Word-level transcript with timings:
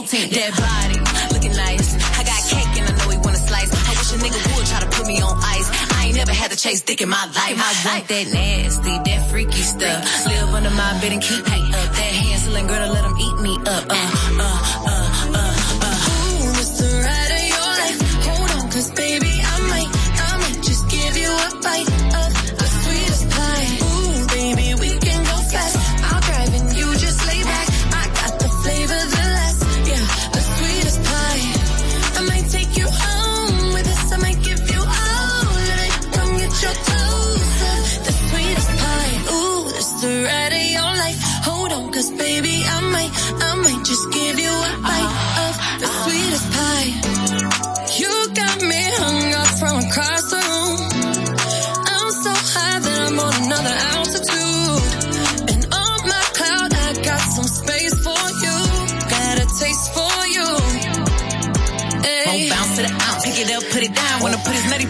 14. 0.00 0.30
Dead 0.30 0.52
body, 0.56 0.96
looking 1.34 1.52
nice. 1.52 1.92
I 2.16 2.24
got 2.24 2.40
cake 2.48 2.72
and 2.80 2.88
I 2.88 2.92
know 2.96 3.10
he 3.10 3.18
wanna 3.18 3.36
slice. 3.36 3.68
I 3.68 3.90
wish 4.00 4.12
a 4.12 4.18
nigga 4.24 4.40
would 4.56 4.66
try 4.66 4.80
to 4.80 4.88
put 4.96 5.06
me 5.06 5.20
on 5.20 5.36
ice. 5.44 5.68
I 5.92 6.06
ain't 6.06 6.16
never 6.16 6.32
had 6.32 6.50
to 6.52 6.56
chase 6.56 6.80
dick 6.80 7.02
in 7.02 7.10
my 7.10 7.24
life. 7.36 7.56
I 7.60 7.72
like 7.84 8.06
that 8.08 8.32
nasty, 8.32 8.96
that 8.96 9.30
freaky 9.30 9.60
stuff. 9.60 10.00
Live 10.24 10.54
under 10.54 10.70
my 10.70 10.98
bed 11.00 11.12
and 11.12 11.20
keep 11.20 11.44
me 11.44 11.60
up. 11.76 11.88
That 11.92 12.12
handsome 12.24 12.66
girl 12.66 12.86
to 12.86 12.92
let 12.92 13.04
him 13.04 13.16
eat 13.18 13.36
me 13.44 13.54
up. 13.66 13.84
Uh, 13.90 14.40
uh, 14.40 14.79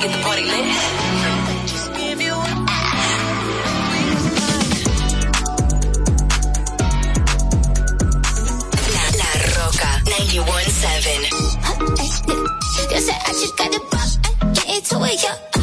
get 0.00 0.10
the 0.12 0.22
party 0.22 0.44
lit. 0.44 0.64
Just. 1.98 2.36
La, 9.18 9.30
Roca 9.56 9.90
91.7. 10.06 11.30
Yo 12.76 12.96
I 13.10 13.32
just 13.32 13.56
got 13.58 13.70
the. 13.72 13.80
Get 14.54 14.68
into 14.76 14.96
it. 15.04 15.59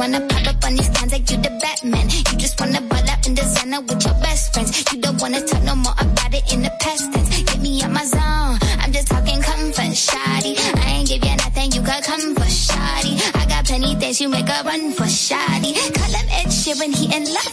wanna 0.00 0.20
pop 0.28 0.46
up 0.48 0.64
on 0.64 0.74
these 0.74 0.88
cons 0.96 1.12
like 1.12 1.30
you 1.30 1.36
the 1.36 1.52
Batman. 1.60 2.08
You 2.08 2.36
just 2.40 2.58
wanna 2.58 2.80
ball 2.80 3.10
up 3.12 3.20
in 3.26 3.34
the 3.34 3.44
center 3.44 3.80
with 3.82 4.02
your 4.02 4.14
best 4.24 4.54
friends. 4.54 4.70
You 4.90 4.98
don't 4.98 5.20
wanna 5.20 5.42
talk 5.42 5.62
no 5.62 5.76
more 5.76 5.92
about 6.00 6.32
it 6.32 6.44
in 6.54 6.62
the 6.62 6.72
past 6.80 7.12
tense. 7.12 7.42
Get 7.42 7.60
me 7.60 7.82
out 7.82 7.90
my 7.92 8.04
zone. 8.04 8.56
I'm 8.80 8.92
just 8.92 9.08
talking 9.08 9.42
comfort, 9.42 9.94
shoddy. 9.94 10.56
I 10.56 11.04
ain't 11.04 11.08
give 11.08 11.22
you 11.22 11.36
nothing, 11.36 11.72
you 11.72 11.82
got 11.82 12.02
comfort, 12.02 12.50
shoddy. 12.50 13.20
I 13.34 13.44
got 13.44 13.66
plenty 13.66 13.94
things, 13.96 14.20
you 14.22 14.30
make 14.30 14.48
a 14.48 14.62
run 14.64 14.92
for 14.92 15.06
shoddy. 15.06 15.74
Call 15.92 16.12
him 16.16 16.28
Ed 16.32 16.48
when 16.78 16.92
he 16.92 17.04
in 17.14 17.24
love 17.24 17.49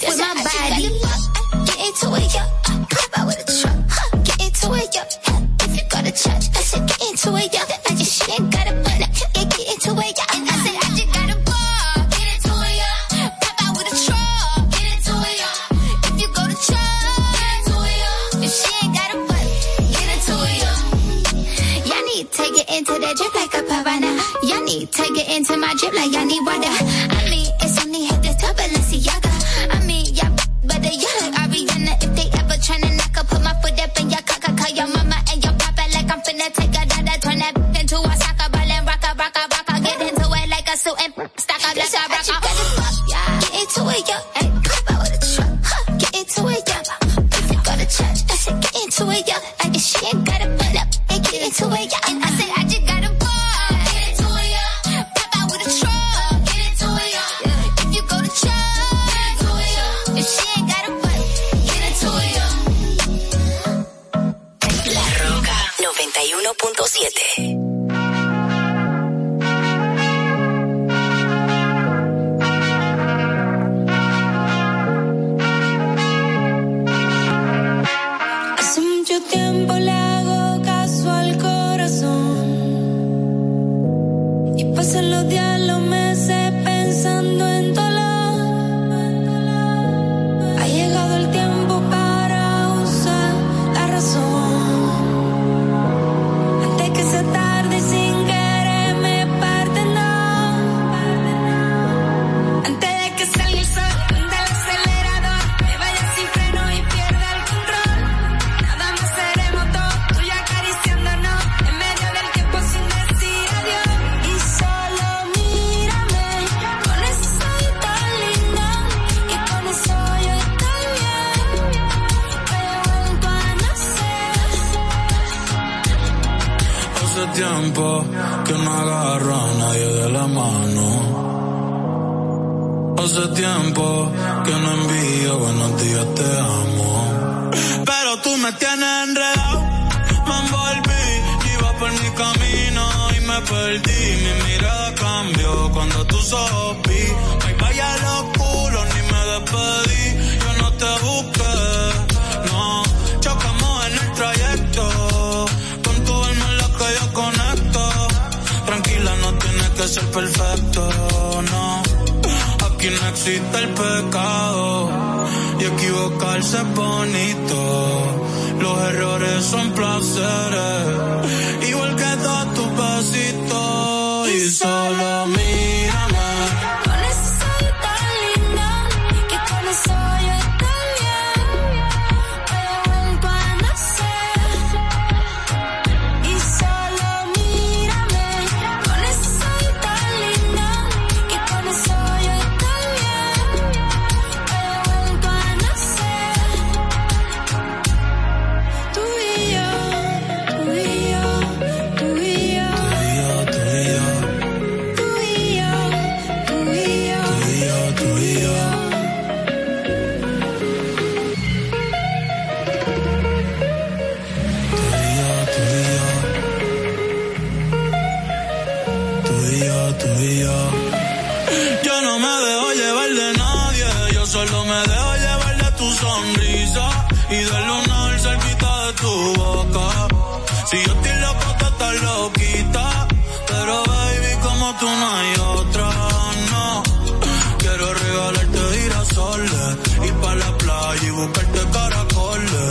buscarte 241.17 241.59
caracoles. 241.71 242.69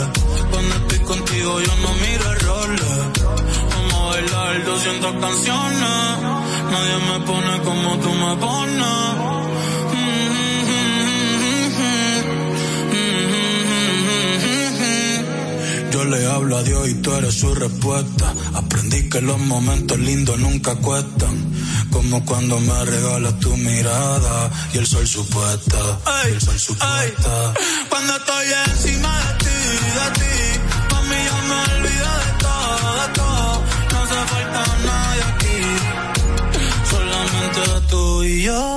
Cuando 0.51 0.75
estoy 0.75 0.99
contigo 0.99 1.61
yo 1.61 1.73
no 1.83 1.91
miro 2.03 2.31
errores. 2.31 2.93
Vamos 3.73 3.93
a 3.93 4.05
bailar 4.11 4.65
200 4.65 5.15
canciones. 5.25 5.95
Nadie 6.71 6.97
me 7.09 7.17
pone 7.25 7.53
como 7.67 7.97
tú 8.03 8.09
me 8.23 8.35
pones. 8.37 8.87
Yo 15.91 16.05
le 16.05 16.25
hablo 16.27 16.57
a 16.57 16.63
Dios 16.63 16.89
y 16.89 16.93
tú 16.95 17.11
eres 17.15 17.33
su 17.33 17.53
respuesta. 17.55 18.33
Aprendí 18.53 19.09
que 19.09 19.19
los 19.21 19.39
momentos 19.39 19.97
lindos 19.99 20.39
nunca 20.39 20.75
cuestan 20.75 21.35
como 21.97 22.23
cuando 22.25 22.59
me 22.59 22.85
regalas 22.85 23.39
tu 23.39 23.57
mirada 23.57 24.51
y 24.71 24.77
el 24.77 24.85
sol 24.85 25.07
supuesta, 25.07 25.77
ey, 26.25 26.33
el 26.33 26.39
sol 26.41 26.59
supuesta. 26.59 27.01
Ey, 27.01 27.87
cuando 27.89 28.15
estoy 28.15 28.45
encima 28.69 29.19
de 29.19 29.33
ti, 29.43 29.59
de 29.97 30.07
ti, 30.19 30.59
mami 30.91 31.15
yo 31.27 31.37
me 31.49 31.57
olvido 31.73 32.11
de 32.23 32.31
todo, 32.45 32.93
de 33.01 33.07
todo. 33.15 33.63
No 33.91 34.03
hace 34.03 34.19
falta 34.31 34.61
nadie 34.85 35.23
aquí, 35.31 35.59
solamente 36.91 37.87
tú 37.89 38.23
y 38.23 38.43
yo. 38.43 38.76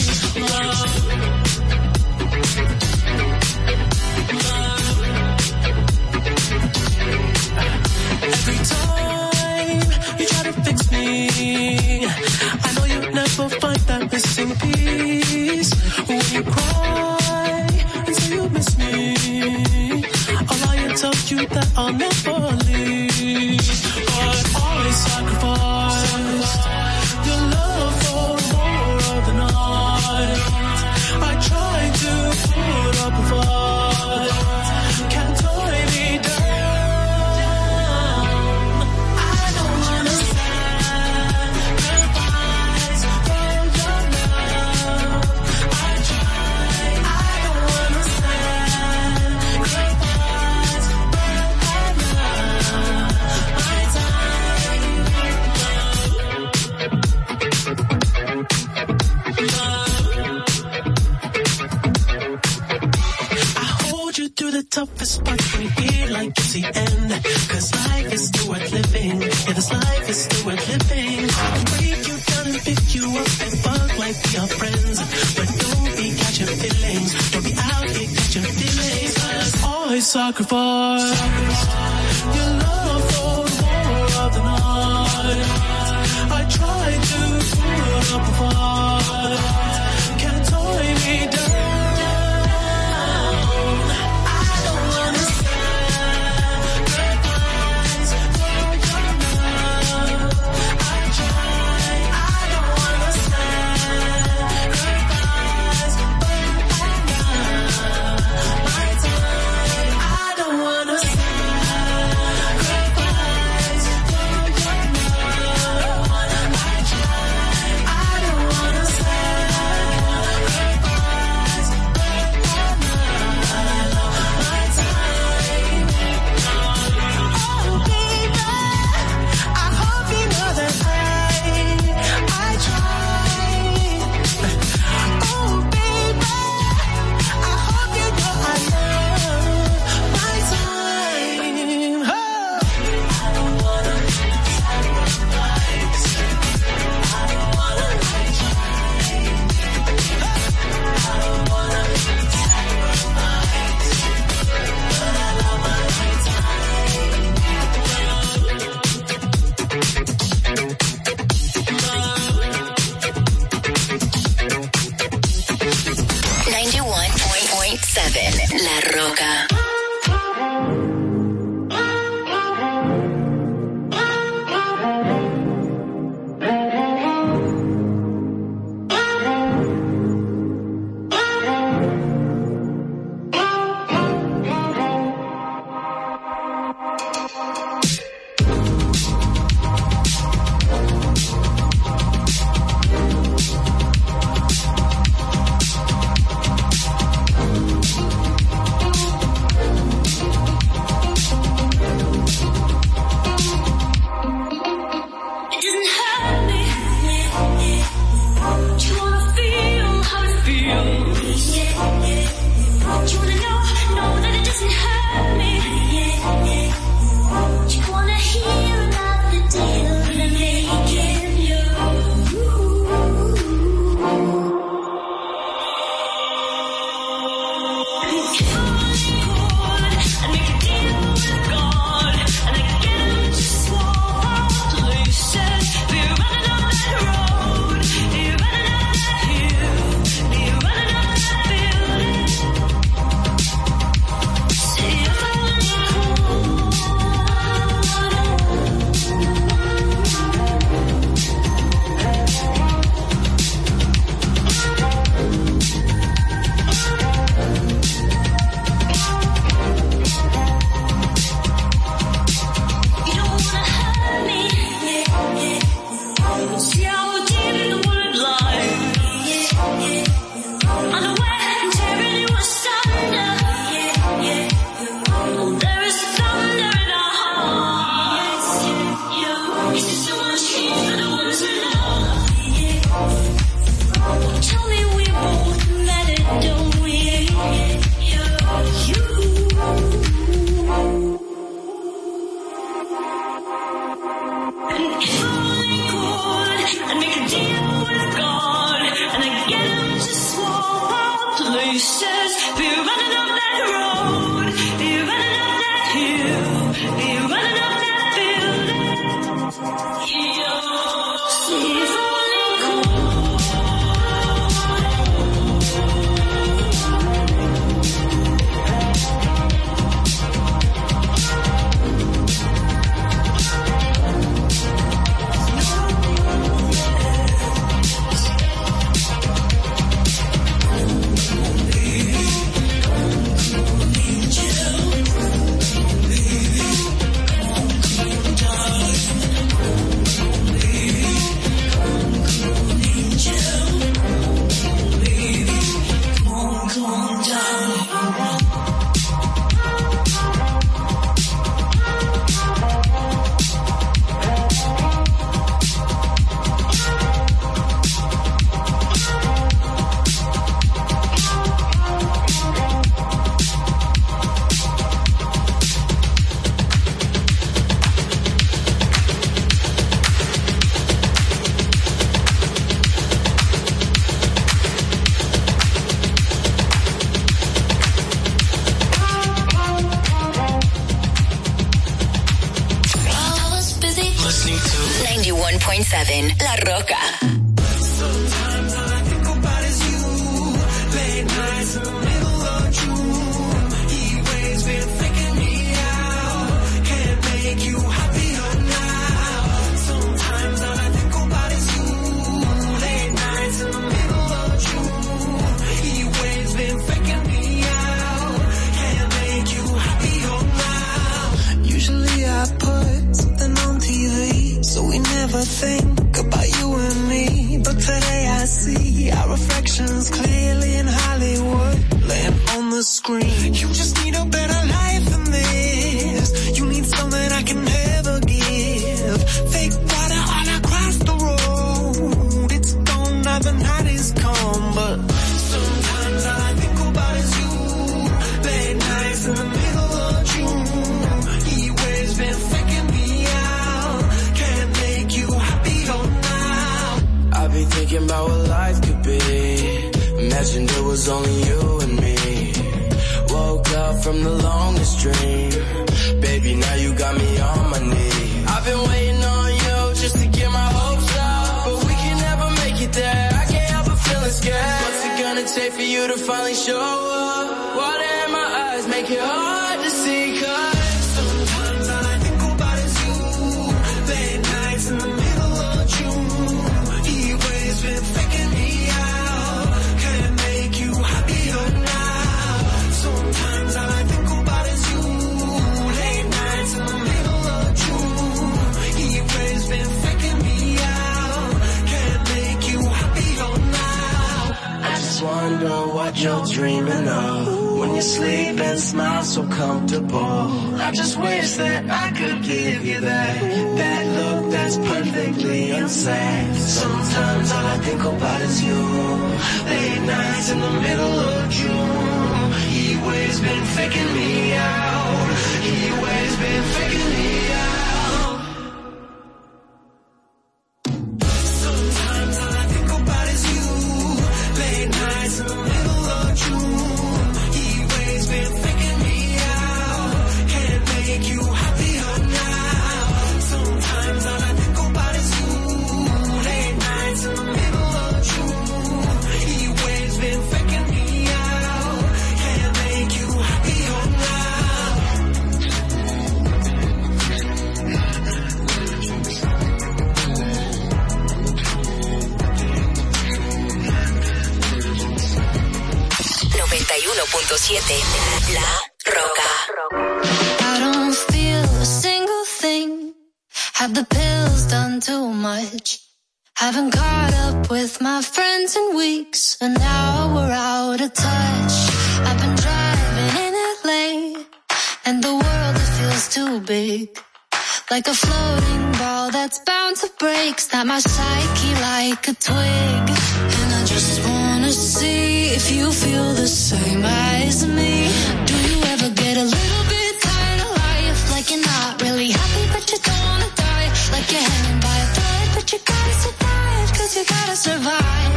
to 597.51 597.57
survive. 597.57 598.33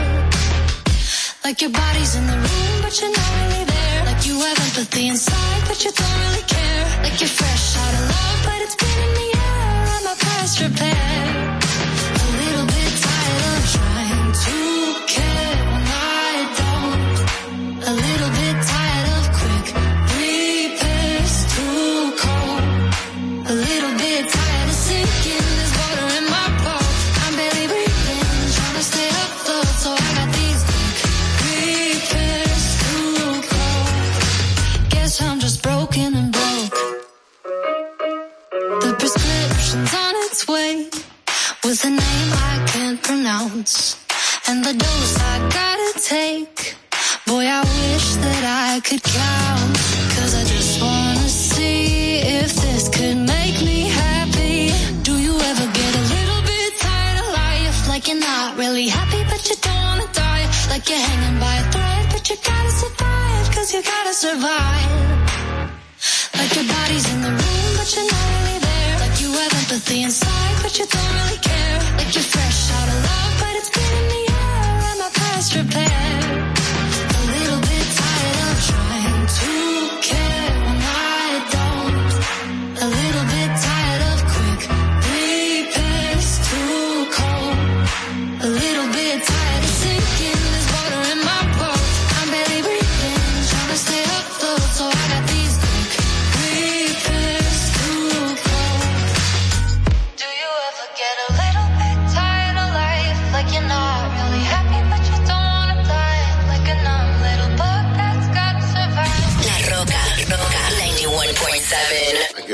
Like 1.45 1.61
your 1.61 1.71
body's 1.71 2.17
in 2.17 2.27
the 2.27 2.39
room, 2.47 2.75
but 2.83 2.93
you're 3.01 3.15
not 3.21 3.31
really 3.41 3.65
there. 3.65 4.05
Like 4.07 4.27
you 4.27 4.35
have 4.41 4.59
empathy 4.67 5.07
inside, 5.09 5.63
but 5.69 5.85
you 5.85 5.93
don't 5.93 6.19
really 6.25 6.45
care. 6.57 6.85
Like 7.05 7.21
you're 7.21 7.37
fresh 7.41 7.77
out 7.77 7.95
of 7.95 8.05
love, 8.13 8.41
but 8.47 8.59
it's 8.65 8.77
been 8.83 8.99
in 9.07 9.13
the 9.21 9.29
air. 9.39 9.87
I'm 9.95 10.07
a 10.15 10.17
past 10.27 10.61
repair. 10.61 11.27
A 12.23 12.27
little 12.41 12.67
bit 12.75 12.93
tired 13.07 13.43
of 13.55 13.63
trying 13.77 14.33
to 14.47 14.57
care. 15.07 15.34
the 44.65 44.73
dose 44.73 45.17
I 45.21 45.37
gotta 45.53 45.93
take. 46.01 46.75
Boy, 47.27 47.45
I 47.45 47.61
wish 47.61 48.09
that 48.25 48.45
I 48.49 48.81
could 48.81 49.03
count. 49.03 49.77
Cause 50.17 50.33
I 50.41 50.45
just 50.49 50.81
wanna 50.81 51.29
see 51.29 52.25
if 52.41 52.49
this 52.65 52.89
could 52.89 53.19
make 53.29 53.61
me 53.61 53.93
happy. 53.93 54.73
Do 55.05 55.21
you 55.21 55.37
ever 55.37 55.67
get 55.69 55.93
a 56.01 56.05
little 56.17 56.43
bit 56.49 56.71
tired 56.81 57.19
of 57.21 57.29
life? 57.45 57.77
Like 57.93 58.09
you're 58.09 58.25
not 58.33 58.57
really 58.57 58.89
happy, 58.89 59.21
but 59.29 59.43
you 59.51 59.57
don't 59.61 59.85
wanna 59.91 60.09
die. 60.17 60.49
Like 60.73 60.89
you're 60.89 61.05
hanging 61.13 61.39
by 61.45 61.55
a 61.61 61.67
thread, 61.69 62.05
but 62.15 62.25
you 62.31 62.37
gotta 62.41 62.73
survive. 62.85 63.45
Cause 63.53 63.69
you 63.75 63.83
gotta 63.83 64.15
survive. 64.15 64.93
Like 66.41 66.53
your 66.57 66.69
body's 66.73 67.05
in 67.13 67.21
the 67.21 67.33
room, 67.37 67.69
but 67.77 67.89
you're 67.93 68.09
not 68.17 68.27
really 68.33 68.59
there. 68.65 68.95
Like 69.05 69.17
you 69.21 69.29
have 69.29 69.53
empathy 69.61 69.99
inside, 70.09 70.57
but 70.65 70.73
you 70.79 70.87
don't 70.89 71.13
really 71.21 71.41
care. 71.53 71.79
Like 72.01 72.11
you're 72.17 72.31
fresh 72.33 72.73
out 72.73 72.89
of 72.89 73.01
love 73.05 73.24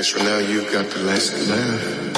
Guess 0.01 0.13
for 0.13 0.21
now 0.21 0.39
you've 0.39 0.73
got 0.73 0.89
the 0.89 1.01
last 1.01 1.35
laugh. 1.47 2.10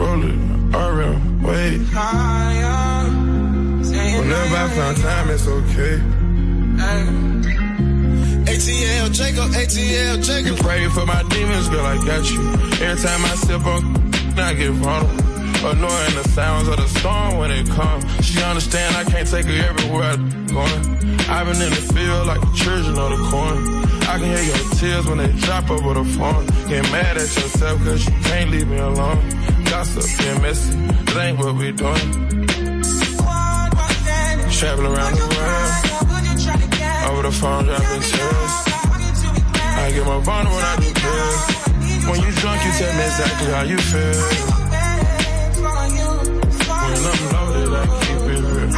rolling 0.00 0.74
around, 0.74 1.42
way 1.42 1.78
higher. 1.92 3.04
Whenever 4.18 4.56
I 4.56 4.68
find 4.68 4.96
time, 4.96 5.30
it's 5.30 5.46
okay. 5.46 5.96
ATL 8.50 9.12
Jacob, 9.12 9.50
ATL 9.52 10.24
Jacob. 10.24 10.46
You 10.46 10.62
pray 10.62 10.88
for 10.88 11.04
my 11.06 11.22
demons, 11.28 11.68
girl, 11.68 11.84
I 11.84 11.96
got 12.04 12.30
you. 12.30 12.40
Every 12.84 13.02
time 13.02 13.24
I 13.24 13.34
sip 13.44 13.64
on, 13.66 13.82
I 14.38 14.54
get 14.54 14.72
vulnerable. 14.72 15.30
Annoying 15.62 16.14
the 16.14 16.26
sounds 16.30 16.68
of 16.68 16.76
the 16.78 16.88
storm 16.88 17.36
when 17.36 17.50
it 17.50 17.68
comes. 17.68 18.02
She 18.24 18.42
understand 18.42 18.96
I 18.96 19.04
can't 19.04 19.28
take 19.28 19.44
her 19.44 19.68
everywhere 19.68 20.12
I'm 20.12 20.46
going. 20.46 21.00
I've 21.28 21.46
been 21.46 21.60
in 21.60 21.70
the 21.70 21.84
field 21.92 22.26
like 22.26 22.40
the 22.40 22.52
children 22.56 22.96
of 22.96 23.10
the 23.10 23.28
corn. 23.28 23.58
I 24.08 24.18
can 24.18 24.24
hear 24.24 24.42
your 24.42 24.70
tears 24.80 25.06
when 25.06 25.18
they 25.18 25.30
drop 25.44 25.70
over 25.70 25.94
the 25.94 26.04
phone. 26.16 26.46
Get 26.68 26.82
mad 26.90 27.18
at 27.18 27.28
yourself 27.36 27.78
cause 27.84 28.06
you 28.06 28.12
can't 28.22 28.50
leave 28.50 28.68
me 28.68 28.78
alone 28.78 29.18
gossip, 29.70 30.02
get 30.18 30.42
messy. 30.42 30.74
That 30.74 31.16
ain't 31.26 31.38
what 31.38 31.54
we 31.54 31.70
doing. 31.70 32.10
Travel 34.58 34.86
around 34.92 35.14
the 35.14 35.26
world. 35.34 35.72
Over 37.08 37.22
the 37.22 37.32
phone, 37.40 37.64
dropping 37.66 38.02
chills. 38.10 38.54
I 39.82 39.92
get 39.94 40.04
my 40.04 40.20
bond 40.26 40.48
when 40.48 40.64
I 40.70 40.76
do 40.82 40.90
this. 40.92 42.06
When 42.08 42.18
you 42.20 42.30
drunk, 42.40 42.58
you 42.64 42.72
tell 42.80 42.92
me 42.98 43.04
exactly 43.10 43.48
how 43.54 43.62
you 43.62 43.78
feel. 43.78 44.20
When 46.82 47.02
I'm 47.10 47.22
loaded, 47.34 47.70
I 47.72 47.84
keep 48.04 48.22
it 48.34 48.42
real. 48.54 48.70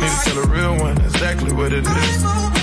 Need 0.00 0.12
to 0.14 0.18
tell 0.24 0.38
a 0.38 0.46
real 0.46 0.74
one 0.86 0.96
exactly 0.98 1.52
what 1.52 1.72
it 1.72 1.84
is. 1.84 2.57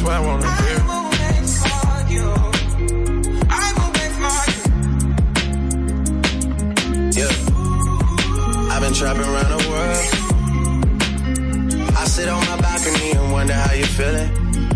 that's 0.00 0.08
what 0.08 0.16
I 0.16 0.20
wanna 0.26 0.46
hear. 0.62 0.80
I've 8.72 8.80
been 8.82 8.94
trapping 8.94 9.22
around 9.22 9.50
the 9.50 9.68
world. 9.68 10.04
I 11.96 12.04
sit 12.06 12.28
on 12.28 12.40
my 12.46 12.56
balcony 12.60 13.10
and 13.12 13.32
wonder 13.32 13.52
how 13.52 13.74
you're 13.74 13.86
feeling. 13.86 14.30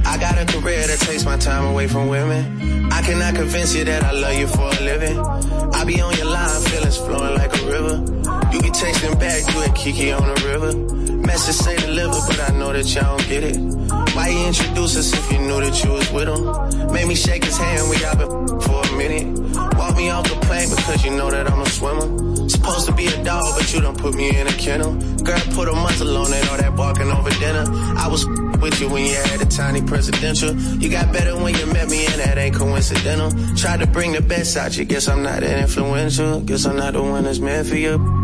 I 0.05 0.19
got 0.19 0.37
a 0.37 0.45
career 0.45 0.87
that 0.87 0.99
takes 1.01 1.25
my 1.25 1.39
time 1.39 1.65
away 1.65 1.89
from 1.89 2.09
women. 2.09 2.93
I 2.93 3.01
cannot 3.03 3.35
convince 3.35 3.75
you 3.75 3.85
that 3.85 4.05
I 4.05 4.13
love 4.13 4.35
you 4.35 4.47
for 4.47 4.69
a 4.69 4.81
living. 4.83 5.19
I 5.19 5.85
be 5.85 6.01
on 6.03 6.15
your 6.17 6.27
line, 6.27 6.61
feelings 6.63 6.99
flowing 6.99 7.35
like 7.37 7.57
a 7.63 7.67
river. 7.67 8.05
You 8.53 8.61
be 8.61 8.71
texting 8.71 9.19
back, 9.19 9.55
you 9.55 9.63
a 9.63 9.73
Kiki 9.75 10.13
on 10.13 10.23
the 10.23 10.35
river. 10.47 10.75
Message 11.27 11.55
say 11.55 11.77
deliver, 11.77 12.21
but 12.27 12.51
I 12.51 12.59
know 12.59 12.73
that 12.73 12.95
y'all 12.95 13.17
don't 13.17 13.29
get 13.29 13.45
it. 13.45 13.84
Why 14.25 14.31
you 14.31 14.47
introduce 14.47 14.97
us 14.97 15.13
if 15.13 15.33
you 15.33 15.39
knew 15.39 15.61
that 15.61 15.85
you 15.85 15.91
was 15.93 16.11
with 16.11 16.29
him? 16.29 16.91
Made 16.95 17.07
me 17.07 17.15
shake 17.15 17.45
his 17.45 17.59
hand, 17.59 17.91
we 17.91 18.03
all 18.07 18.17
been 18.17 18.59
for 18.59 18.81
a 18.81 18.97
minute. 18.97 19.27
Walk 19.77 19.97
me 19.99 20.09
off 20.09 20.25
the 20.25 20.37
plane 20.47 20.71
because 20.71 21.05
you 21.05 21.11
know 21.11 21.31
that 21.31 21.47
I'm 21.47 21.61
a 21.61 21.67
swimmer. 21.67 22.49
Supposed 22.49 22.87
to 22.87 22.95
be 22.95 23.05
a 23.05 23.23
dog, 23.23 23.45
but 23.55 23.71
you 23.75 23.83
don't 23.83 23.99
put 23.99 24.15
me 24.15 24.35
in 24.35 24.47
a 24.47 24.53
kennel. 24.53 24.95
Girl, 25.23 25.39
put 25.53 25.69
a 25.69 25.73
muzzle 25.73 26.17
on 26.17 26.33
it, 26.33 26.51
all 26.51 26.57
that 26.57 26.75
barking 26.75 27.11
over 27.11 27.29
dinner. 27.33 27.67
I 27.99 28.09
was 28.09 28.25
with 28.63 28.81
you 28.81 28.89
when 28.89 29.05
you 29.05 29.15
had 29.15 29.43
a 29.43 29.45
tiny 29.45 29.83
presidential. 29.83 30.57
You 30.57 30.89
got 30.89 31.13
better 31.13 31.37
when 31.37 31.55
you 31.55 31.67
met 31.67 31.91
me, 31.91 32.07
and 32.07 32.15
that 32.15 32.39
ain't 32.39 32.57
coincidental. 32.57 33.31
Tried 33.57 33.81
to 33.81 33.87
bring 33.87 34.13
the 34.13 34.23
best 34.23 34.57
out 34.57 34.75
you, 34.79 34.87
guess 34.87 35.07
I'm 35.07 35.23
not 35.23 35.41
that 35.41 35.61
influential. 35.61 36.41
Guess 36.41 36.65
I'm 36.65 36.77
not 36.77 36.95
the 36.95 37.03
one 37.03 37.25
that's 37.25 37.41
meant 37.41 37.69
for 37.69 37.77
you. 37.77 38.24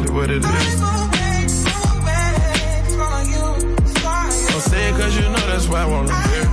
Exactly 0.00 0.14
what 0.14 0.30
it 0.30 0.44
is. 0.44 0.80
Don't 4.50 4.60
say 4.60 4.88
it 4.88 4.94
cause 4.96 5.16
you 5.16 5.22
know 5.22 5.46
that's 5.46 5.68
why 5.68 5.82
I 5.82 5.86
wanna 5.86 6.28
hear. 6.28 6.50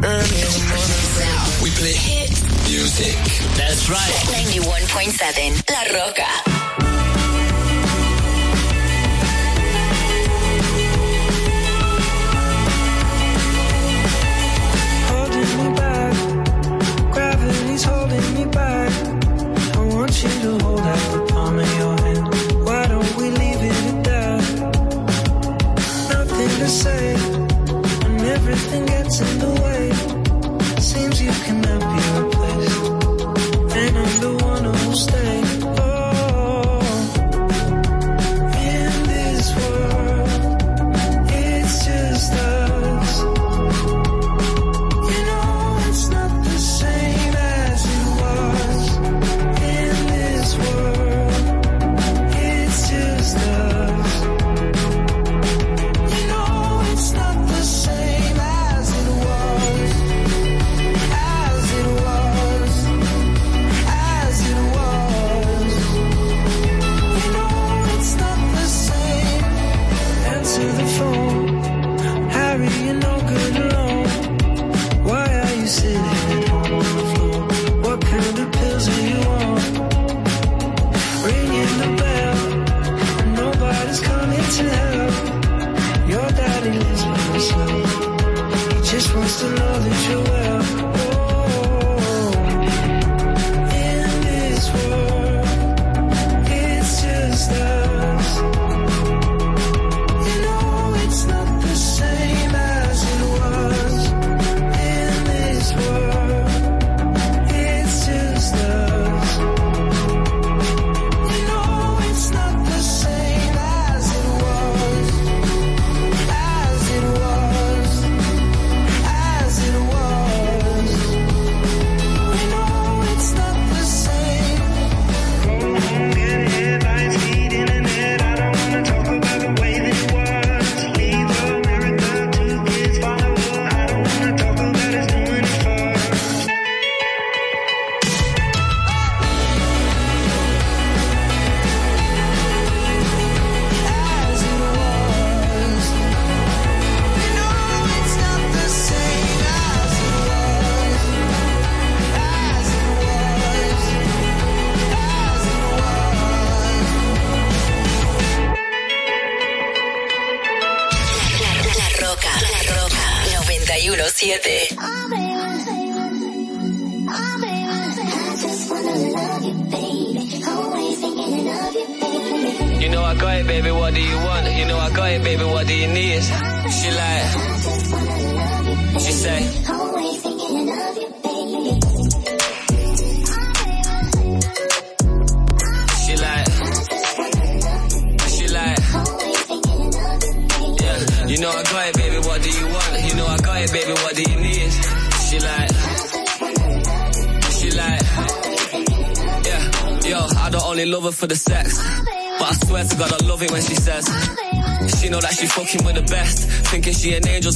Early 0.00 0.40
in 0.40 0.52
the 0.54 0.64
morning. 0.70 1.62
We 1.62 1.70
play 1.70 1.92
hit 1.92 2.30
music. 2.70 3.16
That's 3.56 3.90
right. 3.90 4.14
91.7 4.30 5.70
La 5.70 5.98
Roca. 5.98 6.57
Everything 28.48 28.86
gets 28.86 29.20
in 29.20 29.37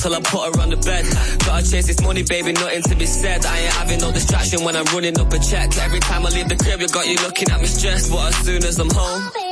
till 0.03 0.15
I 0.15 0.21
put 0.21 0.43
her 0.43 0.61
on 0.61 0.71
the 0.71 0.77
bed. 0.77 1.07
Gotta 1.47 1.71
chase 1.71 1.87
this 1.87 2.03
money, 2.03 2.23
baby, 2.23 2.53
nothing 2.53 2.83
to 2.83 2.95
be 2.97 3.07
said. 3.07 3.47
I 3.47 3.59
ain't 3.59 3.73
having 3.75 4.01
no 4.01 4.11
distraction 4.11 4.65
when 4.65 4.77
I'm 4.77 4.87
running 4.87 5.19
up 5.19 5.33
a 5.33 5.39
check. 5.39 5.77
Every 5.79 6.01
time 6.01 6.27
I 6.27 6.31
leave 6.31 6.49
the 6.49 6.57
crib, 6.57 6.81
you 6.81 6.89
got 6.89 7.07
you 7.07 7.17
looking 7.23 7.49
at 7.51 7.61
me 7.61 7.67
stressed. 7.67 8.11
But 8.11 8.29
as 8.29 8.37
soon 8.45 8.65
as 8.65 8.79
I'm 8.79 8.91
home. 8.91 9.52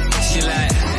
She 0.31 0.39
like, 0.39 0.90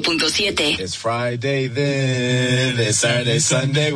91.7 0.00 0.80
It's 0.80 0.94
Friday 0.94 1.66
then, 1.66 2.78
it's 2.78 2.96
Saturday, 2.96 3.38
Sunday. 3.38 3.92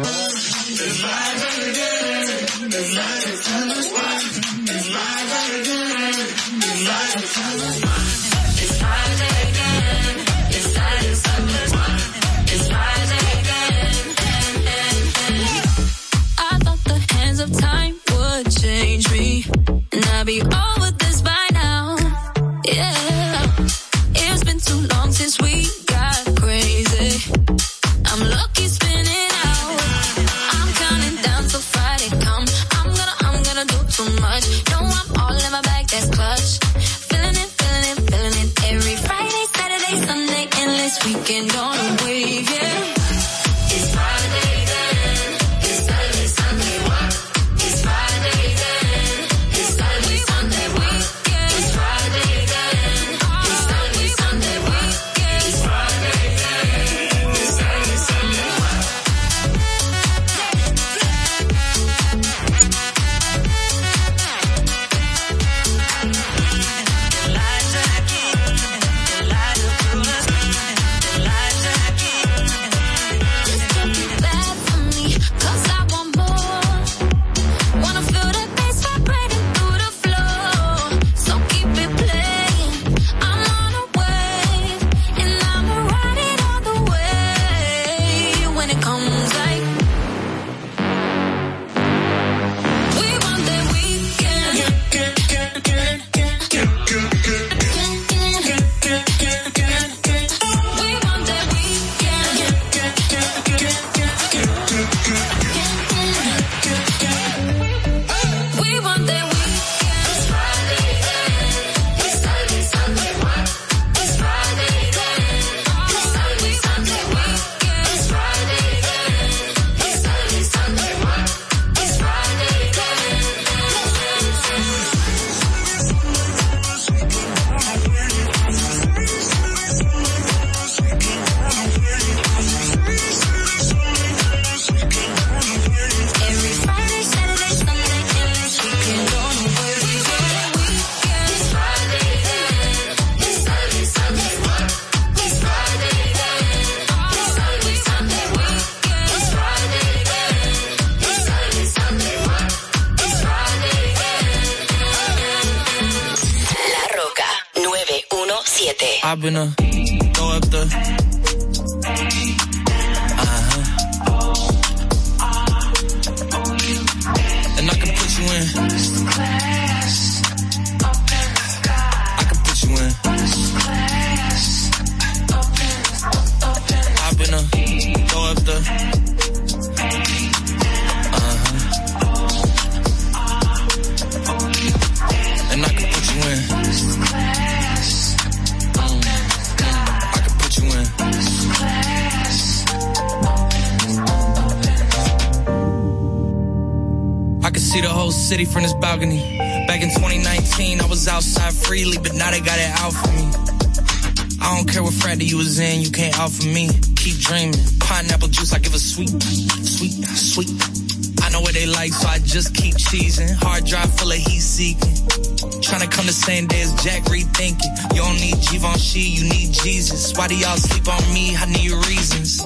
Seeking. 214.67 215.63
Trying 215.63 215.83
to 215.83 215.89
come 215.89 216.07
the 216.07 216.13
same 216.13 216.47
day 216.47 216.63
as 216.63 216.73
Jack 216.83 217.03
rethinking. 217.05 217.73
You 217.95 218.03
don't 218.03 218.19
need 218.21 218.39
Givenchy, 218.51 219.01
you 219.01 219.25
need 219.29 219.53
Jesus. 219.53 220.17
Why 220.17 220.29
do 220.29 220.37
y'all 220.37 220.57
sleep 220.57 220.89
on 220.89 221.03
me? 221.15 221.37
I 221.37 221.47
need 221.47 221.71
reasons. 221.87 222.41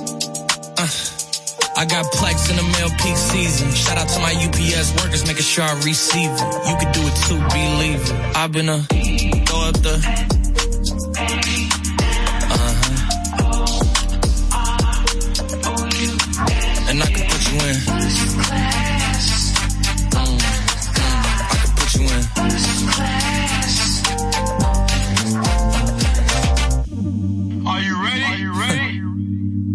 Uh, 0.77 0.89
I 1.77 1.85
got 1.87 2.05
plex 2.13 2.51
in 2.51 2.57
the 2.57 2.67
mail 2.77 2.91
peak 3.01 3.17
season. 3.17 3.71
Shout 3.73 3.99
out 3.99 4.09
to 4.09 4.21
my 4.21 4.35
UPS 4.47 4.95
workers, 5.03 5.27
making 5.27 5.49
sure 5.53 5.65
I 5.65 5.75
receive 5.85 6.31
it. 6.31 6.41
You 6.69 6.75
could 6.81 6.93
do 6.93 7.03
it 7.05 7.17
too, 7.27 7.41
believe 7.57 8.03
it. 8.03 8.37
I've 8.37 8.53
been 8.53 8.69
a 8.69 8.79
throw 9.47 9.61
up 9.69 9.77
the. 9.87 10.50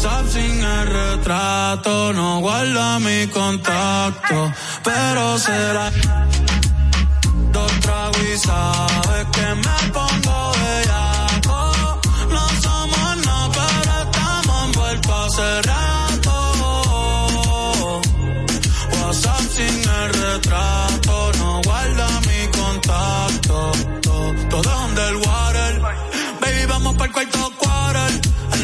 WhatsApp 0.00 0.28
sin 0.28 0.60
el 0.64 0.86
retrato, 0.86 2.12
no 2.12 2.38
guarda 2.38 3.00
mi 3.00 3.26
contacto, 3.26 4.52
pero 4.84 5.36
será 5.38 5.90
dos 7.50 7.72
tragos 7.80 8.18
y 8.22 8.38
sabes 8.38 9.26
que 9.32 9.54
me 9.56 9.92
pongo 9.92 10.52
bellaco. 10.52 12.00
No 12.30 12.48
somos 12.62 13.26
nada, 13.26 13.50
pero 13.52 14.02
estamos 14.04 14.64
envueltos 14.66 15.34
hace 15.34 15.62
rato. 15.62 16.34
WhatsApp 19.02 19.40
sin 19.50 19.80
el 19.90 20.12
retrato, 20.12 21.32
no 21.38 21.60
guarda 21.64 22.08
mi 22.20 22.46
contacto. 22.56 23.72
To- 24.02 24.34
Todo 24.48 24.70
es 24.70 24.90
underwater. 24.90 25.80
Baby, 26.40 26.66
vamos 26.68 26.94
para 26.94 27.06
el 27.06 27.12
cuarto 27.12 27.52
quarter. 27.58 28.20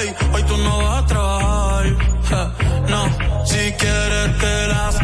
Ey, 0.00 0.14
hoy 0.32 0.42
tú 0.44 0.56
no 0.58 0.78
vas 0.78 1.02
a 1.02 1.06
trabajar. 1.06 2.52
No, 2.88 3.04
si 3.44 3.72
quieres 3.72 4.38
te 4.38 4.66
las 4.68 4.94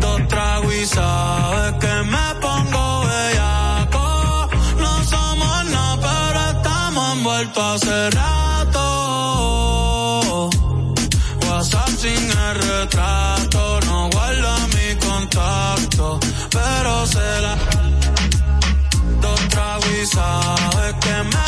dos 0.00 0.28
tragos 0.28 0.74
y 0.74 0.86
sabes 0.86 1.72
que 1.80 1.94
me 2.12 2.34
pongo 2.40 3.04
bellaco. 3.06 4.48
No 4.78 5.04
somos 5.04 5.64
nada, 5.70 5.96
pero 6.06 6.40
estamos 6.56 7.16
envueltos 7.16 7.82
hace 7.82 8.10
rato. 8.10 8.80
WhatsApp 11.46 11.88
sin 11.98 12.30
el 12.30 12.54
retrato, 12.68 13.80
no 13.86 14.10
guarda 14.10 14.56
mi 14.74 14.88
contacto, 15.06 16.20
pero 16.50 17.06
se 17.06 17.40
la 17.42 17.56
dos 19.20 19.40
tragos 19.48 19.90
y 20.02 20.06
sabes 20.06 20.94
que 21.00 21.16
me 21.32 21.45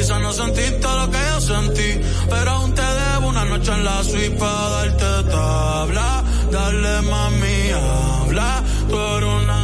Quizás 0.00 0.18
no 0.22 0.32
sentiste 0.32 0.88
lo 0.88 1.10
que 1.10 1.18
yo 1.18 1.40
sentí, 1.42 2.00
pero 2.30 2.50
aún 2.52 2.72
te 2.72 2.80
debo 2.80 3.28
una 3.28 3.44
noche 3.44 3.70
en 3.70 3.84
la 3.84 4.02
suite 4.02 4.30
para 4.38 4.70
darte 4.70 5.30
tabla. 5.30 6.24
Dale 6.50 7.02
mami, 7.02 7.70
habla, 7.70 8.62
tú 8.88 8.96
eres 8.96 9.28
una... 9.28 9.59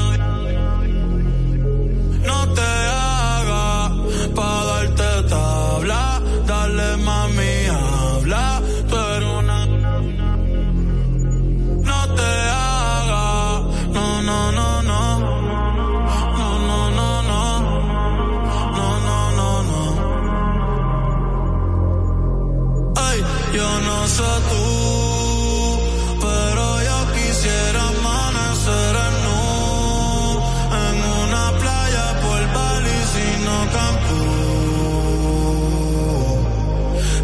pero 26.20 26.64
yo 26.88 26.98
quisiera 27.12 27.80
amanecer 27.88 28.94
en 29.06 29.14
nu, 29.24 29.40
en 30.86 30.96
una 31.24 31.44
playa 31.58 32.06
por 32.22 32.40
Bali, 32.54 32.98
sino 33.14 33.52
Cancún. 33.76 34.46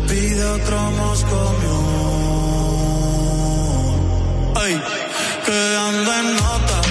Pide 0.08 0.44
otro 0.44 0.78
Moscow 0.90 1.50
Ay, 4.56 4.74
que 5.46 5.58
en 5.84 5.96
nota, 6.34 6.81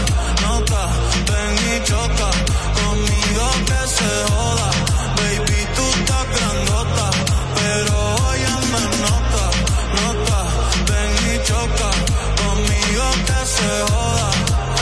se 13.61 13.81
joda, 13.91 14.31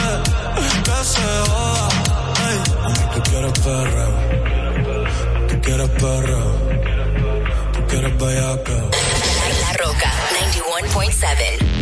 eh, 0.06 0.20
que 0.86 1.06
se 1.06 1.30
joda, 1.50 1.90
ay, 2.46 2.58
tú 3.14 3.20
quieres 3.30 3.54
perreo, 3.60 4.14
tú 5.48 5.62
quieres 5.62 5.90
perreo, 5.90 6.52
tú 7.74 7.80
quieres 7.88 8.18
bellaca. 8.18 8.78
La 9.62 9.74
Roca 9.74 10.12
91.7. 10.40 11.79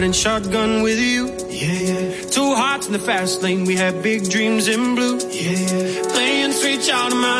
riding 0.00 0.12
shotgun 0.12 0.80
with 0.80 0.98
you. 0.98 1.26
Yeah, 1.50 1.72
yeah. 1.72 2.30
Two 2.30 2.54
hearts 2.54 2.86
in 2.86 2.94
the 2.94 2.98
fast 2.98 3.42
lane. 3.42 3.66
We 3.66 3.76
had 3.76 4.02
big 4.02 4.30
dreams 4.30 4.66
in 4.66 4.94
blue. 4.94 5.18
Yeah, 5.28 5.50
yeah. 5.50 6.02
Playing 6.14 6.52
sweet 6.52 6.80
child 6.80 7.12
of 7.12 7.18
mine. 7.18 7.39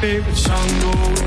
favorite 0.00 0.36
song 0.36 0.68
goes 0.80 1.25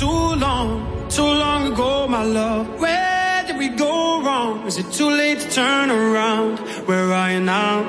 too 0.00 0.34
long, 0.46 1.08
too 1.10 1.30
long 1.44 1.72
ago, 1.72 2.08
my 2.08 2.24
love? 2.24 2.66
Where 2.80 3.44
did 3.46 3.58
we 3.58 3.68
go 3.68 4.22
wrong? 4.22 4.66
Is 4.66 4.78
it 4.78 4.90
too 4.90 5.10
late 5.10 5.40
to 5.40 5.50
turn 5.50 5.90
around? 5.90 6.58
Where 6.88 7.12
are 7.12 7.30
you 7.32 7.40
now? 7.40 7.84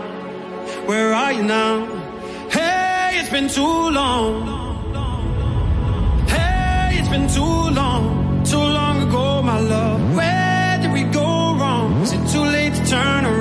Where 0.87 1.13
are 1.13 1.31
you 1.31 1.43
now? 1.43 1.85
Hey, 2.49 3.17
it's 3.19 3.29
been 3.29 3.47
too 3.47 3.79
long. 3.99 4.33
Hey, 6.27 6.99
it's 6.99 7.07
been 7.07 7.29
too 7.29 7.55
long, 7.79 8.43
too 8.43 8.65
long 8.79 9.07
ago, 9.07 9.41
my 9.41 9.59
love. 9.61 10.01
Where 10.13 10.79
did 10.81 10.91
we 10.91 11.03
go 11.03 11.55
wrong? 11.59 12.01
Is 12.01 12.11
it 12.11 12.27
too 12.27 12.43
late 12.43 12.73
to 12.73 12.85
turn 12.85 13.23
around? 13.25 13.40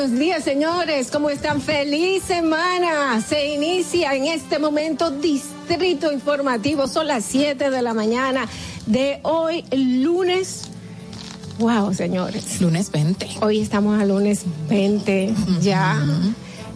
Buenos 0.00 0.18
días, 0.18 0.44
señores. 0.44 1.10
¿Cómo 1.10 1.28
están? 1.28 1.60
Feliz 1.60 2.22
semana. 2.22 3.20
Se 3.20 3.52
inicia 3.52 4.14
en 4.14 4.24
este 4.24 4.58
momento 4.58 5.10
Distrito 5.10 6.10
Informativo. 6.10 6.86
Son 6.86 7.06
las 7.06 7.22
7 7.26 7.68
de 7.68 7.82
la 7.82 7.92
mañana 7.92 8.48
de 8.86 9.20
hoy, 9.24 9.62
lunes. 9.70 10.70
Wow, 11.58 11.92
señores. 11.92 12.62
Lunes 12.62 12.90
20. 12.90 13.28
Hoy 13.42 13.60
estamos 13.60 14.00
a 14.00 14.06
lunes 14.06 14.44
20 14.70 15.34
ya 15.60 16.02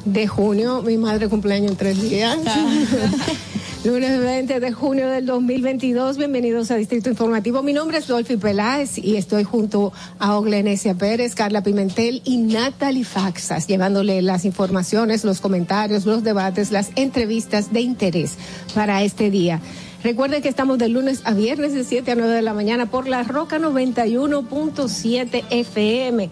de 0.05 0.27
junio. 0.27 0.83
Mi 0.83 0.97
madre 0.97 1.29
cumpleaños 1.29 1.73
en 1.73 1.77
tres 1.77 2.01
días. 2.01 2.39
Lunes 3.85 4.19
20 4.19 4.61
de 4.61 4.73
junio 4.73 5.11
del 5.11 5.27
2022, 5.27 6.17
bienvenidos 6.17 6.71
a 6.71 6.77
Distrito 6.77 7.11
Informativo. 7.11 7.63
Mi 7.63 7.75
nombre 7.75 7.99
es 7.99 8.07
Dolphy 8.07 8.39
Peláez 8.39 8.97
y 8.97 9.17
estoy 9.17 9.45
junto 9.45 9.93
a 10.19 10.39
Oglenesia 10.39 10.95
Pérez, 10.95 11.35
Carla 11.35 11.63
Pimentel 11.63 12.23
y 12.25 12.39
Natalie 12.39 13.05
Faxas, 13.05 13.67
llevándole 13.67 14.23
las 14.23 14.47
informaciones, 14.47 15.23
los 15.23 15.43
comentarios, 15.43 16.07
los 16.07 16.25
debates, 16.25 16.71
las 16.71 16.93
entrevistas 16.97 17.75
de 17.75 17.83
interés 17.83 18.39
para 18.75 19.03
este 19.03 19.31
día. 19.31 19.61
Recuerden 20.03 20.41
que 20.41 20.49
estamos 20.49 20.79
de 20.79 20.89
lunes 20.89 21.21
a 21.25 21.35
viernes 21.35 21.75
de 21.75 21.85
7 21.85 22.11
a 22.11 22.15
9 22.15 22.33
de 22.33 22.43
la 22.43 22.55
mañana 22.55 22.87
por 22.87 23.07
la 23.07 23.23
Roca 23.23 23.59
91.7 23.59 25.45
FM. 25.51 26.31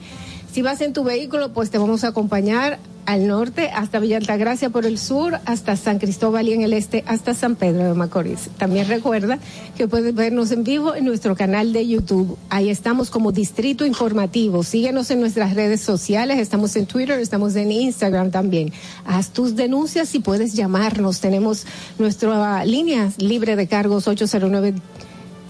Si 0.50 0.62
vas 0.62 0.80
en 0.80 0.94
tu 0.94 1.04
vehículo, 1.04 1.52
pues 1.52 1.70
te 1.70 1.76
vamos 1.76 2.04
a 2.04 2.08
acompañar 2.08 2.78
al 3.06 3.26
norte 3.26 3.70
hasta 3.74 3.98
Villa 3.98 4.16
Altagracia 4.16 4.70
por 4.70 4.86
el 4.86 4.98
sur, 4.98 5.38
hasta 5.44 5.76
San 5.76 5.98
Cristóbal 5.98 6.48
y 6.48 6.52
en 6.52 6.62
el 6.62 6.72
este 6.72 7.04
hasta 7.06 7.34
San 7.34 7.56
Pedro 7.56 7.84
de 7.84 7.94
Macorís. 7.94 8.48
También 8.58 8.88
recuerda 8.88 9.38
que 9.76 9.88
puedes 9.88 10.14
vernos 10.14 10.50
en 10.52 10.64
vivo 10.64 10.94
en 10.94 11.04
nuestro 11.04 11.34
canal 11.34 11.72
de 11.72 11.86
YouTube. 11.86 12.38
Ahí 12.48 12.70
estamos 12.70 13.10
como 13.10 13.32
Distrito 13.32 13.84
Informativo. 13.84 14.62
Síguenos 14.62 15.10
en 15.10 15.20
nuestras 15.20 15.54
redes 15.54 15.80
sociales. 15.80 16.38
Estamos 16.38 16.76
en 16.76 16.86
Twitter, 16.86 17.18
estamos 17.18 17.56
en 17.56 17.72
Instagram 17.72 18.30
también. 18.30 18.72
Haz 19.04 19.30
tus 19.30 19.56
denuncias 19.56 20.14
y 20.14 20.20
puedes 20.20 20.54
llamarnos. 20.54 21.20
Tenemos 21.20 21.66
nuestra 21.98 22.64
línea 22.64 23.10
libre 23.18 23.56
de 23.56 23.66
cargos 23.66 24.08
809 24.08 24.74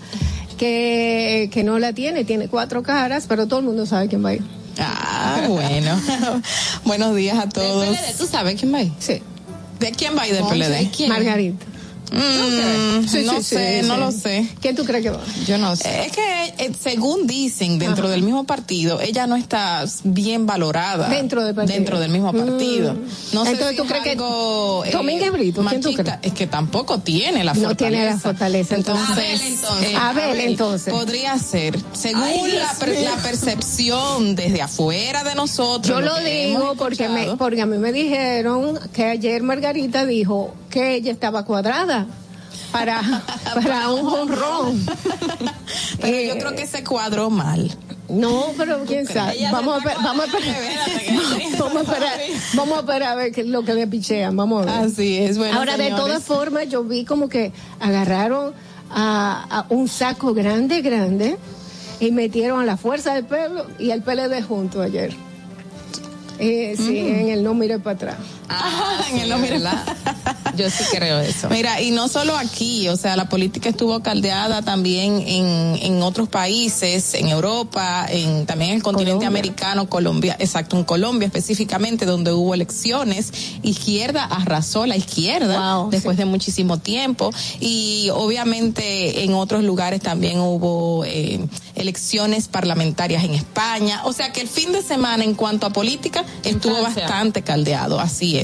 que, 0.58 1.50
que 1.52 1.64
no 1.64 1.80
la 1.80 1.94
tiene. 1.94 2.26
Tiene 2.26 2.48
cuatro 2.48 2.84
caras, 2.84 3.26
pero 3.28 3.48
todo 3.48 3.60
el 3.60 3.66
mundo 3.66 3.86
sabe 3.86 4.08
quién 4.08 4.24
va 4.24 4.30
a 4.30 4.34
ir. 4.36 4.44
Ah, 4.80 5.46
bueno. 5.48 6.00
Buenos 6.86 7.16
días 7.16 7.38
a 7.38 7.48
todos. 7.50 7.96
¿Tú 8.18 8.28
sabes 8.28 8.60
quién 8.60 8.74
va 8.74 8.80
a 8.80 8.84
ir? 8.84 8.92
Sí. 9.00 9.22
¿De 9.80 9.92
quién 9.92 10.18
va 10.18 10.24
a 10.24 10.28
ir 10.28 10.36
del 10.36 10.46
PLD? 10.46 11.08
Margarita. 11.08 11.66
Mm, 12.16 13.08
Sí, 13.08 13.24
no 13.26 13.34
sí, 13.38 13.44
sé, 13.44 13.82
sí, 13.82 13.88
no 13.88 13.96
sí. 13.96 14.00
lo 14.00 14.12
sé. 14.12 14.48
¿Quién 14.62 14.76
tú 14.76 14.84
crees 14.86 15.04
que 15.04 15.10
va? 15.12 15.20
Yo 15.46 15.58
no 15.58 15.76
sé. 15.76 16.06
Es 16.06 16.12
que 16.12 16.46
eh, 16.58 16.72
según 16.80 17.28
dicen 17.28 17.78
dentro 17.78 18.10
del 18.10 18.24
mismo 18.24 18.46
partido, 18.46 19.00
ella 19.02 19.28
no 19.28 19.36
está 19.36 19.86
bien 20.04 20.46
valorada 20.46 21.10
Dentro 21.10 21.44
del 21.44 21.54
partido. 21.54 21.76
dentro 21.76 22.00
del 22.00 22.12
mismo 22.12 22.32
partido. 22.34 22.94
No 23.34 23.44
sé 23.46 23.52
Entonces, 23.52 23.70
si 23.72 23.76
¿tú 23.78 23.84
es 23.84 23.90
crees 23.90 24.04
que 24.04 24.12
eh, 24.14 24.92
Domínguez 24.92 25.32
Brito, 25.32 25.64
quién 25.68 25.82
tú 25.82 25.90
machista. 25.92 26.20
Es 26.22 26.34
que 26.34 26.48
tampoco 26.48 27.00
tiene 27.00 27.44
la 27.44 27.54
No 27.54 27.62
fortaleza. 27.70 27.76
tiene 27.90 28.06
la 28.06 28.18
fortaleza, 28.20 28.76
entonces. 28.76 29.42
Entonces, 29.42 29.92
eh, 29.92 29.96
Abel, 30.00 30.40
entonces. 30.40 30.94
Podría 30.94 31.38
ser. 31.38 31.78
Según 31.94 32.24
Ay, 32.24 32.52
la, 32.54 32.74
per- 32.80 33.00
la 33.02 33.16
percepción 33.18 34.36
desde 34.36 34.62
afuera 34.62 35.24
de 35.24 35.36
nosotros. 35.36 35.88
Yo 35.88 36.02
lo 36.02 36.18
digo 36.20 36.76
porque, 36.78 37.10
me, 37.10 37.36
porque 37.38 37.62
a 37.62 37.66
mí 37.66 37.78
me 37.78 37.92
dijeron 37.92 38.80
que 38.94 39.06
ayer 39.06 39.44
Margarita 39.44 40.06
dijo 40.06 40.54
que 40.70 40.96
ella 40.96 41.12
estaba 41.12 41.46
cuadrada 41.46 42.05
para, 42.72 43.02
para 43.54 43.90
un 43.92 44.06
jonrón. 44.10 44.86
Pero 46.02 46.34
yo 46.34 46.38
creo 46.40 46.56
que 46.56 46.68
se 46.68 46.84
cuadró 46.84 47.30
mal. 47.30 47.72
No, 48.08 48.46
pero 48.58 48.84
quién 48.86 49.08
sabe. 49.08 49.38
Vamos 49.52 49.84
a, 49.84 49.96
vamos, 50.04 50.26
a 50.26 50.38
esperar, 50.38 50.56
vamos 51.58 51.76
a 51.78 51.82
esperar, 51.82 52.20
vamos 52.54 52.78
a 52.78 52.80
esperar 52.82 53.04
a 53.12 53.16
ver 53.16 53.32
qué 53.32 53.42
es 53.42 53.48
lo 53.48 53.64
que 53.64 53.74
le 53.74 53.88
pichean. 53.88 54.36
Vamos 54.38 54.62
a 54.62 54.66
ver. 54.66 54.86
Así 54.86 55.18
es, 55.18 55.38
bueno, 55.38 55.58
Ahora, 55.58 55.76
de 55.78 55.90
todas 55.90 56.24
formas, 56.24 56.70
yo 56.70 56.84
vi 56.84 57.04
como 57.06 57.30
que 57.30 57.52
agarraron 57.80 58.54
a, 58.92 59.46
a 59.50 59.66
un 59.70 59.88
saco 59.88 60.34
grande, 60.36 60.82
grande, 60.82 61.38
y 62.00 62.12
metieron 62.12 62.60
a 62.60 62.66
la 62.66 62.78
fuerza 62.78 63.16
del 63.16 63.26
pueblo 63.26 63.66
y 63.80 63.90
al 63.92 64.04
PLD 64.04 64.44
junto 64.48 64.82
ayer. 64.82 65.14
Eh, 66.38 66.76
sí, 66.78 67.02
Mm. 67.02 67.16
en 67.20 67.30
el 67.30 67.44
no 67.44 67.54
mire 67.54 67.80
para 67.80 67.96
atrás. 67.96 68.16
Ah, 68.50 69.06
en 69.12 69.20
el 69.20 69.30
no, 69.30 69.38
mira. 69.38 69.86
Yo 70.56 70.70
sí 70.70 70.84
creo 70.92 71.20
eso. 71.20 71.50
Mira, 71.50 71.82
y 71.82 71.92
no 71.92 72.08
solo 72.08 72.38
aquí, 72.38 72.88
o 72.88 72.96
sea, 72.96 73.18
la 73.18 73.28
política 73.28 73.70
estuvo 73.70 74.02
caldeada 74.02 74.62
también 74.62 75.22
en, 75.28 75.78
en 75.82 76.02
otros 76.02 76.30
países, 76.30 77.14
en 77.14 77.28
Europa, 77.28 78.06
en 78.10 78.46
también 78.46 78.72
en 78.72 78.78
el 78.78 78.84
continente 78.84 79.26
americano, 79.26 79.90
Colombia, 79.90 80.36
exacto, 80.40 80.78
en 80.78 80.84
Colombia 80.86 81.26
específicamente, 81.26 82.06
donde 82.06 82.32
hubo 82.32 82.54
elecciones, 82.54 83.32
izquierda 83.64 84.24
arrasó 84.24 84.86
la 84.86 84.96
izquierda 84.96 85.88
después 85.90 86.18
de 86.18 86.26
muchísimo 86.26 86.78
tiempo, 86.78 87.32
y 87.60 88.10
obviamente 88.14 89.24
en 89.24 89.34
otros 89.34 89.64
lugares 89.64 90.02
también 90.02 90.40
hubo 90.40 91.04
eh, 91.06 91.46
elecciones 91.76 92.48
parlamentarias 92.48 93.24
en 93.24 93.34
España, 93.34 94.02
o 94.06 94.14
sea 94.14 94.32
que 94.32 94.42
el 94.42 94.48
fin 94.48 94.72
de 94.72 94.82
semana 94.82 95.24
en 95.24 95.36
cuanto 95.36 95.66
a 95.68 95.72
política 95.72 96.24
estuvo 96.44 96.76
Francia. 96.76 97.04
bastante 97.04 97.42
caldeado, 97.42 98.00
así 98.00 98.35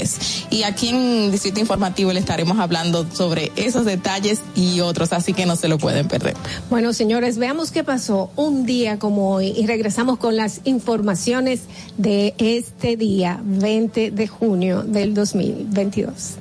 Y 0.50 0.62
aquí 0.62 0.88
en 0.88 1.30
Distrito 1.30 1.60
Informativo 1.60 2.12
le 2.12 2.20
estaremos 2.20 2.58
hablando 2.58 3.06
sobre 3.12 3.52
esos 3.56 3.84
detalles 3.84 4.40
y 4.54 4.80
otros, 4.80 5.12
así 5.12 5.32
que 5.32 5.46
no 5.46 5.56
se 5.56 5.68
lo 5.68 5.78
pueden 5.78 6.08
perder. 6.08 6.34
Bueno, 6.70 6.92
señores, 6.92 7.38
veamos 7.38 7.70
qué 7.70 7.84
pasó 7.84 8.30
un 8.36 8.64
día 8.64 8.98
como 8.98 9.30
hoy 9.30 9.52
y 9.56 9.66
regresamos 9.66 10.18
con 10.18 10.36
las 10.36 10.60
informaciones 10.64 11.62
de 11.98 12.34
este 12.38 12.96
día, 12.96 13.40
20 13.42 14.10
de 14.10 14.26
junio 14.26 14.82
del 14.82 15.14
2022. 15.14 16.36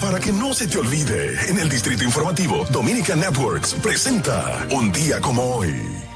Para 0.00 0.18
que 0.18 0.32
no 0.32 0.54
se 0.54 0.66
te 0.66 0.78
olvide, 0.78 1.36
en 1.48 1.58
el 1.58 1.68
Distrito 1.68 2.04
Informativo, 2.04 2.64
Dominica 2.72 3.14
Networks 3.14 3.74
presenta 3.74 4.66
Un 4.72 4.90
día 4.92 5.20
como 5.20 5.42
hoy. 5.42 6.09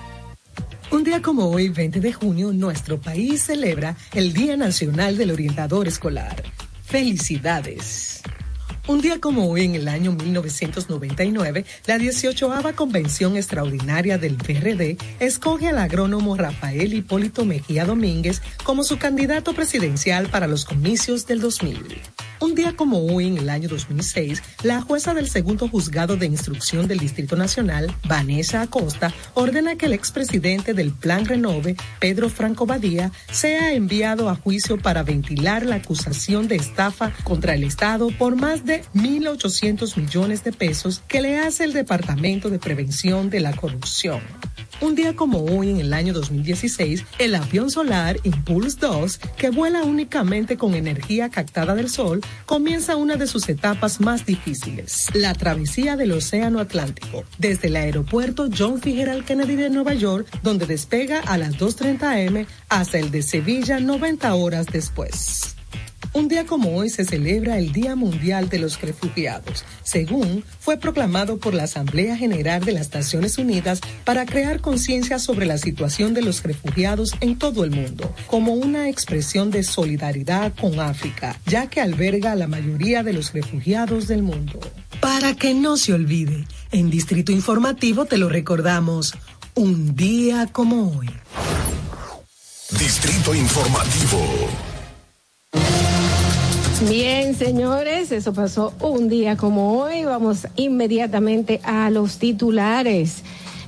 Un 0.95 1.03
día 1.03 1.21
como 1.21 1.51
hoy, 1.51 1.71
20 1.71 1.99
de 1.99 2.13
junio, 2.13 2.53
nuestro 2.53 3.01
país 3.01 3.43
celebra 3.43 3.97
el 4.13 4.33
Día 4.33 4.57
Nacional 4.57 5.17
del 5.17 5.33
Orientador 5.33 5.89
Escolar. 5.89 6.45
Felicidades. 6.85 8.23
Un 8.87 9.01
día 9.01 9.19
como 9.19 9.49
hoy, 9.49 9.65
en 9.65 9.77
el 9.77 9.89
año 9.89 10.13
1999, 10.13 11.65
la 11.87 11.97
18 11.97 12.53
Convención 12.77 13.35
Extraordinaria 13.35 14.19
del 14.19 14.37
PRD 14.37 14.99
escoge 15.21 15.69
al 15.69 15.79
agrónomo 15.79 16.37
Rafael 16.37 16.93
Hipólito 16.93 17.47
Mejía 17.47 17.87
Domínguez 17.87 18.43
como 18.63 18.85
su 18.85 18.99
candidato 18.99 19.55
presidencial 19.55 20.29
para 20.29 20.47
los 20.49 20.67
comicios 20.67 21.27
del 21.27 21.41
2000. 21.41 22.03
Un 22.41 22.55
día 22.55 22.77
como 22.77 23.07
hoy, 23.07 23.29
en 23.29 23.39
el 23.39 23.49
año 23.49 23.71
2006, 23.71 24.43
la 24.65 24.83
jueza 24.83 25.15
del 25.15 25.31
segundo 25.31 25.67
juzgado 25.67 26.19
de 26.19 26.27
instrucción 26.27 26.87
del 26.87 26.99
Distrito 26.99 27.37
Nacional, 27.37 27.95
Vanessa 28.07 28.61
Acosta, 28.61 29.15
ordena 29.33 29.77
que 29.77 29.87
el 29.87 29.95
expresidente 29.95 30.75
del 30.75 30.93
Plan 30.93 31.25
Renove, 31.25 31.77
Pedro 32.01 32.29
Franco 32.29 32.67
Badía, 32.67 33.13
sea 33.31 33.73
enviado 33.73 34.29
a 34.29 34.35
juicio 34.35 34.77
para 34.77 35.03
ventilar 35.03 35.65
la 35.65 35.77
acusación 35.77 36.47
de 36.47 36.57
estafa 36.57 37.13
contra 37.23 37.55
el 37.55 37.65
Estado 37.65 38.09
por 38.19 38.37
más 38.37 38.67
de 38.67 38.74
1.800 38.95 39.97
millones 39.97 40.45
de 40.45 40.53
pesos 40.53 41.03
que 41.07 41.21
le 41.21 41.39
hace 41.39 41.65
el 41.65 41.73
Departamento 41.73 42.51
de 42.51 42.59
Prevención 42.59 43.31
de 43.31 43.41
la 43.41 43.55
Corrupción. 43.55 44.21
Un 44.81 44.95
día 44.95 45.15
como 45.15 45.45
hoy, 45.45 45.71
en 45.71 45.81
el 45.81 45.93
año 45.93 46.13
2016, 46.13 47.05
el 47.19 47.35
avión 47.37 47.71
solar 47.71 48.19
Impulse 48.25 48.77
2, 48.81 49.19
que 49.37 49.51
vuela 49.51 49.85
únicamente 49.85 50.57
con 50.57 50.75
energía 50.75 51.31
captada 51.31 51.75
del 51.75 51.89
sol, 51.89 52.21
comienza 52.45 52.97
una 52.97 53.17
de 53.17 53.27
sus 53.27 53.49
etapas 53.49 54.01
más 54.01 54.27
difíciles, 54.27 55.07
la 55.15 55.33
travesía 55.33 55.97
del 55.97 56.13
Océano 56.13 56.59
Atlántico, 56.59 57.25
desde 57.39 57.69
el 57.69 57.77
aeropuerto 57.77 58.49
John 58.57 58.81
Fitzgerald 58.81 59.25
Kennedy 59.25 59.55
de 59.55 59.71
Nueva 59.71 59.95
York, 59.95 60.27
donde 60.43 60.67
despega 60.67 61.21
a 61.21 61.39
las 61.39 61.57
2.30 61.57 62.29
am, 62.29 62.47
hasta 62.69 62.99
el 62.99 63.11
de 63.11 63.23
Sevilla 63.23 63.79
90 63.79 64.35
horas 64.35 64.67
después. 64.67 65.54
Un 66.13 66.29
día 66.29 66.45
como 66.47 66.77
hoy 66.77 66.91
se 66.91 67.05
celebra 67.05 67.59
el 67.59 67.73
Día 67.73 67.97
Mundial 67.97 68.49
de 68.49 68.59
los 68.59 68.81
Refugiados, 68.81 69.65
según 69.83 70.45
fue 70.61 70.77
proclamado 70.77 71.39
por 71.39 71.55
la 71.55 71.65
Asamblea 71.65 72.17
General 72.17 72.65
de 72.65 72.73
las 72.73 72.93
Naciones 72.93 73.39
Unidas 73.39 73.81
para 74.05 74.27
crear 74.27 74.61
conciencia 74.61 75.19
sobre 75.19 75.47
la 75.47 75.59
situación 75.59 76.15
de 76.15 76.23
los 76.23 76.43
refugiados 76.43 77.15
en 77.21 77.39
todo 77.39 77.65
el 77.65 77.71
mundo, 77.71 78.15
como 78.27 78.53
una 78.53 78.89
expresión 78.89 79.51
de 79.51 79.63
solidaridad 79.63 80.53
con 80.55 80.79
África, 80.81 81.41
ya 81.47 81.69
que 81.69 81.81
alberga 81.81 82.33
a 82.33 82.37
la 82.37 82.47
mayoría 82.47 83.03
de 83.03 83.13
los 83.13 83.33
refugiados 83.33 84.07
del 84.07 84.23
mundo. 84.23 84.61
Para 85.01 85.35
que 85.35 85.55
no 85.55 85.77
se 85.77 85.93
olvide, 85.93 86.45
en 86.73 86.91
Distrito 86.91 87.33
Informativo 87.33 88.05
te 88.05 88.19
lo 88.19 88.29
recordamos, 88.29 89.15
un 89.55 89.95
día 89.95 90.49
como 90.53 90.99
hoy. 90.99 91.11
Distrito 92.71 93.35
Informativo. 93.35 94.74
Bien, 96.83 97.35
señores, 97.37 98.11
eso 98.11 98.33
pasó 98.33 98.75
un 98.81 99.09
día 99.09 99.37
como 99.37 99.81
hoy. 99.81 100.05
Vamos 100.05 100.49
inmediatamente 100.57 101.61
a 101.63 101.89
los 101.89 102.19
titulares. 102.19 103.23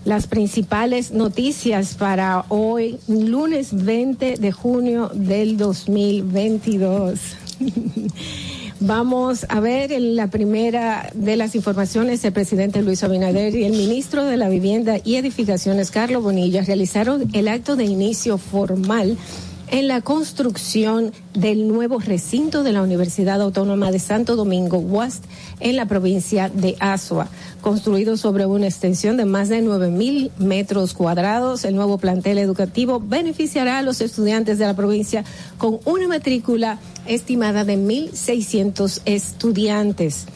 Las 0.04 0.26
principales 0.26 1.12
noticias 1.12 1.94
para 1.94 2.44
hoy, 2.48 2.98
lunes 3.06 3.84
20 3.84 4.36
de 4.36 4.52
junio 4.52 5.10
del 5.14 5.56
2022. 5.56 7.20
Vamos 8.80 9.46
a 9.48 9.60
ver 9.60 9.92
en 9.92 10.16
la 10.16 10.26
primera 10.26 11.10
de 11.14 11.36
las 11.36 11.54
informaciones, 11.54 12.22
el 12.24 12.32
presidente 12.32 12.82
Luis 12.82 13.02
Abinader 13.02 13.54
y 13.54 13.64
el 13.64 13.72
ministro 13.72 14.24
de 14.24 14.36
la 14.36 14.50
Vivienda 14.50 14.98
y 15.02 15.16
Edificaciones, 15.16 15.90
Carlos 15.90 16.22
Bonilla, 16.22 16.62
realizaron 16.62 17.30
el 17.32 17.48
acto 17.48 17.76
de 17.76 17.84
inicio 17.84 18.36
formal 18.36 19.16
en 19.68 19.88
la 19.88 20.00
construcción 20.00 21.12
del 21.34 21.66
nuevo 21.68 21.98
recinto 21.98 22.62
de 22.62 22.72
la 22.72 22.82
Universidad 22.82 23.40
Autónoma 23.42 23.90
de 23.90 23.98
Santo 23.98 24.36
Domingo, 24.36 24.78
UAST, 24.78 25.24
en 25.60 25.76
la 25.76 25.86
provincia 25.86 26.48
de 26.48 26.76
Azua. 26.78 27.28
Construido 27.60 28.16
sobre 28.16 28.46
una 28.46 28.66
extensión 28.66 29.16
de 29.16 29.24
más 29.24 29.48
de 29.48 29.62
9 29.62 29.90
mil 29.90 30.30
metros 30.38 30.94
cuadrados, 30.94 31.64
el 31.64 31.74
nuevo 31.74 31.98
plantel 31.98 32.38
educativo 32.38 33.00
beneficiará 33.00 33.78
a 33.78 33.82
los 33.82 34.00
estudiantes 34.00 34.58
de 34.58 34.66
la 34.66 34.76
provincia 34.76 35.24
con 35.58 35.80
una 35.84 36.06
matrícula 36.06 36.78
estimada 37.06 37.64
de 37.64 37.76
1.600 37.76 39.00
estudiantes 39.04 40.26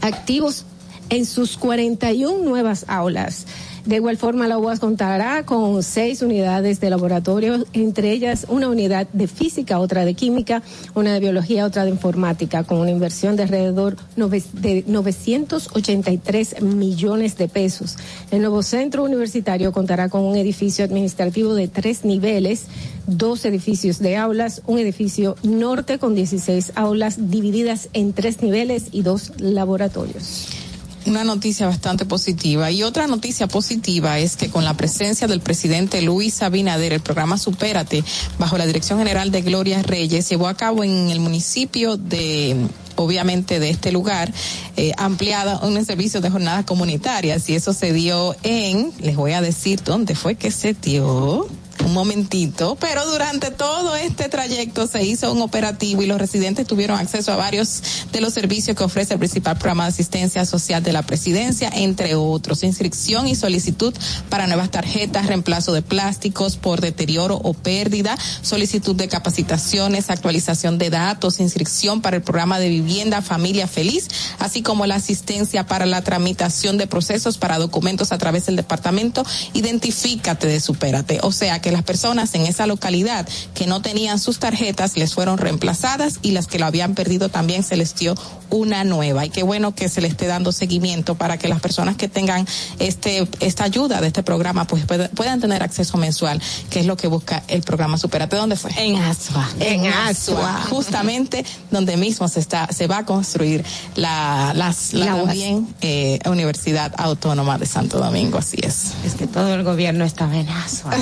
activos 0.00 0.66
en 1.08 1.26
sus 1.26 1.56
41 1.56 2.44
nuevas 2.44 2.84
aulas. 2.88 3.46
De 3.86 3.96
igual 3.96 4.16
forma, 4.16 4.48
la 4.48 4.56
UAS 4.56 4.80
contará 4.80 5.44
con 5.44 5.82
seis 5.82 6.22
unidades 6.22 6.80
de 6.80 6.88
laboratorio, 6.88 7.66
entre 7.74 8.12
ellas 8.12 8.46
una 8.48 8.68
unidad 8.68 9.06
de 9.12 9.28
física, 9.28 9.78
otra 9.78 10.06
de 10.06 10.14
química, 10.14 10.62
una 10.94 11.12
de 11.12 11.20
biología, 11.20 11.66
otra 11.66 11.84
de 11.84 11.90
informática, 11.90 12.64
con 12.64 12.78
una 12.78 12.90
inversión 12.90 13.36
de 13.36 13.42
alrededor 13.42 13.96
de 14.16 14.84
983 14.86 16.62
millones 16.62 17.36
de 17.36 17.48
pesos. 17.48 17.98
El 18.30 18.40
nuevo 18.40 18.62
centro 18.62 19.04
universitario 19.04 19.70
contará 19.70 20.08
con 20.08 20.22
un 20.22 20.36
edificio 20.36 20.86
administrativo 20.86 21.52
de 21.52 21.68
tres 21.68 22.06
niveles, 22.06 22.64
dos 23.06 23.44
edificios 23.44 23.98
de 23.98 24.16
aulas, 24.16 24.62
un 24.66 24.78
edificio 24.78 25.36
norte 25.42 25.98
con 25.98 26.14
16 26.14 26.72
aulas 26.74 27.30
divididas 27.30 27.90
en 27.92 28.14
tres 28.14 28.40
niveles 28.40 28.86
y 28.92 29.02
dos 29.02 29.32
laboratorios. 29.38 30.63
Una 31.06 31.22
noticia 31.22 31.66
bastante 31.66 32.06
positiva. 32.06 32.70
Y 32.70 32.82
otra 32.82 33.06
noticia 33.06 33.46
positiva 33.46 34.18
es 34.18 34.36
que 34.36 34.48
con 34.48 34.64
la 34.64 34.74
presencia 34.74 35.26
del 35.26 35.40
presidente 35.40 36.00
Luis 36.00 36.42
Abinader, 36.42 36.94
el 36.94 37.00
programa 37.00 37.36
Supérate, 37.36 38.02
bajo 38.38 38.56
la 38.56 38.66
dirección 38.66 38.98
general 38.98 39.30
de 39.30 39.42
Gloria 39.42 39.82
Reyes, 39.82 40.28
llevó 40.28 40.48
a 40.48 40.54
cabo 40.54 40.82
en 40.82 41.10
el 41.10 41.20
municipio 41.20 41.96
de 41.96 42.56
obviamente 42.96 43.58
de 43.58 43.70
este 43.70 43.92
lugar, 43.92 44.32
eh, 44.76 44.92
ampliada 44.96 45.58
un 45.66 45.84
servicio 45.84 46.20
de 46.20 46.30
jornadas 46.30 46.64
comunitarias 46.64 47.48
y 47.48 47.56
eso 47.56 47.72
se 47.72 47.92
dio 47.92 48.36
en, 48.44 48.92
les 49.00 49.16
voy 49.16 49.32
a 49.32 49.40
decir 49.40 49.82
dónde 49.82 50.14
fue 50.14 50.36
que 50.36 50.52
se 50.52 50.74
dio, 50.74 51.48
un 51.84 51.92
momentito, 51.92 52.76
pero 52.80 53.04
durante 53.06 53.50
todo 53.50 53.96
este 53.96 54.28
trayecto 54.28 54.86
se 54.86 55.02
hizo 55.04 55.32
un 55.32 55.42
operativo 55.42 56.02
y 56.02 56.06
los 56.06 56.18
residentes 56.18 56.66
tuvieron 56.66 56.98
acceso 56.98 57.32
a 57.32 57.36
varios 57.36 57.82
de 58.12 58.20
los 58.20 58.32
servicios 58.32 58.76
que 58.76 58.84
ofrece 58.84 59.14
el 59.14 59.18
principal 59.18 59.56
programa 59.56 59.84
de 59.84 59.90
asistencia 59.90 60.44
social 60.44 60.82
de 60.82 60.92
la 60.92 61.02
presidencia, 61.02 61.70
entre 61.72 62.14
otros, 62.14 62.62
inscripción 62.62 63.26
y 63.26 63.34
solicitud 63.34 63.94
para 64.28 64.46
nuevas 64.46 64.70
tarjetas, 64.70 65.26
reemplazo 65.26 65.72
de 65.72 65.82
plásticos 65.82 66.56
por 66.56 66.80
deterioro 66.80 67.36
o 67.42 67.54
pérdida, 67.54 68.16
solicitud 68.42 68.94
de 68.94 69.08
capacitaciones, 69.08 70.10
actualización 70.10 70.78
de 70.78 70.90
datos, 70.90 71.40
inscripción 71.40 72.02
para 72.02 72.16
el 72.16 72.22
programa 72.22 72.58
de 72.58 72.68
vivienda 72.68 73.22
Familia 73.22 73.66
Feliz, 73.66 74.08
así 74.38 74.62
como 74.62 74.86
la 74.86 74.96
asistencia 74.96 75.66
para 75.66 75.86
la 75.86 76.02
tramitación 76.02 76.78
de 76.78 76.86
procesos 76.86 77.38
para 77.38 77.58
documentos 77.58 78.12
a 78.12 78.18
través 78.18 78.46
del 78.46 78.56
departamento. 78.56 79.24
Identifícate 79.52 80.46
de 80.46 80.60
Supérate, 80.60 81.18
o 81.22 81.32
sea 81.32 81.60
que 81.64 81.72
las 81.72 81.82
personas 81.82 82.34
en 82.34 82.42
esa 82.42 82.66
localidad 82.66 83.26
que 83.54 83.66
no 83.66 83.80
tenían 83.80 84.18
sus 84.18 84.38
tarjetas 84.38 84.98
les 84.98 85.14
fueron 85.14 85.38
reemplazadas 85.38 86.18
y 86.20 86.32
las 86.32 86.46
que 86.46 86.58
lo 86.58 86.66
habían 86.66 86.94
perdido 86.94 87.30
también 87.30 87.62
se 87.62 87.78
les 87.78 87.94
dio 87.94 88.14
una 88.50 88.84
nueva. 88.84 89.24
Y 89.24 89.30
qué 89.30 89.42
bueno 89.42 89.74
que 89.74 89.88
se 89.88 90.02
le 90.02 90.08
esté 90.08 90.26
dando 90.26 90.52
seguimiento 90.52 91.14
para 91.14 91.38
que 91.38 91.48
las 91.48 91.62
personas 91.62 91.96
que 91.96 92.06
tengan 92.06 92.46
este 92.80 93.26
esta 93.40 93.64
ayuda 93.64 94.02
de 94.02 94.08
este 94.08 94.22
programa 94.22 94.66
pues 94.66 94.84
puedan, 94.84 95.40
tener 95.40 95.62
acceso 95.62 95.96
mensual, 95.96 96.40
que 96.68 96.80
es 96.80 96.86
lo 96.86 96.98
que 96.98 97.08
busca 97.08 97.42
el 97.48 97.62
programa 97.62 97.96
Superate. 97.96 98.36
¿Dónde 98.36 98.56
fue? 98.56 98.70
En 98.76 98.96
Asua. 98.96 99.48
En 99.58 99.86
Asua, 99.86 100.66
justamente 100.68 101.46
donde 101.70 101.96
mismo 101.96 102.28
se 102.28 102.40
está 102.40 102.68
se 102.72 102.86
va 102.86 102.98
a 102.98 103.06
construir 103.06 103.64
la 103.96 104.52
las 104.54 104.92
la, 104.92 105.06
La 105.06 105.14
UAS. 105.14 105.26
también 105.28 105.74
eh, 105.80 106.18
Universidad 106.26 106.92
Autónoma 106.98 107.56
de 107.56 107.64
Santo 107.64 107.98
Domingo, 107.98 108.36
así 108.36 108.58
es. 108.62 108.92
Es 109.06 109.14
que 109.14 109.26
todo 109.26 109.54
el 109.54 109.64
gobierno 109.64 110.04
estaba 110.04 110.36
en 110.36 110.48
Asua 110.50 110.92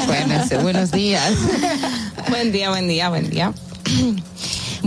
Recuérdense. 0.00 0.58
Buenos 0.58 0.90
días. 0.90 1.32
buen 2.30 2.52
día, 2.52 2.70
buen 2.70 2.88
día, 2.88 3.08
buen 3.08 3.30
día. 3.30 3.52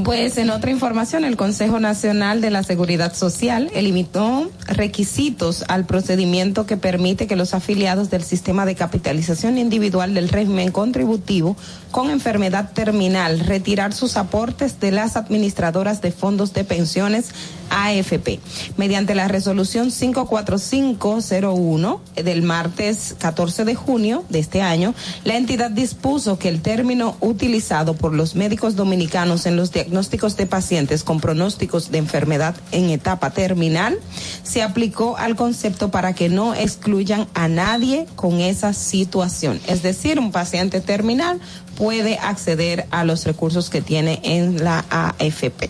Pues 0.05 0.37
en 0.37 0.49
otra 0.49 0.71
información, 0.71 1.25
el 1.25 1.35
Consejo 1.35 1.81
Nacional 1.81 2.39
de 2.39 2.49
la 2.49 2.63
Seguridad 2.63 3.13
Social 3.13 3.69
eliminó 3.73 4.49
requisitos 4.65 5.65
al 5.67 5.85
procedimiento 5.85 6.65
que 6.65 6.77
permite 6.77 7.27
que 7.27 7.35
los 7.35 7.53
afiliados 7.53 8.09
del 8.09 8.23
sistema 8.23 8.65
de 8.65 8.75
capitalización 8.75 9.57
individual 9.57 10.13
del 10.13 10.29
régimen 10.29 10.71
contributivo 10.71 11.57
con 11.91 12.09
enfermedad 12.09 12.71
terminal 12.73 13.41
retirar 13.41 13.91
sus 13.91 14.15
aportes 14.15 14.79
de 14.79 14.91
las 14.91 15.17
administradoras 15.17 16.01
de 16.01 16.13
fondos 16.13 16.53
de 16.53 16.63
pensiones 16.63 17.31
AFP. 17.71 18.39
Mediante 18.77 19.15
la 19.15 19.27
resolución 19.27 19.91
54501 19.91 22.01
del 22.23 22.43
martes 22.43 23.15
14 23.17 23.65
de 23.65 23.75
junio 23.75 24.23
de 24.29 24.39
este 24.39 24.61
año, 24.61 24.93
la 25.23 25.37
entidad 25.37 25.71
dispuso 25.71 26.37
que 26.37 26.49
el 26.49 26.61
término 26.61 27.15
utilizado 27.21 27.95
por 27.95 28.13
los 28.13 28.35
médicos 28.35 28.75
dominicanos 28.75 29.45
en 29.45 29.55
los 29.55 29.71
diagnósticos 29.71 30.37
de 30.37 30.45
pacientes 30.45 31.03
con 31.03 31.19
pronósticos 31.19 31.91
de 31.91 31.97
enfermedad 31.97 32.55
en 32.71 32.89
etapa 32.89 33.31
terminal 33.31 33.97
se 34.43 34.61
aplicó 34.61 35.17
al 35.17 35.35
concepto 35.35 35.91
para 35.91 36.13
que 36.13 36.29
no 36.29 36.53
excluyan 36.53 37.27
a 37.33 37.47
nadie 37.47 38.05
con 38.15 38.41
esa 38.41 38.73
situación. 38.73 39.59
Es 39.67 39.81
decir, 39.81 40.19
un 40.19 40.31
paciente 40.31 40.81
terminal 40.81 41.39
puede 41.77 42.17
acceder 42.17 42.85
a 42.91 43.03
los 43.03 43.25
recursos 43.25 43.69
que 43.69 43.81
tiene 43.81 44.19
en 44.23 44.63
la 44.63 44.85
AFP. 44.89 45.69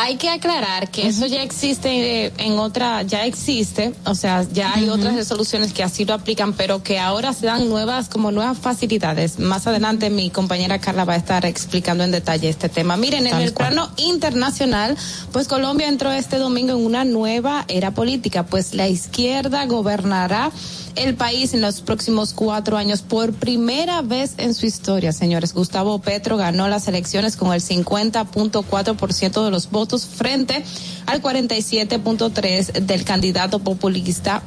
Hay 0.00 0.16
que 0.16 0.30
aclarar 0.30 0.92
que 0.92 1.08
eso 1.08 1.26
ya 1.26 1.42
existe 1.42 2.26
eh, 2.26 2.32
en 2.38 2.52
otra, 2.60 3.02
ya 3.02 3.24
existe, 3.26 3.92
o 4.04 4.14
sea, 4.14 4.46
ya 4.52 4.74
hay 4.74 4.88
otras 4.90 5.16
resoluciones 5.16 5.72
que 5.72 5.82
así 5.82 6.04
lo 6.04 6.14
aplican, 6.14 6.52
pero 6.52 6.84
que 6.84 7.00
ahora 7.00 7.32
se 7.32 7.46
dan 7.46 7.68
nuevas, 7.68 8.08
como 8.08 8.30
nuevas 8.30 8.58
facilidades. 8.58 9.40
Más 9.40 9.66
adelante 9.66 10.08
mi 10.08 10.30
compañera 10.30 10.78
Carla 10.78 11.04
va 11.04 11.14
a 11.14 11.16
estar 11.16 11.44
explicando 11.44 12.04
en 12.04 12.12
detalle 12.12 12.48
este 12.48 12.68
tema. 12.68 12.96
Miren, 12.96 13.26
en 13.26 13.38
el 13.38 13.52
plano 13.52 13.90
internacional, 13.96 14.96
pues 15.32 15.48
Colombia 15.48 15.88
entró 15.88 16.12
este 16.12 16.38
domingo 16.38 16.74
en 16.74 16.86
una 16.86 17.04
nueva 17.04 17.64
era 17.66 17.90
política, 17.90 18.46
pues 18.46 18.74
la 18.74 18.86
izquierda 18.86 19.66
gobernará 19.66 20.52
el 20.98 21.14
país 21.14 21.54
en 21.54 21.60
los 21.60 21.80
próximos 21.80 22.32
cuatro 22.32 22.76
años 22.76 23.02
por 23.02 23.32
primera 23.32 24.02
vez 24.02 24.34
en 24.38 24.54
su 24.54 24.66
historia, 24.66 25.12
señores. 25.12 25.54
Gustavo 25.54 26.00
Petro 26.00 26.36
ganó 26.36 26.68
las 26.68 26.88
elecciones 26.88 27.36
con 27.36 27.52
el 27.52 27.60
50.4% 27.60 29.44
de 29.44 29.50
los 29.50 29.70
votos 29.70 30.06
frente 30.06 30.64
al 31.06 31.22
47.3% 31.22 32.72
del 32.82 33.04
candidato 33.04 33.60
populista 33.60 34.42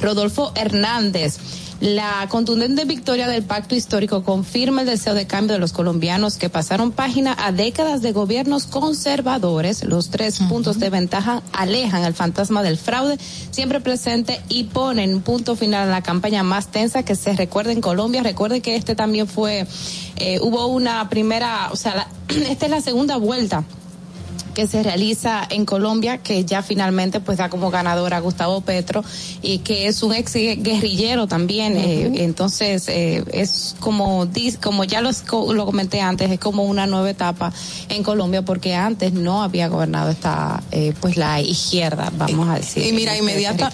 Rodolfo 0.00 0.52
Hernández. 0.54 1.38
La 1.80 2.26
contundente 2.30 2.86
victoria 2.86 3.28
del 3.28 3.42
pacto 3.42 3.74
histórico 3.74 4.22
confirma 4.24 4.80
el 4.80 4.86
deseo 4.86 5.12
de 5.12 5.26
cambio 5.26 5.52
de 5.54 5.58
los 5.58 5.74
colombianos 5.74 6.38
que 6.38 6.48
pasaron 6.48 6.90
página 6.90 7.36
a 7.38 7.52
décadas 7.52 8.00
de 8.00 8.12
gobiernos 8.12 8.64
conservadores. 8.66 9.84
Los 9.84 10.08
tres 10.08 10.38
puntos 10.48 10.78
de 10.78 10.88
ventaja 10.88 11.42
alejan 11.52 12.02
el 12.04 12.14
fantasma 12.14 12.62
del 12.62 12.78
fraude 12.78 13.18
siempre 13.50 13.80
presente 13.80 14.40
y 14.48 14.64
ponen 14.64 15.20
punto 15.20 15.54
final 15.54 15.88
a 15.88 15.92
la 15.92 16.02
campaña 16.02 16.42
más 16.42 16.68
tensa 16.68 17.02
que 17.02 17.14
se 17.14 17.34
recuerda 17.34 17.72
en 17.72 17.82
Colombia. 17.82 18.22
Recuerde 18.22 18.62
que 18.62 18.74
este 18.74 18.94
también 18.94 19.28
fue, 19.28 19.66
eh, 20.16 20.38
hubo 20.40 20.68
una 20.68 21.10
primera, 21.10 21.68
o 21.72 21.76
sea, 21.76 21.94
la- 21.94 22.08
esta 22.48 22.64
es 22.64 22.70
la 22.70 22.80
segunda 22.80 23.18
vuelta 23.18 23.64
que 24.56 24.66
se 24.66 24.82
realiza 24.82 25.46
en 25.50 25.66
Colombia, 25.66 26.16
que 26.18 26.46
ya 26.46 26.62
finalmente 26.62 27.20
pues 27.20 27.36
da 27.36 27.50
como 27.50 27.70
ganador 27.70 28.14
a 28.14 28.20
Gustavo 28.20 28.62
Petro 28.62 29.04
y 29.42 29.58
que 29.58 29.86
es 29.86 30.02
un 30.02 30.14
ex 30.14 30.32
guerrillero 30.32 31.26
también. 31.26 31.76
eh, 31.76 32.24
entonces 32.24 32.88
eh, 32.88 33.22
es 33.32 33.76
como 33.80 34.26
como 34.62 34.84
ya 34.84 35.02
los 35.02 35.18
co- 35.20 35.52
lo 35.52 35.66
comenté 35.66 36.00
antes, 36.00 36.30
es 36.30 36.38
como 36.40 36.64
una 36.64 36.86
nueva 36.86 37.10
etapa 37.10 37.52
en 37.90 38.02
Colombia 38.02 38.40
porque 38.42 38.74
antes 38.74 39.12
no 39.12 39.42
había 39.42 39.68
gobernado 39.68 40.08
esta 40.10 40.62
eh, 40.72 40.94
pues 41.02 41.18
la 41.18 41.38
izquierda, 41.42 42.10
vamos 42.16 42.48
a 42.48 42.54
decir. 42.54 42.82
Y 42.86 42.92
mira, 42.92 43.12
este 43.12 43.24
inmediata-. 43.24 43.66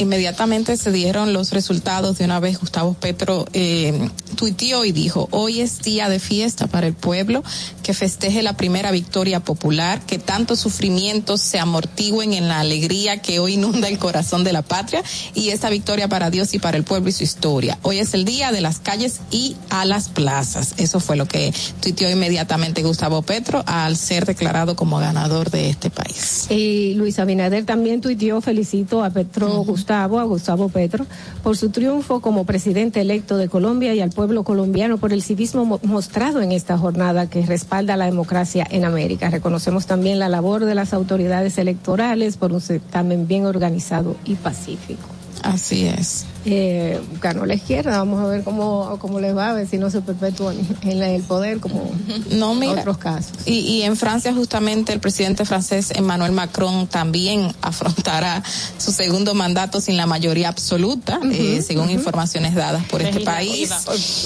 Inmediatamente 0.00 0.76
se 0.76 0.90
dieron 0.90 1.32
los 1.32 1.52
resultados 1.52 2.18
de 2.18 2.24
una 2.24 2.40
vez 2.40 2.58
Gustavo 2.58 2.94
Petro 2.94 3.46
eh, 3.52 4.08
tuiteó 4.34 4.84
y 4.84 4.90
dijo, 4.90 5.28
hoy 5.30 5.60
es 5.60 5.82
día 5.82 6.08
de 6.08 6.18
fiesta 6.18 6.66
para 6.66 6.88
el 6.88 6.94
pueblo, 6.94 7.44
que 7.84 7.94
festeje 7.94 8.42
la 8.42 8.54
primera 8.56 8.90
victoria 8.90 9.38
popular, 9.40 9.99
que 10.00 10.18
tantos 10.18 10.58
sufrimientos 10.60 11.40
se 11.40 11.58
amortigüen 11.58 12.32
en 12.32 12.48
la 12.48 12.60
alegría 12.60 13.20
que 13.22 13.38
hoy 13.38 13.54
inunda 13.54 13.88
el 13.88 13.98
corazón 13.98 14.44
de 14.44 14.52
la 14.52 14.62
patria 14.62 15.02
y 15.34 15.50
esta 15.50 15.70
victoria 15.70 16.08
para 16.08 16.30
Dios 16.30 16.54
y 16.54 16.58
para 16.58 16.76
el 16.76 16.84
pueblo 16.84 17.08
y 17.10 17.12
su 17.12 17.24
historia. 17.24 17.78
Hoy 17.82 17.98
es 17.98 18.14
el 18.14 18.24
día 18.24 18.52
de 18.52 18.60
las 18.60 18.78
calles 18.80 19.20
y 19.30 19.56
a 19.70 19.84
las 19.84 20.08
plazas. 20.08 20.74
Eso 20.78 21.00
fue 21.00 21.16
lo 21.16 21.26
que 21.26 21.52
tuiteó 21.80 22.10
inmediatamente 22.10 22.82
Gustavo 22.82 23.22
Petro 23.22 23.62
al 23.66 23.96
ser 23.96 24.26
declarado 24.26 24.76
como 24.76 24.98
ganador 24.98 25.50
de 25.50 25.70
este 25.70 25.90
país. 25.90 26.46
Y 26.50 26.94
Luis 26.94 27.18
Abinader 27.18 27.64
también 27.64 28.00
tuiteó, 28.00 28.40
felicito 28.40 29.04
a 29.04 29.10
Petro 29.10 29.48
Gustavo, 29.64 30.18
a 30.20 30.24
Gustavo 30.24 30.68
Petro, 30.68 31.06
por 31.42 31.56
su 31.56 31.70
triunfo 31.70 32.20
como 32.20 32.44
presidente 32.44 33.00
electo 33.00 33.36
de 33.36 33.48
Colombia 33.48 33.94
y 33.94 34.00
al 34.00 34.10
pueblo 34.10 34.44
colombiano 34.44 34.98
por 34.98 35.12
el 35.12 35.22
civismo 35.22 35.64
mo- 35.64 35.80
mostrado 35.82 36.40
en 36.42 36.52
esta 36.52 36.78
jornada 36.78 37.28
que 37.28 37.44
respalda 37.44 37.96
la 37.96 38.06
democracia 38.06 38.66
en 38.70 38.84
América. 38.84 39.30
Reconocemos 39.30 39.86
también 39.90 40.20
la 40.20 40.28
labor 40.28 40.66
de 40.66 40.76
las 40.76 40.94
autoridades 40.94 41.58
electorales 41.58 42.36
por 42.36 42.52
un 42.52 42.60
certamen 42.60 43.26
bien 43.26 43.44
organizado 43.44 44.16
y 44.24 44.36
pacífico. 44.36 45.08
Así 45.42 45.84
es. 45.84 46.26
Eh, 46.46 46.98
ganó 47.20 47.44
la 47.44 47.54
izquierda, 47.54 47.98
vamos 47.98 48.20
a 48.20 48.26
ver 48.26 48.42
cómo, 48.44 48.96
cómo 48.98 49.20
les 49.20 49.36
va, 49.36 49.50
a 49.50 49.52
ver 49.52 49.68
si 49.68 49.76
no 49.76 49.90
se 49.90 50.00
perpetúan 50.00 50.56
en 50.82 51.02
el 51.02 51.22
poder 51.22 51.60
como 51.60 51.92
No, 52.30 52.54
mira. 52.54 52.80
otros 52.80 52.96
casos. 52.96 53.32
Y, 53.44 53.58
y 53.58 53.82
en 53.82 53.96
Francia 53.96 54.32
justamente 54.32 54.92
el 54.92 55.00
presidente 55.00 55.44
francés 55.44 55.92
Emmanuel 55.94 56.32
Macron 56.32 56.86
también 56.86 57.52
afrontará 57.62 58.42
su 58.78 58.90
segundo 58.92 59.34
mandato 59.34 59.80
sin 59.80 59.96
la 59.96 60.06
mayoría 60.06 60.48
absoluta, 60.48 61.20
eh, 61.30 61.62
según 61.66 61.90
informaciones 61.90 62.54
dadas 62.54 62.84
por 62.86 63.02
este 63.02 63.20
país, 63.20 63.70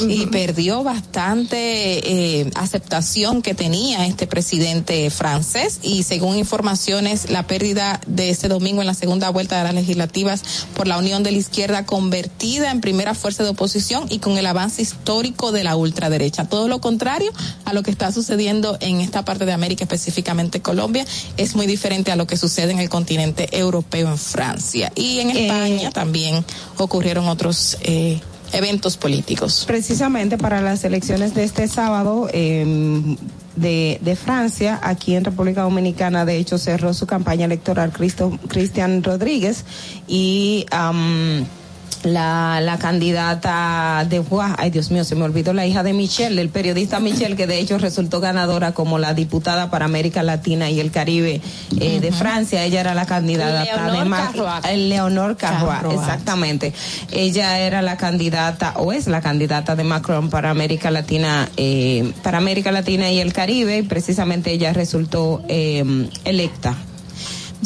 y 0.09 0.27
perdió 0.27 0.85
bastante 0.85 1.59
eh, 1.59 2.51
aceptación 2.55 3.43
que 3.43 3.55
tenía 3.55 4.07
este 4.07 4.27
presidente 4.27 5.11
francés. 5.11 5.81
Y 5.83 6.05
según 6.05 6.39
informaciones 6.39 7.31
la 7.31 7.47
pérdida 7.47 8.01
de 8.07 8.31
este 8.31 8.49
domingo 8.49 8.81
en 8.81 8.87
la 8.87 8.95
segunda 8.95 9.31
vuelta 9.31 9.59
de 9.59 9.65
las 9.65 9.75
legislativas 9.75 10.43
por 10.75 10.87
la 10.87 10.99
Unión 10.99 11.23
de 11.23 11.33
la 11.33 11.39
Izquierda 11.39 11.85
convertida 12.05 12.71
en 12.71 12.83
primera 12.83 13.15
fuerza 13.15 13.45
de 13.45 13.49
oposición 13.49 14.05
y 14.11 14.19
con 14.19 14.37
el 14.37 14.45
avance 14.45 14.83
histórico 14.83 15.53
de 15.53 15.65
la 15.65 15.75
ultraderecha. 15.75 16.45
Todo 16.45 16.69
lo 16.69 16.79
contrario 16.79 17.33
a 17.65 17.73
lo 17.73 17.83
que 17.83 17.91
está 17.91 18.13
sucediendo 18.13 18.77
en 18.81 19.01
esta 19.01 19.25
parte 19.25 19.47
de 19.47 19.55
América, 19.55 19.85
específicamente 19.85 20.61
Colombia, 20.61 21.07
es 21.39 21.57
muy 21.57 21.67
diferente 21.67 22.13
a 22.13 22.17
lo 22.17 22.27
que 22.27 22.37
sucede 22.37 22.73
en 22.73 22.79
el 22.79 22.91
continente 22.91 23.49
europeo, 23.59 24.11
en 24.11 24.19
Francia. 24.19 24.93
Y 24.95 25.21
en 25.21 25.31
España 25.31 25.91
también 25.93 26.45
ocurrieron 26.77 27.27
otros 27.27 27.79
eh, 27.81 28.21
eventos 28.53 28.99
políticos. 28.99 29.65
Precisamente 29.67 30.37
para 30.37 30.61
las 30.61 30.85
elecciones 30.85 31.35
de 31.35 31.45
este 31.45 31.69
sábado 31.69 32.29
eh, 32.35 33.17
de, 33.57 33.99
de 34.03 34.17
Francia, 34.17 34.79
aquí 34.83 35.17
en 35.17 35.25
República 35.25 35.63
Dominicana, 35.63 36.27
de 36.27 36.37
hecho, 36.37 36.59
cerró 36.59 36.93
su 36.93 37.07
campaña 37.07 37.47
electoral 37.47 37.93
Cristo, 37.93 38.39
Cristian 38.49 39.03
Rodríguez 39.03 39.65
y 40.07 40.67
la, 42.05 42.61
la 42.63 42.79
candidata 42.79 44.05
de 44.09 44.19
Guá, 44.19 44.55
ay 44.59 44.71
Dios 44.71 44.91
mío, 44.91 45.05
se 45.05 45.15
me 45.15 45.25
olvidó 45.25 45.53
la 45.53 45.67
hija 45.67 45.83
de 45.83 45.93
Michelle, 45.93 46.41
el 46.41 46.49
periodista 46.49 47.01
Michelle, 47.01 47.37
que 47.37 47.47
de 47.47 47.59
hecho 47.59 47.79
resultó 47.79 48.21
ganadora 48.21 48.73
como 48.73 48.99
la 48.99 49.15
diputada 49.15 49.71
para 49.71 49.85
América 49.87 50.23
Latina 50.23 50.71
y 50.71 50.81
el 50.81 50.91
Caribe 50.91 51.41
eh, 51.81 52.01
de 52.01 52.13
Francia. 52.13 52.65
Ella 52.65 52.81
era 52.81 52.95
la 52.95 53.07
candidata 53.07 53.65
Leonor 53.65 53.93
de 53.99 54.05
Mar- 54.09 54.33
Leonor 54.77 55.37
Carroa, 55.37 55.77
Carroac. 55.77 55.99
exactamente. 55.99 56.73
Ella 57.13 57.59
era 57.59 57.83
la 57.83 57.97
candidata 57.97 58.75
o 58.77 58.93
es 58.93 59.07
la 59.07 59.21
candidata 59.21 59.75
de 59.77 59.85
Macron 59.85 60.31
para 60.31 60.51
América 60.51 60.91
Latina, 60.91 61.49
eh, 61.57 62.13
para 62.23 62.39
América 62.39 62.71
Latina 62.73 63.11
y 63.11 63.21
el 63.21 63.33
Caribe. 63.33 63.79
Y 63.79 63.83
precisamente 63.83 64.53
ella 64.53 64.73
resultó 64.73 65.43
eh, 65.49 65.85
electa. 66.25 66.75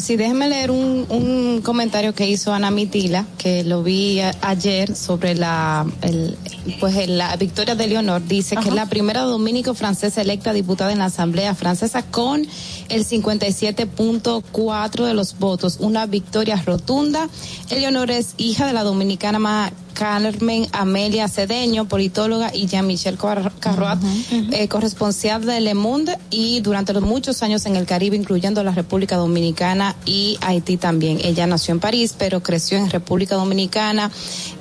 Sí, 0.01 0.15
déjeme 0.15 0.47
leer 0.47 0.71
un, 0.71 1.05
un 1.09 1.61
comentario 1.61 2.13
que 2.15 2.27
hizo 2.27 2.53
Ana 2.53 2.71
Mitila, 2.71 3.25
que 3.37 3.63
lo 3.63 3.83
vi 3.83 4.19
a- 4.21 4.33
ayer 4.41 4.95
sobre 4.95 5.35
la, 5.35 5.85
el, 6.01 6.37
pues 6.79 6.95
el- 6.95 7.17
la 7.17 7.35
victoria 7.35 7.75
de 7.75 7.87
Leonor. 7.87 8.25
Dice 8.25 8.55
que 8.55 8.69
es 8.69 8.75
la 8.75 8.85
primera 8.87 9.21
dominico-francesa 9.21 10.21
electa 10.21 10.53
diputada 10.53 10.91
en 10.91 10.99
la 10.99 11.05
Asamblea 11.05 11.53
Francesa 11.55 12.03
con 12.03 12.47
el 12.89 13.05
57.4 13.05 15.05
de 15.05 15.13
los 15.13 15.37
votos. 15.37 15.77
Una 15.79 16.05
victoria 16.05 16.61
rotunda. 16.65 17.29
Eleonor 17.69 18.11
es 18.11 18.33
hija 18.37 18.65
de 18.67 18.73
la 18.73 18.83
dominicana 18.83 19.39
Ma- 19.39 19.71
Carmen 19.99 20.65
Amelia 20.71 21.27
Cedeño, 21.27 21.85
politóloga, 21.89 22.55
y 22.55 22.67
Jean-Michel 22.67 23.17
Car- 23.17 23.51
Carroat, 23.59 23.99
eh, 24.31 24.69
corresponsal 24.69 25.45
de 25.45 25.59
Le 25.59 25.73
Monde 25.73 26.17
y 26.29 26.61
durante 26.61 26.93
los 26.93 27.03
muchos 27.03 27.43
años 27.43 27.65
en 27.65 27.75
el 27.75 27.85
Caribe, 27.85 28.15
incluyendo 28.15 28.63
la 28.63 28.71
República 28.71 29.17
Dominicana 29.17 29.97
y 30.05 30.37
Haití 30.39 30.77
también. 30.77 31.19
Ella 31.21 31.47
nació 31.47 31.73
en 31.73 31.81
París, 31.81 32.15
pero 32.17 32.41
creció 32.41 32.77
en 32.77 32.89
República 32.89 33.35
Dominicana, 33.35 34.09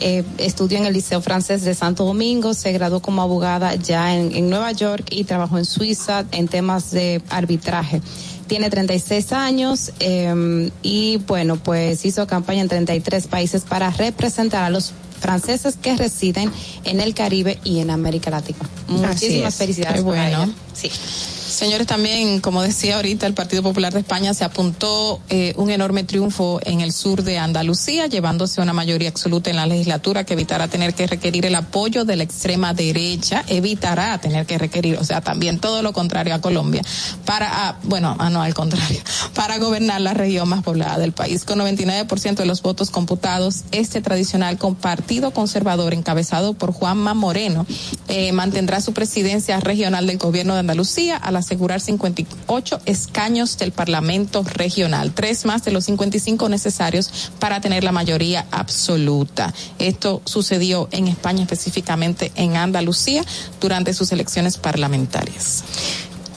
eh, 0.00 0.24
estudió 0.38 0.76
en 0.78 0.86
el 0.86 0.92
Liceo 0.94 1.20
Francés 1.20 1.62
de 1.62 1.76
Santo 1.76 2.04
Domingo, 2.04 2.52
se 2.52 2.72
graduó 2.72 3.00
como 3.00 3.22
abogada 3.22 3.76
ya 3.76 4.16
en, 4.16 4.34
en 4.34 4.50
Nueva 4.50 4.72
York 4.72 5.06
y 5.08 5.22
trabajó 5.22 5.56
en 5.58 5.66
Suiza 5.66 6.24
en 6.32 6.48
temas 6.48 6.90
de 6.90 7.22
arbitraje 7.30 8.02
tiene 8.48 8.70
36 8.70 9.32
años 9.34 9.92
eh, 10.00 10.70
y 10.82 11.18
bueno, 11.26 11.56
pues 11.56 12.06
hizo 12.06 12.26
campaña 12.26 12.62
en 12.62 12.68
33 12.68 13.26
países 13.26 13.64
para 13.64 13.90
representar 13.90 14.64
a 14.64 14.70
los 14.70 14.94
franceses 15.18 15.76
que 15.76 15.96
residen 15.96 16.50
en 16.84 17.00
el 17.00 17.14
Caribe 17.14 17.58
y 17.64 17.80
en 17.80 17.90
América 17.90 18.30
Latina. 18.30 18.58
Muchísimas 18.88 19.54
es. 19.54 19.58
felicidades. 19.58 19.96
Qué 19.96 20.02
bueno. 20.02 20.44
ella. 20.44 20.48
Sí. 20.72 20.90
Señores, 21.58 21.88
también, 21.88 22.40
como 22.40 22.62
decía 22.62 22.94
ahorita, 22.94 23.26
el 23.26 23.34
Partido 23.34 23.64
Popular 23.64 23.92
de 23.92 23.98
España 23.98 24.32
se 24.32 24.44
apuntó 24.44 25.20
eh, 25.28 25.54
un 25.56 25.70
enorme 25.70 26.04
triunfo 26.04 26.60
en 26.62 26.80
el 26.82 26.92
sur 26.92 27.24
de 27.24 27.36
Andalucía, 27.36 28.06
llevándose 28.06 28.60
una 28.60 28.72
mayoría 28.72 29.08
absoluta 29.08 29.50
en 29.50 29.56
la 29.56 29.66
legislatura 29.66 30.22
que 30.22 30.34
evitará 30.34 30.68
tener 30.68 30.94
que 30.94 31.08
requerir 31.08 31.46
el 31.46 31.56
apoyo 31.56 32.04
de 32.04 32.14
la 32.14 32.22
extrema 32.22 32.74
derecha, 32.74 33.44
evitará 33.48 34.18
tener 34.18 34.46
que 34.46 34.56
requerir, 34.56 34.98
o 34.98 35.04
sea, 35.04 35.20
también 35.20 35.58
todo 35.58 35.82
lo 35.82 35.92
contrario 35.92 36.32
a 36.32 36.40
Colombia, 36.40 36.80
para, 37.24 37.48
ah, 37.50 37.78
bueno, 37.82 38.14
ah, 38.20 38.30
no, 38.30 38.40
al 38.40 38.54
contrario, 38.54 39.00
para 39.34 39.58
gobernar 39.58 40.00
la 40.00 40.14
región 40.14 40.48
más 40.48 40.62
poblada 40.62 40.96
del 40.98 41.10
país. 41.10 41.44
Con 41.44 41.58
99% 41.58 42.36
de 42.36 42.46
los 42.46 42.62
votos 42.62 42.90
computados, 42.92 43.64
este 43.72 44.00
tradicional 44.00 44.58
partido 44.80 45.32
conservador 45.32 45.92
encabezado 45.92 46.54
por 46.54 46.70
Juanma 46.70 47.14
Moreno 47.14 47.66
eh, 48.06 48.30
mantendrá 48.30 48.80
su 48.80 48.92
presidencia 48.92 49.58
regional 49.58 50.06
del 50.06 50.18
gobierno 50.18 50.54
de 50.54 50.60
Andalucía 50.60 51.16
al 51.16 51.34
asegurar 51.48 51.80
58 51.80 52.82
escaños 52.84 53.56
del 53.56 53.72
Parlamento 53.72 54.42
regional, 54.44 55.12
tres 55.14 55.46
más 55.46 55.64
de 55.64 55.72
los 55.72 55.84
55 55.86 56.46
necesarios 56.50 57.30
para 57.38 57.62
tener 57.62 57.84
la 57.84 57.92
mayoría 57.92 58.46
absoluta. 58.50 59.54
Esto 59.78 60.20
sucedió 60.26 60.88
en 60.92 61.08
España, 61.08 61.44
específicamente 61.44 62.32
en 62.34 62.56
Andalucía, 62.56 63.24
durante 63.62 63.94
sus 63.94 64.12
elecciones 64.12 64.58
parlamentarias. 64.58 65.64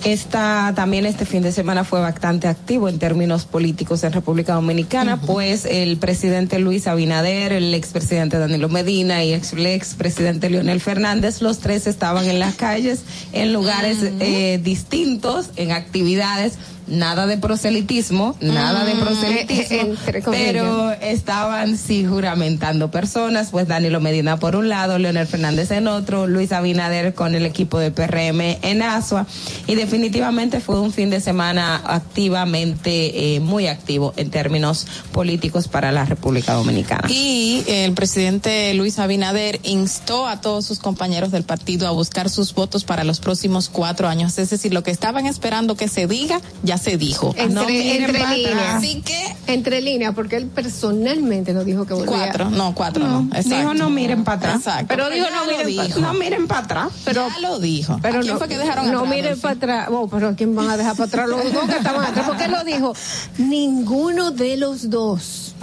Esta 0.03 0.73
también 0.75 1.05
este 1.05 1.25
fin 1.25 1.43
de 1.43 1.51
semana 1.51 1.83
fue 1.83 1.99
bastante 1.99 2.47
activo 2.47 2.89
en 2.89 2.97
términos 2.97 3.45
políticos 3.45 4.03
en 4.03 4.11
República 4.13 4.55
Dominicana, 4.55 5.21
pues 5.21 5.65
el 5.65 5.97
presidente 5.97 6.57
Luis 6.57 6.87
Abinader, 6.87 7.53
el 7.53 7.73
expresidente 7.75 8.39
Danilo 8.39 8.67
Medina 8.67 9.23
y 9.23 9.33
ex- 9.33 9.53
el 9.53 9.67
expresidente 9.67 10.49
Leonel 10.49 10.81
Fernández, 10.81 11.41
los 11.41 11.59
tres 11.59 11.85
estaban 11.85 12.25
en 12.25 12.39
las 12.39 12.55
calles 12.55 13.01
en 13.31 13.53
lugares 13.53 13.97
eh, 14.19 14.59
distintos, 14.63 15.49
en 15.55 15.71
actividades. 15.71 16.53
Nada 16.91 17.25
de 17.25 17.37
proselitismo, 17.37 18.35
nada 18.41 18.83
de 18.83 18.95
Mm, 18.95 18.99
proselitismo, 18.99 19.81
entre 19.81 20.21
comillas. 20.21 20.45
pero 20.45 20.91
estaban 20.91 21.77
sí 21.77 22.05
juramentando 22.05 22.91
personas, 22.91 23.49
pues 23.49 23.67
Danilo 23.67 24.01
Medina 24.01 24.37
por 24.37 24.57
un 24.57 24.67
lado, 24.67 24.99
Leonel 24.99 25.25
Fernández 25.25 25.71
en 25.71 25.87
otro, 25.87 26.27
Luis 26.27 26.51
Abinader 26.51 27.13
con 27.13 27.33
el 27.33 27.45
equipo 27.45 27.79
de 27.79 27.91
PRM 27.91 28.59
en 28.61 28.81
Asua 28.81 29.25
y 29.67 29.75
definitivamente 29.75 30.59
fue 30.59 30.81
un 30.81 30.91
fin 30.91 31.09
de 31.09 31.21
semana 31.21 31.81
activamente 31.85 33.35
eh, 33.35 33.39
muy 33.39 33.67
activo 33.67 34.13
en 34.17 34.29
términos 34.29 34.85
políticos 35.13 35.67
para 35.69 35.91
la 35.91 36.03
República 36.03 36.53
Dominicana. 36.53 37.07
Y 37.09 37.63
el 37.67 37.93
presidente 37.93 38.73
Luis 38.73 38.99
Abinader 38.99 39.59
instó 39.63 40.27
a 40.27 40.41
todos 40.41 40.65
sus 40.65 40.79
compañeros 40.79 41.31
del 41.31 41.43
partido 41.43 41.87
a 41.87 41.91
buscar 41.91 42.29
sus 42.29 42.53
votos 42.53 42.83
para 42.83 43.03
los 43.05 43.19
próximos 43.21 43.69
cuatro 43.69 44.07
años. 44.09 44.37
Es 44.37 44.49
decir, 44.49 44.73
lo 44.73 44.83
que 44.83 44.91
estaban 44.91 45.25
esperando 45.25 45.75
que 45.75 45.87
se 45.87 46.05
diga, 46.07 46.41
ya 46.63 46.77
se 46.81 46.97
dijo. 46.97 47.29
Entre, 47.37 47.49
No 47.49 47.65
miren 47.65 48.11
líneas. 48.13 48.75
Así 48.75 49.01
que. 49.01 49.35
Entre 49.47 49.81
líneas, 49.81 50.13
porque 50.15 50.37
él 50.37 50.47
personalmente 50.47 51.53
no 51.53 51.63
dijo 51.63 51.85
que 51.85 51.93
volvía. 51.93 52.07
Cuatro, 52.17 52.49
no, 52.49 52.73
cuatro 52.73 53.07
no. 53.07 53.27
Exacto. 53.35 53.55
Dijo 53.57 53.73
no 53.73 53.89
miren 53.89 54.23
para 54.23 54.37
atrás. 54.37 54.55
Exacto. 54.57 54.85
Pero 54.87 55.09
dijo 55.09 55.27
no 55.33 55.45
miren 55.45 55.75
pa-. 55.93 55.99
No 55.99 56.13
miren 56.13 56.47
para 56.47 56.61
atrás. 56.61 56.87
Pero, 57.05 57.27
ya 57.29 57.39
lo 57.49 57.59
dijo. 57.59 57.97
pero 58.01 58.19
¿A 58.19 58.21
quién 58.21 58.33
no, 58.33 58.39
fue 58.39 58.47
que 58.47 58.57
dejaron 58.57 58.91
no 58.91 58.99
atrás, 58.99 59.09
miren 59.09 59.25
Delphi? 59.25 59.41
para 59.41 59.53
atrás. 59.55 59.87
Oh, 59.91 60.07
pero 60.07 60.29
¿a 60.29 60.35
quién 60.35 60.55
van 60.55 60.69
a 60.69 60.77
dejar 60.77 60.95
para 60.95 61.07
atrás? 61.07 61.29
Los 61.29 61.53
dos 61.53 61.65
que 61.69 61.75
estaban 61.77 62.05
atrás. 62.05 62.25
Porque 62.27 62.45
él 62.45 62.51
lo 62.51 62.63
dijo. 62.63 62.93
Ninguno 63.37 64.31
de 64.31 64.57
los 64.57 64.89
dos. 64.89 65.55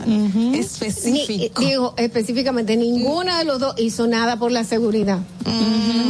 Específico. 0.55 1.61
Ni- 1.61 1.67
dijo 1.67 1.95
específicamente, 1.97 2.77
ninguno 2.77 3.37
de 3.37 3.45
los 3.45 3.59
dos 3.59 3.75
hizo 3.79 4.07
nada 4.07 4.39
por 4.39 4.53
la 4.53 4.65
seguridad. 4.65 5.19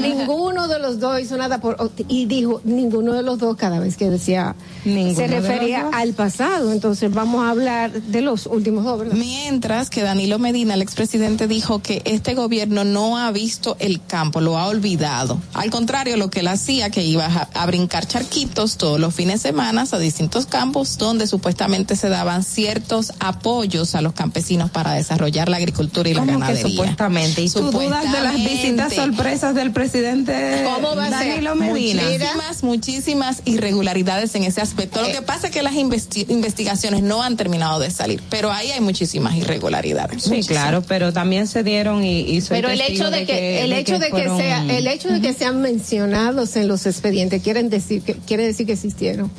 Ninguno 0.00 0.68
de 0.68 0.78
los 0.78 0.98
dos 1.00 1.20
hizo 1.20 1.36
nada 1.36 1.58
por. 1.60 1.76
Y 2.08 2.26
dijo, 2.26 2.60
ninguno 2.64 3.12
de 3.14 3.22
los 3.22 3.38
dos, 3.38 3.56
cada 3.56 3.78
vez 3.78 3.96
que 3.96 4.10
decía, 4.10 4.54
Ninguno 4.84 5.16
se 5.16 5.26
refería 5.26 5.88
al 5.92 6.12
pasado. 6.14 6.72
Entonces, 6.72 7.12
vamos 7.12 7.44
a 7.44 7.50
hablar 7.50 7.92
de 7.92 8.20
los 8.20 8.46
últimos 8.46 8.84
dos, 8.84 8.98
¿verdad? 8.98 9.14
Mientras 9.14 9.90
que 9.90 10.02
Danilo 10.02 10.38
Medina, 10.38 10.74
el 10.74 10.82
expresidente, 10.82 11.46
dijo 11.46 11.80
que 11.80 12.02
este 12.04 12.34
gobierno 12.34 12.84
no 12.84 13.18
ha 13.18 13.30
visto 13.30 13.76
el 13.78 14.04
campo, 14.04 14.40
lo 14.40 14.58
ha 14.58 14.66
olvidado. 14.66 15.40
Al 15.54 15.70
contrario, 15.70 16.16
lo 16.16 16.30
que 16.30 16.40
él 16.40 16.48
hacía, 16.48 16.90
que 16.90 17.04
iba 17.04 17.26
a, 17.26 17.48
a 17.54 17.66
brincar 17.66 18.06
charquitos 18.06 18.76
todos 18.76 19.00
los 19.00 19.14
fines 19.14 19.42
de 19.42 19.48
semana 19.50 19.78
a 19.92 19.98
distintos 19.98 20.46
campos 20.46 20.98
donde 20.98 21.26
supuestamente 21.26 21.94
se 21.94 22.08
daban 22.08 22.42
ciertos 22.42 23.12
apoyos 23.20 23.94
a 23.94 24.00
los 24.00 24.12
campesinos 24.12 24.70
para 24.70 24.94
desarrollar 24.94 25.48
la 25.48 25.56
agricultura 25.56 26.08
y 26.08 26.14
la 26.14 26.20
¿Cómo 26.20 26.32
que 26.32 26.38
ganadería. 26.38 26.70
supuestamente? 26.70 27.42
¿Y 27.42 27.50
tú 27.50 27.70
dudas 27.70 28.10
de 28.10 28.20
las 28.20 28.34
visitas 28.34 28.94
sorpresas 28.94 29.54
del 29.54 29.72
presidente 29.72 30.64
¿Cómo 30.64 30.96
va 30.96 31.06
a 31.06 31.08
ser? 31.10 31.28
Danilo 31.28 31.54
Medina? 31.54 32.02
Muchísimas, 32.02 32.62
muchísimas 32.62 33.42
irregularidades 33.44 34.34
en 34.34 34.44
ese 34.44 34.60
aspecto. 34.68 35.02
Lo 35.02 35.08
que 35.12 35.22
pasa 35.22 35.48
es 35.48 35.52
que 35.52 35.62
las 35.62 35.74
investi- 35.74 36.26
investigaciones 36.28 37.02
no 37.02 37.22
han 37.22 37.36
terminado 37.36 37.80
de 37.80 37.90
salir, 37.90 38.22
pero 38.30 38.52
ahí 38.52 38.70
hay 38.70 38.80
muchísimas 38.80 39.34
irregularidades. 39.36 40.22
Sí, 40.22 40.40
claro, 40.46 40.82
pero 40.86 41.12
también 41.12 41.46
se 41.46 41.62
dieron 41.62 42.04
y, 42.04 42.20
y 42.20 42.40
soy 42.40 42.56
Pero 42.58 42.70
el 42.70 42.80
hecho 42.80 43.10
de 43.10 43.26
que, 43.26 43.62
el 43.64 43.72
hecho 43.72 43.98
de 43.98 44.06
que 44.06 44.12
fueron- 44.12 44.38
sea, 44.38 44.64
el 44.78 44.86
hecho 44.86 45.08
de 45.08 45.20
que 45.20 45.32
sean 45.34 45.60
mencionados 45.60 46.56
en 46.56 46.68
los 46.68 46.86
expedientes 46.86 47.42
quieren 47.42 47.70
decir 47.70 48.02
que 48.02 48.14
quiere 48.14 48.46
decir 48.46 48.66
que 48.66 48.72
existieron. 48.72 49.30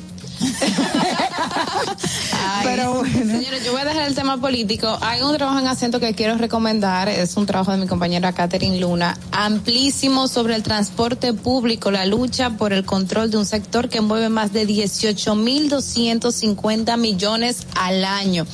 Pero 2.62 2.94
bueno. 2.94 3.10
Señores, 3.10 3.64
yo 3.64 3.72
voy 3.72 3.80
a 3.80 3.84
dejar 3.84 4.06
el 4.08 4.14
tema 4.14 4.40
político. 4.40 4.96
Hay 5.00 5.22
un 5.22 5.36
trabajo 5.36 5.58
en 5.58 5.66
acento 5.66 5.98
que 6.00 6.14
quiero 6.14 6.36
recomendar. 6.36 7.08
Es 7.08 7.36
un 7.36 7.46
trabajo 7.46 7.72
de 7.72 7.78
mi 7.78 7.86
compañera 7.86 8.32
Catherine 8.32 8.78
Luna, 8.78 9.18
amplísimo 9.32 10.28
sobre 10.28 10.54
el 10.54 10.62
transporte 10.62 11.32
público, 11.32 11.90
la 11.90 12.06
lucha 12.06 12.50
por 12.50 12.72
el 12.72 12.84
control 12.84 13.30
de 13.30 13.38
un 13.38 13.46
sector 13.46 13.88
que 13.88 14.00
mueve 14.00 14.28
más 14.28 14.52
de 14.52 14.66
18.250 14.66 16.96
millones 16.96 17.66
al 17.76 18.04
año. 18.04 18.46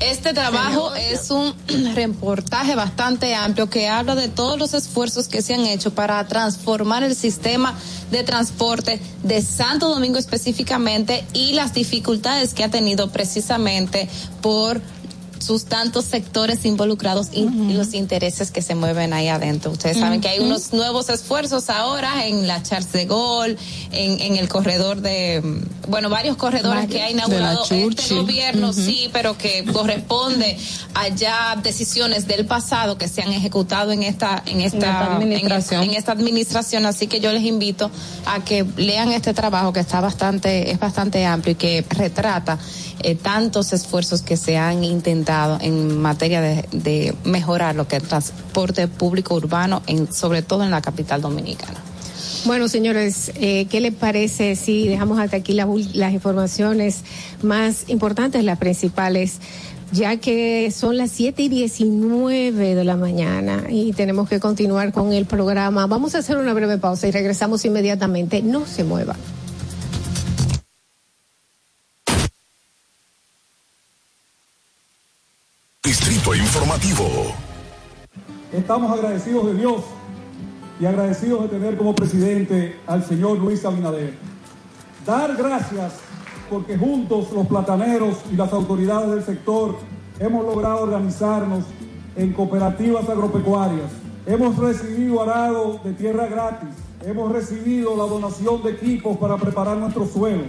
Este 0.00 0.32
trabajo 0.32 0.94
es 0.94 1.30
un 1.30 1.52
reportaje 1.96 2.76
bastante 2.76 3.34
amplio 3.34 3.68
que 3.68 3.88
habla 3.88 4.14
de 4.14 4.28
todos 4.28 4.56
los 4.56 4.72
esfuerzos 4.72 5.26
que 5.26 5.42
se 5.42 5.54
han 5.54 5.66
hecho 5.66 5.92
para 5.92 6.24
transformar 6.28 7.02
el 7.02 7.16
sistema 7.16 7.74
de 8.10 8.22
transporte 8.22 9.00
de 9.22 9.42
Santo 9.42 9.88
Domingo 9.88 10.18
específicamente 10.18 11.24
y 11.32 11.52
las 11.52 11.74
dificultades 11.74 12.54
que 12.54 12.64
ha 12.64 12.70
tenido 12.70 13.10
precisamente 13.10 14.08
por 14.40 14.80
sus 15.38 15.64
tantos 15.64 16.04
sectores 16.04 16.64
involucrados 16.64 17.28
y 17.32 17.48
los 17.72 17.94
intereses 17.94 18.50
que 18.50 18.62
se 18.62 18.74
mueven 18.74 19.12
ahí 19.12 19.28
adentro. 19.28 19.70
Ustedes 19.70 19.98
saben 19.98 20.20
que 20.20 20.28
hay 20.28 20.40
unos 20.40 20.72
nuevos 20.72 21.08
esfuerzos 21.08 21.70
ahora 21.70 22.26
en 22.26 22.46
la 22.46 22.62
Charles 22.62 22.92
de 22.92 23.06
Gaulle, 23.06 23.56
en, 23.92 24.20
en 24.20 24.36
el 24.36 24.48
corredor 24.48 25.00
de, 25.00 25.42
bueno, 25.88 26.08
varios 26.08 26.36
corredores 26.36 26.86
que 26.86 27.02
ha 27.02 27.10
inaugurado 27.10 27.64
este 27.70 28.14
gobierno, 28.14 28.72
sí, 28.72 29.10
pero 29.12 29.36
que 29.36 29.64
corresponde 29.64 30.56
a 30.94 31.08
ya 31.08 31.56
decisiones 31.62 32.26
del 32.26 32.46
pasado 32.46 32.98
que 32.98 33.08
se 33.08 33.22
han 33.22 33.32
ejecutado 33.32 33.92
en 33.92 34.02
esta, 34.02 34.42
en 34.46 34.60
esta, 34.60 34.78
esta 34.78 35.16
administración. 35.16 35.82
en, 35.82 35.90
en 35.90 35.96
esta 35.96 36.12
administración. 36.12 36.86
Así 36.86 37.06
que 37.06 37.20
yo 37.20 37.32
les 37.32 37.42
invito 37.42 37.90
a 38.26 38.44
que 38.44 38.64
lean 38.76 39.12
este 39.12 39.34
trabajo 39.34 39.72
que 39.72 39.80
está 39.80 40.00
bastante, 40.00 40.70
es 40.70 40.78
bastante 40.78 41.24
amplio 41.24 41.52
y 41.52 41.56
que 41.56 41.84
retrata 41.88 42.58
eh, 43.00 43.14
tantos 43.14 43.72
esfuerzos 43.72 44.22
que 44.22 44.36
se 44.36 44.56
han 44.56 44.82
intentado 44.82 45.58
en 45.60 45.98
materia 46.00 46.40
de, 46.40 47.14
mejorar 47.24 47.76
lo 47.76 47.86
que 47.86 47.96
es 47.96 48.02
el 48.02 48.08
transporte 48.08 48.88
público 48.88 49.34
urbano, 49.34 49.82
en, 49.86 50.12
sobre 50.12 50.42
todo 50.42 50.64
en 50.64 50.70
la 50.70 50.82
capital 50.82 51.20
dominicana. 51.20 51.80
Bueno, 52.44 52.68
señores, 52.68 53.32
eh, 53.36 53.66
¿qué 53.70 53.80
les 53.80 53.94
parece 53.94 54.56
si 54.56 54.88
dejamos 54.88 55.18
hasta 55.18 55.36
aquí 55.36 55.52
las, 55.52 55.68
las 55.94 56.12
informaciones 56.12 57.02
más 57.42 57.88
importantes, 57.88 58.42
las 58.44 58.58
principales? 58.58 59.38
Ya 59.90 60.18
que 60.18 60.70
son 60.70 60.96
las 60.96 61.10
7 61.12 61.44
y 61.44 61.48
19 61.48 62.74
de 62.74 62.84
la 62.84 62.96
mañana 62.96 63.64
y 63.70 63.92
tenemos 63.92 64.28
que 64.28 64.38
continuar 64.38 64.92
con 64.92 65.12
el 65.12 65.24
programa. 65.24 65.86
Vamos 65.86 66.14
a 66.14 66.18
hacer 66.18 66.36
una 66.36 66.52
breve 66.52 66.78
pausa 66.78 67.08
y 67.08 67.10
regresamos 67.10 67.64
inmediatamente. 67.64 68.42
No 68.42 68.66
se 68.66 68.84
mueva. 68.84 69.16
Estamos 78.52 78.92
agradecidos 78.92 79.46
de 79.46 79.54
Dios 79.54 79.82
y 80.80 80.86
agradecidos 80.86 81.42
de 81.42 81.48
tener 81.48 81.76
como 81.76 81.94
presidente 81.94 82.78
al 82.86 83.04
señor 83.04 83.38
Luis 83.38 83.64
Abinader. 83.64 84.14
Dar 85.04 85.36
gracias 85.36 85.94
porque 86.48 86.78
juntos 86.78 87.32
los 87.32 87.46
plataneros 87.46 88.18
y 88.32 88.36
las 88.36 88.52
autoridades 88.52 89.10
del 89.10 89.24
sector 89.24 89.76
hemos 90.20 90.44
logrado 90.44 90.82
organizarnos 90.82 91.64
en 92.16 92.32
cooperativas 92.32 93.08
agropecuarias. 93.08 93.90
Hemos 94.26 94.56
recibido 94.56 95.22
arado 95.22 95.80
de 95.82 95.92
tierra 95.94 96.26
gratis. 96.26 96.70
Hemos 97.04 97.32
recibido 97.32 97.96
la 97.96 98.04
donación 98.04 98.62
de 98.62 98.70
equipos 98.72 99.16
para 99.16 99.36
preparar 99.36 99.76
nuestros 99.76 100.10
suelos. 100.10 100.46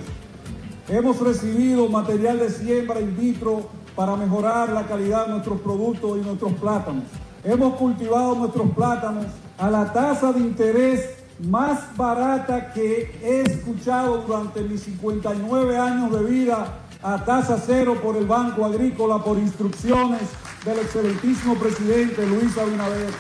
Hemos 0.88 1.20
recibido 1.20 1.88
material 1.90 2.40
de 2.40 2.50
siembra 2.50 3.00
in 3.00 3.16
vitro 3.18 3.79
para 4.00 4.16
mejorar 4.16 4.70
la 4.70 4.88
calidad 4.88 5.26
de 5.26 5.34
nuestros 5.34 5.60
productos 5.60 6.18
y 6.18 6.22
nuestros 6.22 6.54
plátanos. 6.54 7.04
Hemos 7.44 7.74
cultivado 7.74 8.34
nuestros 8.34 8.70
plátanos 8.70 9.26
a 9.58 9.70
la 9.70 9.92
tasa 9.92 10.32
de 10.32 10.40
interés 10.40 11.18
más 11.44 11.98
barata 11.98 12.72
que 12.72 13.20
he 13.22 13.42
escuchado 13.42 14.20
durante 14.20 14.62
mis 14.62 14.84
59 14.84 15.78
años 15.78 16.14
de 16.14 16.24
vida 16.24 16.78
a 17.04 17.26
tasa 17.26 17.62
cero 17.62 17.98
por 18.02 18.16
el 18.16 18.26
Banco 18.26 18.64
Agrícola 18.64 19.22
por 19.22 19.38
instrucciones 19.38 20.22
del 20.64 20.80
excelentísimo 20.80 21.56
presidente 21.56 22.26
Luis 22.26 22.58
Abinader. 22.58 23.12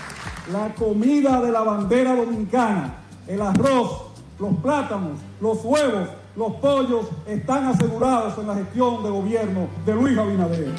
La 0.54 0.74
comida 0.76 1.42
de 1.42 1.52
la 1.52 1.60
bandera 1.60 2.16
dominicana, 2.16 2.94
el 3.28 3.42
arroz, 3.42 4.14
los 4.40 4.56
plátanos, 4.64 5.20
los 5.42 5.58
huevos, 5.62 6.08
los 6.36 6.54
pollos 6.56 7.08
están 7.28 7.68
asegurados 7.68 8.38
en 8.38 8.48
la 8.48 8.56
gestión 8.56 9.04
de 9.04 9.10
gobierno 9.10 9.68
de 9.86 9.96
Luis 9.96 10.18
Abinader. 10.18 10.72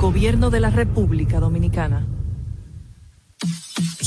Gobierno 0.00 0.50
de 0.50 0.60
la 0.60 0.70
República 0.70 1.40
Dominicana. 1.40 2.06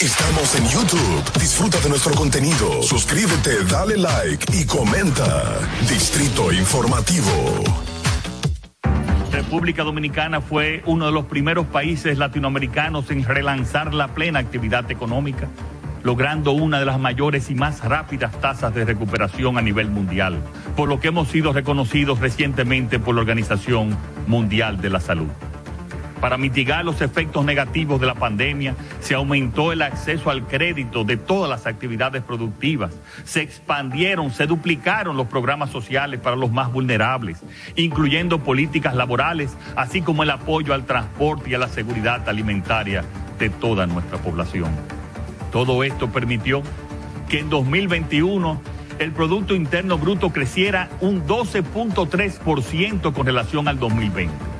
Estamos 0.00 0.54
en 0.54 0.64
YouTube. 0.68 1.40
Disfruta 1.40 1.80
de 1.80 1.88
nuestro 1.88 2.14
contenido. 2.14 2.82
Suscríbete, 2.84 3.64
dale 3.64 3.96
like 3.96 4.46
y 4.56 4.64
comenta. 4.64 5.58
Distrito 5.90 6.52
Informativo. 6.52 7.64
República 9.32 9.82
Dominicana 9.82 10.40
fue 10.40 10.84
uno 10.86 11.06
de 11.06 11.12
los 11.12 11.24
primeros 11.24 11.66
países 11.66 12.16
latinoamericanos 12.16 13.10
en 13.10 13.24
relanzar 13.24 13.92
la 13.92 14.14
plena 14.14 14.38
actividad 14.38 14.88
económica, 14.88 15.48
logrando 16.04 16.52
una 16.52 16.78
de 16.78 16.86
las 16.86 17.00
mayores 17.00 17.50
y 17.50 17.56
más 17.56 17.82
rápidas 17.82 18.40
tasas 18.40 18.72
de 18.76 18.84
recuperación 18.84 19.58
a 19.58 19.62
nivel 19.62 19.90
mundial, 19.90 20.38
por 20.76 20.88
lo 20.88 21.00
que 21.00 21.08
hemos 21.08 21.26
sido 21.26 21.52
reconocidos 21.52 22.20
recientemente 22.20 23.00
por 23.00 23.16
la 23.16 23.22
Organización 23.22 23.98
Mundial 24.28 24.80
de 24.80 24.90
la 24.90 25.00
Salud. 25.00 25.26
Para 26.20 26.36
mitigar 26.36 26.84
los 26.84 27.00
efectos 27.00 27.44
negativos 27.44 28.00
de 28.00 28.06
la 28.06 28.14
pandemia, 28.14 28.74
se 29.00 29.14
aumentó 29.14 29.72
el 29.72 29.82
acceso 29.82 30.30
al 30.30 30.46
crédito 30.46 31.04
de 31.04 31.16
todas 31.16 31.48
las 31.48 31.66
actividades 31.66 32.22
productivas, 32.22 32.92
se 33.24 33.42
expandieron, 33.42 34.32
se 34.32 34.46
duplicaron 34.46 35.16
los 35.16 35.28
programas 35.28 35.70
sociales 35.70 36.18
para 36.20 36.34
los 36.34 36.50
más 36.50 36.72
vulnerables, 36.72 37.38
incluyendo 37.76 38.40
políticas 38.40 38.96
laborales, 38.96 39.56
así 39.76 40.02
como 40.02 40.24
el 40.24 40.30
apoyo 40.30 40.74
al 40.74 40.86
transporte 40.86 41.50
y 41.50 41.54
a 41.54 41.58
la 41.58 41.68
seguridad 41.68 42.28
alimentaria 42.28 43.04
de 43.38 43.50
toda 43.50 43.86
nuestra 43.86 44.18
población. 44.18 44.70
Todo 45.52 45.84
esto 45.84 46.10
permitió 46.10 46.62
que 47.28 47.38
en 47.38 47.48
2021 47.48 48.60
el 48.98 49.12
Producto 49.12 49.54
Interno 49.54 49.98
Bruto 49.98 50.30
creciera 50.30 50.88
un 51.00 51.24
12.3% 51.26 53.12
con 53.12 53.26
relación 53.26 53.68
al 53.68 53.78
2020. 53.78 54.57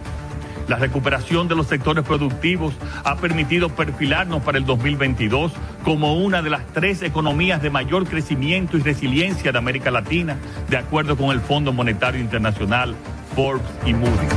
La 0.68 0.76
recuperación 0.76 1.48
de 1.48 1.54
los 1.54 1.66
sectores 1.66 2.04
productivos 2.04 2.74
ha 3.02 3.16
permitido 3.16 3.70
perfilarnos 3.70 4.42
para 4.42 4.58
el 4.58 4.66
2022 4.66 5.52
como 5.82 6.14
una 6.14 6.42
de 6.42 6.50
las 6.50 6.66
tres 6.74 7.02
economías 7.02 7.62
de 7.62 7.70
mayor 7.70 8.06
crecimiento 8.06 8.76
y 8.76 8.82
resiliencia 8.82 9.50
de 9.50 9.58
América 9.58 9.90
Latina, 9.90 10.36
de 10.68 10.76
acuerdo 10.76 11.16
con 11.16 11.30
el 11.30 11.40
Fondo 11.40 11.72
Monetario 11.72 12.20
Internacional, 12.20 12.94
Forbes 13.34 13.66
y 13.86 13.94
Moody's. 13.94 14.34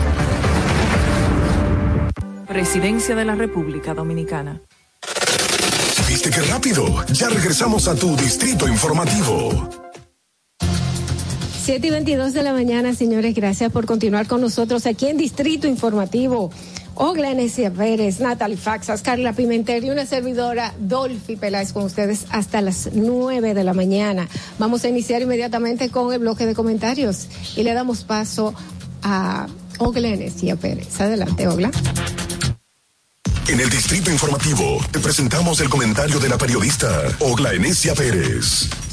Presidencia 2.47 3.15
de 3.15 3.25
la 3.25 3.35
República 3.35 3.93
Dominicana. 3.93 4.61
¿Viste 6.07 6.29
qué 6.29 6.41
rápido? 6.41 7.05
Ya 7.07 7.29
regresamos 7.29 7.87
a 7.87 7.95
tu 7.95 8.15
distrito 8.15 8.67
informativo. 8.67 9.90
7 11.71 11.87
y 11.87 11.89
22 11.89 12.33
de 12.33 12.43
la 12.43 12.51
mañana, 12.51 12.93
señores, 12.93 13.33
gracias 13.33 13.71
por 13.71 13.85
continuar 13.85 14.27
con 14.27 14.41
nosotros 14.41 14.85
aquí 14.85 15.07
en 15.07 15.15
Distrito 15.15 15.69
Informativo. 15.69 16.51
Ogla 16.95 17.31
Enesia 17.31 17.71
Pérez, 17.71 18.19
Natalie 18.19 18.57
Faxas, 18.57 19.01
Carla 19.01 19.31
Pimentel 19.31 19.85
y 19.85 19.89
una 19.89 20.05
servidora, 20.05 20.73
Dolphy 20.79 21.37
Peláez, 21.37 21.71
con 21.71 21.85
ustedes 21.85 22.25
hasta 22.29 22.59
las 22.59 22.89
9 22.91 23.53
de 23.53 23.63
la 23.63 23.73
mañana. 23.73 24.27
Vamos 24.59 24.83
a 24.83 24.89
iniciar 24.89 25.21
inmediatamente 25.21 25.89
con 25.89 26.11
el 26.11 26.19
bloque 26.19 26.45
de 26.45 26.55
comentarios 26.55 27.29
y 27.55 27.63
le 27.63 27.73
damos 27.73 28.03
paso 28.03 28.53
a 29.01 29.47
Ogla 29.77 30.09
Enesia 30.09 30.57
Pérez. 30.57 30.99
Adelante, 30.99 31.47
Ogla. 31.47 31.71
En 33.47 33.61
el 33.61 33.69
distrito 33.69 34.11
informativo 34.11 34.77
te 34.91 34.99
presentamos 34.99 35.61
el 35.61 35.69
comentario 35.69 36.19
de 36.19 36.27
la 36.27 36.37
periodista 36.37 36.89
Ogla 37.21 37.53
Enesia 37.53 37.95
Pérez. 37.95 38.90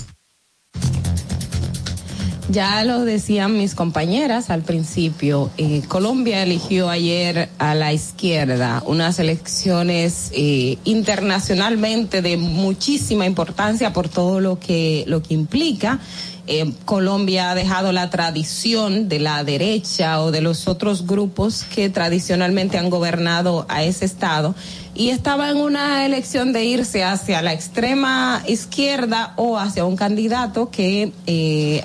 Ya 2.50 2.82
lo 2.82 3.04
decían 3.04 3.58
mis 3.58 3.74
compañeras 3.74 4.48
al 4.48 4.62
principio, 4.62 5.50
eh, 5.58 5.82
Colombia 5.86 6.42
eligió 6.42 6.88
ayer 6.88 7.50
a 7.58 7.74
la 7.74 7.92
izquierda 7.92 8.82
unas 8.86 9.18
elecciones 9.18 10.30
eh, 10.32 10.78
internacionalmente 10.84 12.22
de 12.22 12.38
muchísima 12.38 13.26
importancia 13.26 13.92
por 13.92 14.08
todo 14.08 14.40
lo 14.40 14.58
que, 14.58 15.04
lo 15.06 15.22
que 15.22 15.34
implica. 15.34 16.00
Eh, 16.46 16.72
Colombia 16.86 17.50
ha 17.50 17.54
dejado 17.54 17.92
la 17.92 18.08
tradición 18.08 19.10
de 19.10 19.18
la 19.18 19.44
derecha 19.44 20.22
o 20.22 20.30
de 20.30 20.40
los 20.40 20.68
otros 20.68 21.06
grupos 21.06 21.64
que 21.64 21.90
tradicionalmente 21.90 22.78
han 22.78 22.88
gobernado 22.88 23.66
a 23.68 23.84
ese 23.84 24.06
estado 24.06 24.54
y 24.98 25.10
estaba 25.10 25.48
en 25.48 25.58
una 25.58 26.04
elección 26.04 26.52
de 26.52 26.64
irse 26.64 27.04
hacia 27.04 27.40
la 27.40 27.52
extrema 27.52 28.42
izquierda 28.48 29.32
o 29.36 29.56
hacia 29.56 29.84
un 29.84 29.94
candidato 29.96 30.70
que 30.70 31.12
eh, 31.26 31.84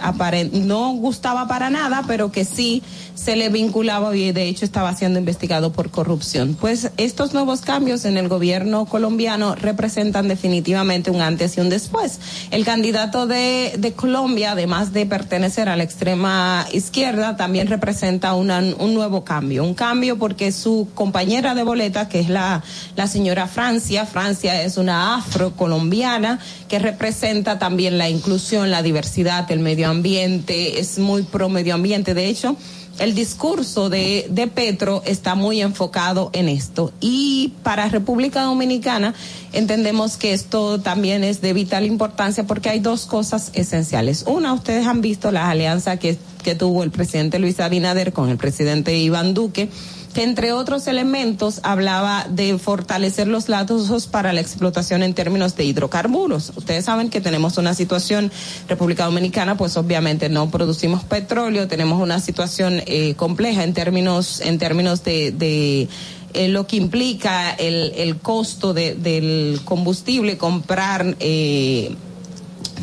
no 0.52 0.94
gustaba 0.94 1.48
para 1.48 1.70
nada, 1.70 2.04
pero 2.08 2.32
que 2.32 2.44
sí 2.44 2.82
se 3.14 3.36
le 3.36 3.50
vinculaba 3.50 4.16
y 4.18 4.32
de 4.32 4.50
hecho 4.50 4.66
estaba 4.66 4.96
siendo 4.96 5.20
investigado 5.20 5.72
por 5.72 5.92
corrupción. 5.92 6.58
Pues 6.60 6.90
estos 6.98 7.36
nuevos 7.36 7.62
cambios 7.62 8.06
en 8.06 8.18
el 8.18 8.28
gobierno 8.28 8.86
colombiano 8.86 9.54
representan 9.54 10.28
definitivamente 10.28 11.12
un 11.12 11.22
antes 11.22 11.56
y 11.56 11.62
un 11.62 11.70
después. 11.70 12.20
El 12.50 12.66
candidato 12.66 13.28
de, 13.28 13.94
Colombia, 13.96 14.54
además 14.54 14.92
de 14.92 15.06
pertenecer 15.06 15.70
a 15.70 15.76
la 15.78 15.84
extrema 15.84 16.66
izquierda, 16.74 17.38
también 17.38 17.68
representa 17.68 18.34
una- 18.34 18.64
un 18.80 18.96
nuevo 18.96 19.24
cambio. 19.24 19.64
Un 19.64 19.76
cambio 19.76 20.18
porque 20.18 20.52
su 20.52 20.88
compañera 20.96 21.54
de 21.54 21.62
boleta, 21.62 22.10
que 22.10 22.20
es 22.20 22.30
la 22.30 22.64
señora 23.08 23.48
Francia, 23.48 24.06
Francia 24.06 24.64
es 24.64 24.78
una 24.78 25.16
afrocolombiana 25.16 26.40
que 26.68 26.80
representa 26.80 27.60
también 27.60 27.98
la 27.98 28.10
inclusión, 28.10 28.72
la 28.72 28.82
diversidad, 28.82 29.50
el 29.52 29.60
medio 29.60 29.90
ambiente, 29.90 30.80
es 30.80 31.00
muy 31.00 31.24
pro 31.24 31.50
medio 31.50 31.76
ambiente. 31.76 32.14
De 32.14 32.28
hecho, 32.28 32.58
el 33.00 33.16
discurso 33.16 33.90
de, 33.90 34.28
de 34.30 34.48
Petro 34.48 35.02
está 35.06 35.36
muy 35.36 35.62
enfocado 35.62 36.30
en 36.34 36.48
esto. 36.48 36.92
Y 37.02 37.54
para 37.64 37.90
República 37.90 38.44
Dominicana 38.44 39.16
entendemos 39.52 40.18
que 40.18 40.34
esto 40.34 40.80
también 40.80 41.24
es 41.24 41.42
de 41.42 41.54
vital 41.54 41.86
importancia 41.86 42.46
porque 42.46 42.70
hay 42.70 42.80
dos 42.80 43.06
cosas 43.06 43.52
esenciales. 43.54 44.26
Una, 44.28 44.54
ustedes 44.54 44.86
han 44.86 45.02
visto 45.02 45.32
la 45.32 45.50
alianza 45.50 45.98
que, 45.98 46.18
que 46.44 46.56
tuvo 46.56 46.84
el 46.84 46.92
presidente 46.92 47.40
Luis 47.40 47.60
Abinader 47.60 48.14
con 48.14 48.30
el 48.30 48.38
presidente 48.38 48.96
Iván 48.96 49.34
Duque 49.34 49.70
que 50.14 50.24
entre 50.24 50.54
otros 50.54 50.88
elementos 50.88 51.60
hablaba 51.64 52.26
de 52.30 52.58
fortalecer 52.58 53.28
los 53.28 53.50
lazos 53.50 54.08
para 54.08 54.32
la 54.32 54.42
explotación 54.42 55.04
en 55.04 55.14
términos 55.14 55.56
de 55.56 55.66
hidrocarburos. 55.66 56.54
Ustedes 56.56 56.86
saben 56.86 57.10
que 57.10 57.22
tenemos 57.22 57.58
una 57.58 57.74
situación, 57.74 58.32
República 58.68 59.06
Dominicana, 59.06 59.58
pues 59.58 59.76
obviamente 59.76 60.30
no 60.30 60.50
producimos 60.50 61.04
petróleo, 61.04 61.68
tenemos 61.68 62.02
una 62.02 62.20
situación 62.20 62.82
eh, 62.86 63.16
compleja 63.16 63.64
en 63.64 63.74
términos, 63.74 64.42
en 64.42 64.60
términos 64.60 65.04
de, 65.04 65.32
de 65.32 65.90
eh, 66.34 66.48
lo 66.48 66.66
que 66.68 66.78
implica 66.78 67.52
el, 67.52 67.94
el 67.96 68.18
costo 68.18 68.74
de, 68.74 68.96
del 68.96 69.62
combustible, 69.66 70.38
comprar 70.38 71.16
eh, 71.20 71.96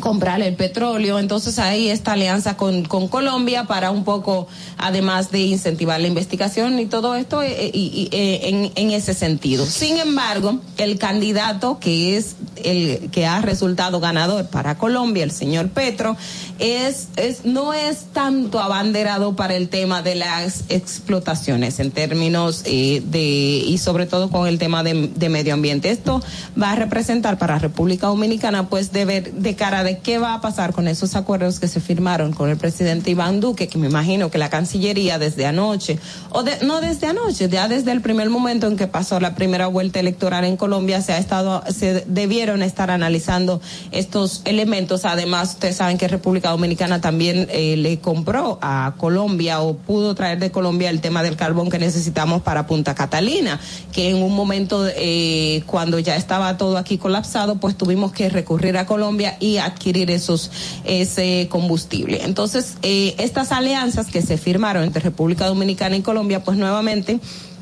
comprar 0.01 0.41
el 0.41 0.55
petróleo. 0.55 1.19
Entonces 1.19 1.59
ahí 1.59 1.87
esta 1.87 2.13
alianza 2.13 2.57
con, 2.57 2.83
con 2.83 3.07
Colombia 3.07 3.65
para 3.65 3.91
un 3.91 4.03
poco, 4.03 4.47
además 4.77 5.31
de 5.31 5.39
incentivar 5.39 6.01
la 6.01 6.07
investigación 6.07 6.79
y 6.79 6.87
todo 6.87 7.15
esto 7.15 7.41
eh, 7.41 7.71
y, 7.73 8.09
eh, 8.11 8.49
en, 8.49 8.71
en 8.75 8.91
ese 8.91 9.13
sentido. 9.13 9.65
Sin 9.65 9.97
embargo, 9.97 10.59
el 10.77 10.97
candidato 10.97 11.79
que 11.79 12.17
es 12.17 12.35
el 12.63 13.09
que 13.11 13.25
ha 13.25 13.41
resultado 13.41 13.99
ganador 13.99 14.47
para 14.47 14.77
Colombia, 14.77 15.23
el 15.23 15.31
señor 15.31 15.69
Petro, 15.69 16.17
es, 16.59 17.07
es 17.15 17.45
no 17.45 17.73
es 17.73 18.05
tanto 18.13 18.59
abanderado 18.59 19.35
para 19.35 19.55
el 19.55 19.69
tema 19.69 20.01
de 20.01 20.15
las 20.15 20.65
explotaciones 20.69 21.79
en 21.79 21.91
términos 21.91 22.63
eh, 22.65 23.01
de 23.05 23.19
y 23.19 23.77
sobre 23.77 24.05
todo 24.05 24.29
con 24.29 24.47
el 24.47 24.59
tema 24.59 24.83
de, 24.83 25.07
de 25.15 25.29
medio 25.29 25.53
ambiente. 25.53 25.89
Esto 25.89 26.21
va 26.61 26.71
a 26.71 26.75
representar 26.75 27.37
para 27.37 27.59
República 27.59 28.07
Dominicana 28.07 28.69
pues 28.69 28.91
de 28.91 29.05
ver 29.05 29.33
de 29.33 29.55
cara 29.55 29.83
de 29.83 29.90
qué 29.99 30.17
va 30.17 30.33
a 30.33 30.41
pasar 30.41 30.73
con 30.73 30.87
esos 30.87 31.15
acuerdos 31.15 31.59
que 31.59 31.67
se 31.67 31.79
firmaron 31.79 32.33
con 32.33 32.49
el 32.49 32.57
presidente 32.57 33.11
Iván 33.11 33.39
Duque, 33.39 33.67
que 33.67 33.77
me 33.77 33.87
imagino 33.87 34.31
que 34.31 34.37
la 34.37 34.49
Cancillería 34.49 35.19
desde 35.19 35.45
anoche 35.45 35.99
o 36.29 36.43
de, 36.43 36.57
no 36.63 36.81
desde 36.81 37.07
anoche, 37.07 37.49
ya 37.49 37.67
desde 37.67 37.91
el 37.91 38.01
primer 38.01 38.29
momento 38.29 38.67
en 38.67 38.77
que 38.77 38.87
pasó 38.87 39.19
la 39.19 39.35
primera 39.35 39.67
vuelta 39.67 39.99
electoral 39.99 40.45
en 40.45 40.57
Colombia 40.57 41.01
se 41.01 41.13
ha 41.13 41.17
estado 41.17 41.63
se 41.69 42.05
debieron 42.07 42.61
estar 42.61 42.91
analizando 42.91 43.61
estos 43.91 44.41
elementos. 44.45 45.05
Además, 45.05 45.51
ustedes 45.51 45.77
saben 45.77 45.97
que 45.97 46.07
República 46.07 46.49
Dominicana 46.49 47.01
también 47.01 47.47
eh, 47.51 47.75
le 47.77 47.99
compró 47.99 48.59
a 48.61 48.93
Colombia 48.97 49.61
o 49.61 49.75
pudo 49.75 50.15
traer 50.15 50.39
de 50.39 50.51
Colombia 50.51 50.89
el 50.89 51.01
tema 51.01 51.23
del 51.23 51.35
carbón 51.35 51.69
que 51.69 51.79
necesitamos 51.79 52.41
para 52.41 52.67
Punta 52.67 52.95
Catalina, 52.95 53.59
que 53.91 54.09
en 54.09 54.17
un 54.17 54.33
momento 54.33 54.87
eh, 54.87 55.63
cuando 55.65 55.99
ya 55.99 56.15
estaba 56.15 56.57
todo 56.57 56.77
aquí 56.77 56.97
colapsado, 56.97 57.55
pues 57.55 57.77
tuvimos 57.77 58.11
que 58.11 58.29
recurrir 58.29 58.77
a 58.77 58.85
Colombia 58.85 59.37
y 59.39 59.57
adquirir 59.57 59.80
esos 60.09 60.51
ese 60.83 61.47
combustible. 61.49 62.23
Entonces, 62.23 62.75
eh, 62.81 63.15
estas 63.17 63.51
alianzas 63.51 64.07
que 64.07 64.21
se 64.21 64.37
firmaron 64.37 64.83
entre 64.83 65.01
República 65.01 65.47
Dominicana 65.47 65.95
y 65.95 66.01
Colombia, 66.01 66.43
pues 66.43 66.57
nuevamente 66.57 67.19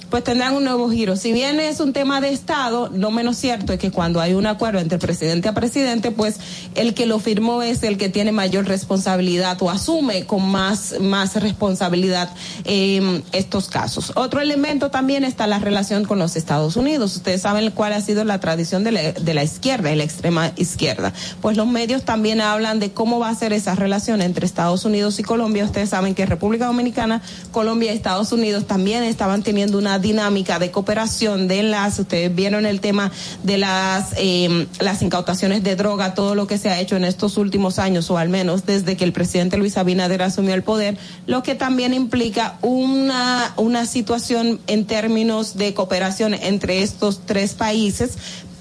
pues 0.09 0.23
tendrán 0.23 0.55
un 0.55 0.63
nuevo 0.63 0.89
giro. 0.89 1.15
Si 1.15 1.31
bien 1.31 1.59
es 1.59 1.79
un 1.79 1.93
tema 1.93 2.21
de 2.21 2.29
Estado, 2.29 2.89
lo 2.93 3.11
menos 3.11 3.37
cierto 3.37 3.73
es 3.73 3.79
que 3.79 3.91
cuando 3.91 4.21
hay 4.21 4.33
un 4.33 4.45
acuerdo 4.45 4.79
entre 4.79 4.97
presidente 4.97 5.47
a 5.49 5.53
presidente, 5.53 6.11
pues 6.11 6.39
el 6.75 6.93
que 6.93 7.05
lo 7.05 7.19
firmó 7.19 7.61
es 7.61 7.83
el 7.83 7.97
que 7.97 8.09
tiene 8.09 8.31
mayor 8.31 8.65
responsabilidad 8.65 9.57
o 9.61 9.69
asume 9.69 10.25
con 10.25 10.45
más, 10.49 10.95
más 10.99 11.35
responsabilidad 11.35 12.29
eh, 12.65 13.21
estos 13.31 13.69
casos. 13.69 14.11
Otro 14.15 14.41
elemento 14.41 14.89
también 14.89 15.23
está 15.23 15.47
la 15.47 15.59
relación 15.59 16.05
con 16.05 16.19
los 16.19 16.35
Estados 16.35 16.75
Unidos. 16.75 17.15
Ustedes 17.15 17.41
saben 17.41 17.71
cuál 17.71 17.93
ha 17.93 18.01
sido 18.01 18.23
la 18.23 18.39
tradición 18.39 18.83
de 18.83 18.91
la, 18.91 19.11
de 19.11 19.33
la 19.33 19.43
izquierda 19.43 19.91
y 19.91 19.95
la 19.95 20.03
extrema 20.03 20.51
izquierda. 20.55 21.13
Pues 21.41 21.55
los 21.57 21.67
medios 21.67 22.03
también 22.03 22.41
hablan 22.41 22.79
de 22.79 22.91
cómo 22.91 23.19
va 23.19 23.29
a 23.29 23.35
ser 23.35 23.53
esa 23.53 23.75
relación 23.75 24.21
entre 24.21 24.45
Estados 24.45 24.85
Unidos 24.85 25.19
y 25.19 25.23
Colombia. 25.23 25.65
Ustedes 25.65 25.89
saben 25.89 26.15
que 26.15 26.25
República 26.25 26.65
Dominicana, 26.65 27.21
Colombia 27.51 27.93
y 27.93 27.95
Estados 27.95 28.31
Unidos 28.31 28.65
también 28.65 29.03
estaban 29.03 29.43
teniendo 29.43 29.77
una 29.77 29.98
dinámica 29.99 30.59
de 30.59 30.71
cooperación, 30.71 31.47
de 31.47 31.59
enlace. 31.59 32.01
Ustedes 32.01 32.33
vieron 32.33 32.65
el 32.65 32.81
tema 32.81 33.11
de 33.43 33.57
las, 33.57 34.13
eh, 34.17 34.67
las 34.79 35.01
incautaciones 35.01 35.63
de 35.63 35.75
droga, 35.75 36.13
todo 36.13 36.35
lo 36.35 36.47
que 36.47 36.57
se 36.57 36.69
ha 36.69 36.79
hecho 36.79 36.95
en 36.95 37.05
estos 37.05 37.37
últimos 37.37 37.79
años, 37.79 38.09
o 38.09 38.17
al 38.17 38.29
menos 38.29 38.65
desde 38.65 38.97
que 38.97 39.03
el 39.03 39.13
presidente 39.13 39.57
Luis 39.57 39.77
Abinader 39.77 40.21
asumió 40.21 40.53
el 40.53 40.63
poder, 40.63 40.97
lo 41.27 41.43
que 41.43 41.55
también 41.55 41.93
implica 41.93 42.57
una, 42.61 43.53
una 43.57 43.85
situación 43.85 44.59
en 44.67 44.85
términos 44.85 45.57
de 45.57 45.73
cooperación 45.73 46.33
entre 46.33 46.81
estos 46.81 47.21
tres 47.25 47.53
países, 47.53 48.17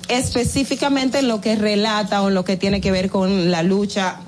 específicamente 0.08 1.18
en 1.18 1.28
lo 1.28 1.40
que 1.40 1.56
relata 1.56 2.22
o 2.22 2.28
en 2.28 2.34
lo 2.34 2.44
que 2.44 2.56
tiene 2.56 2.80
que 2.80 2.90
ver 2.90 3.10
con 3.10 3.50
la 3.50 3.62
lucha 3.62 4.20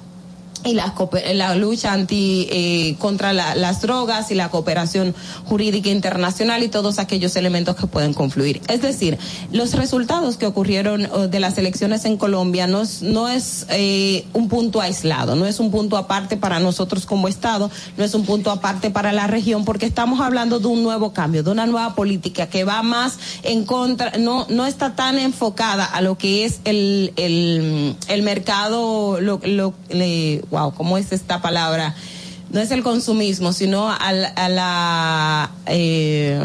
y 0.64 0.74
la, 0.74 0.94
la 1.34 1.54
lucha 1.54 1.92
anti 1.92 2.46
eh, 2.50 2.96
contra 2.98 3.32
la- 3.32 3.54
las 3.54 3.80
drogas 3.80 4.30
y 4.30 4.34
la 4.34 4.50
cooperación 4.50 5.14
jurídica 5.46 5.88
internacional 5.90 6.62
y 6.62 6.68
todos 6.68 6.98
aquellos 6.98 7.34
elementos 7.36 7.76
que 7.76 7.86
pueden 7.86 8.12
confluir. 8.14 8.60
Es 8.68 8.82
decir, 8.82 9.18
los 9.52 9.74
resultados 9.74 10.36
que 10.36 10.46
ocurrieron 10.46 11.04
eh, 11.04 11.08
de 11.30 11.40
las 11.40 11.56
elecciones 11.58 12.04
en 12.04 12.16
Colombia 12.16 12.66
no 12.66 12.82
es, 12.82 13.02
no 13.02 13.28
es 13.28 13.66
eh, 13.70 14.26
un 14.32 14.48
punto 14.48 14.80
aislado, 14.80 15.34
no 15.36 15.46
es 15.46 15.60
un 15.60 15.70
punto 15.70 15.96
aparte 15.96 16.36
para 16.36 16.60
nosotros 16.60 17.06
como 17.06 17.28
Estado, 17.28 17.70
no 17.96 18.04
es 18.04 18.14
un 18.14 18.24
punto 18.24 18.50
aparte 18.50 18.90
para 18.90 19.12
la 19.12 19.26
región, 19.26 19.64
porque 19.64 19.86
estamos 19.86 20.20
hablando 20.20 20.58
de 20.60 20.66
un 20.66 20.82
nuevo 20.82 21.12
cambio, 21.12 21.42
de 21.42 21.50
una 21.50 21.66
nueva 21.66 21.94
política 21.94 22.48
que 22.48 22.64
va 22.64 22.82
más 22.82 23.18
en 23.42 23.64
contra, 23.64 24.12
no, 24.18 24.46
no 24.50 24.66
está 24.66 24.94
tan 24.94 25.18
enfocada 25.18 25.84
a 25.84 26.00
lo 26.00 26.18
que 26.18 26.44
es 26.44 26.60
el, 26.64 27.12
el, 27.16 27.96
el 28.08 28.22
mercado, 28.22 29.20
lo, 29.20 29.40
lo, 29.44 29.74
wow, 30.50 30.72
¿cómo 30.74 30.98
es 30.98 31.12
esta 31.12 31.40
palabra? 31.40 31.94
No 32.50 32.60
es 32.60 32.70
el 32.72 32.82
consumismo, 32.82 33.52
sino 33.52 33.90
a 33.90 34.12
la, 34.12 34.28
a 34.28 34.48
la 34.48 35.50
eh, 35.66 36.44